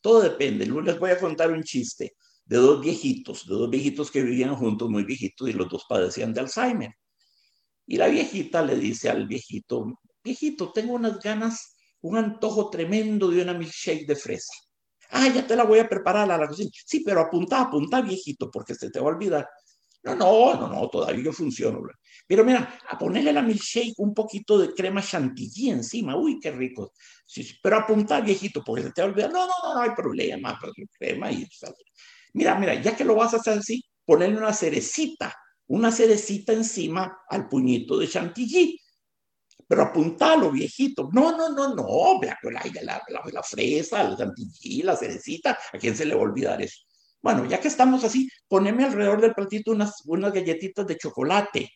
Todo 0.00 0.22
depende. 0.22 0.66
Les 0.66 0.98
voy 0.98 1.10
a 1.10 1.18
contar 1.18 1.50
un 1.50 1.62
chiste 1.62 2.14
de 2.44 2.56
dos 2.56 2.80
viejitos, 2.80 3.46
de 3.46 3.54
dos 3.54 3.70
viejitos 3.70 4.10
que 4.10 4.22
vivían 4.22 4.56
juntos, 4.56 4.88
muy 4.88 5.04
viejitos, 5.04 5.48
y 5.48 5.52
los 5.52 5.68
dos 5.68 5.84
padecían 5.88 6.32
de 6.34 6.40
Alzheimer. 6.40 6.90
Y 7.86 7.96
la 7.96 8.08
viejita 8.08 8.62
le 8.62 8.76
dice 8.76 9.10
al 9.10 9.26
viejito, 9.26 9.98
viejito, 10.24 10.72
tengo 10.72 10.94
unas 10.94 11.18
ganas, 11.20 11.76
un 12.00 12.16
antojo 12.16 12.70
tremendo 12.70 13.28
de 13.28 13.42
una 13.42 13.54
milkshake 13.54 14.06
de 14.06 14.16
fresa. 14.16 14.52
Ah, 15.10 15.28
ya 15.28 15.46
te 15.46 15.56
la 15.56 15.64
voy 15.64 15.80
a 15.80 15.88
preparar 15.88 16.30
a 16.30 16.38
la 16.38 16.48
cocina. 16.48 16.70
Sí, 16.86 17.00
pero 17.04 17.20
apunta, 17.20 17.60
apunta, 17.60 18.00
viejito, 18.00 18.50
porque 18.50 18.74
se 18.74 18.90
te 18.90 19.00
va 19.00 19.06
a 19.06 19.14
olvidar. 19.14 19.48
No, 20.02 20.14
no, 20.14 20.54
no, 20.54 20.68
no, 20.68 20.88
todavía 20.88 21.24
yo 21.24 21.32
funciono. 21.32 21.82
Pero 22.26 22.44
mira, 22.44 22.78
a 22.88 22.98
ponerle 22.98 23.32
la 23.32 23.42
milkshake 23.42 23.94
un 23.98 24.14
poquito 24.14 24.58
de 24.58 24.72
crema 24.72 25.02
chantilly 25.02 25.70
encima. 25.70 26.16
Uy, 26.16 26.38
qué 26.40 26.50
rico. 26.52 26.92
Pero 27.62 27.76
apunta, 27.76 28.20
viejito, 28.20 28.62
porque 28.64 28.84
se 28.84 28.92
te 28.92 29.02
va 29.02 29.08
a 29.08 29.10
olvidar. 29.10 29.30
No, 29.32 29.46
no, 29.46 29.52
no, 29.62 29.74
no 29.74 29.80
hay 29.80 29.90
problema. 29.90 30.58
Pues, 30.60 30.72
crema 30.98 31.30
y 31.30 31.46
Mira, 32.34 32.58
mira, 32.58 32.80
ya 32.80 32.96
que 32.96 33.04
lo 33.04 33.14
vas 33.16 33.34
a 33.34 33.38
hacer 33.38 33.58
así, 33.58 33.84
ponerle 34.04 34.38
una 34.38 34.52
cerecita, 34.54 35.34
una 35.66 35.90
cerecita 35.92 36.52
encima 36.52 37.18
al 37.28 37.48
puñito 37.48 37.98
de 37.98 38.08
chantilly. 38.08 38.78
pero 39.68 39.82
apuntalo, 39.82 40.50
viejito. 40.50 41.08
No, 41.12 41.36
no, 41.36 41.50
no, 41.50 41.74
no, 41.74 42.20
la, 42.22 42.38
la, 42.82 43.02
la, 43.08 43.22
la 43.32 43.42
fresa, 43.42 44.02
la 44.04 44.16
chantilly, 44.16 44.82
la 44.82 44.96
cerecita, 44.96 45.58
¿a 45.72 45.78
quién 45.78 45.96
se 45.96 46.04
le 46.06 46.14
va 46.14 46.20
a 46.22 46.24
olvidar 46.24 46.60
eso? 46.62 46.80
Bueno, 47.22 47.44
ya 47.46 47.60
que 47.60 47.68
estamos 47.68 48.02
así, 48.04 48.28
poneme 48.48 48.84
alrededor 48.84 49.20
del 49.20 49.34
platito 49.34 49.72
unas, 49.72 50.02
unas 50.06 50.32
galletitas 50.32 50.86
de 50.86 50.96
chocolate, 50.96 51.70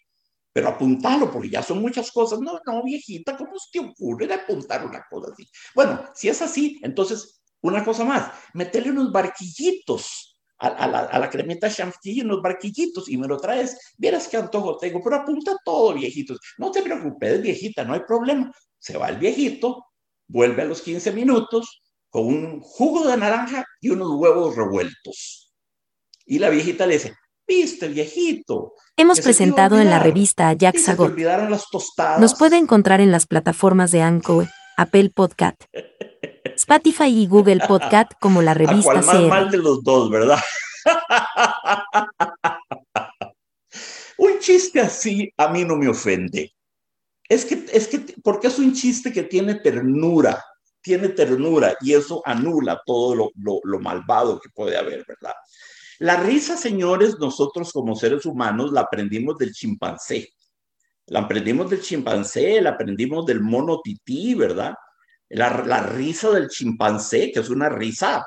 pero 0.53 0.69
apuntalo, 0.69 1.31
porque 1.31 1.51
ya 1.51 1.63
son 1.63 1.81
muchas 1.83 2.11
cosas. 2.13 2.41
No, 2.41 2.61
no, 2.67 2.83
viejita, 2.83 3.37
¿cómo 3.37 3.59
se 3.59 3.79
te 3.79 3.85
ocurre 3.85 4.27
de 4.27 4.35
apuntar 4.35 4.87
una 4.87 5.05
cosa 5.11 5.33
así? 5.33 5.47
Bueno, 5.75 6.05
si 6.15 6.29
es 6.29 6.41
así, 6.43 6.81
entonces, 6.83 7.43
una 7.61 7.85
cosa 7.85 8.05
más, 8.05 8.33
metele 8.55 8.91
unos 8.91 9.13
barquillitos 9.13 10.41
a, 10.59 10.87
la, 10.87 11.01
a 11.01 11.19
la, 11.19 11.29
cremita 11.29 11.69
chantilly 11.69 12.21
en 12.21 12.29
los 12.29 12.41
barquillitos 12.41 13.09
y 13.09 13.19
me 13.19 13.27
lo 13.27 13.37
traes. 13.39 13.95
Vieras 13.99 14.29
qué 14.29 14.37
antojo 14.37 14.79
tengo, 14.79 15.03
pero 15.03 15.17
apunta 15.17 15.57
todo, 15.65 15.95
viejitos. 15.95 16.39
No 16.59 16.71
te 16.71 16.83
preocupes, 16.83 17.43
viejita, 17.43 17.85
no 17.85 17.95
hay 17.95 18.01
problema. 18.07 18.51
Se 18.79 18.97
va 18.97 19.09
el 19.09 19.19
viejito, 19.19 19.87
vuelve 20.29 20.63
a 20.63 20.67
los 20.67 20.81
15 20.83 21.13
minutos 21.13 21.84
con 22.15 22.29
un 22.29 22.61
jugo 22.61 23.09
de 23.09 23.17
naranja 23.17 23.67
y 23.81 23.91
unos 23.91 24.09
huevos 24.13 24.55
revueltos. 24.55 25.53
Y 26.25 26.39
la 26.39 26.49
viejita 26.49 26.87
le 26.87 26.95
dice, 26.95 27.17
viste, 27.45 27.89
viejito. 27.89 28.75
Hemos 28.97 29.21
presentado 29.21 29.81
en 29.81 29.91
la 29.91 29.99
revista 29.99 30.53
Jack 30.53 30.79
Sagot. 30.79 31.13
Nos 32.21 32.37
puede 32.37 32.57
encontrar 32.57 33.01
en 33.01 33.11
las 33.11 33.27
plataformas 33.27 33.91
de 33.91 34.03
Anchor, 34.03 34.47
Apple 34.77 35.11
Podcast, 35.13 35.61
Spotify 36.55 37.09
y 37.09 37.27
Google 37.27 37.59
Podcast 37.67 38.13
como 38.21 38.43
la 38.43 38.55
revista 38.55 38.93
¿A 38.93 39.03
cuál 39.03 39.07
más 39.07 39.23
mal 39.23 39.51
de 39.51 39.59
los 39.59 39.83
dos, 39.83 40.09
¿verdad? 40.09 40.39
un 44.19 44.39
chiste 44.39 44.81
así 44.81 45.33
a 45.37 45.49
mí 45.49 45.65
no 45.65 45.75
me 45.75 45.89
ofende. 45.89 46.53
Es 47.29 47.45
que, 47.45 47.67
es 47.73 47.89
que, 47.89 48.15
porque 48.23 48.47
es 48.47 48.61
un 48.61 48.73
chiste 48.73 49.13
que 49.13 49.25
tiene 49.25 49.57
ternura, 49.57 50.41
tiene 50.85 51.09
ternura 51.09 51.77
y 51.81 51.95
eso 51.95 52.23
anula 52.27 52.81
todo 52.85 53.33
lo, 53.35 53.81
malvado 53.81 54.39
que 54.39 54.51
puede 54.51 54.77
haber, 54.77 55.03
¿verdad? 55.09 55.33
La 55.99 56.19
risa, 56.19 56.59
señores, 56.59 57.17
nosotros 57.19 57.73
como 57.73 57.97
seres 57.97 58.27
humanos 58.27 58.71
la 58.71 58.83
aprendimos 58.83 59.39
del 59.39 59.53
chimpancé. 59.53 60.29
La 61.07 61.21
aprendimos 61.21 61.71
del 61.71 61.81
chimpancé, 61.81 62.61
la 62.61 62.71
aprendimos 62.71 63.25
del 63.25 63.41
mono 63.41 63.81
tití, 63.83 64.35
¿verdad? 64.35 64.75
La, 65.31 65.65
la 65.65 65.81
risa 65.87 66.31
del 66.31 66.49
chimpancé, 66.49 67.33
que 67.33 67.41
es 67.41 67.49
una 67.49 67.71
risa, 67.71 68.27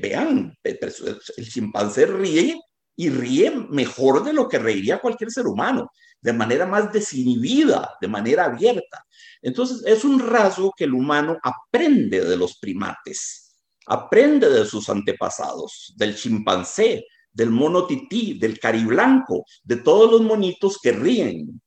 vean, 0.00 0.52
el 0.64 1.48
chimpancé 1.48 2.06
ríe 2.06 2.60
y 2.96 3.08
ríe 3.08 3.52
mejor 3.70 4.24
de 4.24 4.32
lo 4.32 4.48
que 4.48 4.58
reiría 4.58 4.98
cualquier 4.98 5.30
ser 5.30 5.46
humano, 5.46 5.92
de 6.20 6.32
manera 6.32 6.66
más 6.66 6.92
desinhibida, 6.92 7.94
de 8.00 8.08
manera 8.08 8.46
abierta. 8.46 9.06
Entonces, 9.42 9.82
es 9.86 10.04
un 10.04 10.18
rasgo 10.18 10.72
que 10.76 10.84
el 10.84 10.94
humano 10.94 11.38
aprende 11.42 12.24
de 12.24 12.36
los 12.36 12.58
primates, 12.58 13.56
aprende 13.86 14.48
de 14.48 14.64
sus 14.66 14.88
antepasados, 14.88 15.94
del 15.96 16.16
chimpancé, 16.16 17.04
del 17.32 17.50
mono 17.50 17.86
tití, 17.86 18.38
del 18.38 18.58
cariblanco, 18.58 19.44
de 19.62 19.76
todos 19.76 20.10
los 20.10 20.22
monitos 20.22 20.78
que 20.82 20.92
ríen, 20.92 21.60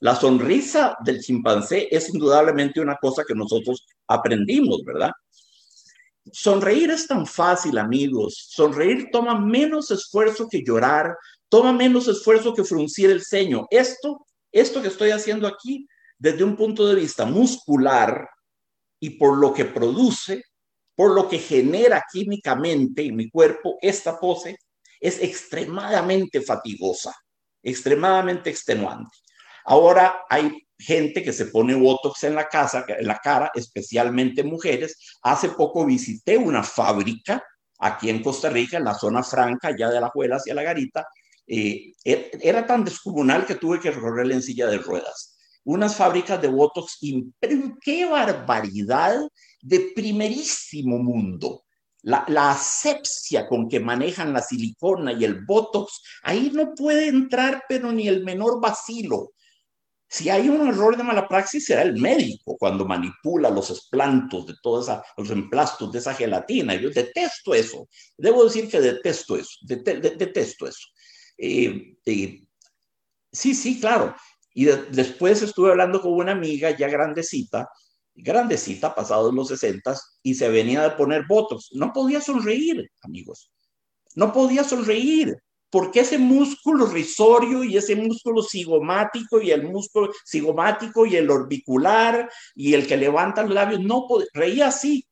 la 0.00 0.14
sonrisa 0.14 0.96
del 1.04 1.20
chimpancé 1.20 1.88
es 1.90 2.12
indudablemente 2.12 2.80
una 2.80 2.96
cosa 2.96 3.24
que 3.26 3.34
nosotros 3.34 3.86
aprendimos, 4.06 4.82
¿verdad? 4.84 5.10
Sonreír 6.32 6.90
es 6.90 7.06
tan 7.06 7.26
fácil, 7.26 7.78
amigos. 7.78 8.48
Sonreír 8.50 9.08
toma 9.10 9.38
menos 9.38 9.90
esfuerzo 9.90 10.48
que 10.50 10.62
llorar, 10.62 11.16
toma 11.48 11.72
menos 11.72 12.08
esfuerzo 12.08 12.52
que 12.52 12.64
fruncir 12.64 13.10
el 13.10 13.22
ceño. 13.24 13.66
Esto, 13.70 14.26
esto 14.52 14.82
que 14.82 14.88
estoy 14.88 15.10
haciendo 15.10 15.46
aquí, 15.46 15.86
desde 16.18 16.44
un 16.44 16.56
punto 16.56 16.86
de 16.86 16.94
vista 16.94 17.24
muscular 17.24 18.28
y 19.00 19.10
por 19.10 19.38
lo 19.38 19.52
que 19.52 19.66
produce, 19.66 20.44
por 20.94 21.14
lo 21.14 21.28
que 21.28 21.38
genera 21.38 22.04
químicamente 22.10 23.04
en 23.04 23.16
mi 23.16 23.28
cuerpo, 23.28 23.76
esta 23.80 24.18
pose 24.18 24.56
es 25.00 25.22
extremadamente 25.22 26.40
fatigosa, 26.40 27.14
extremadamente 27.62 28.50
extenuante. 28.50 29.16
Ahora 29.64 30.24
hay 30.28 30.66
gente 30.78 31.22
que 31.22 31.32
se 31.32 31.46
pone 31.46 31.74
Botox 31.74 32.24
en 32.24 32.34
la, 32.34 32.48
casa, 32.48 32.84
en 32.88 33.06
la 33.06 33.18
cara, 33.18 33.50
especialmente 33.54 34.42
mujeres. 34.42 35.16
Hace 35.22 35.50
poco 35.50 35.84
visité 35.84 36.38
una 36.38 36.62
fábrica 36.62 37.42
aquí 37.78 38.08
en 38.08 38.22
Costa 38.22 38.48
Rica, 38.48 38.78
en 38.78 38.84
la 38.84 38.94
zona 38.94 39.22
franca, 39.22 39.76
ya 39.76 39.90
de 39.90 40.00
la 40.00 40.08
Juela 40.08 40.36
hacia 40.36 40.54
la 40.54 40.62
Garita. 40.62 41.06
Eh, 41.46 41.92
er, 42.04 42.30
era 42.40 42.66
tan 42.66 42.84
descomunal 42.84 43.46
que 43.46 43.54
tuve 43.56 43.80
que 43.80 43.90
recorrer 43.90 44.30
en 44.30 44.42
silla 44.42 44.66
de 44.66 44.78
ruedas. 44.78 45.35
Unas 45.66 45.96
fábricas 45.96 46.40
de 46.40 46.48
Botox, 46.48 46.98
qué 47.82 48.06
barbaridad 48.06 49.20
de 49.60 49.92
primerísimo 49.94 50.98
mundo. 50.98 51.64
La, 52.02 52.24
la, 52.28 52.52
asepsia 52.52 53.48
con 53.48 53.68
que 53.68 53.80
manejan 53.80 54.32
la 54.32 54.42
silicona 54.42 55.12
y 55.12 55.24
el 55.24 55.44
botox, 55.44 56.02
ahí 56.22 56.52
no 56.54 56.72
puede 56.72 57.08
entrar 57.08 57.64
pero 57.68 57.90
ni 57.90 58.06
el 58.06 58.22
menor 58.22 58.60
vacilo. 58.60 59.32
Si 60.08 60.30
hay 60.30 60.48
un 60.48 60.68
error 60.68 60.96
de 60.96 61.02
mala 61.02 61.26
praxis, 61.26 61.64
será 61.64 61.82
el 61.82 61.96
médico 61.96 62.56
cuando 62.56 62.84
manipula 62.84 63.50
los 63.50 63.70
esplantos 63.70 64.46
de 64.46 64.54
todos 64.62 64.88
los 65.16 65.30
emplastos 65.30 65.90
de 65.90 65.98
esa 65.98 66.14
gelatina. 66.14 66.76
Yo 66.76 66.90
detesto 66.90 67.54
eso. 67.54 67.88
Debo 68.16 68.44
decir 68.44 68.70
que 68.70 68.80
detesto 68.80 69.36
eso. 69.36 69.58
detesto 69.62 70.68
eso. 70.68 70.86
Eh, 71.36 71.96
eh, 72.06 72.40
sí, 73.32 73.52
sí, 73.52 73.80
claro. 73.80 74.14
Y 74.58 74.64
después 74.64 75.42
estuve 75.42 75.72
hablando 75.72 76.00
con 76.00 76.14
una 76.14 76.32
amiga 76.32 76.70
ya 76.70 76.88
grandecita, 76.88 77.68
grandecita, 78.14 78.94
pasados 78.94 79.34
los 79.34 79.48
60, 79.48 79.94
y 80.22 80.34
se 80.34 80.48
venía 80.48 80.82
a 80.82 80.96
poner 80.96 81.26
votos. 81.28 81.68
No 81.74 81.92
podía 81.92 82.22
sonreír, 82.22 82.90
amigos. 83.02 83.50
No 84.14 84.32
podía 84.32 84.64
sonreír 84.64 85.36
porque 85.68 86.00
ese 86.00 86.16
músculo 86.16 86.86
risorio 86.86 87.64
y 87.64 87.76
ese 87.76 87.96
músculo 87.96 88.42
cigomático 88.42 89.42
y 89.42 89.50
el 89.50 89.64
músculo 89.64 90.10
cigomático 90.26 91.04
y 91.04 91.16
el 91.16 91.30
orbicular 91.30 92.30
y 92.54 92.72
el 92.72 92.86
que 92.86 92.96
levanta 92.96 93.42
los 93.42 93.52
labios, 93.52 93.82
no 93.82 94.06
reía 94.32 94.68
así. 94.68 95.06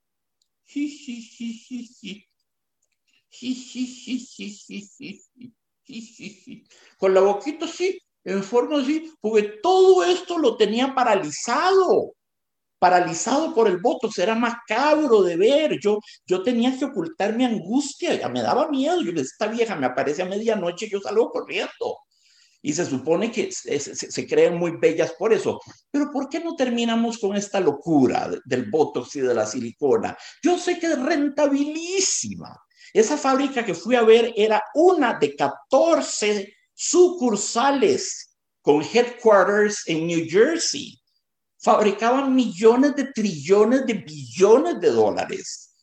Con 6.97 7.13
la 7.13 7.21
boquita 7.21 7.67
así, 7.67 8.01
en 8.25 8.43
forma 8.43 8.81
así, 8.81 9.13
porque 9.21 9.59
todo 9.63 10.05
esto 10.05 10.39
lo 10.39 10.57
tenía 10.57 10.95
paralizado 10.95 12.15
paralizado 12.85 13.55
por 13.55 13.67
el 13.67 13.79
voto, 13.79 14.11
era 14.19 14.35
macabro 14.35 15.23
de 15.23 15.37
ver, 15.37 15.79
yo, 15.81 16.01
yo 16.27 16.43
tenía 16.43 16.79
que 16.79 16.85
ocultar 16.85 17.35
mi 17.35 17.43
angustia, 17.43 18.15
ya 18.15 18.29
me 18.29 18.43
daba 18.43 18.69
miedo, 18.69 19.01
yo 19.01 19.11
esta 19.19 19.47
vieja 19.47 19.75
me 19.75 19.87
aparece 19.87 20.21
a 20.21 20.27
medianoche, 20.27 20.91
yo 20.91 21.01
salgo 21.01 21.31
corriendo. 21.31 21.97
Y 22.61 22.75
se 22.75 22.85
supone 22.85 23.33
que 23.33 23.51
se, 23.51 23.79
se, 23.79 24.27
creen 24.27 24.59
muy 24.59 24.73
bellas 24.77 25.15
por 25.19 25.33
eso. 25.33 25.61
Pero 25.91 26.11
¿por 26.11 26.29
qué 26.29 26.41
no 26.41 26.57
terminamos 26.57 27.19
con 27.19 27.35
esta 27.35 27.59
locura 27.59 28.31
del 28.45 28.71
botox 28.71 29.17
y 29.17 29.21
de 29.21 29.35
la 29.35 29.47
silicona? 29.47 30.15
Yo 30.43 30.59
sé 30.59 30.79
que 30.79 30.89
es 30.89 30.99
rentabilísima. 30.99 32.55
Esa 32.93 33.17
fábrica 33.17 33.65
que 33.65 33.73
fui 33.73 33.97
a 33.97 34.03
ver 34.03 34.35
era 34.37 34.63
una 34.75 35.19
de 35.19 35.35
14 35.35 36.55
sucursales 36.75 38.37
con 38.61 38.83
headquarters 38.83 39.83
en 39.87 40.07
New 40.07 40.27
Jersey 40.29 40.99
fabricaban 41.59 42.35
millones 42.35 42.95
de 42.95 43.05
trillones 43.05 43.87
de 43.87 43.95
billones 43.95 44.81
de 44.81 44.91
dólares. 44.91 45.75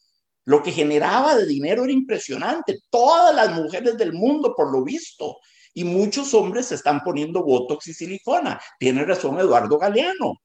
Lo 0.45 0.61
que 0.61 0.71
generaba 0.71 1.35
de 1.35 1.45
dinero 1.45 1.83
era 1.83 1.93
impresionante. 1.93 2.79
Todas 2.89 3.35
las 3.35 3.53
mujeres 3.53 3.97
del 3.97 4.13
mundo, 4.13 4.53
por 4.55 4.71
lo 4.71 4.83
visto, 4.83 5.37
y 5.73 5.83
muchos 5.83 6.33
hombres 6.33 6.67
se 6.67 6.75
están 6.75 7.01
poniendo 7.01 7.43
botox 7.43 7.87
y 7.87 7.93
silicona. 7.93 8.59
Tiene 8.79 9.05
razón 9.05 9.39
Eduardo 9.39 9.77
Galeano. 9.77 10.35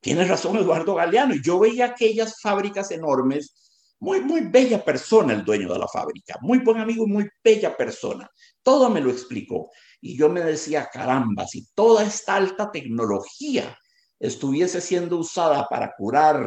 Tiene 0.00 0.24
razón 0.24 0.56
Eduardo 0.56 0.94
Galeano. 0.94 1.34
Yo 1.42 1.58
veía 1.58 1.86
aquellas 1.86 2.40
fábricas 2.40 2.90
enormes, 2.90 3.65
muy, 4.00 4.20
muy 4.20 4.42
bella 4.42 4.84
persona 4.84 5.32
el 5.32 5.44
dueño 5.44 5.72
de 5.72 5.78
la 5.78 5.88
fábrica, 5.88 6.38
muy 6.40 6.58
buen 6.58 6.78
amigo, 6.78 7.06
muy 7.06 7.28
bella 7.42 7.76
persona. 7.76 8.30
Todo 8.62 8.90
me 8.90 9.00
lo 9.00 9.10
explicó. 9.10 9.70
Y 10.00 10.16
yo 10.16 10.28
me 10.28 10.42
decía, 10.42 10.88
caramba, 10.92 11.46
si 11.46 11.66
toda 11.74 12.04
esta 12.04 12.36
alta 12.36 12.70
tecnología 12.70 13.76
estuviese 14.18 14.80
siendo 14.80 15.18
usada 15.18 15.66
para 15.68 15.92
curar 15.96 16.46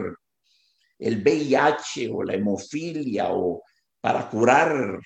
el 1.00 1.22
VIH 1.24 2.10
o 2.14 2.24
la 2.24 2.36
hemofilia 2.36 3.30
o 3.32 3.64
para 4.02 4.30
curar 4.30 5.00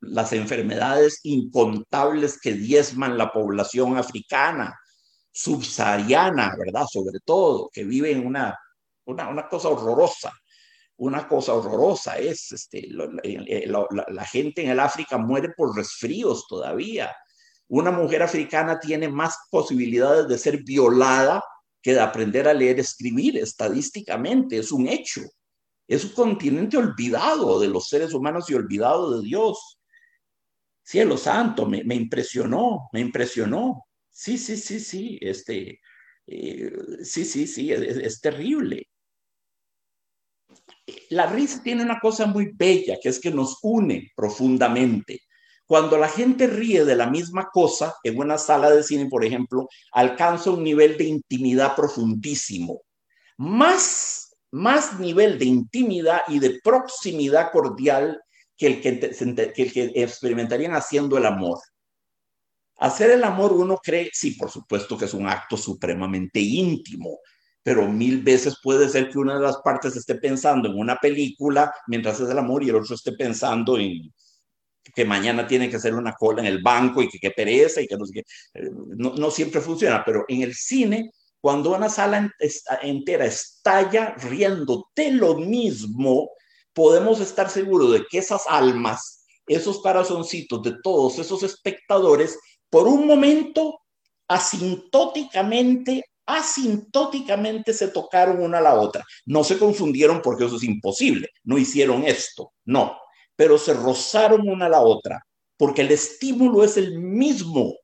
las 0.00 0.32
enfermedades 0.32 1.20
incontables 1.22 2.38
que 2.40 2.52
diezman 2.52 3.16
la 3.16 3.32
población 3.32 3.96
africana, 3.96 4.76
subsahariana, 5.32 6.54
¿verdad? 6.58 6.86
Sobre 6.90 7.18
todo, 7.24 7.68
que 7.72 7.84
vive 7.84 8.12
en 8.12 8.26
una, 8.26 8.58
una, 9.04 9.48
cosa 9.48 9.68
horrorosa. 9.68 10.32
Una 10.98 11.28
cosa 11.28 11.52
horrorosa 11.52 12.16
es, 12.16 12.52
este, 12.52 12.88
la 12.88 14.24
gente 14.24 14.62
en 14.62 14.70
el 14.70 14.80
África 14.80 15.18
muere 15.18 15.50
por 15.54 15.76
resfríos 15.76 16.46
todavía. 16.48 17.14
Una 17.68 17.90
mujer 17.90 18.22
africana 18.22 18.80
tiene 18.80 19.08
más 19.08 19.36
posibilidades 19.50 20.26
de 20.26 20.38
ser 20.38 20.62
violada 20.62 21.42
que 21.82 22.00
aprender 22.00 22.48
a 22.48 22.54
leer, 22.54 22.80
escribir 22.80 23.36
estadísticamente, 23.36 24.58
es 24.58 24.72
un 24.72 24.88
hecho. 24.88 25.20
Es 25.86 26.04
un 26.04 26.10
continente 26.12 26.76
olvidado 26.76 27.60
de 27.60 27.68
los 27.68 27.88
seres 27.88 28.14
humanos 28.14 28.48
y 28.50 28.54
olvidado 28.54 29.18
de 29.18 29.26
Dios. 29.26 29.78
Cielo 30.82 31.16
santo, 31.16 31.66
me, 31.66 31.94
impresionó, 31.94 32.88
me 32.92 33.00
impresionó. 33.00 33.84
Sí, 34.10 34.38
sí, 34.38 34.56
sí, 34.56 34.80
sí, 34.80 35.18
este, 35.20 35.80
eh, 36.26 36.72
sí, 37.02 37.24
sí, 37.24 37.46
sí, 37.46 37.70
es 37.70 38.20
terrible. 38.20 38.88
La 41.10 41.26
risa 41.26 41.62
tiene 41.62 41.82
una 41.82 41.98
cosa 41.98 42.26
muy 42.26 42.52
bella, 42.54 42.98
que 43.02 43.08
es 43.08 43.20
que 43.20 43.30
nos 43.30 43.58
une 43.62 44.12
profundamente. 44.14 45.22
Cuando 45.66 45.98
la 45.98 46.08
gente 46.08 46.46
ríe 46.46 46.84
de 46.84 46.94
la 46.94 47.10
misma 47.10 47.48
cosa 47.52 47.96
en 48.04 48.18
una 48.18 48.38
sala 48.38 48.70
de 48.70 48.84
cine, 48.84 49.06
por 49.06 49.24
ejemplo, 49.24 49.68
alcanza 49.92 50.50
un 50.50 50.62
nivel 50.62 50.96
de 50.96 51.04
intimidad 51.04 51.74
profundísimo. 51.74 52.82
Más, 53.36 54.36
más 54.52 55.00
nivel 55.00 55.38
de 55.38 55.46
intimidad 55.46 56.20
y 56.28 56.38
de 56.38 56.60
proximidad 56.62 57.50
cordial 57.50 58.20
que 58.56 58.66
el 58.68 58.80
que, 58.80 59.00
que 59.52 59.92
experimentarían 59.96 60.74
haciendo 60.74 61.18
el 61.18 61.26
amor. 61.26 61.58
Hacer 62.78 63.10
el 63.10 63.24
amor 63.24 63.52
uno 63.52 63.78
cree, 63.82 64.10
sí, 64.12 64.32
por 64.32 64.50
supuesto 64.50 64.96
que 64.96 65.06
es 65.06 65.14
un 65.14 65.26
acto 65.26 65.56
supremamente 65.56 66.38
íntimo, 66.40 67.18
pero 67.66 67.88
mil 67.88 68.22
veces 68.22 68.58
puede 68.62 68.88
ser 68.88 69.10
que 69.10 69.18
una 69.18 69.34
de 69.34 69.40
las 69.40 69.56
partes 69.56 69.96
esté 69.96 70.14
pensando 70.14 70.68
en 70.68 70.78
una 70.78 70.98
película 70.98 71.74
mientras 71.88 72.20
es 72.20 72.30
el 72.30 72.38
amor 72.38 72.62
y 72.62 72.68
el 72.68 72.76
otro 72.76 72.94
esté 72.94 73.10
pensando 73.10 73.76
en, 73.76 74.14
que 74.94 75.04
mañana 75.04 75.48
tiene 75.48 75.68
que 75.68 75.74
hacer 75.74 75.92
una 75.92 76.12
cola 76.12 76.42
en 76.42 76.46
el 76.46 76.62
banco 76.62 77.02
y 77.02 77.08
que, 77.08 77.18
qué 77.18 77.32
pereza 77.32 77.80
y 77.80 77.88
que. 77.88 77.96
Eh, 77.96 78.70
no, 78.70 79.30
siempre 79.32 79.60
funciona, 79.60 80.04
pero 80.06 80.24
en 80.28 80.42
el 80.42 80.54
cine, 80.54 81.10
cuando 81.40 81.74
una 81.74 81.88
sala 81.88 82.32
entera 82.82 83.26
estalla 83.26 84.14
riendo 84.14 84.86
de 84.94 85.10
lo 85.10 85.36
mismo, 85.36 86.30
podemos 86.72 87.18
estar 87.18 87.50
seguros 87.50 87.94
de 87.94 88.04
que 88.08 88.18
esas 88.18 88.44
almas, 88.46 89.26
esos 89.44 89.80
corazoncitos 89.80 90.62
de 90.62 90.76
todos 90.84 91.18
esos 91.18 91.42
espectadores, 91.42 92.38
por 92.70 92.86
un 92.86 93.08
momento 93.08 93.80
asintóticamente 94.28 96.04
asintóticamente 96.26 97.72
se 97.72 97.88
tocaron 97.88 98.42
una 98.42 98.58
a 98.58 98.62
la 98.62 98.74
otra. 98.74 99.04
No 99.24 99.44
se 99.44 99.58
confundieron 99.58 100.20
porque 100.22 100.44
eso 100.44 100.56
es 100.56 100.64
imposible, 100.64 101.30
no 101.44 101.56
hicieron 101.56 102.04
esto, 102.04 102.52
no, 102.64 102.98
pero 103.36 103.58
se 103.58 103.74
rozaron 103.74 104.48
una 104.48 104.66
a 104.66 104.70
la 104.70 104.80
otra, 104.80 105.24
porque 105.56 105.82
el 105.82 105.90
estímulo 105.92 106.64
es 106.64 106.76
el 106.76 106.98
mismo. 106.98 107.74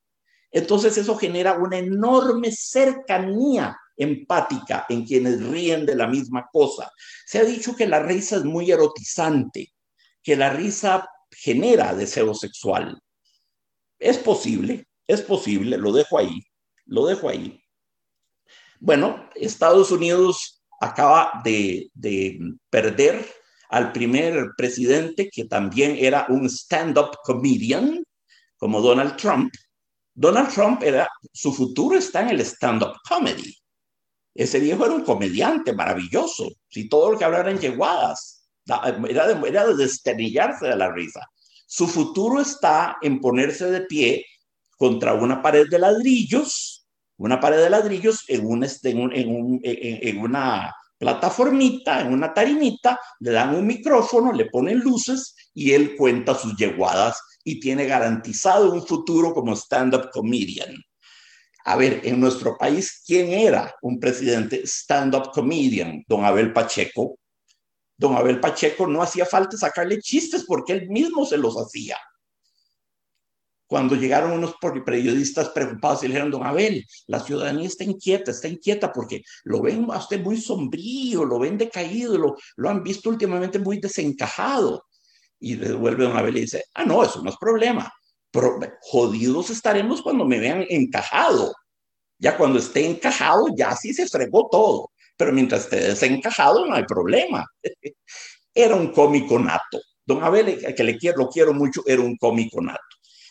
Entonces 0.50 0.98
eso 0.98 1.16
genera 1.16 1.54
una 1.54 1.78
enorme 1.78 2.50
cercanía 2.52 3.78
empática 3.96 4.86
en 4.88 5.04
quienes 5.04 5.42
ríen 5.42 5.86
de 5.86 5.94
la 5.94 6.06
misma 6.06 6.48
cosa. 6.52 6.90
Se 7.26 7.38
ha 7.38 7.44
dicho 7.44 7.74
que 7.76 7.86
la 7.86 8.00
risa 8.00 8.36
es 8.36 8.44
muy 8.44 8.70
erotizante, 8.70 9.72
que 10.22 10.36
la 10.36 10.50
risa 10.50 11.08
genera 11.30 11.94
deseo 11.94 12.34
sexual. 12.34 12.98
Es 13.98 14.18
posible, 14.18 14.86
es 15.06 15.22
posible, 15.22 15.78
lo 15.78 15.92
dejo 15.92 16.18
ahí, 16.18 16.42
lo 16.86 17.06
dejo 17.06 17.28
ahí. 17.28 17.61
Bueno, 18.84 19.30
Estados 19.36 19.92
Unidos 19.92 20.60
acaba 20.80 21.40
de, 21.44 21.88
de 21.94 22.36
perder 22.68 23.24
al 23.68 23.92
primer 23.92 24.50
presidente 24.56 25.30
que 25.32 25.44
también 25.44 25.94
era 26.00 26.26
un 26.28 26.46
stand-up 26.46 27.16
comedian, 27.22 28.02
como 28.56 28.80
Donald 28.80 29.14
Trump. 29.14 29.54
Donald 30.12 30.52
Trump 30.52 30.82
era, 30.82 31.08
su 31.32 31.52
futuro 31.52 31.96
está 31.96 32.22
en 32.22 32.30
el 32.30 32.40
stand-up 32.40 32.94
comedy. 33.08 33.56
Ese 34.34 34.58
viejo 34.58 34.84
era 34.84 34.94
un 34.94 35.04
comediante 35.04 35.72
maravilloso, 35.72 36.48
si 36.68 36.88
todo 36.88 37.12
lo 37.12 37.18
que 37.18 37.24
hablara 37.24 37.52
en 37.52 37.60
yeguadas, 37.60 38.48
era 38.66 39.28
de, 39.28 39.48
era 39.48 39.64
de 39.64 39.76
desternillarse 39.76 40.66
de 40.66 40.76
la 40.76 40.90
risa. 40.90 41.24
Su 41.66 41.86
futuro 41.86 42.40
está 42.40 42.96
en 43.00 43.20
ponerse 43.20 43.70
de 43.70 43.82
pie 43.82 44.26
contra 44.76 45.14
una 45.14 45.40
pared 45.40 45.68
de 45.70 45.78
ladrillos, 45.78 46.81
una 47.22 47.38
pared 47.38 47.58
de 47.58 47.70
ladrillos 47.70 48.24
en, 48.26 48.42
en 49.62 50.18
una 50.18 50.74
plataformita, 50.98 52.00
en 52.00 52.12
una 52.12 52.34
tarimita, 52.34 52.98
le 53.20 53.30
dan 53.30 53.54
un 53.54 53.64
micrófono, 53.64 54.32
le 54.32 54.46
ponen 54.46 54.80
luces 54.80 55.36
y 55.54 55.70
él 55.70 55.94
cuenta 55.96 56.34
sus 56.34 56.56
yeguadas 56.56 57.20
y 57.44 57.60
tiene 57.60 57.86
garantizado 57.86 58.72
un 58.72 58.84
futuro 58.84 59.32
como 59.32 59.54
stand-up 59.54 60.10
comedian. 60.12 60.74
A 61.64 61.76
ver, 61.76 62.00
en 62.02 62.18
nuestro 62.18 62.58
país, 62.58 63.02
¿quién 63.06 63.30
era 63.30 63.72
un 63.82 64.00
presidente 64.00 64.62
stand-up 64.66 65.30
comedian? 65.32 66.02
Don 66.08 66.24
Abel 66.24 66.52
Pacheco. 66.52 67.18
Don 67.96 68.16
Abel 68.16 68.40
Pacheco 68.40 68.88
no 68.88 69.00
hacía 69.00 69.26
falta 69.26 69.56
sacarle 69.56 70.00
chistes 70.00 70.44
porque 70.44 70.72
él 70.72 70.88
mismo 70.88 71.24
se 71.24 71.36
los 71.36 71.56
hacía 71.56 71.96
cuando 73.72 73.96
llegaron 73.96 74.32
unos 74.32 74.56
periodistas 74.84 75.48
preocupados 75.48 76.02
y 76.02 76.06
le 76.06 76.12
dijeron, 76.12 76.30
don 76.30 76.44
Abel, 76.44 76.86
la 77.06 77.20
ciudadanía 77.20 77.66
está 77.66 77.84
inquieta, 77.84 78.30
está 78.30 78.46
inquieta 78.46 78.92
porque 78.92 79.22
lo 79.44 79.62
ven 79.62 79.86
a 79.90 79.96
usted 79.96 80.20
muy 80.20 80.38
sombrío, 80.38 81.24
lo 81.24 81.38
ven 81.38 81.56
decaído, 81.56 82.36
lo, 82.54 82.68
han 82.68 82.82
visto 82.82 83.08
últimamente 83.08 83.58
muy 83.58 83.80
desencajado. 83.80 84.84
Y 85.40 85.54
devuelve 85.54 86.04
don 86.04 86.14
Abel 86.14 86.36
y 86.36 86.40
dice, 86.42 86.66
ah, 86.74 86.84
no, 86.84 87.02
eso 87.02 87.22
no 87.22 87.30
es 87.30 87.36
problema. 87.38 87.90
Jodidos 88.82 89.48
estaremos 89.48 90.02
cuando 90.02 90.26
me 90.26 90.38
vean 90.38 90.66
encajado. 90.68 91.54
Ya 92.18 92.36
cuando 92.36 92.58
esté 92.58 92.84
encajado, 92.84 93.46
ya 93.56 93.74
sí 93.74 93.94
se 93.94 94.06
fregó 94.06 94.50
todo. 94.52 94.90
Pero 95.16 95.32
mientras 95.32 95.62
esté 95.62 95.76
desencajado, 95.80 96.66
no 96.66 96.74
hay 96.74 96.84
problema. 96.84 97.46
era 98.54 98.76
un 98.76 98.92
cómico 98.92 99.38
nato. 99.38 99.80
Don 100.04 100.22
Abel, 100.22 100.62
que 100.76 100.84
le 100.84 100.98
quiero, 100.98 101.20
lo 101.20 101.28
quiero 101.30 101.54
mucho, 101.54 101.82
era 101.86 102.02
un 102.02 102.18
cómico 102.18 102.60
nato. 102.60 102.82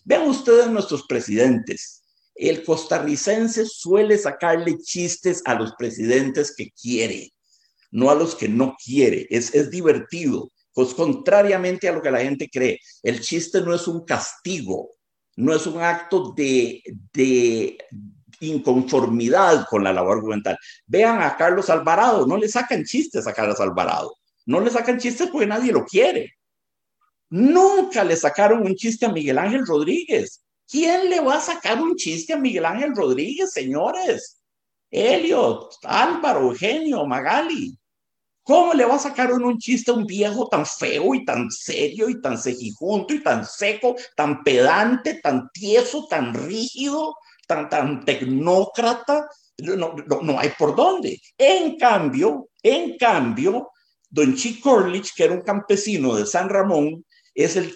Vean 0.03 0.27
ustedes 0.27 0.67
nuestros 0.67 1.05
presidentes. 1.07 2.03
El 2.35 2.63
costarricense 2.63 3.65
suele 3.65 4.17
sacarle 4.17 4.77
chistes 4.77 5.41
a 5.45 5.55
los 5.55 5.73
presidentes 5.77 6.55
que 6.55 6.71
quiere, 6.71 7.33
no 7.91 8.09
a 8.09 8.15
los 8.15 8.35
que 8.35 8.47
no 8.47 8.75
quiere. 8.83 9.27
Es, 9.29 9.53
es 9.53 9.69
divertido. 9.69 10.51
Pues 10.73 10.93
contrariamente 10.93 11.89
a 11.89 11.91
lo 11.91 12.01
que 12.01 12.11
la 12.11 12.21
gente 12.21 12.49
cree, 12.49 12.79
el 13.03 13.19
chiste 13.19 13.59
no 13.61 13.75
es 13.75 13.87
un 13.89 14.05
castigo, 14.05 14.91
no 15.35 15.53
es 15.53 15.67
un 15.67 15.81
acto 15.81 16.33
de, 16.35 16.81
de 17.11 17.77
inconformidad 18.39 19.65
con 19.69 19.83
la 19.83 19.93
labor 19.93 20.21
gubernamental. 20.21 20.57
Vean 20.85 21.21
a 21.21 21.35
Carlos 21.35 21.69
Alvarado, 21.69 22.25
no 22.25 22.37
le 22.37 22.47
sacan 22.47 22.83
chistes 22.85 23.27
a 23.27 23.33
Carlos 23.33 23.59
Alvarado, 23.59 24.15
no 24.45 24.59
le 24.59 24.69
sacan 24.69 24.97
chistes 24.97 25.29
porque 25.29 25.47
nadie 25.47 25.71
lo 25.71 25.85
quiere. 25.85 26.35
Nunca 27.31 28.03
le 28.03 28.17
sacaron 28.17 28.65
un 28.65 28.75
chiste 28.75 29.05
a 29.05 29.09
Miguel 29.09 29.37
Ángel 29.37 29.65
Rodríguez. 29.65 30.43
¿Quién 30.67 31.09
le 31.09 31.21
va 31.21 31.35
a 31.35 31.41
sacar 31.41 31.81
un 31.81 31.95
chiste 31.95 32.33
a 32.33 32.37
Miguel 32.37 32.65
Ángel 32.65 32.93
Rodríguez, 32.93 33.53
señores? 33.53 34.41
Elliot, 34.89 35.77
Álvaro, 35.83 36.41
Eugenio, 36.49 37.05
Magali. 37.05 37.77
¿Cómo 38.43 38.73
le 38.73 38.83
va 38.83 38.95
a 38.95 38.99
sacar 38.99 39.31
un 39.31 39.57
chiste 39.57 39.91
a 39.91 39.93
un 39.93 40.05
viejo 40.05 40.49
tan 40.49 40.65
feo 40.65 41.15
y 41.15 41.23
tan 41.23 41.49
serio 41.49 42.09
y 42.09 42.19
tan 42.19 42.37
cejijunto 42.37 43.13
y 43.13 43.23
tan 43.23 43.45
seco, 43.45 43.95
tan 44.13 44.43
pedante, 44.43 45.21
tan 45.23 45.49
tieso, 45.53 46.07
tan 46.09 46.33
rígido, 46.33 47.15
tan, 47.47 47.69
tan 47.69 48.03
tecnócrata? 48.03 49.29
No, 49.59 49.75
no, 49.77 50.21
no 50.21 50.37
hay 50.37 50.49
por 50.59 50.75
dónde. 50.75 51.21
En 51.37 51.77
cambio, 51.77 52.49
en 52.61 52.97
cambio, 52.97 53.71
don 54.09 54.35
Chico 54.35 54.71
Orlich, 54.71 55.13
que 55.15 55.23
era 55.23 55.33
un 55.33 55.43
campesino 55.43 56.15
de 56.15 56.25
San 56.25 56.49
Ramón, 56.49 57.05
es 57.33 57.55
el, 57.55 57.73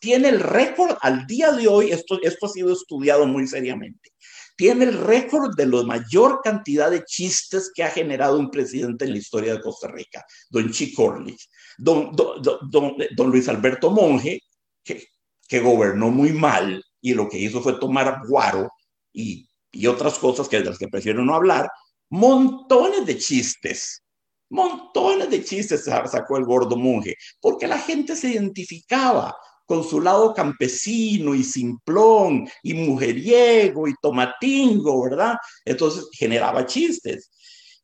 tiene 0.00 0.28
el 0.28 0.40
récord 0.40 0.96
al 1.00 1.26
día 1.26 1.52
de 1.52 1.68
hoy, 1.68 1.90
esto, 1.90 2.18
esto 2.22 2.46
ha 2.46 2.48
sido 2.48 2.72
estudiado 2.72 3.26
muy 3.26 3.46
seriamente, 3.46 4.10
tiene 4.56 4.86
el 4.86 4.98
récord 4.98 5.54
de 5.56 5.66
la 5.66 5.84
mayor 5.84 6.40
cantidad 6.42 6.90
de 6.90 7.04
chistes 7.04 7.70
que 7.72 7.84
ha 7.84 7.90
generado 7.90 8.38
un 8.38 8.50
presidente 8.50 9.04
en 9.04 9.12
la 9.12 9.18
historia 9.18 9.54
de 9.54 9.60
Costa 9.60 9.88
Rica, 9.88 10.24
don 10.50 10.70
Chico 10.72 11.04
Orlich. 11.04 11.48
Don, 11.80 12.10
don, 12.12 13.30
Luis 13.30 13.48
Alberto 13.48 13.92
Monge, 13.92 14.40
que, 14.82 15.06
que 15.46 15.60
gobernó 15.60 16.10
muy 16.10 16.32
mal 16.32 16.82
y 17.00 17.14
lo 17.14 17.28
que 17.28 17.38
hizo 17.38 17.62
fue 17.62 17.78
tomar 17.78 18.22
guaro 18.26 18.68
y, 19.12 19.48
y 19.70 19.86
otras 19.86 20.18
cosas 20.18 20.48
que 20.48 20.58
de 20.58 20.64
las 20.64 20.78
que 20.78 20.88
prefiero 20.88 21.24
no 21.24 21.36
hablar, 21.36 21.70
montones 22.10 23.06
de 23.06 23.16
chistes 23.16 24.02
Montones 24.50 25.30
de 25.30 25.44
chistes 25.44 25.84
sacó 25.84 26.36
el 26.36 26.44
gordo 26.44 26.76
monje, 26.76 27.14
porque 27.40 27.66
la 27.66 27.78
gente 27.78 28.16
se 28.16 28.30
identificaba 28.30 29.36
con 29.68 29.84
su 29.84 30.00
lado 30.00 30.32
campesino 30.32 31.34
y 31.34 31.44
simplón 31.44 32.48
y 32.62 32.72
mujeriego 32.72 33.86
y 33.86 33.94
tomatingo, 34.00 35.02
¿verdad? 35.02 35.36
Entonces 35.66 36.08
generaba 36.12 36.64
chistes. 36.64 37.30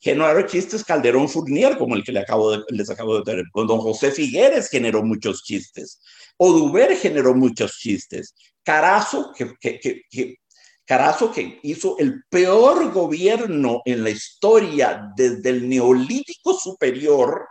Generaba 0.01 0.47
chistes 0.47 0.83
Calderón 0.83 1.29
Fournier, 1.29 1.77
como 1.77 1.95
el 1.95 2.03
que 2.03 2.13
le 2.13 2.21
acabo 2.21 2.53
de, 2.53 2.63
les 2.71 2.89
acabo 2.89 3.19
de 3.19 3.23
tener. 3.23 3.45
Don 3.55 3.79
José 3.79 4.11
Figueres 4.11 4.71
generó 4.71 5.03
muchos 5.03 5.43
chistes. 5.43 6.01
Oduber 6.39 6.97
generó 6.97 7.35
muchos 7.35 7.79
chistes. 7.79 8.35
Carazo, 8.63 9.33
que, 9.37 10.37
Carazo 10.85 11.33
que 11.33 11.61
hizo 11.63 11.97
el 11.99 12.25
peor 12.29 12.93
gobierno 12.93 13.81
en 13.85 14.05
la 14.05 14.11
historia 14.11 15.11
desde 15.17 15.51
el 15.51 15.69
neolítico 15.69 16.53
superior, 16.53 17.49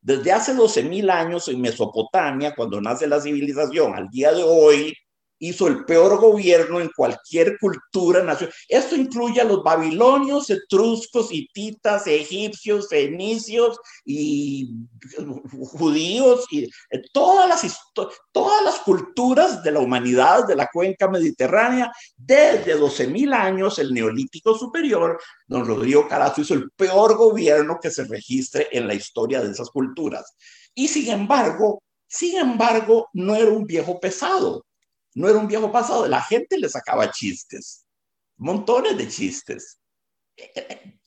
desde 0.00 0.32
hace 0.32 0.54
12.000 0.54 1.10
años 1.10 1.48
en 1.48 1.60
Mesopotamia, 1.60 2.54
cuando 2.54 2.80
nace 2.80 3.08
la 3.08 3.20
civilización, 3.20 3.94
al 3.94 4.08
día 4.08 4.32
de 4.32 4.44
hoy, 4.44 4.94
hizo 5.38 5.68
el 5.68 5.84
peor 5.84 6.18
gobierno 6.18 6.80
en 6.80 6.90
cualquier 6.94 7.58
cultura 7.58 8.22
nacional. 8.22 8.54
Esto 8.68 8.96
incluye 8.96 9.40
a 9.40 9.44
los 9.44 9.62
babilonios, 9.62 10.50
etruscos, 10.50 11.28
hititas, 11.30 12.06
egipcios, 12.06 12.88
fenicios 12.88 13.78
y 14.04 14.70
judíos 15.72 16.44
y 16.50 16.64
eh, 16.64 17.02
todas 17.12 17.48
las, 17.48 17.78
todas 18.32 18.64
las 18.64 18.78
culturas 18.80 19.62
de 19.62 19.72
la 19.72 19.80
humanidad 19.80 20.46
de 20.46 20.56
la 20.56 20.68
cuenca 20.72 21.08
mediterránea 21.08 21.92
desde 22.16 22.78
12.000 22.78 23.34
años, 23.34 23.78
el 23.78 23.92
neolítico 23.92 24.56
superior, 24.56 25.20
don 25.46 25.66
Rodrigo 25.66 26.08
Carazo 26.08 26.40
hizo 26.40 26.54
el 26.54 26.70
peor 26.70 27.16
gobierno 27.16 27.78
que 27.80 27.90
se 27.90 28.04
registre 28.04 28.68
en 28.72 28.86
la 28.86 28.94
historia 28.94 29.40
de 29.40 29.52
esas 29.52 29.70
culturas. 29.70 30.34
Y 30.74 30.88
sin 30.88 31.10
embargo, 31.10 31.82
sin 32.06 32.38
embargo, 32.38 33.08
no 33.12 33.34
era 33.34 33.50
un 33.50 33.66
viejo 33.66 34.00
pesado 34.00 34.64
no 35.18 35.28
era 35.28 35.38
un 35.38 35.48
viejo 35.48 35.72
pasado, 35.72 36.06
la 36.06 36.22
gente 36.22 36.56
le 36.58 36.68
sacaba 36.68 37.10
chistes, 37.10 37.84
montones 38.36 38.96
de 38.96 39.08
chistes. 39.08 39.80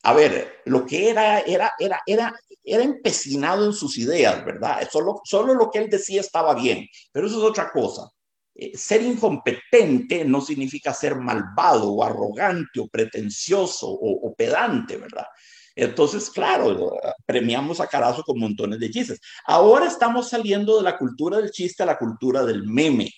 A 0.04 0.14
ver, 0.14 0.62
lo 0.66 0.86
que 0.86 1.10
era, 1.10 1.40
era, 1.40 1.72
era, 1.80 2.02
era, 2.06 2.34
era 2.62 2.84
empecinado 2.84 3.66
en 3.66 3.72
sus 3.72 3.98
ideas, 3.98 4.44
¿verdad? 4.44 4.86
Solo, 4.92 5.22
solo 5.24 5.54
lo 5.54 5.72
que 5.72 5.80
él 5.80 5.90
decía 5.90 6.20
estaba 6.20 6.54
bien, 6.54 6.86
pero 7.14 7.28
eso 7.28 7.38
es 7.38 7.44
otra 7.44 7.72
cosa. 7.72 8.10
Eh, 8.54 8.78
ser 8.78 9.02
incompetente 9.02 10.26
no 10.26 10.42
significa 10.42 10.94
ser 10.94 11.16
malvado 11.16 11.94
o 11.94 12.04
arrogante 12.04 12.82
o 12.82 12.90
pretencioso 12.90 13.88
o, 13.88 14.28
o 14.28 14.36
pedante, 14.36 14.98
¿verdad? 14.98 15.26
Entonces, 15.74 16.30
claro, 16.30 16.98
premiamos 17.26 17.80
a 17.80 17.88
Carazo 17.88 18.24
con 18.24 18.38
montones 18.38 18.78
de 18.78 18.92
chistes. 18.92 19.22
Ahora 19.46 19.88
estamos 19.88 20.28
saliendo 20.28 20.76
de 20.76 20.84
la 20.84 20.98
cultura 20.98 21.38
del 21.38 21.52
chiste 21.52 21.84
a 21.84 21.86
la 21.86 21.98
cultura 21.98 22.44
del 22.44 22.66
meme 22.66 23.10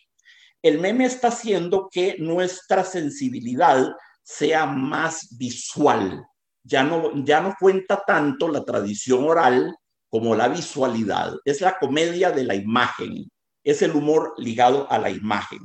el 0.64 0.80
meme 0.80 1.06
está 1.06 1.28
haciendo 1.28 1.90
que 1.92 2.16
nuestra 2.20 2.86
sensibilidad 2.86 3.86
sea 4.24 4.66
más 4.66 5.38
visual. 5.38 6.26
Ya 6.64 6.84
no, 6.84 7.12
ya 7.26 7.42
no 7.42 7.54
cuenta 7.60 8.02
tanto 8.08 8.48
la 8.48 8.64
tradición 8.64 9.26
oral 9.26 9.76
como 10.08 10.36
la 10.36 10.48
visualidad. 10.48 11.34
Es 11.44 11.60
la 11.60 11.78
comedia 11.78 12.32
de 12.32 12.46
la 12.46 12.56
imagen. 12.56 13.30
Es 13.62 13.82
el 13.82 13.92
humor 13.92 14.36
ligado 14.38 14.90
a 14.90 14.98
la 15.00 15.10
imagen, 15.10 15.60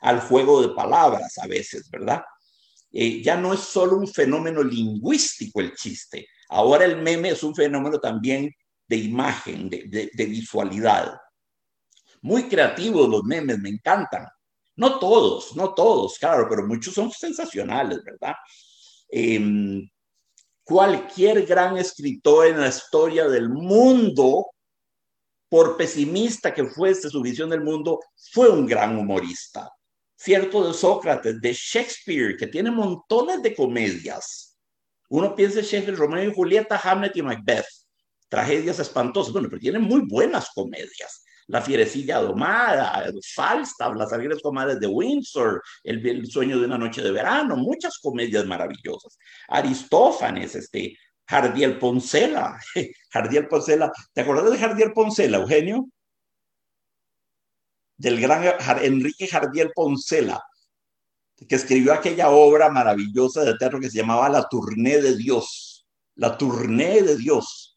al 0.00 0.20
juego 0.20 0.62
de 0.62 0.74
palabras 0.74 1.38
a 1.38 1.46
veces, 1.46 1.88
¿verdad? 1.88 2.22
Eh, 2.92 3.22
ya 3.22 3.36
no 3.36 3.54
es 3.54 3.60
solo 3.60 3.98
un 3.98 4.08
fenómeno 4.08 4.64
lingüístico 4.64 5.60
el 5.60 5.76
chiste. 5.76 6.26
Ahora 6.48 6.84
el 6.86 7.00
meme 7.00 7.28
es 7.28 7.44
un 7.44 7.54
fenómeno 7.54 8.00
también 8.00 8.52
de 8.88 8.96
imagen, 8.96 9.70
de, 9.70 10.10
de 10.12 10.26
visualidad. 10.26 11.16
Muy 12.20 12.48
creativos 12.48 13.08
los 13.08 13.22
memes, 13.22 13.60
me 13.60 13.68
encantan. 13.68 14.26
No 14.80 14.98
todos, 14.98 15.54
no 15.56 15.74
todos, 15.74 16.18
claro, 16.18 16.46
pero 16.48 16.66
muchos 16.66 16.94
son 16.94 17.10
sensacionales, 17.10 18.02
¿verdad? 18.02 18.34
Em, 19.10 19.86
cualquier 20.64 21.44
gran 21.44 21.76
escritor 21.76 22.46
en 22.46 22.62
la 22.62 22.68
historia 22.68 23.28
del 23.28 23.50
mundo, 23.50 24.46
por 25.50 25.76
pesimista 25.76 26.54
que 26.54 26.64
fuese 26.64 27.10
su 27.10 27.20
visión 27.20 27.50
del 27.50 27.60
mundo, 27.60 28.00
fue 28.32 28.48
un 28.48 28.66
gran 28.66 28.96
humorista. 28.96 29.70
Cierto 30.16 30.66
de 30.66 30.72
Sócrates, 30.72 31.38
de 31.42 31.52
Shakespeare, 31.52 32.38
que 32.38 32.46
tiene 32.46 32.70
montones 32.70 33.42
de 33.42 33.54
comedias. 33.54 34.56
Uno 35.10 35.36
piensa 35.36 35.58
en 35.58 35.66
Shakespeare, 35.66 35.98
Romeo 35.98 36.30
y 36.30 36.34
Julieta, 36.34 36.80
Hamlet 36.82 37.14
y 37.16 37.20
Macbeth. 37.20 37.66
Tragedias 38.30 38.78
espantosas, 38.78 39.34
bueno, 39.34 39.48
pero 39.50 39.60
tiene 39.60 39.78
muy 39.78 40.06
buenas 40.08 40.48
comedias. 40.54 41.22
La 41.50 41.60
fierecilla 41.60 42.18
domada, 42.18 43.12
Falstaff, 43.34 43.96
Las 43.96 44.12
alegres 44.12 44.40
comadres 44.40 44.78
de 44.78 44.86
Windsor, 44.86 45.60
el, 45.82 46.24
sueño 46.30 46.60
de 46.60 46.66
una 46.66 46.78
noche 46.78 47.02
de 47.02 47.10
verano, 47.10 47.56
muchas 47.56 47.98
comedias 47.98 48.46
maravillosas. 48.46 49.18
Aristófanes, 49.48 50.54
este, 50.54 50.96
Jardiel 51.28 51.76
Poncela, 51.76 52.56
Jardiel 53.12 53.48
Poncela, 53.48 53.90
¿te 54.12 54.20
acuerdas 54.20 54.48
de 54.52 54.58
Jardiel 54.58 54.92
Poncela, 54.92 55.38
Eugenio? 55.38 55.88
Del 57.96 58.20
gran 58.20 58.44
Enrique 58.82 59.26
Jardiel 59.26 59.72
Poncela, 59.74 60.40
que 61.48 61.56
escribió 61.56 61.94
aquella 61.94 62.30
obra 62.30 62.70
maravillosa 62.70 63.42
de 63.42 63.56
teatro 63.58 63.80
que 63.80 63.90
se 63.90 63.98
llamaba 63.98 64.28
La 64.28 64.46
Tournée 64.48 65.02
de 65.02 65.16
Dios, 65.16 65.84
La 66.14 66.38
Tournée 66.38 67.02
de 67.02 67.16
Dios 67.16 67.69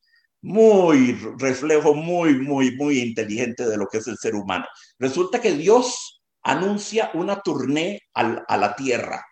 muy 0.44 1.14
reflejo 1.40 1.96
muy, 1.96 2.38
muy, 2.40 2.76
muy 2.76 3.00
inteligente 3.00 3.66
de 3.66 3.78
lo 3.78 3.88
que 3.88 3.98
es 3.98 4.08
el 4.08 4.18
ser 4.18 4.36
humano. 4.36 4.66
Resulta 5.00 5.42
que 5.42 5.54
Dios 5.54 6.22
anuncia 6.44 7.10
una 7.14 7.42
tournée 7.42 8.02
a 8.14 8.58
la 8.58 8.76
tierra. 8.76 9.26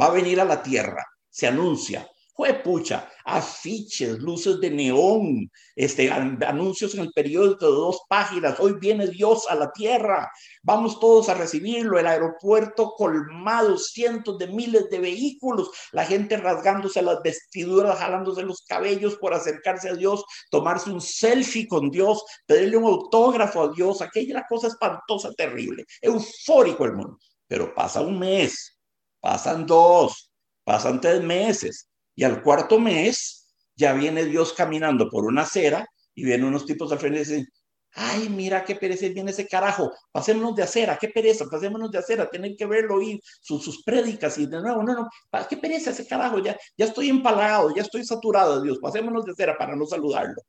Va 0.00 0.06
a 0.06 0.10
venir 0.10 0.40
a 0.40 0.44
la 0.44 0.62
tierra, 0.62 1.04
se 1.30 1.46
anuncia. 1.46 2.06
Fue 2.38 2.54
pucha, 2.54 3.10
afiches, 3.24 4.20
luces 4.20 4.60
de 4.60 4.70
neón, 4.70 5.50
este, 5.74 6.08
anuncios 6.08 6.94
en 6.94 7.00
el 7.00 7.12
periódico 7.12 7.66
de 7.66 7.72
dos 7.72 8.02
páginas. 8.08 8.60
Hoy 8.60 8.74
viene 8.78 9.08
Dios 9.08 9.48
a 9.50 9.56
la 9.56 9.72
tierra. 9.72 10.30
Vamos 10.62 11.00
todos 11.00 11.28
a 11.28 11.34
recibirlo. 11.34 11.98
El 11.98 12.06
aeropuerto 12.06 12.92
colmado, 12.96 13.76
cientos 13.76 14.38
de 14.38 14.46
miles 14.46 14.88
de 14.88 15.00
vehículos. 15.00 15.68
La 15.90 16.04
gente 16.04 16.36
rasgándose 16.36 17.02
las 17.02 17.20
vestiduras, 17.24 17.98
jalándose 17.98 18.44
los 18.44 18.62
cabellos 18.62 19.16
por 19.16 19.34
acercarse 19.34 19.88
a 19.88 19.94
Dios, 19.94 20.24
tomarse 20.48 20.92
un 20.92 21.00
selfie 21.00 21.66
con 21.66 21.90
Dios, 21.90 22.22
pedirle 22.46 22.76
un 22.76 22.84
autógrafo 22.84 23.62
a 23.62 23.72
Dios. 23.72 24.00
Aquella 24.00 24.46
cosa 24.48 24.68
espantosa, 24.68 25.32
terrible. 25.32 25.84
Eufórico 26.00 26.84
el 26.84 26.92
mundo. 26.92 27.18
Pero 27.48 27.74
pasa 27.74 28.00
un 28.00 28.16
mes, 28.16 28.78
pasan 29.18 29.66
dos, 29.66 30.30
pasan 30.62 31.00
tres 31.00 31.20
meses 31.20 31.87
y 32.18 32.24
al 32.24 32.42
cuarto 32.42 32.80
mes 32.80 33.54
ya 33.76 33.92
viene 33.92 34.24
Dios 34.24 34.52
caminando 34.52 35.08
por 35.08 35.24
una 35.24 35.42
acera 35.42 35.86
y 36.16 36.24
vienen 36.24 36.48
unos 36.48 36.66
tipos 36.66 36.90
al 36.90 36.98
frente 36.98 37.20
y 37.20 37.22
dicen, 37.22 37.48
ay, 37.92 38.28
mira 38.28 38.64
qué 38.64 38.74
pereza 38.74 39.06
viene 39.06 39.30
ese 39.30 39.46
carajo, 39.46 39.92
pasémonos 40.10 40.56
de 40.56 40.64
acera, 40.64 40.98
qué 41.00 41.10
pereza, 41.10 41.44
pasémonos 41.48 41.92
de 41.92 41.98
acera, 41.98 42.28
tener 42.28 42.56
que 42.56 42.66
verlo, 42.66 42.96
oír 42.96 43.20
sus, 43.40 43.62
sus 43.62 43.84
prédicas 43.84 44.36
y 44.36 44.46
de 44.46 44.60
nuevo, 44.60 44.82
no, 44.82 44.94
no, 44.94 45.08
qué 45.48 45.58
pereza 45.58 45.92
ese 45.92 46.08
carajo, 46.08 46.40
ya, 46.40 46.58
ya 46.76 46.86
estoy 46.86 47.08
empalagado, 47.08 47.72
ya 47.72 47.82
estoy 47.82 48.04
saturado 48.04 48.56
de 48.58 48.64
Dios, 48.64 48.80
pasémonos 48.80 49.24
de 49.24 49.30
acera 49.30 49.56
para 49.56 49.76
no 49.76 49.86
saludarlo. 49.86 50.42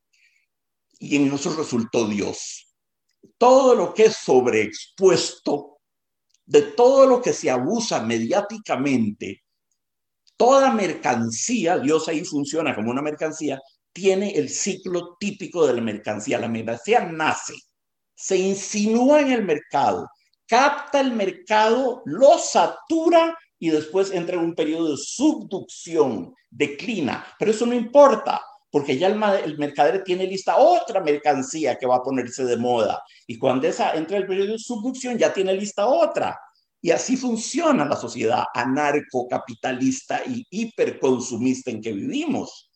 Y 0.98 1.18
en 1.18 1.32
eso 1.32 1.56
resultó 1.56 2.08
Dios. 2.08 2.74
Todo 3.38 3.76
lo 3.76 3.94
que 3.94 4.06
es 4.06 4.16
sobreexpuesto, 4.16 5.78
de 6.48 6.64
todo 6.64 7.06
lo 7.06 7.22
que 7.22 7.32
se 7.32 7.52
abusa 7.52 8.02
mediáticamente, 8.02 9.44
Toda 10.40 10.72
mercancía, 10.72 11.80
Dios 11.80 12.08
ahí 12.08 12.24
funciona 12.24 12.74
como 12.74 12.92
una 12.92 13.02
mercancía, 13.02 13.60
tiene 13.92 14.32
el 14.32 14.48
ciclo 14.48 15.18
típico 15.20 15.68
de 15.68 15.74
la 15.74 15.82
mercancía. 15.82 16.40
La 16.40 16.48
mercancía 16.48 17.02
nace, 17.02 17.56
se 18.16 18.38
insinúa 18.38 19.20
en 19.20 19.34
el 19.34 19.44
mercado, 19.44 20.08
capta 20.48 21.02
el 21.02 21.12
mercado, 21.12 22.04
lo 22.06 22.38
satura 22.38 23.38
y 23.60 23.70
después 23.70 24.12
entra 24.12 24.36
en 24.36 24.46
un 24.46 24.56
periodo 24.56 24.92
de 24.92 24.98
subducción, 24.98 26.34
declina. 26.50 27.26
Pero 27.38 27.52
eso 27.52 27.66
no 27.66 27.74
importa, 27.74 28.42
porque 28.72 28.98
ya 28.98 29.08
el, 29.08 29.58
mercader 29.58 30.06
tiene 30.06 30.26
lista 30.26 30.56
otra 30.56 31.02
mercancía 31.02 31.76
que 31.76 31.86
va 31.86 31.98
a 31.98 32.04
ponerse 32.04 32.46
de 32.46 32.56
moda. 32.56 33.04
Y 33.28 33.38
cuando 33.38 33.68
esa 33.68 33.94
entra 33.94 34.16
el 34.16 34.26
periodo 34.26 34.54
de 34.54 34.60
subducción, 34.60 35.18
ya 35.18 35.34
tiene 35.34 35.54
lista 35.54 35.86
otra. 35.86 36.40
Y 36.82 36.92
así 36.92 37.18
funciona 37.18 37.86
la 37.86 37.96
sociedad 37.96 38.46
anarcocapitalista 38.54 40.22
y 40.26 40.46
hiperconsumista 40.50 41.72
en 41.72 41.82
que 41.82 41.92
vivimos. 41.92 42.70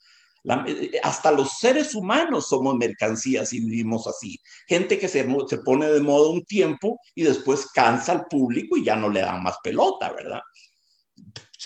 Eh, 0.68 1.00
hasta 1.02 1.32
los 1.32 1.58
seres 1.58 1.96
humanos 1.96 2.50
somos 2.50 2.76
mercancías 2.76 3.54
y 3.54 3.62
vivimos 3.62 4.08
así. 4.08 4.38
Gente 4.68 5.00
que 5.00 5.08
se, 5.08 5.26
se 5.48 5.58
pone 5.60 5.88
de 5.88 6.02
moda 6.02 6.30
un 6.30 6.44
tiempo 6.44 7.00
y 7.16 7.24
después 7.24 7.68
cansa 7.68 8.12
al 8.12 8.26
público 8.26 8.76
y 8.76 8.84
ya 8.84 8.96
no 8.96 9.10
le 9.10 9.22
dan 9.22 9.42
más 9.42 9.58
pelota, 9.64 10.12
¿verdad? 10.12 10.42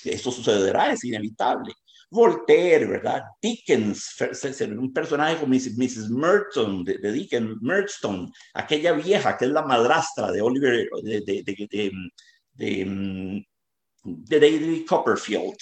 Eso 0.03 0.31
sucederá, 0.31 0.91
es 0.91 1.03
inevitable. 1.03 1.73
Voltaire, 2.09 2.85
¿verdad? 2.85 3.23
Dickens, 3.41 4.15
un 4.77 4.93
personaje 4.93 5.37
como 5.39 5.53
Mrs. 5.53 6.09
Merton, 6.09 6.83
de, 6.85 7.11
Dickens, 7.11 7.57
Murdston, 7.61 8.31
aquella 8.53 8.93
vieja 8.93 9.37
que 9.37 9.45
es 9.45 9.51
la 9.51 9.63
madrastra 9.63 10.31
de 10.31 10.41
Oliver, 10.41 10.87
de, 11.03 11.21
de, 11.21 11.91
de, 12.53 14.39
David 14.39 14.85
Copperfield. 14.87 15.57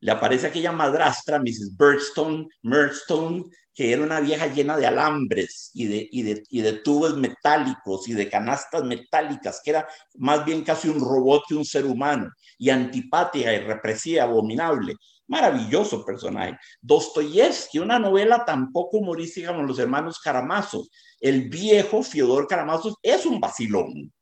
Le 0.00 0.12
aparece 0.12 0.48
aquella 0.48 0.72
madrastra, 0.72 1.38
Mrs. 1.38 1.76
Birdstone, 1.76 3.44
que 3.78 3.92
era 3.92 4.02
una 4.02 4.18
vieja 4.18 4.48
llena 4.48 4.76
de 4.76 4.86
alambres 4.86 5.70
y 5.74 5.86
de, 5.86 6.08
y 6.10 6.22
de, 6.22 6.42
y 6.50 6.60
de 6.62 6.72
tubos 6.74 7.16
metálicos 7.16 8.08
y 8.08 8.14
de 8.14 8.28
canastas 8.28 8.82
metálicas, 8.82 9.60
que 9.62 9.70
era 9.70 9.88
más 10.16 10.44
bien 10.44 10.64
casi 10.64 10.88
un 10.88 10.98
robot 11.00 11.44
que 11.48 11.54
un 11.54 11.64
ser 11.64 11.86
humano, 11.86 12.28
y 12.58 12.70
antipática 12.70 13.52
y 13.54 13.58
represiva, 13.60 14.24
abominable. 14.24 14.94
Maravilloso 15.28 16.04
personaje. 16.04 16.58
Dostoyevsky, 16.80 17.78
una 17.78 17.98
novela 17.98 18.44
tampoco 18.44 18.98
humorística 18.98 19.48
como 19.48 19.62
los 19.62 19.78
hermanos 19.78 20.18
Karamazov. 20.18 20.86
El 21.20 21.50
viejo 21.50 22.02
Fiodor 22.02 22.46
Karamazov 22.46 22.94
es 23.02 23.26
un 23.26 23.38
vacilón. 23.38 24.12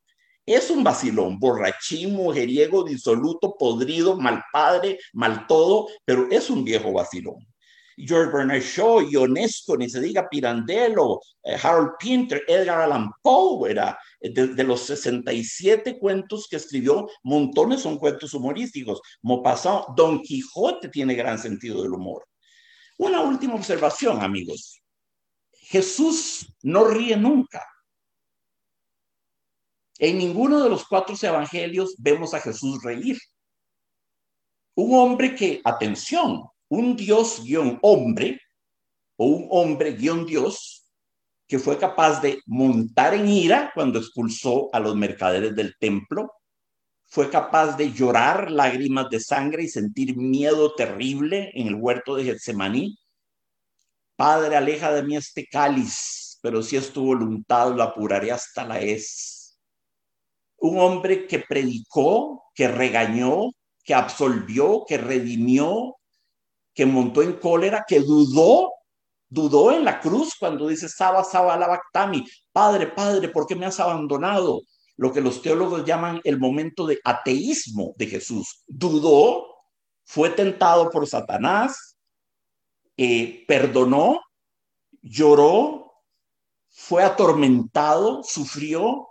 Es 0.45 0.70
un 0.70 0.85
vacilón, 0.85 1.39
borrachín, 1.39 2.15
mujeriego, 2.15 2.85
disoluto, 2.85 3.57
podrido, 3.57 4.16
mal 4.16 4.43
padre, 4.53 4.99
mal 5.12 5.47
todo, 5.47 5.89
pero 6.05 6.28
es 6.31 6.51
un 6.51 6.65
viejo 6.65 6.93
vacilón. 6.93 7.47
George 7.97 8.31
Bernard 8.31 8.62
Shaw, 8.62 9.01
Ionesco, 9.01 9.77
ni 9.77 9.89
se 9.89 10.01
diga 10.01 10.28
Pirandello, 10.28 11.20
eh, 11.43 11.56
Harold 11.62 11.93
Pinter, 11.98 12.43
Edgar 12.47 12.81
Allan 12.81 13.10
Poe, 13.23 13.70
era 13.70 13.98
eh, 14.20 14.31
de, 14.31 14.64
los 14.64 14.82
67 14.82 15.98
cuentos 15.98 16.47
que 16.48 16.56
escribió, 16.56 17.09
montones 17.23 17.81
son 17.81 17.98
cuentos 17.98 18.35
humorísticos. 18.35 19.01
Maupassant, 19.23 19.86
Don 19.97 20.20
Quijote 20.20 20.89
tiene 20.89 21.14
gran 21.14 21.39
sentido 21.39 21.82
del 21.82 21.93
humor. 21.93 22.27
Una 22.98 23.23
última 23.23 23.55
observación, 23.55 24.23
amigos. 24.23 24.82
Jesús 25.52 26.55
no 26.62 26.85
ríe 26.85 27.16
nunca. 27.16 27.66
En 29.98 30.18
ninguno 30.18 30.62
de 30.62 30.68
los 30.68 30.86
cuatro 30.86 31.16
evangelios 31.20 31.94
vemos 31.98 32.35
a 32.35 32.40
Jesús 32.40 32.82
reír. 32.82 33.18
Un 34.74 34.94
hombre 34.94 35.35
que, 35.35 35.62
atención, 35.64 36.44
un 36.69 36.97
Dios 36.97 37.43
guion 37.45 37.79
hombre 37.83 38.41
o 39.17 39.27
un 39.27 39.49
hombre 39.51 39.93
guion 39.93 40.27
Dios 40.27 40.87
que 41.47 41.59
fue 41.59 41.79
capaz 41.79 42.21
de 42.21 42.41
montar 42.47 43.15
en 43.15 43.29
ira 43.29 43.71
cuando 43.75 43.99
expulsó 43.99 44.69
a 44.73 44.81
los 44.81 44.97
mercaderes 44.97 45.55
del 45.55 45.77
templo, 45.79 46.33
fue 47.09 47.31
capaz 47.31 47.77
de 47.77 47.93
llorar 47.93 48.51
lágrimas 48.51 49.09
de 49.11 49.21
sangre 49.21 49.63
y 49.63 49.69
sentir 49.69 50.17
miedo 50.17 50.75
terrible 50.75 51.53
en 51.55 51.69
el 51.69 51.77
huerto 51.77 52.17
de 52.17 52.25
Getsemaní. 52.25 52.99
Padre, 54.17 54.57
aleja 54.57 54.93
de 54.93 55.05
mí 55.05 55.17
este 55.17 55.47
cáliz, 55.47 56.39
pero 56.43 56.63
si 56.63 56.77
es 56.77 56.93
tu 56.93 57.05
voluntad, 57.05 57.73
lo 57.75 57.85
apuraré 57.85 58.33
hasta 58.33 58.65
la 58.65 58.81
es. 58.81 59.57
Un 60.57 60.81
hombre 60.81 61.29
que 61.29 61.39
predicó, 61.39 62.45
que 62.55 62.67
regañó, 62.67 63.53
que 63.85 63.95
absolvió, 63.95 64.85
que 64.89 64.99
redimió, 64.99 65.97
que 66.77 66.85
montó 66.85 67.23
en 67.23 67.32
cólera, 67.32 67.85
que 67.89 68.01
dudó, 68.01 68.70
dudó 69.31 69.73
en 69.73 69.82
la 69.82 69.98
cruz 69.98 70.35
cuando 70.39 70.69
dice, 70.69 70.90
Saba, 70.90 71.24
Saba, 71.24 71.57
Labactami, 71.57 72.23
Padre, 72.53 72.89
Padre, 72.89 73.31
¿por 73.31 73.47
qué 73.47 73.57
me 73.57 73.65
has 73.65 73.81
abandonado? 73.81 74.61
Lo 74.98 75.11
que 75.11 75.23
los 75.23 75.40
teólogos 75.40 75.86
llaman 75.86 76.20
el 76.23 76.39
momento 76.39 76.86
de 76.86 77.01
ateísmo 77.03 77.94
de 77.97 78.07
Jesús. 78.07 78.62
Dudó, 78.66 79.47
fue 80.05 80.28
tentado 80.31 80.90
por 80.90 81.07
Satanás, 81.07 81.97
eh, 82.98 83.44
perdonó, 83.48 84.20
lloró, 85.01 85.94
fue 86.69 87.03
atormentado, 87.03 88.23
sufrió, 88.23 89.09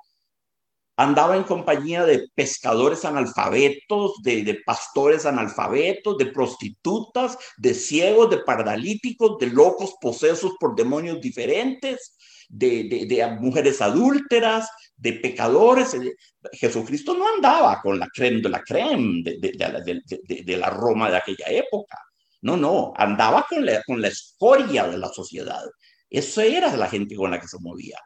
andaba 0.97 1.35
en 1.35 1.43
compañía 1.43 2.05
de 2.05 2.27
pescadores 2.33 3.03
analfabetos, 3.05 4.13
de, 4.23 4.61
pastores 4.65 5.25
analfabetos, 5.25 6.17
de 6.17 6.27
prostitutas, 6.27 7.37
de 7.57 7.73
ciegos, 7.73 8.29
de 8.29 8.37
pardalíticos, 8.39 9.37
de 9.39 9.47
locos 9.47 9.95
posesos 9.99 10.53
por 10.59 10.75
demonios 10.75 11.19
diferentes, 11.19 12.15
de, 12.47 13.37
mujeres 13.39 13.81
adúlteras, 13.81 14.69
de 14.95 15.13
pecadores. 15.13 15.97
Jesucristo 16.53 17.13
no 17.13 17.27
andaba 17.27 17.81
con 17.81 17.99
la 17.99 18.07
creme 18.07 18.41
de 18.41 18.49
la 18.49 18.61
creme 18.61 19.23
de, 19.23 20.57
la 20.57 20.69
Roma 20.69 21.11
de 21.11 21.17
aquella 21.17 21.47
época. 21.47 21.97
No, 22.41 22.55
no, 22.55 22.93
andaba 22.95 23.45
con 23.49 23.65
la, 23.65 23.81
con 23.83 24.01
la 24.01 24.07
escoria 24.07 24.87
de 24.87 24.97
la 24.97 25.09
sociedad. 25.09 25.63
Eso 26.09 26.41
era 26.41 26.75
la 26.77 26.87
gente 26.87 27.15
con 27.15 27.31
la 27.31 27.39
que 27.39 27.47
se 27.47 27.57
movía 27.59 27.97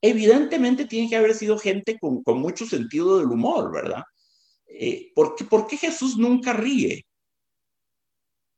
evidentemente 0.00 0.86
tiene 0.86 1.08
que 1.08 1.16
haber 1.16 1.34
sido 1.34 1.58
gente 1.58 1.98
con, 1.98 2.22
mucho 2.40 2.66
sentido 2.66 3.18
del 3.18 3.28
humor, 3.28 3.72
¿verdad? 3.72 4.02
Eh, 4.66 5.12
¿por, 5.14 5.34
qué, 5.66 5.76
Jesús 5.76 6.16
nunca 6.16 6.52
ríe? 6.52 7.04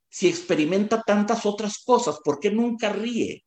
Si 0.08 0.28
experimenta 0.28 1.02
tantas 1.02 1.46
otras 1.46 1.78
cosas, 1.84 2.18
¿por 2.24 2.40
qué 2.40 2.50
nunca 2.50 2.90
ríe? 2.92 3.44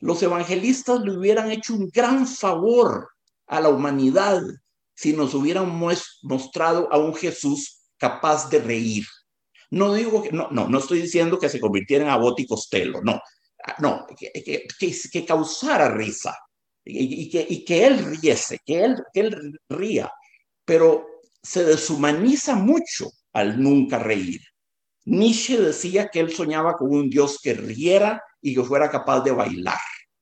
Los 0.00 0.22
evangelistas 0.22 1.00
le 1.00 1.16
hubieran 1.16 1.50
hecho 1.50 1.74
un 1.74 1.88
gran 1.92 2.26
favor 2.26 3.08
a 3.46 3.60
la 3.60 3.68
humanidad 3.68 4.42
si 4.94 5.12
nos 5.12 5.34
hubieran 5.34 5.78
mostrado 6.22 6.92
a 6.92 6.98
un 6.98 7.14
Jesús 7.14 7.82
capaz 7.98 8.48
de 8.50 8.58
reír. 8.58 9.04
No 9.70 9.94
digo 9.94 10.22
que, 10.22 10.32
no, 10.32 10.48
no, 10.50 10.68
no 10.68 10.78
estoy 10.78 11.02
diciendo 11.02 11.38
que 11.38 11.48
se 11.48 11.60
convirtiera 11.60 12.04
en 12.04 12.10
Abot 12.10 12.38
y 12.40 12.46
Costello, 12.46 13.00
no, 13.02 13.20
ah, 13.64 13.76
no, 13.78 14.06
que, 14.18 14.30
que, 14.42 14.66
que 15.10 15.24
causara 15.24 15.88
risa, 15.88 16.36
y, 16.84 17.30
que, 17.30 17.46
y 17.48 17.64
que 17.64 17.86
él 17.86 18.16
riese, 18.20 18.58
que 18.64 18.84
él, 18.84 18.96
que 19.12 19.20
él 19.20 19.60
ría, 19.68 20.12
pero 20.64 21.06
se 21.42 21.64
deshumaniza 21.64 22.54
mucho 22.54 23.10
al 23.32 23.60
nunca 23.60 23.98
reír. 23.98 24.40
Nietzsche 25.04 25.60
decía 25.60 26.08
que 26.08 26.20
él 26.20 26.32
soñaba 26.32 26.76
con 26.76 26.94
un 26.94 27.10
Dios 27.10 27.38
que 27.42 27.54
riera 27.54 28.22
y 28.40 28.54
que 28.54 28.62
fuera 28.62 28.90
capaz 28.90 29.20
de 29.20 29.32
bailar, 29.32 29.78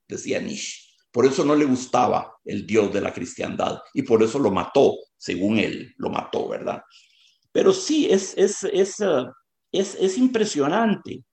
decía 0.08 0.40
Nietzsche. 0.40 0.88
Por 1.10 1.26
eso 1.26 1.44
no 1.44 1.56
le 1.56 1.64
gustaba 1.64 2.36
el 2.44 2.66
Dios 2.66 2.92
de 2.92 3.00
la 3.00 3.12
cristiandad 3.12 3.80
y 3.92 4.02
por 4.02 4.22
eso 4.22 4.38
lo 4.38 4.50
mató, 4.50 4.96
según 5.18 5.58
él, 5.58 5.92
lo 5.96 6.08
mató, 6.08 6.48
¿verdad? 6.48 6.82
Pero 7.52 7.72
sí, 7.72 8.08
es, 8.08 8.34
es, 8.36 8.62
es, 8.64 9.00
uh, 9.00 9.26
es, 9.72 9.96
es 9.96 10.16
impresionante. 10.16 11.24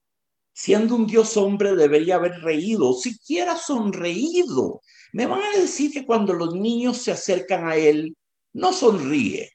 Siendo 0.51 0.95
un 0.95 1.05
Dios 1.05 1.37
hombre 1.37 1.75
debería 1.75 2.15
haber 2.15 2.41
reído, 2.41 2.93
siquiera 2.93 3.55
sonreído, 3.55 4.81
me 5.13 5.25
van 5.25 5.41
a 5.41 5.59
decir 5.59 5.91
que 5.91 6.05
cuando 6.05 6.33
los 6.33 6.53
niños 6.53 6.97
se 6.97 7.11
acercan 7.11 7.67
a 7.67 7.75
él, 7.75 8.15
no 8.53 8.73
sonríe. 8.73 9.51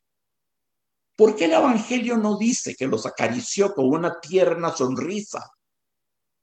¿Por 1.16 1.36
qué 1.36 1.44
el 1.44 1.52
Evangelio 1.52 2.16
no 2.16 2.38
dice 2.38 2.74
que 2.74 2.86
los 2.86 3.06
acarició 3.06 3.74
con 3.74 3.86
una 3.88 4.18
tierna 4.20 4.70
sonrisa? 4.74 5.50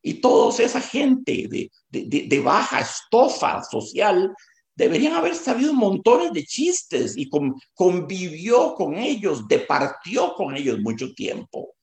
Y 0.02 0.16
toda 0.16 0.64
esa 0.64 0.80
gente 0.80 1.48
de, 1.50 1.70
de, 1.90 2.40
baja 2.40 2.80
estofa 2.80 3.62
social 3.64 4.34
deberían 4.74 5.14
haber 5.14 5.36
sabido 5.36 5.74
montones 5.74 6.32
de 6.32 6.46
chistes 6.46 7.18
y 7.18 7.30
convivió 7.74 8.76
con 8.76 8.96
ellos, 8.96 9.48
departió 9.48 10.34
con 10.36 10.56
ellos 10.56 10.80
mucho 10.80 11.14
tiempo. 11.14 11.76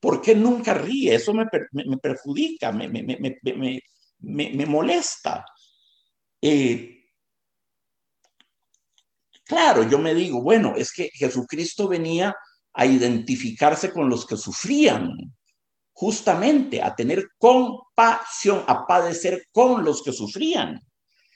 ¿Por 0.00 0.20
qué 0.20 0.34
nunca 0.34 0.74
ríe? 0.74 1.14
Eso 1.14 1.32
me, 1.32 1.46
me 1.70 1.98
perjudica, 1.98 2.72
me, 2.72 2.88
me 2.88 4.66
molesta. 4.66 5.44
Eh, 6.42 7.04
claro, 9.44 9.88
yo 9.88 9.98
me 9.98 10.12
digo, 10.12 10.42
bueno, 10.42 10.74
es 10.76 10.92
que 10.92 11.08
Jesucristo 11.14 11.86
venía 11.86 12.34
a 12.74 12.86
identificarse 12.86 13.92
con 13.92 14.08
los 14.08 14.26
que 14.26 14.36
sufrían, 14.36 15.16
justamente 15.92 16.82
a 16.82 16.94
tener 16.94 17.28
compasión, 17.38 18.64
a 18.66 18.86
padecer 18.86 19.46
con 19.52 19.84
los 19.84 20.02
que 20.02 20.12
sufrían. 20.12 20.80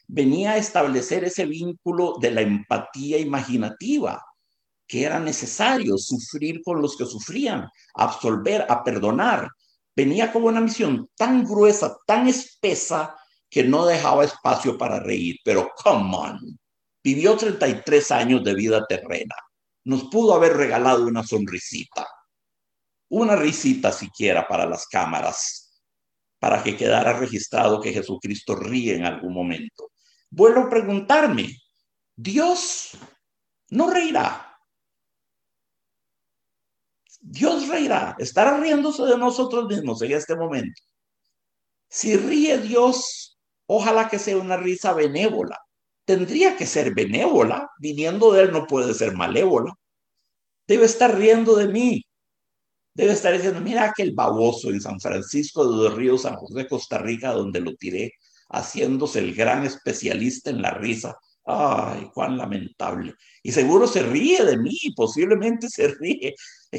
Venía 0.08 0.52
a 0.52 0.56
establecer 0.56 1.24
ese 1.24 1.46
vínculo 1.46 2.16
de 2.20 2.32
la 2.32 2.40
empatía 2.40 3.18
imaginativa, 3.18 4.22
que 4.88 5.04
era 5.04 5.20
necesario 5.20 5.98
sufrir 5.98 6.62
con 6.64 6.80
los 6.80 6.96
que 6.96 7.06
sufrían, 7.06 7.68
absolver, 7.94 8.66
a 8.68 8.82
perdonar. 8.82 9.48
Venía 9.94 10.32
como 10.32 10.46
una 10.46 10.60
misión 10.60 11.10
tan 11.16 11.44
gruesa, 11.44 11.96
tan 12.06 12.26
espesa, 12.28 13.16
que 13.50 13.64
no 13.64 13.86
dejaba 13.86 14.24
espacio 14.24 14.76
para 14.76 15.00
reír, 15.00 15.36
pero 15.44 15.70
come 15.82 16.16
on, 16.16 16.58
vivió 17.02 17.36
33 17.36 18.10
años 18.10 18.44
de 18.44 18.54
vida 18.54 18.84
terrena. 18.86 19.34
Nos 19.84 20.04
pudo 20.04 20.34
haber 20.34 20.56
regalado 20.56 21.06
una 21.06 21.22
sonrisita, 21.22 22.06
una 23.08 23.36
risita 23.36 23.92
siquiera 23.92 24.48
para 24.48 24.66
las 24.66 24.86
cámaras, 24.86 25.82
para 26.38 26.62
que 26.62 26.76
quedara 26.76 27.12
registrado 27.12 27.80
que 27.80 27.92
Jesucristo 27.92 28.56
ríe 28.56 28.96
en 28.96 29.04
algún 29.04 29.32
momento. 29.32 29.90
Vuelvo 30.30 30.62
a 30.62 30.68
preguntarme, 30.68 31.56
¿Dios 32.16 32.96
no 33.70 33.90
reirá? 33.90 34.58
Dios 37.20 37.68
reirá, 37.68 38.16
estará 38.18 38.58
riéndose 38.58 39.02
de 39.02 39.18
nosotros 39.18 39.66
mismos 39.66 40.00
en 40.02 40.12
este 40.12 40.36
momento. 40.36 40.80
Si 41.88 42.16
ríe 42.16 42.58
Dios, 42.58 43.35
Ojalá 43.66 44.08
que 44.08 44.18
sea 44.18 44.36
una 44.36 44.56
risa 44.56 44.92
benévola. 44.92 45.58
Tendría 46.04 46.56
que 46.56 46.66
ser 46.66 46.94
benévola. 46.94 47.70
Viniendo 47.78 48.32
de 48.32 48.44
él 48.44 48.52
no 48.52 48.66
puede 48.66 48.94
ser 48.94 49.14
malévola. 49.14 49.74
Debe 50.66 50.86
estar 50.86 51.16
riendo 51.16 51.56
de 51.56 51.68
mí. 51.68 52.02
debe 52.94 53.12
estar 53.12 53.32
diciendo, 53.34 53.60
mira 53.60 53.84
aquel 53.84 54.12
baboso 54.14 54.70
en 54.70 54.80
San 54.80 55.00
Francisco 55.00 55.68
de 55.68 55.76
los 55.84 55.94
Ríos, 55.94 56.22
San 56.22 56.36
José, 56.36 56.66
Costa 56.66 56.98
Rica, 56.98 57.32
donde 57.32 57.60
lo 57.60 57.74
tiré, 57.76 58.12
haciéndose 58.48 59.18
el 59.18 59.34
gran 59.34 59.64
especialista 59.64 60.50
en 60.50 60.62
la 60.62 60.70
risa. 60.72 61.16
Ay, 61.44 62.10
cuán 62.12 62.36
lamentable. 62.38 63.14
Y 63.42 63.52
seguro 63.52 63.86
se 63.86 64.02
ríe 64.02 64.44
de 64.44 64.56
mí, 64.56 64.78
posiblemente 64.96 65.68
se 65.68 65.88
ríe. 65.88 66.34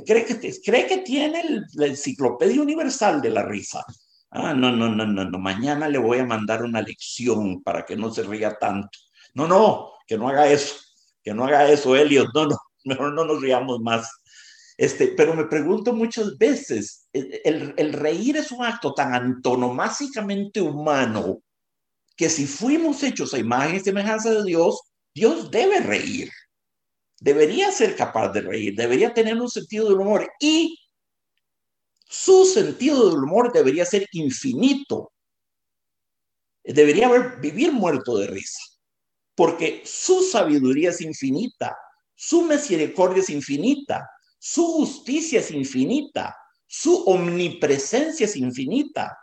Cree 0.06 0.26
que, 0.26 0.54
cree 0.64 0.88
que 0.88 0.98
tiene 1.00 1.62
la 1.74 1.86
enciclopedia 1.86 2.62
universal 2.62 3.22
de 3.22 3.30
la 3.30 3.44
risa. 3.44 3.86
Ah, 4.32 4.54
no, 4.54 4.72
no, 4.72 4.90
no, 4.90 5.06
no, 5.06 5.26
no. 5.26 5.40
Mañana 5.40 5.88
le 5.88 5.98
voy 5.98 6.20
a 6.20 6.26
mandar 6.26 6.64
una 6.64 6.82
lección 6.82 7.64
para 7.64 7.86
que 7.86 7.96
no 7.96 8.12
se 8.12 8.24
ría 8.24 8.58
tanto. 8.58 8.98
No, 9.34 9.48
no, 9.48 9.94
que 10.06 10.18
no 10.18 10.30
haga 10.30 10.50
eso. 10.52 10.76
Que 11.24 11.34
no 11.34 11.46
haga 11.46 11.70
eso, 11.70 11.96
Elliot. 11.96 12.30
No, 12.34 12.48
no, 12.48 12.58
mejor 12.86 13.14
no 13.14 13.26
nos 13.26 13.42
riamos 13.42 13.80
más. 13.80 14.10
Este, 14.78 15.08
pero 15.18 15.34
me 15.34 15.46
pregunto 15.46 15.94
muchas 15.94 16.38
veces, 16.38 17.08
el, 17.12 17.74
el 17.78 17.94
reír 17.94 18.38
es 18.38 18.52
un 18.52 18.64
acto 18.64 18.94
tan 18.94 19.14
antonomásicamente 19.14 20.62
humano 20.62 21.42
que 22.16 22.30
si 22.30 22.48
fuimos 22.48 23.04
hechos 23.04 23.34
a 23.34 23.40
imagen 23.40 23.76
y 23.76 23.80
semejanza 23.80 24.32
de 24.32 24.44
Dios, 24.44 24.82
Dios 25.14 25.50
debe 25.52 25.80
reír. 25.80 26.30
Debería 27.20 27.72
ser 27.72 27.96
capaz 27.96 28.30
de 28.30 28.42
reír, 28.42 28.76
debería 28.76 29.14
tener 29.14 29.40
un 29.40 29.50
sentido 29.50 29.90
del 29.90 30.00
humor 30.00 30.30
y 30.40 30.78
su 32.10 32.46
sentido 32.46 33.10
del 33.10 33.24
humor 33.24 33.52
debería 33.52 33.86
ser 33.86 34.08
infinito. 34.12 35.12
Debería 36.64 37.08
haber, 37.08 37.40
vivir 37.40 37.72
muerto 37.72 38.18
de 38.18 38.28
risa, 38.28 38.60
porque 39.36 39.82
su 39.86 40.24
sabiduría 40.24 40.90
es 40.90 41.02
infinita, 41.02 41.78
su 42.16 42.44
misericordia 42.44 43.22
es 43.22 43.30
infinita, 43.30 44.10
su 44.40 44.66
justicia 44.66 45.40
es 45.40 45.52
infinita, 45.52 46.36
su 46.66 47.04
omnipresencia 47.06 48.26
es 48.26 48.36
infinita, 48.36 49.18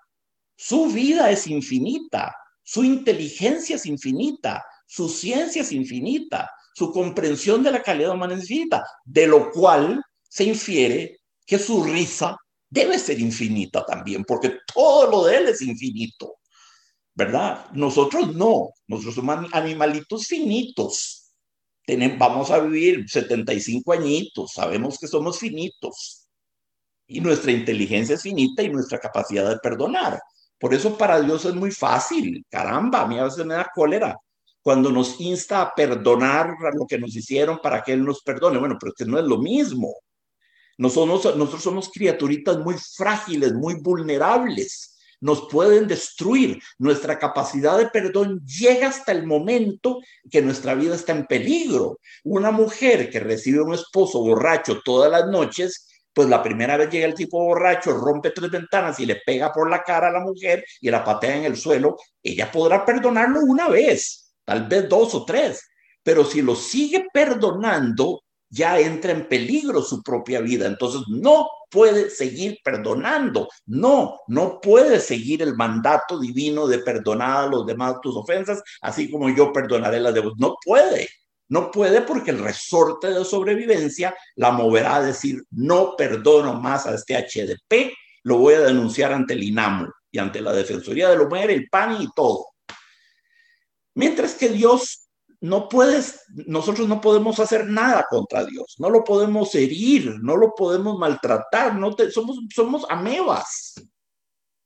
su 0.56 0.86
vida 0.86 1.30
es 1.30 1.46
infinita, 1.46 2.34
su 2.62 2.82
inteligencia 2.84 3.76
es 3.76 3.84
infinita, 3.84 4.64
su 4.86 5.08
ciencia 5.08 5.62
es 5.62 5.72
infinita, 5.72 6.50
su 6.74 6.92
comprensión 6.92 7.62
de 7.62 7.72
la 7.72 7.82
calidad 7.82 8.12
humana 8.12 8.34
es 8.34 8.40
infinita, 8.42 8.86
de 9.04 9.26
lo 9.26 9.50
cual 9.50 10.02
se 10.28 10.44
infiere 10.44 11.20
que 11.46 11.58
su 11.58 11.84
risa 11.84 12.36
debe 12.74 12.98
ser 12.98 13.20
infinita 13.20 13.86
también, 13.86 14.24
porque 14.24 14.58
todo 14.72 15.08
lo 15.10 15.24
de 15.24 15.36
él 15.36 15.48
es 15.48 15.62
infinito, 15.62 16.38
¿verdad? 17.14 17.70
Nosotros 17.72 18.34
no, 18.34 18.70
nosotros 18.88 19.14
somos 19.14 19.46
animalitos 19.52 20.26
finitos. 20.26 21.30
Tenemos, 21.86 22.18
vamos 22.18 22.50
a 22.50 22.58
vivir 22.58 23.08
75 23.08 23.92
añitos, 23.92 24.52
sabemos 24.52 24.98
que 24.98 25.06
somos 25.06 25.38
finitos. 25.38 26.26
Y 27.06 27.20
nuestra 27.20 27.52
inteligencia 27.52 28.16
es 28.16 28.22
finita 28.22 28.62
y 28.62 28.70
nuestra 28.70 28.98
capacidad 28.98 29.48
de 29.48 29.58
perdonar. 29.58 30.18
Por 30.58 30.74
eso 30.74 30.98
para 30.98 31.20
Dios 31.20 31.44
es 31.44 31.54
muy 31.54 31.70
fácil. 31.70 32.44
Caramba, 32.48 33.02
a 33.02 33.06
mí 33.06 33.18
a 33.18 33.24
veces 33.24 33.44
me 33.46 33.54
da 33.54 33.70
cólera 33.72 34.16
cuando 34.62 34.90
nos 34.90 35.20
insta 35.20 35.60
a 35.60 35.74
perdonar 35.74 36.56
lo 36.72 36.86
que 36.86 36.98
nos 36.98 37.14
hicieron 37.14 37.58
para 37.62 37.82
que 37.82 37.92
Él 37.92 38.02
nos 38.02 38.22
perdone. 38.22 38.58
Bueno, 38.58 38.78
pero 38.80 38.90
es 38.90 38.96
que 38.96 39.04
no 39.04 39.18
es 39.18 39.24
lo 39.26 39.38
mismo. 39.38 39.94
Nosotros, 40.78 41.62
somos 41.62 41.90
criaturitas 41.90 42.58
muy 42.58 42.76
frágiles, 42.96 43.52
muy 43.52 43.74
vulnerables. 43.74 44.96
Nos 45.20 45.48
pueden 45.48 45.86
destruir. 45.86 46.60
Nuestra 46.78 47.18
capacidad 47.18 47.78
de 47.78 47.88
perdón 47.88 48.44
llega 48.44 48.88
hasta 48.88 49.12
el 49.12 49.26
momento 49.26 50.00
que 50.30 50.42
nuestra 50.42 50.74
vida 50.74 50.94
está 50.94 51.12
en 51.12 51.26
peligro. 51.26 51.98
Una 52.24 52.50
mujer 52.50 53.10
que 53.10 53.20
recibe 53.20 53.62
un 53.62 53.74
esposo 53.74 54.20
borracho 54.20 54.80
todas 54.84 55.10
las 55.10 55.26
noches 55.28 55.88
pues 56.14 56.28
la 56.28 56.42
primera 56.42 56.76
vez 56.76 56.88
llega 56.90 57.06
el 57.06 57.14
tipo 57.14 57.42
borracho, 57.44 57.92
rompe 57.92 58.30
tres 58.30 58.50
ventanas 58.50 59.00
y 59.00 59.06
le 59.06 59.16
pega 59.26 59.52
por 59.52 59.68
la 59.68 59.82
cara 59.82 60.08
a 60.08 60.12
la 60.12 60.20
mujer 60.20 60.64
y 60.80 60.88
la 60.88 61.02
patea 61.02 61.38
en 61.38 61.44
el 61.44 61.56
suelo, 61.56 61.96
ella 62.22 62.50
podrá 62.50 62.84
perdonarlo 62.84 63.40
una 63.40 63.68
vez, 63.68 64.32
tal 64.44 64.68
vez 64.68 64.88
dos 64.88 65.12
o 65.14 65.24
tres, 65.24 65.68
pero 66.02 66.24
si 66.24 66.40
lo 66.40 66.54
sigue 66.54 67.08
perdonando, 67.12 68.22
ya 68.54 68.78
entra 68.78 69.12
en 69.12 69.26
peligro 69.26 69.82
su 69.82 70.02
propia 70.02 70.40
vida. 70.40 70.66
Entonces 70.66 71.02
no 71.08 71.48
puede 71.70 72.08
seguir 72.08 72.58
perdonando. 72.62 73.48
No, 73.66 74.20
no 74.28 74.60
puede 74.60 75.00
seguir 75.00 75.42
el 75.42 75.56
mandato 75.56 76.20
divino 76.20 76.66
de 76.68 76.78
perdonar 76.78 77.44
a 77.44 77.46
los 77.48 77.66
demás 77.66 77.96
tus 78.00 78.16
ofensas, 78.16 78.62
así 78.80 79.10
como 79.10 79.28
yo 79.28 79.52
perdonaré 79.52 79.98
las 79.98 80.14
de 80.14 80.20
vos. 80.20 80.34
No 80.38 80.54
puede. 80.64 81.08
No 81.48 81.70
puede 81.70 82.02
porque 82.02 82.30
el 82.30 82.38
resorte 82.38 83.08
de 83.08 83.24
sobrevivencia 83.24 84.14
la 84.36 84.52
moverá 84.52 84.96
a 84.96 85.02
decir, 85.02 85.42
no 85.50 85.94
perdono 85.96 86.54
más 86.54 86.86
a 86.86 86.94
este 86.94 87.14
HDP, 87.16 87.92
lo 88.22 88.38
voy 88.38 88.54
a 88.54 88.60
denunciar 88.60 89.12
ante 89.12 89.34
el 89.34 89.42
INAMU 89.42 89.88
y 90.10 90.18
ante 90.18 90.40
la 90.40 90.52
Defensoría 90.52 91.10
de 91.10 91.18
la 91.18 91.24
Mujer, 91.24 91.50
el 91.50 91.68
PAN 91.68 92.00
y 92.00 92.08
todo. 92.14 92.46
Mientras 93.94 94.34
que 94.34 94.48
Dios 94.48 95.03
no 95.44 95.68
puede, 95.68 96.02
nosotros 96.46 96.88
no 96.88 97.02
podemos 97.02 97.38
hacer 97.38 97.66
nada 97.66 98.06
contra 98.08 98.46
Dios, 98.46 98.76
no 98.78 98.88
lo 98.88 99.04
podemos 99.04 99.54
herir, 99.54 100.18
no 100.22 100.38
lo 100.38 100.54
podemos 100.54 100.98
maltratar, 100.98 101.74
no 101.74 101.94
somos, 102.10 102.38
somos 102.48 102.86
amebas, 102.88 103.74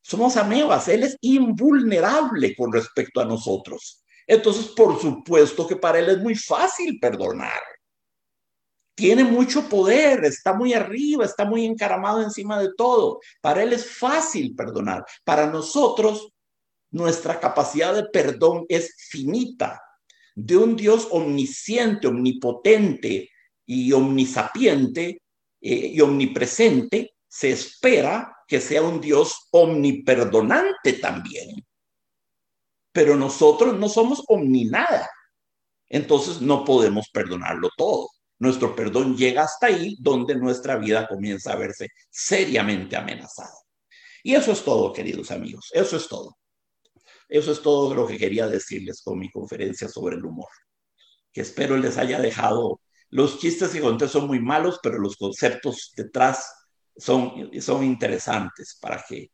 somos 0.01 0.37
amebas, 0.37 0.87
Él 0.87 1.03
es 1.03 1.17
invulnerable 1.21 2.55
con 2.55 2.73
respecto 2.73 3.21
a 3.21 3.25
nosotros. 3.25 4.05
Entonces, 4.25 4.69
por 4.69 5.01
supuesto 5.01 5.67
que 5.67 5.75
para 5.75 5.99
él 5.99 6.11
es 6.11 6.19
muy 6.19 6.37
fácil 6.37 7.01
perdonar. 7.01 7.61
Tiene 8.95 9.25
mucho 9.25 9.69
poder, 9.69 10.25
está 10.27 10.53
muy 10.53 10.75
arriba, 10.75 11.25
está 11.25 11.45
muy 11.45 11.65
encaramado 11.65 12.23
encima 12.23 12.61
de 12.61 12.75
todo. 12.77 13.19
Para 13.41 13.65
él 13.65 13.73
es 13.73 13.99
fácil 13.99 14.55
perdonar. 14.55 15.05
Para 15.25 15.47
nosotros, 15.47 16.33
nuestra 16.93 17.41
capacidad 17.41 17.95
de 17.95 18.05
perdón 18.05 18.65
es 18.69 18.95
finita. 19.11 19.83
De 20.40 20.56
un 20.56 20.77
Dios 20.77 21.09
omnisciente, 21.10 22.06
omnipotente 22.06 23.31
y 23.66 23.93
omnisapiente 23.93 25.23
eh, 25.60 25.90
y 25.94 26.01
omnipresente, 26.01 27.15
se 27.27 27.51
espera 27.51 28.36
que 28.47 28.60
sea 28.60 28.82
un 28.82 29.01
Dios 29.01 29.48
omniperdonante 29.51 30.94
también 30.94 31.65
pero 32.98 33.15
nosotros 33.15 33.78
no 33.78 33.89
somos 33.89 34.24
omninada. 34.27 35.09
Entonces 35.89 36.40
no 36.40 36.65
podemos 36.65 37.09
perdonarlo 37.10 37.70
todo. 37.77 38.09
Nuestro 38.40 38.74
perdón 38.74 39.16
llega 39.16 39.44
hasta 39.44 39.69
ahí 39.69 39.97
donde 40.01 40.35
nuestra 40.35 40.77
vida 40.77 41.06
comienza 41.06 41.52
a 41.52 41.56
verse 41.56 41.90
seriamente 42.10 42.97
amenazada. 42.97 43.55
Y 44.24 44.35
eso 44.35 44.51
es 44.51 44.65
todo, 44.65 44.93
queridos 44.93 45.31
amigos. 45.31 45.70
Eso 45.73 45.97
es 45.97 46.09
todo. 46.09 46.38
Eso 47.29 47.53
es 47.53 47.61
todo 47.63 47.95
lo 47.95 48.07
que 48.07 48.19
quería 48.19 48.49
decirles 48.49 49.03
con 49.03 49.19
mi 49.19 49.31
conferencia 49.31 49.89
sobre 49.89 50.17
el 50.17 50.25
humor. 50.25 50.49
Que 51.33 51.43
espero 51.43 51.77
les 51.77 51.99
haya 51.99 52.21
dejado. 52.21 52.81
Los 53.11 53.39
chistes 53.39 53.71
que 53.71 53.81
conté 53.81 54.09
son 54.09 54.27
muy 54.27 54.41
malos, 54.41 54.81
pero 54.83 54.99
los 54.99 55.17
conceptos 55.17 55.93
detrás 55.97 56.51
son, 56.97 57.51
son 57.61 57.85
interesantes 57.85 58.79
para 58.81 59.05
que, 59.07 59.31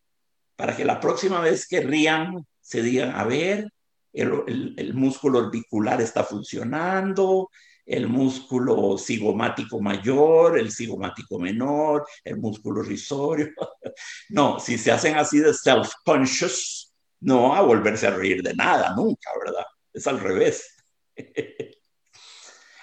para 0.56 0.76
que 0.76 0.84
la 0.84 1.00
próxima 1.00 1.40
vez 1.40 1.66
que 1.66 1.80
rían 1.80 2.46
se 2.60 2.82
digan, 2.82 3.14
a 3.14 3.24
ver, 3.24 3.68
el, 4.14 4.94
músculo 4.94 5.40
orbicular 5.40 6.00
está 6.00 6.24
funcionando, 6.24 7.50
el 7.84 8.08
músculo 8.08 8.96
cigomático 8.96 9.80
mayor, 9.80 10.58
el 10.58 10.70
cigomático 10.70 11.38
menor, 11.38 12.06
el 12.24 12.38
músculo 12.38 12.82
risorio. 12.82 13.48
No, 14.30 14.58
si 14.58 14.76
se 14.76 14.90
hacen 14.90 15.16
así 15.16 15.38
de 15.38 15.52
self-conscious, 15.52 16.93
no 17.24 17.54
a 17.54 17.62
volverse 17.62 18.06
a 18.06 18.10
reír 18.10 18.42
de 18.42 18.54
nada, 18.54 18.94
nunca, 18.94 19.30
¿verdad? 19.42 19.64
Es 19.92 20.06
al 20.06 20.20
revés. 20.20 20.76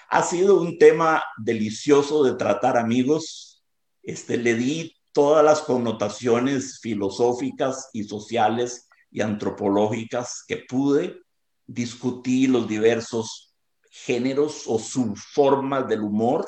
ha 0.08 0.22
sido 0.22 0.60
un 0.60 0.78
tema 0.78 1.22
delicioso 1.38 2.24
de 2.24 2.34
tratar, 2.34 2.76
amigos. 2.76 3.62
Este, 4.02 4.36
le 4.36 4.54
di 4.54 4.96
todas 5.12 5.44
las 5.44 5.60
connotaciones 5.60 6.80
filosóficas 6.80 7.88
y 7.92 8.02
sociales 8.02 8.88
y 9.12 9.20
antropológicas 9.20 10.42
que 10.46 10.64
pude, 10.68 11.20
discutir 11.64 12.50
los 12.50 12.66
diversos 12.66 13.54
géneros 13.90 14.64
o 14.66 14.80
subformas 14.80 15.86
del 15.86 16.00
humor. 16.00 16.44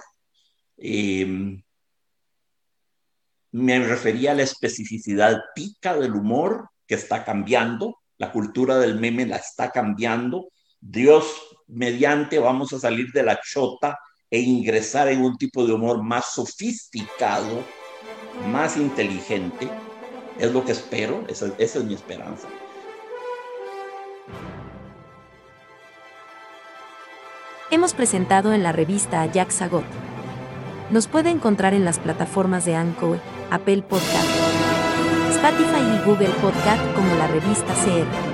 Em, 0.76 1.62
me 3.52 3.78
refería 3.86 4.32
a 4.32 4.34
la 4.34 4.42
especificidad 4.42 5.38
pica 5.54 5.96
del 5.96 6.16
humor 6.16 6.70
que 6.86 6.94
está 6.94 7.24
cambiando, 7.24 7.98
la 8.18 8.32
cultura 8.32 8.78
del 8.78 8.98
meme 8.98 9.26
la 9.26 9.36
está 9.36 9.70
cambiando. 9.70 10.48
Dios 10.80 11.24
mediante 11.66 12.38
vamos 12.38 12.72
a 12.72 12.78
salir 12.78 13.10
de 13.12 13.22
la 13.22 13.40
chota 13.40 13.98
e 14.30 14.40
ingresar 14.40 15.08
en 15.08 15.22
un 15.22 15.36
tipo 15.36 15.66
de 15.66 15.72
humor 15.72 16.02
más 16.02 16.32
sofisticado, 16.32 17.64
más 18.50 18.76
inteligente 18.76 19.70
es 20.38 20.52
lo 20.52 20.64
que 20.64 20.72
espero, 20.72 21.24
esa, 21.28 21.52
es 21.58 21.84
mi 21.84 21.94
esperanza. 21.94 22.48
Hemos 27.70 27.94
presentado 27.94 28.52
en 28.52 28.62
la 28.62 28.72
revista 28.72 29.22
a 29.22 29.26
Jack 29.26 29.50
Sagot. 29.50 29.84
Nos 30.90 31.06
puede 31.06 31.30
encontrar 31.30 31.74
en 31.74 31.84
las 31.84 31.98
plataformas 31.98 32.64
de 32.64 32.76
Anchor, 32.76 33.18
Apple 33.50 33.82
Podcast, 33.82 34.43
Spotify 35.44 35.82
y 35.82 36.06
Google 36.06 36.30
Podcast 36.40 36.82
como 36.94 37.14
la 37.16 37.26
revista 37.26 37.74
CR. 37.74 38.33